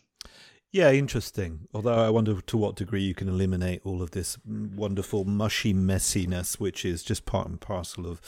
yeah, 0.74 0.90
interesting. 0.90 1.68
Although 1.74 2.02
I 2.02 2.08
wonder 2.08 2.40
to 2.40 2.56
what 2.56 2.76
degree 2.76 3.02
you 3.02 3.14
can 3.14 3.28
eliminate 3.28 3.82
all 3.84 4.00
of 4.00 4.12
this 4.12 4.38
wonderful 4.46 5.26
mushy 5.26 5.74
messiness, 5.74 6.58
which 6.58 6.86
is 6.86 7.02
just 7.02 7.26
part 7.26 7.46
and 7.46 7.60
parcel 7.60 8.06
of 8.06 8.22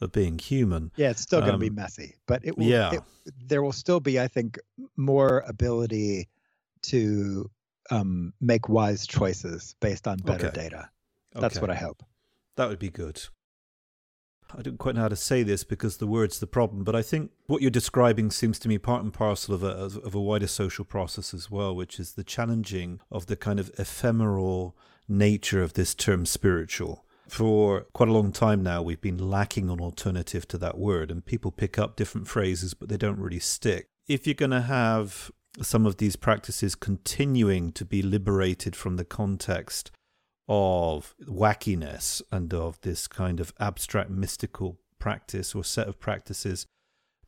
of 0.00 0.10
being 0.12 0.38
human. 0.38 0.90
Yeah, 0.96 1.10
it's 1.10 1.22
still 1.22 1.38
um, 1.38 1.44
going 1.46 1.54
to 1.54 1.58
be 1.58 1.70
messy, 1.70 2.16
but 2.26 2.44
it 2.44 2.58
will. 2.58 2.66
Yeah. 2.66 2.94
It, 2.94 3.02
there 3.46 3.62
will 3.62 3.72
still 3.72 4.00
be, 4.00 4.20
I 4.20 4.28
think, 4.28 4.58
more 4.96 5.44
ability 5.46 6.28
to 6.88 7.50
um, 7.90 8.32
make 8.40 8.68
wise 8.68 9.06
choices 9.06 9.74
based 9.80 10.06
on 10.08 10.18
better 10.18 10.48
okay. 10.48 10.62
data. 10.62 10.90
That's 11.34 11.56
okay. 11.56 11.60
what 11.60 11.70
I 11.70 11.74
hope. 11.74 12.02
That 12.56 12.68
would 12.68 12.78
be 12.78 12.90
good. 12.90 13.22
I 14.56 14.62
don't 14.62 14.78
quite 14.78 14.94
know 14.94 15.02
how 15.02 15.08
to 15.08 15.16
say 15.16 15.42
this 15.42 15.64
because 15.64 15.96
the 15.96 16.06
word's 16.06 16.38
the 16.38 16.46
problem, 16.46 16.84
but 16.84 16.94
I 16.94 17.02
think 17.02 17.30
what 17.46 17.62
you're 17.62 17.70
describing 17.70 18.30
seems 18.30 18.58
to 18.60 18.68
me 18.68 18.78
part 18.78 19.02
and 19.02 19.12
parcel 19.12 19.54
of 19.54 19.62
a, 19.62 19.68
of 19.68 20.14
a 20.14 20.20
wider 20.20 20.46
social 20.46 20.84
process 20.84 21.34
as 21.34 21.50
well, 21.50 21.74
which 21.74 21.98
is 21.98 22.12
the 22.12 22.24
challenging 22.24 23.00
of 23.10 23.26
the 23.26 23.36
kind 23.36 23.58
of 23.58 23.70
ephemeral 23.78 24.76
nature 25.08 25.62
of 25.62 25.74
this 25.74 25.94
term 25.94 26.26
spiritual. 26.26 27.04
For 27.28 27.82
quite 27.92 28.08
a 28.08 28.12
long 28.12 28.30
time 28.30 28.62
now, 28.62 28.82
we've 28.82 29.00
been 29.00 29.18
lacking 29.18 29.68
an 29.68 29.80
alternative 29.80 30.46
to 30.48 30.58
that 30.58 30.78
word, 30.78 31.10
and 31.10 31.26
people 31.26 31.50
pick 31.50 31.76
up 31.76 31.96
different 31.96 32.28
phrases, 32.28 32.72
but 32.72 32.88
they 32.88 32.96
don't 32.96 33.18
really 33.18 33.40
stick. 33.40 33.88
If 34.06 34.26
you're 34.26 34.34
going 34.34 34.52
to 34.52 34.60
have 34.60 35.32
some 35.62 35.86
of 35.86 35.96
these 35.96 36.16
practices 36.16 36.74
continuing 36.74 37.72
to 37.72 37.84
be 37.84 38.02
liberated 38.02 38.76
from 38.76 38.96
the 38.96 39.04
context 39.04 39.90
of 40.48 41.14
wackiness 41.26 42.22
and 42.30 42.52
of 42.54 42.80
this 42.82 43.08
kind 43.08 43.40
of 43.40 43.52
abstract 43.58 44.10
mystical 44.10 44.78
practice 44.98 45.54
or 45.54 45.64
set 45.64 45.88
of 45.88 45.98
practices 45.98 46.66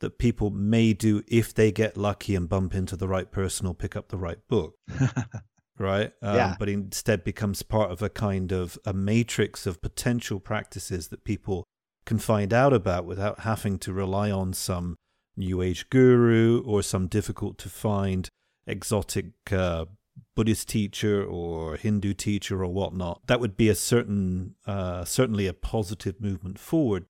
that 0.01 0.19
people 0.19 0.51
may 0.51 0.93
do 0.93 1.23
if 1.27 1.53
they 1.53 1.73
get 1.73 1.97
lucky 1.97 2.35
and 2.35 2.49
bump 2.49 2.75
into 2.75 2.97
the 2.97 3.09
right 3.09 3.31
person 3.33 3.67
or 3.67 3.75
pick 3.75 3.97
up 3.97 4.09
the 4.09 4.19
right 4.19 4.39
book. 4.49 4.75
right? 5.79 6.13
Um, 6.23 6.37
yeah. 6.37 6.57
But 6.59 6.69
instead 6.69 7.25
becomes 7.25 7.63
part 7.63 7.91
of 7.91 8.03
a 8.03 8.09
kind 8.09 8.53
of 8.53 8.79
a 8.85 8.93
matrix 8.93 9.67
of 9.67 9.81
potential 9.81 10.39
practices 10.41 11.09
that 11.09 11.25
people 11.25 11.65
can 12.07 12.19
find 12.19 12.53
out 12.53 12.73
about 12.73 13.05
without 13.05 13.41
having 13.41 13.79
to 13.81 13.93
rely 13.93 14.31
on 14.31 14.53
some 14.53 14.97
New 15.39 15.63
Age 15.63 15.89
guru 15.89 16.63
or 16.65 16.83
some 16.83 17.07
difficult 17.07 17.57
to 17.59 17.69
find 17.69 18.29
exotic 18.67 19.27
uh, 19.51 19.87
Buddhist 20.35 20.69
teacher 20.69 21.25
or 21.25 21.77
Hindu 21.77 22.13
teacher 22.15 22.63
or 22.63 22.73
whatnot. 22.73 23.23
That 23.27 23.41
would 23.41 23.57
be 23.57 23.69
a 23.69 23.75
certain, 23.75 24.55
uh, 24.67 25.05
certainly 25.05 25.47
a 25.47 25.53
positive 25.53 26.21
movement 26.21 26.59
forward. 26.59 27.07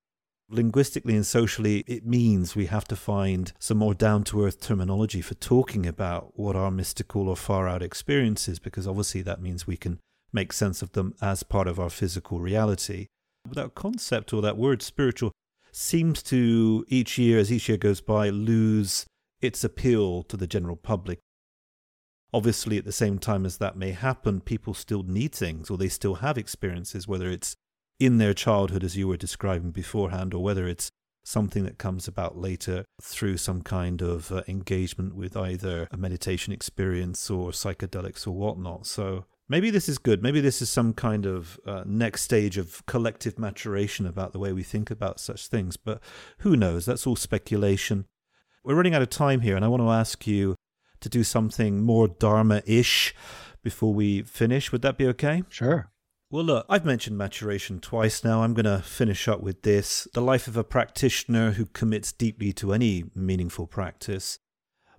Linguistically 0.51 1.15
and 1.15 1.25
socially, 1.25 1.83
it 1.85 2.05
means 2.05 2.55
we 2.55 2.65
have 2.67 2.85
to 2.85 2.95
find 2.95 3.53
some 3.59 3.77
more 3.77 3.93
down 3.93 4.23
to 4.25 4.43
earth 4.43 4.59
terminology 4.59 5.21
for 5.21 5.35
talking 5.35 5.85
about 5.85 6.39
what 6.39 6.55
are 6.55 6.71
mystical 6.71 7.29
or 7.29 7.35
far 7.35 7.67
out 7.67 7.83
experiences, 7.83 8.57
because 8.57 8.87
obviously 8.87 9.21
that 9.21 9.41
means 9.41 9.67
we 9.67 9.77
can 9.77 9.99
make 10.33 10.51
sense 10.51 10.81
of 10.81 10.93
them 10.93 11.13
as 11.21 11.43
part 11.43 11.67
of 11.67 11.79
our 11.79 11.89
physical 11.89 12.39
reality. 12.39 13.07
That 13.51 13.75
concept 13.75 14.33
or 14.33 14.41
that 14.41 14.57
word 14.57 14.81
spiritual 14.81 15.31
seems 15.71 16.23
to 16.23 16.85
each 16.87 17.17
year, 17.17 17.39
as 17.39 17.51
each 17.51 17.69
year 17.69 17.77
goes 17.77 18.01
by, 18.01 18.29
lose 18.29 19.05
its 19.41 19.63
appeal 19.63 20.23
to 20.23 20.37
the 20.37 20.47
general 20.47 20.75
public. 20.75 21.19
Obviously, 22.33 22.77
at 22.77 22.85
the 22.85 22.91
same 22.91 23.17
time 23.17 23.45
as 23.45 23.57
that 23.57 23.75
may 23.75 23.91
happen, 23.91 24.41
people 24.41 24.73
still 24.73 25.03
need 25.03 25.33
things 25.33 25.69
or 25.69 25.77
they 25.77 25.89
still 25.89 26.15
have 26.15 26.37
experiences, 26.37 27.07
whether 27.07 27.29
it's 27.29 27.55
in 27.99 28.17
their 28.17 28.33
childhood, 28.33 28.83
as 28.83 28.95
you 28.95 29.07
were 29.07 29.17
describing 29.17 29.71
beforehand, 29.71 30.33
or 30.33 30.43
whether 30.43 30.67
it's 30.67 30.89
something 31.23 31.63
that 31.63 31.77
comes 31.77 32.07
about 32.07 32.37
later 32.37 32.85
through 33.01 33.37
some 33.37 33.61
kind 33.61 34.01
of 34.01 34.31
uh, 34.31 34.41
engagement 34.47 35.15
with 35.15 35.35
either 35.35 35.87
a 35.91 35.97
meditation 35.97 36.53
experience 36.53 37.29
or 37.29 37.51
psychedelics 37.51 38.25
or 38.25 38.31
whatnot. 38.31 38.85
So 38.85 39.25
maybe 39.49 39.69
this 39.71 39.89
is 39.89 39.97
good. 39.97 40.23
Maybe 40.23 40.39
this 40.39 40.61
is 40.61 40.69
some 40.69 40.93
kind 40.93 41.25
of 41.25 41.59
uh, 41.65 41.83
next 41.85 42.21
stage 42.21 42.57
of 42.57 42.85
collective 42.85 43.37
maturation 43.37 44.05
about 44.05 44.31
the 44.31 44.39
way 44.39 44.53
we 44.53 44.63
think 44.63 44.89
about 44.89 45.19
such 45.19 45.47
things. 45.47 45.75
But 45.75 45.99
who 46.39 46.55
knows? 46.55 46.85
That's 46.85 47.05
all 47.05 47.15
speculation. 47.15 48.05
We're 48.63 48.75
running 48.75 48.93
out 48.93 49.01
of 49.01 49.09
time 49.09 49.41
here, 49.41 49.55
and 49.55 49.65
I 49.65 49.67
want 49.67 49.81
to 49.81 49.89
ask 49.89 50.25
you 50.27 50.55
to 51.01 51.09
do 51.09 51.23
something 51.23 51.81
more 51.81 52.07
Dharma 52.07 52.61
ish 52.65 53.15
before 53.63 53.93
we 53.93 54.21
finish. 54.21 54.71
Would 54.71 54.83
that 54.83 54.97
be 54.97 55.07
okay? 55.07 55.43
Sure. 55.49 55.91
Well, 56.31 56.43
look, 56.43 56.65
I've 56.69 56.85
mentioned 56.85 57.17
maturation 57.17 57.79
twice 57.79 58.23
now. 58.23 58.43
I'm 58.43 58.53
going 58.53 58.65
to 58.65 58.83
finish 58.83 59.27
up 59.27 59.41
with 59.41 59.63
this. 59.63 60.07
The 60.13 60.21
life 60.21 60.47
of 60.47 60.55
a 60.55 60.63
practitioner 60.63 61.51
who 61.51 61.65
commits 61.65 62.11
deeply 62.11 62.53
to 62.53 62.71
any 62.71 63.05
meaningful 63.15 63.65
practice 63.65 64.37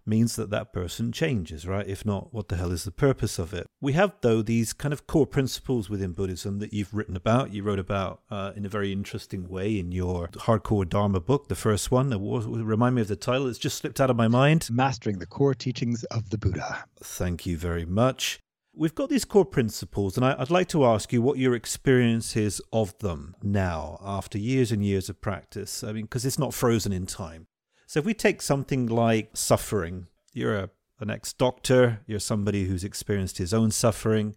means 0.06 0.36
that 0.36 0.50
that 0.50 0.72
person 0.72 1.12
changes, 1.12 1.66
right? 1.66 1.86
If 1.86 2.04
not, 2.04 2.32
what 2.32 2.48
the 2.48 2.56
hell 2.56 2.72
is 2.72 2.84
the 2.84 2.90
purpose 2.90 3.38
of 3.38 3.52
it? 3.52 3.66
We 3.80 3.92
have, 3.94 4.14
though, 4.20 4.42
these 4.42 4.72
kind 4.72 4.92
of 4.92 5.06
core 5.06 5.26
principles 5.26 5.88
within 5.88 6.12
Buddhism 6.12 6.58
that 6.58 6.72
you've 6.72 6.94
written 6.94 7.16
about. 7.16 7.52
You 7.52 7.62
wrote 7.62 7.78
about 7.78 8.22
uh, 8.30 8.52
in 8.56 8.64
a 8.64 8.68
very 8.68 8.92
interesting 8.92 9.48
way 9.48 9.78
in 9.78 9.92
your 9.92 10.28
Hardcore 10.28 10.88
Dharma 10.88 11.20
book, 11.20 11.48
the 11.48 11.54
first 11.54 11.90
one. 11.90 12.10
That 12.10 12.18
was 12.18 12.46
remind 12.46 12.94
me 12.94 13.02
of 13.02 13.08
the 13.08 13.16
title, 13.16 13.46
it's 13.48 13.58
just 13.58 13.78
slipped 13.78 14.00
out 14.00 14.10
of 14.10 14.16
my 14.16 14.28
mind. 14.28 14.68
Mastering 14.70 15.18
the 15.18 15.26
Core 15.26 15.54
Teachings 15.54 16.04
of 16.04 16.30
the 16.30 16.38
Buddha. 16.38 16.84
Thank 17.02 17.46
you 17.46 17.56
very 17.56 17.84
much. 17.84 18.40
We've 18.72 18.94
got 18.94 19.08
these 19.08 19.24
core 19.24 19.44
principles, 19.44 20.16
and 20.16 20.24
I'd 20.24 20.48
like 20.48 20.68
to 20.68 20.86
ask 20.86 21.12
you 21.12 21.20
what 21.20 21.38
your 21.38 21.54
experience 21.54 22.36
is 22.36 22.62
of 22.72 22.96
them 22.98 23.34
now, 23.42 23.98
after 24.00 24.38
years 24.38 24.70
and 24.70 24.84
years 24.84 25.08
of 25.08 25.20
practice. 25.20 25.82
I 25.82 25.92
mean, 25.92 26.04
because 26.04 26.24
it's 26.24 26.38
not 26.38 26.54
frozen 26.54 26.92
in 26.92 27.06
time. 27.06 27.48
So 27.90 27.98
if 27.98 28.06
we 28.06 28.14
take 28.14 28.40
something 28.40 28.86
like 28.86 29.30
suffering, 29.36 30.06
you're 30.32 30.56
a, 30.56 30.70
an 31.00 31.10
ex 31.10 31.32
doctor, 31.32 32.02
you're 32.06 32.20
somebody 32.20 32.66
who's 32.66 32.84
experienced 32.84 33.38
his 33.38 33.52
own 33.52 33.72
suffering. 33.72 34.36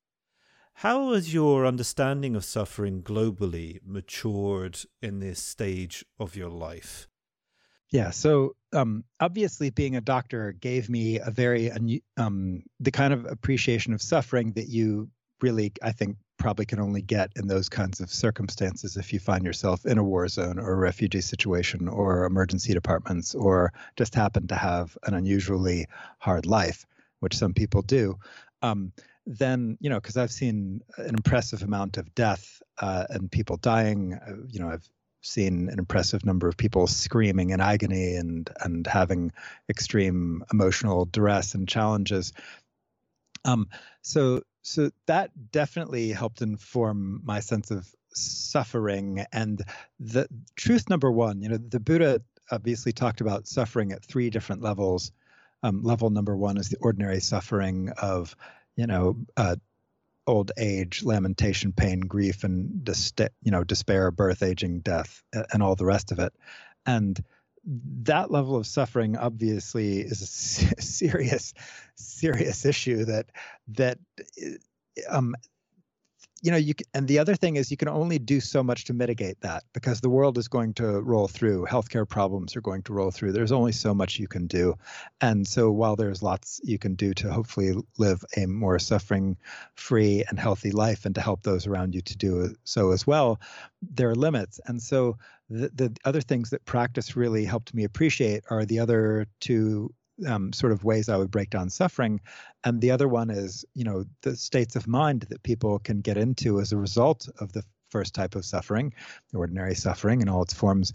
How 0.73 1.13
has 1.13 1.35
your 1.35 1.67
understanding 1.67 2.35
of 2.35 2.43
suffering 2.43 3.03
globally 3.03 3.79
matured 3.85 4.79
in 5.03 5.19
this 5.19 5.39
stage 5.39 6.03
of 6.17 6.35
your 6.35 6.49
life? 6.49 7.07
Yeah. 7.91 8.09
So 8.09 8.55
um, 8.73 9.03
obviously, 9.19 9.69
being 9.69 9.95
a 9.95 10.01
doctor 10.01 10.53
gave 10.53 10.89
me 10.89 11.19
a 11.19 11.29
very 11.29 11.71
um, 12.17 12.63
the 12.79 12.89
kind 12.89 13.13
of 13.13 13.25
appreciation 13.25 13.93
of 13.93 14.01
suffering 14.01 14.53
that 14.53 14.67
you 14.67 15.11
really, 15.41 15.73
I 15.83 15.91
think, 15.91 16.17
probably 16.43 16.65
can 16.65 16.81
only 16.81 17.01
get 17.01 17.31
in 17.37 17.47
those 17.47 17.69
kinds 17.69 18.01
of 18.01 18.11
circumstances 18.11 18.97
if 18.97 19.13
you 19.13 19.19
find 19.19 19.45
yourself 19.45 19.85
in 19.85 19.97
a 19.97 20.03
war 20.03 20.27
zone 20.27 20.59
or 20.59 20.73
a 20.73 20.75
refugee 20.75 21.21
situation 21.21 21.87
or 21.87 22.25
emergency 22.25 22.73
departments 22.73 23.33
or 23.33 23.71
just 23.95 24.13
happen 24.13 24.45
to 24.45 24.55
have 24.55 24.97
an 25.03 25.13
unusually 25.13 25.87
hard 26.19 26.45
life, 26.45 26.85
which 27.21 27.37
some 27.37 27.53
people 27.53 27.81
do. 27.81 28.19
Um, 28.61 28.91
then 29.25 29.77
you 29.79 29.89
know 29.89 30.01
because 30.01 30.17
i've 30.17 30.33
seen 30.33 30.81
an 30.97 31.15
impressive 31.15 31.63
amount 31.63 31.95
of 31.95 32.13
death 32.13 32.61
uh, 32.79 33.05
and 33.09 33.31
people 33.31 33.55
dying 33.55 34.13
uh, 34.15 34.33
you 34.49 34.59
know 34.59 34.69
i've 34.69 34.85
seen 35.21 35.69
an 35.69 35.79
impressive 35.79 36.25
number 36.25 36.49
of 36.49 36.57
people 36.57 36.87
screaming 36.87 37.51
in 37.51 37.61
agony 37.61 38.17
and 38.17 38.49
and 38.59 38.85
having 38.85 39.31
extreme 39.69 40.43
emotional 40.51 41.05
duress 41.05 41.55
and 41.55 41.67
challenges. 41.67 42.33
Um, 43.45 43.69
so 44.01 44.41
so 44.63 44.89
that 45.05 45.29
definitely 45.51 46.09
helped 46.09 46.41
inform 46.41 47.21
my 47.23 47.39
sense 47.39 47.69
of 47.69 47.87
suffering 48.13 49.25
and 49.31 49.63
the 49.99 50.27
truth 50.55 50.89
number 50.89 51.11
one 51.11 51.41
you 51.41 51.49
know 51.49 51.57
the 51.57 51.79
buddha 51.79 52.21
obviously 52.51 52.91
talked 52.91 53.21
about 53.21 53.47
suffering 53.47 53.91
at 53.91 54.03
three 54.03 54.29
different 54.29 54.61
levels 54.61 55.11
um, 55.63 55.81
level 55.81 56.09
number 56.09 56.35
one 56.35 56.57
is 56.57 56.69
the 56.69 56.77
ordinary 56.81 57.19
suffering 57.19 57.89
of 58.01 58.35
you 58.75 58.87
know 58.87 59.15
uh, 59.37 59.55
old 60.27 60.51
age, 60.57 61.03
lamentation, 61.03 61.73
pain, 61.73 61.99
grief, 62.01 62.43
and 62.43 62.83
dis- 62.83 63.13
you 63.41 63.51
know 63.51 63.63
despair, 63.63 64.11
birth, 64.11 64.43
aging, 64.43 64.79
death, 64.79 65.23
and 65.51 65.63
all 65.63 65.75
the 65.75 65.85
rest 65.85 66.11
of 66.11 66.19
it. 66.19 66.33
And 66.85 67.21
that 67.65 68.31
level 68.31 68.55
of 68.55 68.67
suffering 68.67 69.17
obviously 69.17 69.99
is 70.01 70.21
a 70.21 70.25
serious, 70.81 71.53
serious 71.95 72.65
issue 72.65 73.05
that 73.05 73.27
that 73.69 73.97
um, 75.09 75.35
you 76.43 76.51
know 76.51 76.57
you 76.57 76.75
can, 76.75 76.85
and 76.93 77.07
the 77.07 77.19
other 77.19 77.35
thing 77.35 77.55
is 77.55 77.71
you 77.71 77.77
can 77.77 77.87
only 77.87 78.19
do 78.19 78.41
so 78.41 78.61
much 78.61 78.85
to 78.85 78.93
mitigate 78.93 79.39
that 79.41 79.63
because 79.73 80.01
the 80.01 80.09
world 80.09 80.37
is 80.37 80.49
going 80.49 80.73
to 80.75 81.01
roll 81.01 81.27
through. 81.27 81.65
Healthcare 81.65 82.07
problems 82.07 82.55
are 82.55 82.61
going 82.61 82.83
to 82.83 82.93
roll 82.93 83.11
through. 83.11 83.31
There's 83.31 83.53
only 83.53 83.71
so 83.71 83.95
much 83.95 84.19
you 84.19 84.27
can 84.27 84.47
do. 84.47 84.75
And 85.21 85.47
so 85.47 85.71
while 85.71 85.95
there's 85.95 86.21
lots 86.21 86.59
you 86.63 86.77
can 86.77 86.95
do 86.95 87.13
to 87.15 87.31
hopefully 87.31 87.73
live 87.97 88.23
a 88.35 88.45
more 88.45 88.77
suffering 88.77 89.37
free 89.75 90.25
and 90.27 90.37
healthy 90.37 90.71
life 90.71 91.05
and 91.05 91.15
to 91.15 91.21
help 91.21 91.43
those 91.43 91.65
around 91.65 91.95
you 91.95 92.01
to 92.01 92.17
do 92.17 92.55
so 92.65 92.91
as 92.91 93.07
well 93.07 93.39
there 93.91 94.09
are 94.09 94.15
limits. 94.15 94.59
And 94.65 94.81
so 94.81 95.17
the, 95.49 95.69
the 95.73 95.95
other 96.05 96.21
things 96.21 96.49
that 96.51 96.65
practice 96.65 97.15
really 97.15 97.45
helped 97.45 97.73
me 97.73 97.83
appreciate 97.83 98.43
are 98.49 98.65
the 98.65 98.79
other 98.79 99.27
two 99.39 99.93
um, 100.27 100.53
sort 100.53 100.71
of 100.71 100.83
ways 100.83 101.09
I 101.09 101.17
would 101.17 101.31
break 101.31 101.49
down 101.49 101.69
suffering. 101.69 102.21
And 102.63 102.81
the 102.81 102.91
other 102.91 103.07
one 103.07 103.29
is, 103.29 103.65
you 103.73 103.83
know, 103.83 104.05
the 104.21 104.35
states 104.35 104.75
of 104.75 104.87
mind 104.87 105.21
that 105.29 105.43
people 105.43 105.79
can 105.79 106.01
get 106.01 106.17
into 106.17 106.59
as 106.59 106.71
a 106.71 106.77
result 106.77 107.29
of 107.39 107.53
the 107.53 107.63
first 107.89 108.13
type 108.13 108.35
of 108.35 108.45
suffering, 108.45 108.93
the 109.31 109.37
ordinary 109.37 109.75
suffering 109.75 110.21
in 110.21 110.29
all 110.29 110.43
its 110.43 110.53
forms. 110.53 110.93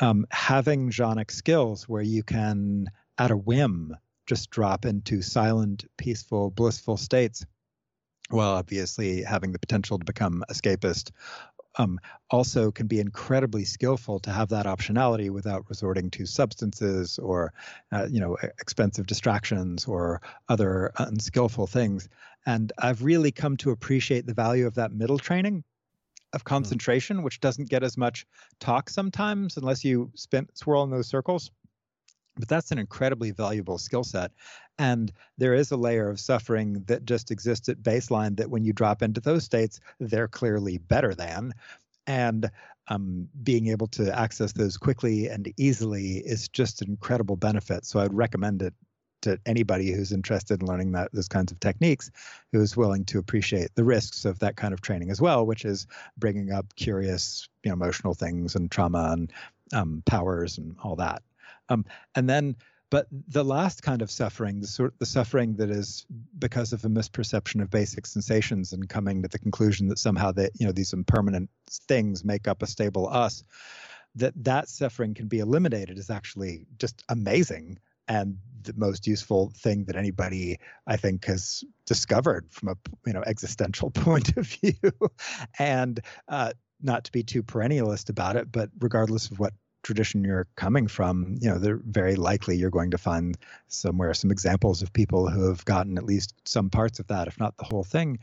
Um, 0.00 0.26
having 0.30 0.90
jhanic 0.90 1.30
skills 1.30 1.88
where 1.88 2.02
you 2.02 2.22
can, 2.22 2.90
at 3.18 3.30
a 3.30 3.36
whim, 3.36 3.96
just 4.26 4.50
drop 4.50 4.84
into 4.84 5.22
silent, 5.22 5.84
peaceful, 5.96 6.50
blissful 6.50 6.96
states 6.96 7.46
well 8.30 8.52
obviously 8.52 9.22
having 9.22 9.52
the 9.52 9.58
potential 9.58 9.98
to 9.98 10.04
become 10.04 10.42
escapist 10.50 11.10
um, 11.76 12.00
also 12.30 12.70
can 12.70 12.86
be 12.86 13.00
incredibly 13.00 13.64
skillful 13.64 14.20
to 14.20 14.30
have 14.30 14.48
that 14.50 14.66
optionality 14.66 15.30
without 15.30 15.64
resorting 15.68 16.10
to 16.10 16.26
substances 16.26 17.18
or 17.18 17.52
uh, 17.92 18.06
you 18.10 18.20
know 18.20 18.36
expensive 18.60 19.06
distractions 19.06 19.86
or 19.86 20.20
other 20.48 20.92
unskillful 20.98 21.66
things 21.66 22.08
and 22.46 22.72
i've 22.78 23.02
really 23.02 23.32
come 23.32 23.56
to 23.56 23.70
appreciate 23.70 24.26
the 24.26 24.34
value 24.34 24.66
of 24.66 24.74
that 24.74 24.92
middle 24.92 25.18
training 25.18 25.64
of 26.32 26.42
hmm. 26.42 26.48
concentration 26.48 27.16
mm-hmm. 27.16 27.24
which 27.24 27.40
doesn't 27.40 27.68
get 27.68 27.82
as 27.82 27.96
much 27.96 28.26
talk 28.60 28.88
sometimes 28.88 29.56
unless 29.56 29.84
you 29.84 30.10
spin, 30.14 30.48
swirl 30.54 30.84
in 30.84 30.90
those 30.90 31.08
circles 31.08 31.50
but 32.36 32.48
that's 32.48 32.72
an 32.72 32.78
incredibly 32.78 33.30
valuable 33.30 33.78
skill 33.78 34.04
set. 34.04 34.32
And 34.78 35.12
there 35.38 35.54
is 35.54 35.70
a 35.70 35.76
layer 35.76 36.08
of 36.08 36.18
suffering 36.18 36.82
that 36.86 37.04
just 37.04 37.30
exists 37.30 37.68
at 37.68 37.82
baseline 37.82 38.36
that 38.36 38.50
when 38.50 38.64
you 38.64 38.72
drop 38.72 39.02
into 39.02 39.20
those 39.20 39.44
states, 39.44 39.80
they're 40.00 40.28
clearly 40.28 40.78
better 40.78 41.14
than. 41.14 41.54
And 42.06 42.50
um, 42.88 43.28
being 43.42 43.68
able 43.68 43.86
to 43.88 44.16
access 44.16 44.52
those 44.52 44.76
quickly 44.76 45.28
and 45.28 45.52
easily 45.56 46.18
is 46.18 46.48
just 46.48 46.82
an 46.82 46.90
incredible 46.90 47.36
benefit. 47.36 47.86
So 47.86 48.00
I'd 48.00 48.12
recommend 48.12 48.62
it 48.62 48.74
to 49.22 49.38
anybody 49.46 49.90
who's 49.90 50.12
interested 50.12 50.60
in 50.60 50.68
learning 50.68 50.92
that 50.92 51.10
those 51.12 51.28
kinds 51.28 51.50
of 51.50 51.58
techniques, 51.58 52.10
who 52.52 52.60
is 52.60 52.76
willing 52.76 53.06
to 53.06 53.18
appreciate 53.18 53.74
the 53.74 53.84
risks 53.84 54.26
of 54.26 54.38
that 54.40 54.56
kind 54.56 54.74
of 54.74 54.82
training 54.82 55.10
as 55.10 55.20
well, 55.20 55.46
which 55.46 55.64
is 55.64 55.86
bringing 56.18 56.52
up 56.52 56.74
curious, 56.76 57.48
you 57.62 57.70
know, 57.70 57.74
emotional 57.74 58.12
things 58.12 58.54
and 58.54 58.70
trauma 58.70 59.12
and 59.12 59.32
um, 59.72 60.02
powers 60.04 60.58
and 60.58 60.76
all 60.82 60.96
that. 60.96 61.22
Um, 61.70 61.86
and 62.14 62.28
then, 62.28 62.56
but 62.90 63.06
the 63.10 63.44
last 63.44 63.82
kind 63.82 64.02
of 64.02 64.10
suffering, 64.10 64.60
the 64.60 64.66
sort 64.66 64.98
the 64.98 65.06
suffering 65.06 65.56
that 65.56 65.70
is 65.70 66.06
because 66.38 66.72
of 66.72 66.84
a 66.84 66.88
misperception 66.88 67.60
of 67.62 67.70
basic 67.70 68.06
sensations 68.06 68.72
and 68.72 68.88
coming 68.88 69.22
to 69.22 69.28
the 69.28 69.38
conclusion 69.38 69.88
that 69.88 69.98
somehow 69.98 70.32
that 70.32 70.52
you 70.58 70.66
know 70.66 70.72
these 70.72 70.92
impermanent 70.92 71.50
things 71.88 72.24
make 72.24 72.46
up 72.46 72.62
a 72.62 72.66
stable 72.66 73.08
us, 73.08 73.42
that 74.14 74.32
that 74.44 74.68
suffering 74.68 75.14
can 75.14 75.28
be 75.28 75.38
eliminated 75.38 75.98
is 75.98 76.10
actually 76.10 76.66
just 76.78 77.02
amazing 77.08 77.78
and 78.06 78.36
the 78.62 78.74
most 78.76 79.06
useful 79.06 79.52
thing 79.56 79.84
that 79.84 79.96
anybody 79.96 80.58
I 80.86 80.96
think 80.96 81.24
has 81.26 81.64
discovered 81.86 82.46
from 82.50 82.68
a 82.70 82.76
you 83.06 83.12
know 83.12 83.22
existential 83.26 83.90
point 83.94 84.36
of 84.36 84.46
view, 84.46 84.92
and 85.58 86.00
uh, 86.28 86.52
not 86.82 87.04
to 87.04 87.12
be 87.12 87.22
too 87.22 87.42
perennialist 87.42 88.10
about 88.10 88.36
it, 88.36 88.52
but 88.52 88.70
regardless 88.80 89.30
of 89.30 89.38
what 89.38 89.54
tradition 89.84 90.24
you're 90.24 90.48
coming 90.56 90.88
from, 90.88 91.36
you 91.40 91.48
know, 91.48 91.58
they're 91.58 91.80
very 91.84 92.16
likely 92.16 92.56
you're 92.56 92.70
going 92.70 92.90
to 92.90 92.98
find 92.98 93.36
somewhere 93.68 94.14
some 94.14 94.32
examples 94.32 94.82
of 94.82 94.92
people 94.92 95.28
who 95.30 95.48
have 95.48 95.64
gotten 95.64 95.98
at 95.98 96.04
least 96.04 96.34
some 96.44 96.70
parts 96.70 96.98
of 96.98 97.06
that, 97.06 97.28
if 97.28 97.38
not 97.38 97.56
the 97.56 97.64
whole 97.64 97.84
thing. 97.84 98.18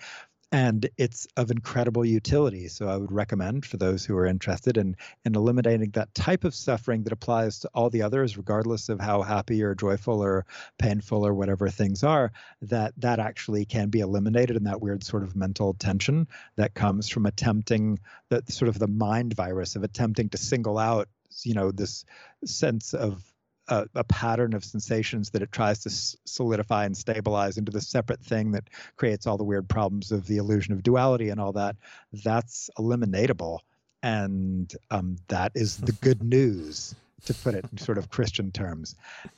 and 0.54 0.90
it's 0.98 1.28
of 1.38 1.50
incredible 1.50 2.04
utility. 2.06 2.68
So 2.68 2.88
I 2.88 2.98
would 2.98 3.12
recommend 3.12 3.66
for 3.66 3.78
those 3.78 4.04
who 4.04 4.18
are 4.18 4.26
interested 4.26 4.78
in 4.78 4.98
in 5.24 5.36
eliminating 5.36 5.92
that 5.92 6.14
type 6.14 6.44
of 6.44 6.54
suffering 6.54 7.04
that 7.04 7.14
applies 7.14 7.60
to 7.60 7.70
all 7.74 7.90
the 7.90 8.02
others, 8.02 8.36
regardless 8.38 8.90
of 8.90 9.00
how 9.00 9.22
happy 9.22 9.64
or 9.64 9.76
joyful 9.76 10.22
or 10.22 10.46
painful 10.78 11.26
or 11.26 11.34
whatever 11.34 11.70
things 11.70 12.04
are, 12.04 12.34
that 12.64 12.94
that 12.98 13.20
actually 13.20 13.66
can 13.66 13.90
be 13.90 14.02
eliminated 14.02 14.58
in 14.58 14.66
that 14.66 14.82
weird 14.82 15.04
sort 15.04 15.24
of 15.24 15.36
mental 15.38 15.74
tension 15.74 16.28
that 16.58 16.74
comes 16.74 17.08
from 17.08 17.26
attempting 17.26 18.00
that 18.30 18.52
sort 18.52 18.68
of 18.68 18.78
the 18.78 18.88
mind 18.88 19.34
virus 19.34 19.78
of 19.78 19.84
attempting 19.84 20.30
to 20.30 20.38
single 20.38 20.78
out, 20.78 21.08
you 21.44 21.54
know, 21.54 21.72
this 21.72 22.06
sense 22.46 22.94
of 22.94 23.24
a, 23.68 23.88
a, 23.96 24.04
pattern 24.04 24.54
of 24.54 24.66
sensations 24.66 25.30
that 25.30 25.42
it 25.42 25.52
tries 25.52 25.80
to 25.80 25.90
s- 25.90 26.16
solidify 26.26 26.86
and 26.86 26.96
stabilize 26.98 27.58
into 27.58 27.72
the 27.72 27.82
separate 27.82 28.22
thing 28.22 28.52
that 28.52 28.70
creates 28.98 29.28
all 29.28 29.38
the 29.38 29.44
weird 29.44 29.68
problems 29.70 30.12
of 30.12 30.28
the 30.28 30.38
illusion 30.38 30.74
of 30.74 30.84
duality 30.84 31.30
and 31.30 31.40
all 31.40 31.54
that, 31.54 31.76
that's 32.24 32.70
eliminatable. 32.78 33.60
And 34.04 34.74
um, 34.90 35.18
that 35.28 35.52
is 35.56 35.78
the 35.78 35.92
good 35.94 36.24
news, 36.38 36.96
to 37.26 37.34
put 37.34 37.54
it 37.54 37.66
in 37.72 37.78
sort 37.78 37.98
of 37.98 38.10
Christian 38.10 38.52
terms. 38.52 38.96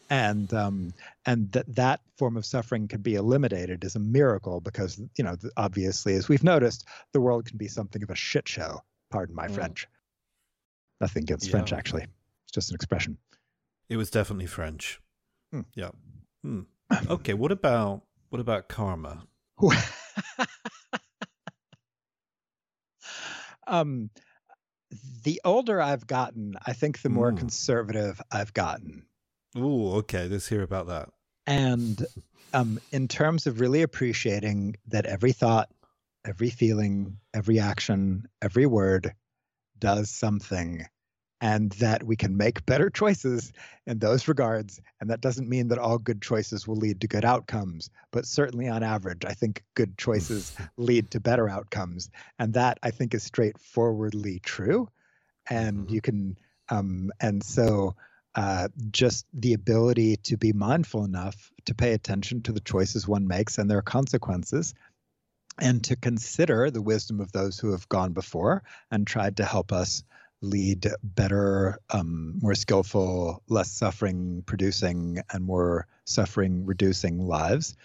And 0.09 0.53
um, 0.53 0.93
and 1.25 1.51
that 1.51 1.75
that 1.75 2.01
form 2.17 2.37
of 2.37 2.45
suffering 2.45 2.87
can 2.87 3.01
be 3.01 3.15
eliminated 3.15 3.83
is 3.83 3.95
a 3.95 3.99
miracle 3.99 4.61
because 4.61 5.01
you 5.17 5.23
know 5.23 5.35
obviously, 5.57 6.15
as 6.15 6.29
we've 6.29 6.43
noticed, 6.43 6.85
the 7.11 7.21
world 7.21 7.45
can 7.45 7.57
be 7.57 7.67
something 7.67 8.01
of 8.01 8.09
a 8.09 8.15
shit 8.15 8.47
show. 8.47 8.81
Pardon 9.09 9.35
my 9.35 9.47
mm. 9.47 9.55
French. 9.55 9.87
Nothing 11.03 11.23
against 11.23 11.47
yeah. 11.47 11.51
French, 11.51 11.73
actually. 11.73 12.03
It's 12.03 12.53
just 12.53 12.69
an 12.71 12.75
expression. 12.75 13.17
It 13.89 13.97
was 13.97 14.09
definitely 14.09 14.45
French. 14.45 15.01
Hmm. 15.51 15.63
Yeah. 15.75 15.89
Hmm. 16.41 16.61
Okay. 17.09 17.33
What 17.33 17.51
about 17.51 18.03
what 18.29 18.39
about 18.39 18.69
karma? 18.69 19.27
um, 23.67 24.09
the 25.23 25.41
older 25.43 25.81
I've 25.81 26.07
gotten, 26.07 26.55
I 26.65 26.71
think 26.71 27.01
the 27.01 27.09
more 27.09 27.33
mm. 27.33 27.37
conservative 27.37 28.21
I've 28.31 28.53
gotten. 28.53 29.05
Ooh, 29.57 29.95
okay. 29.95 30.29
Let's 30.29 30.47
hear 30.47 30.63
about 30.63 30.87
that. 30.87 31.09
And 31.45 32.01
um, 32.53 32.79
in 32.93 33.09
terms 33.09 33.45
of 33.45 33.59
really 33.59 33.81
appreciating 33.81 34.77
that 34.87 35.05
every 35.05 35.33
thought, 35.33 35.69
every 36.25 36.49
feeling, 36.49 37.17
every 37.33 37.59
action, 37.59 38.29
every 38.41 38.67
word 38.67 39.13
does 39.83 40.09
something 40.09 40.85
and 41.41 41.73
that 41.73 42.03
we 42.03 42.15
can 42.15 42.37
make 42.37 42.65
better 42.65 42.89
choices 42.89 43.51
in 43.85 43.99
those 43.99 44.29
regards. 44.29 44.79
And 45.01 45.09
that 45.09 45.19
doesn't 45.19 45.49
mean 45.49 45.67
that 45.67 45.77
all 45.77 45.97
good 45.97 46.21
choices 46.21 46.65
will 46.65 46.77
lead 46.77 47.01
to 47.01 47.07
good 47.09 47.25
outcomes, 47.25 47.89
but 48.11 48.25
certainly 48.25 48.69
on 48.69 48.81
average, 48.81 49.25
I 49.25 49.33
think 49.33 49.61
good 49.75 49.97
choices 49.97 50.55
lead 50.77 51.11
to 51.11 51.19
better 51.19 51.49
outcomes. 51.49 52.09
And 52.39 52.53
that 52.53 52.79
I 52.81 52.91
think 52.91 53.13
is 53.13 53.23
straightforwardly 53.23 54.39
true. 54.39 54.87
And 55.49 55.79
mm-hmm. 55.79 55.93
you 55.93 55.99
can, 55.99 56.37
um, 56.69 57.11
and 57.19 57.43
so 57.43 57.97
uh, 58.35 58.69
just 58.89 59.25
the 59.33 59.51
ability 59.51 60.15
to 60.23 60.37
be 60.37 60.53
mindful 60.53 61.03
enough 61.03 61.51
to 61.65 61.75
pay 61.75 61.91
attention 61.91 62.41
to 62.43 62.53
the 62.53 62.61
choices 62.61 63.05
one 63.05 63.27
makes 63.27 63.57
and 63.57 63.69
their 63.69 63.81
consequences 63.81 64.73
and 65.59 65.83
to 65.85 65.95
consider 65.95 66.69
the 66.71 66.81
wisdom 66.81 67.19
of 67.19 67.31
those 67.31 67.59
who 67.59 67.71
have 67.71 67.87
gone 67.89 68.13
before 68.13 68.63
and 68.91 69.05
tried 69.05 69.37
to 69.37 69.45
help 69.45 69.71
us 69.71 70.03
lead 70.41 70.87
better, 71.03 71.79
um, 71.91 72.37
more 72.41 72.55
skillful, 72.55 73.41
less 73.47 73.71
suffering 73.71 74.43
producing, 74.45 75.19
and 75.31 75.45
more 75.45 75.87
suffering 76.05 76.65
reducing 76.65 77.19
lives 77.19 77.75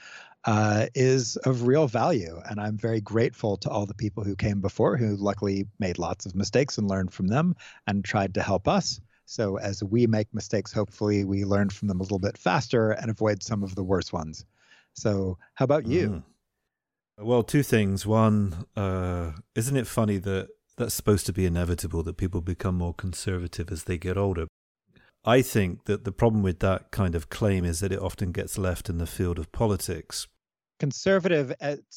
uh, 0.45 0.86
is 0.95 1.36
of 1.36 1.66
real 1.66 1.86
value. 1.86 2.40
And 2.49 2.61
I'm 2.61 2.77
very 2.77 3.01
grateful 3.01 3.57
to 3.59 3.70
all 3.70 3.86
the 3.86 3.95
people 3.95 4.24
who 4.24 4.35
came 4.35 4.61
before 4.61 4.97
who 4.97 5.16
luckily 5.16 5.66
made 5.78 5.99
lots 5.99 6.27
of 6.27 6.35
mistakes 6.35 6.78
and 6.78 6.89
learned 6.89 7.12
from 7.12 7.28
them 7.28 7.55
and 7.86 8.05
tried 8.05 8.35
to 8.35 8.43
help 8.43 8.66
us. 8.66 9.01
So 9.27 9.59
as 9.59 9.85
we 9.85 10.07
make 10.07 10.32
mistakes, 10.32 10.73
hopefully 10.73 11.24
we 11.24 11.45
learn 11.45 11.69
from 11.69 11.89
them 11.89 12.01
a 12.01 12.03
little 12.03 12.19
bit 12.19 12.39
faster 12.39 12.93
and 12.93 13.11
avoid 13.11 13.43
some 13.43 13.62
of 13.62 13.74
the 13.74 13.85
worst 13.85 14.12
ones. 14.12 14.47
So, 14.95 15.39
how 15.55 15.65
about 15.65 15.86
you? 15.86 16.09
Mm. 16.09 16.23
Well, 17.20 17.43
two 17.43 17.62
things. 17.62 18.07
One, 18.07 18.66
uh, 18.77 19.32
isn't 19.55 19.77
it 19.77 19.86
funny 19.86 20.19
that 20.19 20.49
that's 20.78 20.95
supposed 20.95 21.27
to 21.27 21.32
be 21.32 21.45
inevitable 21.45 22.03
that 22.05 22.16
people 22.16 22.40
become 22.40 22.77
more 22.77 22.95
conservative 22.95 23.70
as 23.70 23.85
they 23.85 23.99
get 23.99 24.16
older. 24.16 24.47
I 25.24 25.43
think 25.43 25.85
that 25.85 26.05
the 26.05 26.12
problem 26.12 26.43
with 26.43 26.61
that 26.61 26.90
kind 26.90 27.15
of 27.15 27.28
claim 27.28 27.65
is 27.65 27.81
that 27.81 27.93
it 27.93 28.01
often 28.01 28.32
gets 28.32 28.57
left 28.57 28.89
in 28.89 28.99
the 28.99 29.07
field 29.07 29.39
of 29.39 29.53
politics. 29.53 30.27
Conservative 30.78 31.53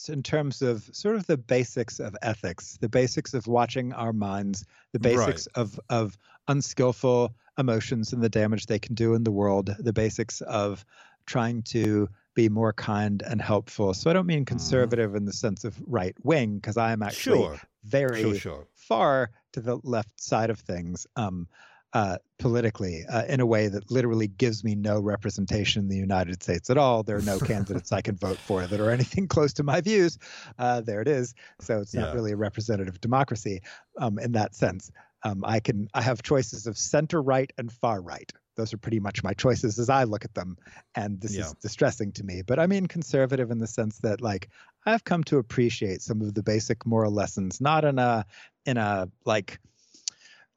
in 0.09 0.23
terms 0.23 0.63
of 0.63 0.89
sort 0.91 1.15
of 1.15 1.27
the 1.27 1.37
basics 1.37 1.99
of 1.99 2.15
ethics, 2.23 2.77
the 2.81 2.89
basics 2.89 3.35
of 3.35 3.45
watching 3.45 3.93
our 3.93 4.11
minds, 4.11 4.65
the 4.91 4.99
basics 4.99 5.47
right. 5.55 5.61
of, 5.61 5.79
of 5.89 6.17
unskillful 6.47 7.31
emotions 7.59 8.11
and 8.11 8.23
the 8.23 8.29
damage 8.29 8.65
they 8.65 8.79
can 8.79 8.95
do 8.95 9.13
in 9.13 9.23
the 9.23 9.31
world, 9.31 9.75
the 9.77 9.93
basics 9.93 10.41
of 10.41 10.83
trying 11.27 11.61
to 11.61 12.09
be 12.33 12.49
more 12.49 12.73
kind 12.73 13.21
and 13.21 13.41
helpful. 13.41 13.93
So 13.93 14.09
I 14.09 14.13
don't 14.13 14.25
mean 14.25 14.39
mm-hmm. 14.39 14.45
conservative 14.45 15.11
mm. 15.11 15.17
in 15.17 15.25
the 15.25 15.33
sense 15.33 15.63
of 15.63 15.77
right 15.85 16.15
wing, 16.23 16.55
because 16.55 16.77
I 16.77 16.91
am 16.91 17.03
actually 17.03 17.39
sure. 17.39 17.61
very 17.83 18.21
sure, 18.21 18.35
sure. 18.35 18.67
far 18.73 19.31
to 19.53 19.61
the 19.61 19.79
left 19.83 20.21
side 20.21 20.49
of 20.49 20.59
things 20.59 21.07
um, 21.15 21.47
uh, 21.93 22.17
politically 22.39 23.05
uh, 23.09 23.25
in 23.25 23.41
a 23.41 23.45
way 23.45 23.67
that 23.67 23.91
literally 23.91 24.27
gives 24.27 24.63
me 24.63 24.75
no 24.75 24.99
representation 24.99 25.81
in 25.81 25.89
the 25.89 25.97
United 25.97 26.41
States 26.41 26.69
at 26.69 26.77
all. 26.77 27.03
There 27.03 27.17
are 27.17 27.21
no 27.21 27.37
candidates 27.39 27.91
I 27.91 28.01
can 28.01 28.15
vote 28.15 28.37
for 28.37 28.65
that 28.65 28.79
are 28.79 28.91
anything 28.91 29.27
close 29.29 29.53
to 29.53 29.63
my 29.63 29.81
views. 29.81 30.17
Uh, 30.57 30.81
there 30.81 31.01
it 31.01 31.07
is. 31.07 31.33
So 31.59 31.81
it's 31.81 31.93
not 31.93 32.09
yeah. 32.09 32.13
really 32.13 32.31
a 32.31 32.37
representative 32.37 33.01
democracy 33.01 33.61
um, 33.97 34.19
in 34.19 34.31
that 34.33 34.55
sense. 34.55 34.91
Um, 35.23 35.43
I 35.45 35.59
can 35.59 35.87
I 35.93 36.01
have 36.01 36.23
choices 36.23 36.65
of 36.65 36.77
center 36.77 37.21
right 37.21 37.51
and 37.57 37.71
far 37.71 38.01
right 38.01 38.31
those 38.55 38.73
are 38.73 38.77
pretty 38.77 38.99
much 38.99 39.23
my 39.23 39.33
choices 39.33 39.79
as 39.79 39.89
I 39.89 40.03
look 40.03 40.25
at 40.25 40.33
them. 40.33 40.57
And 40.95 41.19
this 41.19 41.35
yeah. 41.35 41.45
is 41.45 41.53
distressing 41.53 42.11
to 42.13 42.23
me. 42.23 42.41
But 42.45 42.59
I 42.59 42.67
mean 42.67 42.87
conservative 42.87 43.51
in 43.51 43.59
the 43.59 43.67
sense 43.67 43.99
that 43.99 44.21
like 44.21 44.49
I've 44.85 45.03
come 45.03 45.23
to 45.25 45.37
appreciate 45.37 46.01
some 46.01 46.21
of 46.21 46.33
the 46.33 46.43
basic 46.43 46.85
moral 46.85 47.11
lessons, 47.11 47.61
not 47.61 47.85
in 47.85 47.99
a 47.99 48.25
in 48.65 48.77
a 48.77 49.09
like 49.25 49.59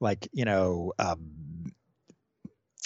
like, 0.01 0.29
you 0.33 0.45
know, 0.45 0.93
um 0.99 1.73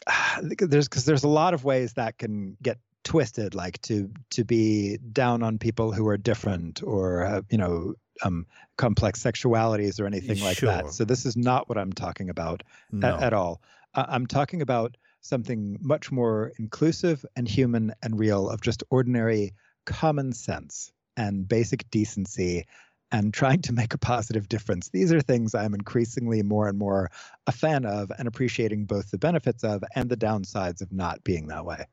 there's 0.42 0.88
because 0.88 1.04
there's 1.04 1.24
a 1.24 1.28
lot 1.28 1.54
of 1.54 1.64
ways 1.64 1.94
that 1.94 2.18
can 2.18 2.56
get 2.62 2.78
twisted 3.04 3.54
like 3.54 3.80
to 3.80 4.10
to 4.30 4.44
be 4.44 4.98
down 4.98 5.42
on 5.42 5.58
people 5.58 5.92
who 5.92 6.06
are 6.08 6.18
different 6.18 6.82
or 6.82 7.24
uh, 7.24 7.40
you 7.48 7.56
know 7.56 7.94
um, 8.22 8.46
complex 8.76 9.22
sexualities 9.22 9.98
or 9.98 10.06
anything 10.06 10.40
like 10.40 10.58
sure. 10.58 10.68
that 10.68 10.92
so 10.92 11.04
this 11.04 11.24
is 11.24 11.36
not 11.36 11.68
what 11.68 11.78
i'm 11.78 11.92
talking 11.92 12.28
about 12.28 12.62
no. 12.90 13.14
at, 13.14 13.22
at 13.22 13.32
all 13.32 13.62
I'm 13.94 14.26
talking 14.26 14.62
about 14.62 14.96
something 15.20 15.78
much 15.80 16.12
more 16.12 16.52
inclusive 16.58 17.24
and 17.36 17.48
human 17.48 17.92
and 18.02 18.18
real 18.18 18.48
of 18.48 18.60
just 18.60 18.82
ordinary 18.90 19.52
common 19.84 20.32
sense 20.32 20.92
and 21.16 21.48
basic 21.48 21.90
decency 21.90 22.66
and 23.10 23.32
trying 23.32 23.62
to 23.62 23.72
make 23.72 23.94
a 23.94 23.98
positive 23.98 24.48
difference. 24.48 24.90
These 24.90 25.12
are 25.12 25.20
things 25.20 25.54
I'm 25.54 25.74
increasingly 25.74 26.42
more 26.42 26.68
and 26.68 26.78
more 26.78 27.10
a 27.46 27.52
fan 27.52 27.86
of 27.86 28.12
and 28.18 28.28
appreciating 28.28 28.84
both 28.84 29.10
the 29.10 29.18
benefits 29.18 29.64
of 29.64 29.82
and 29.94 30.10
the 30.10 30.16
downsides 30.16 30.82
of 30.82 30.92
not 30.92 31.24
being 31.24 31.48
that 31.48 31.64
way. 31.64 31.86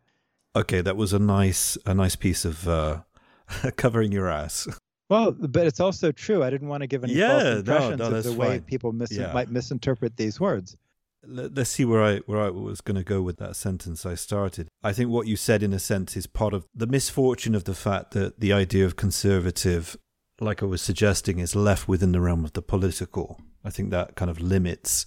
Okay, 0.56 0.82
that 0.82 0.98
was 0.98 1.14
a 1.14 1.20
nice 1.20 1.78
a 1.86 1.94
nice 1.94 2.16
piece 2.16 2.46
of 2.46 2.68
uh, 2.68 3.02
covering 3.78 4.12
your 4.12 4.30
ass. 4.30 4.68
Well, 5.10 5.32
but 5.32 5.68
it's 5.68 5.80
also 5.80 6.12
true. 6.12 6.44
I 6.44 6.50
didn't 6.50 6.68
want 6.68 6.82
to 6.82 6.88
give 6.88 7.04
any 7.04 7.14
yeah, 7.14 7.28
false 7.28 7.60
impressions 7.60 8.00
no, 8.00 8.10
no, 8.10 8.16
of 8.18 8.24
the 8.24 8.34
way 8.34 8.60
people 8.60 8.92
mis- 8.92 9.12
yeah. 9.12 9.32
might 9.34 9.52
misinterpret 9.52 10.18
these 10.18 10.40
words 10.40 10.76
let's 11.28 11.70
see 11.70 11.86
where 11.86 12.04
I 12.04 12.18
where 12.20 12.42
I 12.42 12.50
was 12.50 12.82
going 12.82 12.98
to 12.98 13.04
go 13.04 13.22
with 13.22 13.38
that 13.38 13.56
sentence 13.56 14.06
I 14.06 14.16
started. 14.16 14.68
I 14.84 14.94
think 14.94 15.10
what 15.10 15.28
you 15.28 15.36
said 15.36 15.64
in 15.64 15.74
a 15.74 15.80
sense 15.80 16.16
is 16.16 16.28
part 16.28 16.54
of 16.54 16.68
the 16.74 16.88
misfortune 16.88 17.56
of 17.56 17.64
the 17.64 17.74
fact 17.74 18.12
that 18.12 18.40
the 18.40 18.54
idea 18.54 18.86
of 18.86 18.96
conservative 18.96 19.98
like 20.40 20.62
I 20.62 20.66
was 20.66 20.82
suggesting 20.82 21.40
is 21.40 21.56
left 21.56 21.88
within 21.88 22.12
the 22.12 22.22
realm 22.22 22.44
of 22.44 22.54
the 22.54 22.62
political. 22.62 23.40
I 23.64 23.70
think 23.70 23.90
that 23.92 24.16
kind 24.16 24.30
of 24.30 24.42
limits 24.42 25.06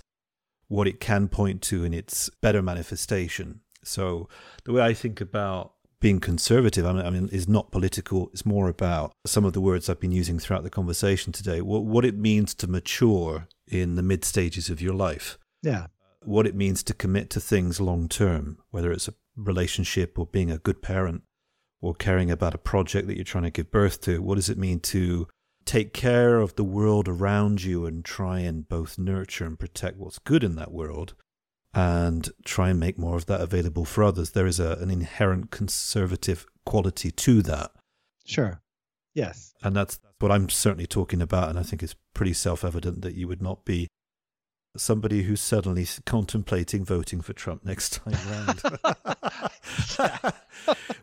what 0.69 0.89
it 0.89 1.01
can 1.01 1.29
point 1.29 1.63
to 1.63 1.85
in 1.85 1.93
its 1.95 2.31
better 2.43 2.63
manifestation. 2.63 3.61
So 3.85 4.29
the 4.65 4.73
way 4.73 4.83
I 4.83 4.95
think 4.95 5.21
about 5.21 5.73
being 6.01 6.21
conservative, 6.21 6.87
I 6.87 6.93
mean, 6.93 7.07
I 7.07 7.11
mean, 7.11 7.29
is 7.31 7.49
not 7.49 7.73
political. 7.73 8.31
It's 8.33 8.47
more 8.47 8.69
about 8.69 9.13
some 9.27 9.45
of 9.45 9.53
the 9.53 9.61
words 9.61 9.89
I've 9.89 10.01
been 10.01 10.13
using 10.13 10.39
throughout 10.39 10.63
the 10.63 10.71
conversation 10.71 11.33
today. 11.33 11.61
What 11.61 11.85
what 11.85 12.05
it 12.05 12.17
means 12.17 12.55
to 12.55 12.67
mature 12.67 13.49
in 13.67 13.97
the 13.97 14.03
mid 14.03 14.25
stages 14.25 14.71
of 14.71 14.81
your 14.81 14.95
life. 14.95 15.39
Yeah 15.63 15.89
what 16.25 16.47
it 16.47 16.55
means 16.55 16.83
to 16.85 16.95
commit 16.95 17.31
to 17.31 17.41
things 17.41 17.81
long 17.81 18.09
term, 18.09 18.59
whether 18.71 18.93
it's 18.93 19.09
a 19.09 19.15
relationship 19.37 20.19
or 20.19 20.27
being 20.27 20.51
a 20.51 20.59
good 20.59 20.83
parent 20.83 21.23
or 21.81 21.95
caring 21.95 22.31
about 22.31 22.55
a 22.55 22.59
project 22.59 23.07
that 23.07 23.17
you're 23.17 23.25
trying 23.25 23.45
to 23.45 23.51
give 23.51 23.71
birth 23.71 24.01
to. 24.03 24.21
What 24.21 24.35
does 24.35 24.49
it 24.49 24.59
mean 24.59 24.81
to 24.81 25.29
take 25.65 25.93
care 25.93 26.39
of 26.39 26.57
the 26.57 26.65
world 26.65 27.09
around 27.09 27.63
you 27.63 27.87
and 27.87 28.05
try 28.05 28.41
and 28.41 28.69
both 28.69 28.99
nurture 28.99 29.45
and 29.45 29.59
protect 29.59 29.97
what's 29.97 30.19
good 30.19 30.43
in 30.43 30.57
that 30.57 30.73
world 30.73 31.15
and 31.75 32.31
try 32.45 32.71
and 32.71 32.81
make 32.81 32.99
more 32.99 33.17
of 33.17 33.27
that 33.27 33.41
available 33.41 33.85
for 33.85 34.03
others? 34.03 34.31
There 34.33 34.47
is 34.47 34.59
a, 34.59 34.73
an 34.81 34.91
inherent 34.91 35.51
conservative 35.51 36.47
quality 36.65 37.11
to 37.11 37.43
that. 37.43 37.71
Sure. 38.25 38.61
Yes. 39.15 39.55
And 39.63 39.77
that's 39.77 39.99
what 40.19 40.33
I'm 40.33 40.49
certainly 40.49 40.87
talking 40.87 41.23
about. 41.23 41.51
And 41.51 41.59
I 41.59 41.63
think 41.63 41.83
it's 41.83 41.97
pretty 42.15 42.33
self 42.33 42.65
evident 42.65 43.03
that 43.03 43.15
you 43.15 43.29
would 43.29 43.43
not 43.43 43.65
be 43.65 43.89
somebody 44.79 45.23
who's 45.23 45.41
suddenly 45.41 45.87
contemplating 46.07 46.85
voting 46.85 47.21
for 47.21 47.33
Trump 47.33 47.65
next 47.65 48.01
time 48.05 48.15
round. 48.31 48.63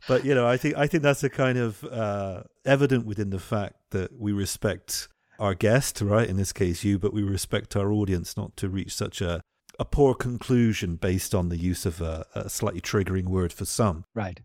but 0.08 0.26
you 0.26 0.34
know, 0.34 0.48
I 0.48 0.58
think 0.58 0.78
I 0.78 0.88
think 0.88 1.04
that's 1.04 1.24
a 1.24 1.30
kind 1.30 1.58
of 1.58 1.84
uh, 1.84 2.44
evident 2.66 3.06
within 3.06 3.30
the 3.30 3.40
fact 3.40 3.76
that 3.92 4.20
we 4.20 4.32
respect 4.32 5.08
our 5.40 5.54
guest, 5.54 6.02
right? 6.02 6.28
In 6.28 6.38
this 6.38 6.54
case, 6.54 6.84
you, 6.84 6.98
but 6.98 7.14
we 7.14 7.24
respect 7.24 7.76
our 7.76 7.92
audience 7.92 8.38
not 8.38 8.56
to 8.58 8.70
reach 8.70 8.94
such 8.94 9.22
a 9.22 9.42
a 9.78 9.86
poor 9.86 10.14
conclusion 10.14 10.96
based 10.96 11.36
on 11.36 11.50
the 11.50 11.58
use 11.58 11.86
of 11.86 12.02
a, 12.02 12.26
a 12.34 12.50
slightly 12.50 12.82
triggering 12.82 13.26
word 13.26 13.52
for 13.52 13.66
some. 13.66 14.06
Right. 14.14 14.40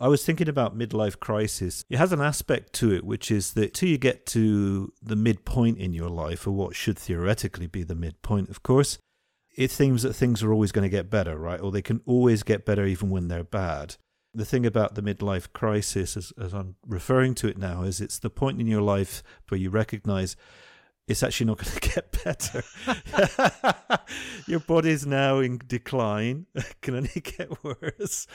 I 0.00 0.08
was 0.08 0.24
thinking 0.24 0.48
about 0.48 0.78
midlife 0.78 1.18
crisis. 1.18 1.84
It 1.90 1.98
has 1.98 2.12
an 2.12 2.20
aspect 2.20 2.72
to 2.74 2.92
it, 2.92 3.04
which 3.04 3.30
is 3.30 3.54
that 3.54 3.74
till 3.74 3.88
you 3.88 3.98
get 3.98 4.26
to 4.26 4.92
the 5.02 5.16
midpoint 5.16 5.78
in 5.78 5.92
your 5.92 6.08
life, 6.08 6.46
or 6.46 6.52
what 6.52 6.76
should 6.76 6.98
theoretically 6.98 7.66
be 7.66 7.82
the 7.82 7.96
midpoint, 7.96 8.48
of 8.48 8.62
course, 8.62 8.98
it 9.56 9.72
seems 9.72 10.02
that 10.02 10.12
things 10.12 10.40
are 10.42 10.52
always 10.52 10.70
going 10.70 10.84
to 10.84 10.88
get 10.88 11.10
better, 11.10 11.36
right? 11.36 11.60
Or 11.60 11.72
they 11.72 11.82
can 11.82 12.00
always 12.06 12.44
get 12.44 12.64
better 12.64 12.86
even 12.86 13.10
when 13.10 13.26
they're 13.26 13.42
bad. 13.42 13.96
The 14.32 14.44
thing 14.44 14.64
about 14.64 14.94
the 14.94 15.02
midlife 15.02 15.52
crisis, 15.52 16.16
as, 16.16 16.32
as 16.40 16.54
I'm 16.54 16.76
referring 16.86 17.34
to 17.36 17.48
it 17.48 17.58
now, 17.58 17.82
is 17.82 18.00
it's 18.00 18.20
the 18.20 18.30
point 18.30 18.60
in 18.60 18.68
your 18.68 18.82
life 18.82 19.22
where 19.48 19.58
you 19.58 19.68
recognize 19.68 20.36
it's 21.08 21.22
actually 21.22 21.46
not 21.46 21.58
going 21.58 21.72
to 21.80 21.88
get 21.88 22.24
better. 22.24 22.62
Your 24.46 24.60
body's 24.60 25.06
now 25.06 25.38
in 25.38 25.60
decline, 25.66 26.46
it 26.54 26.74
can 26.82 26.96
only 26.96 27.22
get 27.22 27.64
worse, 27.64 28.26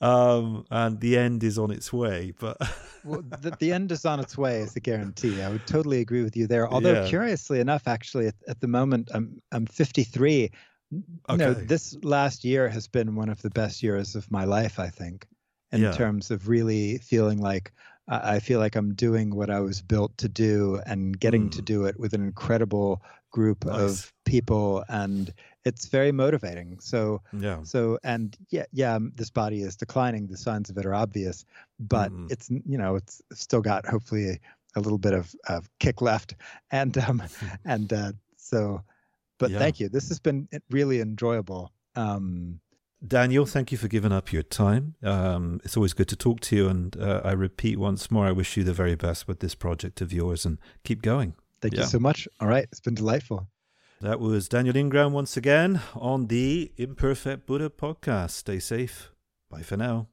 um, 0.00 0.64
and 0.70 1.00
the 1.00 1.16
end 1.16 1.44
is 1.44 1.58
on 1.58 1.70
its 1.70 1.92
way. 1.92 2.32
But 2.38 2.56
well, 3.04 3.22
the, 3.40 3.56
the, 3.58 3.72
end 3.72 3.92
is 3.92 4.04
on 4.04 4.18
its 4.20 4.36
way 4.36 4.60
is 4.60 4.74
a 4.76 4.80
guarantee. 4.80 5.42
I 5.42 5.50
would 5.50 5.66
totally 5.66 6.00
agree 6.00 6.22
with 6.22 6.36
you 6.36 6.46
there. 6.46 6.68
Although, 6.68 7.02
yeah. 7.02 7.08
curiously 7.08 7.60
enough, 7.60 7.86
actually, 7.86 8.28
at, 8.28 8.34
at, 8.48 8.60
the 8.60 8.68
moment, 8.68 9.10
I'm 9.14 9.40
I'm 9.52 9.66
53. 9.66 10.50
You 10.90 11.02
okay. 11.28 11.36
know, 11.36 11.52
this 11.52 11.96
last 12.02 12.44
year 12.44 12.68
has 12.68 12.86
been 12.86 13.16
one 13.16 13.28
of 13.28 13.42
the 13.42 13.50
best 13.50 13.82
years 13.82 14.14
of 14.14 14.30
my 14.30 14.44
life. 14.44 14.78
I 14.78 14.88
think, 14.88 15.26
in 15.72 15.82
yeah. 15.82 15.92
terms 15.92 16.30
of 16.30 16.48
really 16.48 16.98
feeling 16.98 17.38
like 17.38 17.72
I 18.08 18.38
feel 18.38 18.60
like 18.60 18.76
I'm 18.76 18.94
doing 18.94 19.34
what 19.34 19.50
I 19.50 19.60
was 19.60 19.82
built 19.82 20.16
to 20.18 20.28
do 20.28 20.80
and 20.86 21.18
getting 21.18 21.48
mm. 21.48 21.52
to 21.52 21.62
do 21.62 21.86
it 21.86 21.98
with 21.98 22.12
an 22.14 22.22
incredible 22.22 23.02
group 23.32 23.64
nice. 23.64 23.80
of 23.80 24.12
people 24.24 24.84
and 24.88 25.32
it's 25.66 25.88
very 25.88 26.12
motivating. 26.12 26.78
So 26.78 27.22
yeah. 27.32 27.64
So 27.64 27.98
and 28.04 28.36
yeah, 28.50 28.66
yeah, 28.72 28.94
um, 28.94 29.12
this 29.16 29.30
body 29.30 29.62
is 29.62 29.76
declining. 29.76 30.28
The 30.28 30.36
signs 30.36 30.70
of 30.70 30.78
it 30.78 30.86
are 30.86 30.94
obvious, 30.94 31.44
but 31.80 32.12
mm. 32.12 32.30
it's 32.30 32.48
you 32.48 32.78
know 32.78 32.94
it's 32.94 33.20
still 33.32 33.60
got 33.60 33.84
hopefully 33.84 34.28
a, 34.30 34.38
a 34.76 34.80
little 34.80 34.98
bit 34.98 35.12
of, 35.12 35.34
of 35.48 35.68
kick 35.80 36.00
left, 36.00 36.36
and 36.70 36.96
um 36.98 37.22
and 37.64 37.92
uh, 37.92 38.12
so, 38.36 38.82
but 39.38 39.50
yeah. 39.50 39.58
thank 39.58 39.80
you. 39.80 39.88
This 39.88 40.08
has 40.08 40.20
been 40.20 40.48
really 40.70 41.00
enjoyable. 41.00 41.72
Um, 41.96 42.60
Daniel, 43.06 43.46
thank 43.46 43.70
you 43.72 43.78
for 43.78 43.88
giving 43.88 44.12
up 44.12 44.32
your 44.32 44.42
time. 44.42 44.94
Um, 45.02 45.60
it's 45.64 45.76
always 45.76 45.92
good 45.92 46.08
to 46.08 46.16
talk 46.16 46.40
to 46.40 46.56
you. 46.56 46.68
And 46.68 46.96
uh, 46.96 47.20
I 47.24 47.32
repeat 47.32 47.78
once 47.78 48.10
more, 48.10 48.26
I 48.26 48.32
wish 48.32 48.56
you 48.56 48.64
the 48.64 48.72
very 48.72 48.94
best 48.94 49.28
with 49.28 49.40
this 49.40 49.54
project 49.54 50.00
of 50.00 50.12
yours 50.12 50.46
and 50.46 50.58
keep 50.82 51.02
going. 51.02 51.34
Thank 51.60 51.74
yeah. 51.74 51.80
you 51.80 51.86
so 51.86 51.98
much. 51.98 52.26
All 52.40 52.48
right. 52.48 52.66
It's 52.70 52.80
been 52.80 52.94
delightful. 52.94 53.48
That 54.00 54.20
was 54.20 54.48
Daniel 54.48 54.76
Ingram 54.76 55.12
once 55.12 55.36
again 55.36 55.80
on 55.94 56.26
the 56.26 56.72
Imperfect 56.76 57.46
Buddha 57.46 57.70
podcast. 57.70 58.30
Stay 58.30 58.58
safe. 58.58 59.10
Bye 59.50 59.62
for 59.62 59.76
now. 59.76 60.08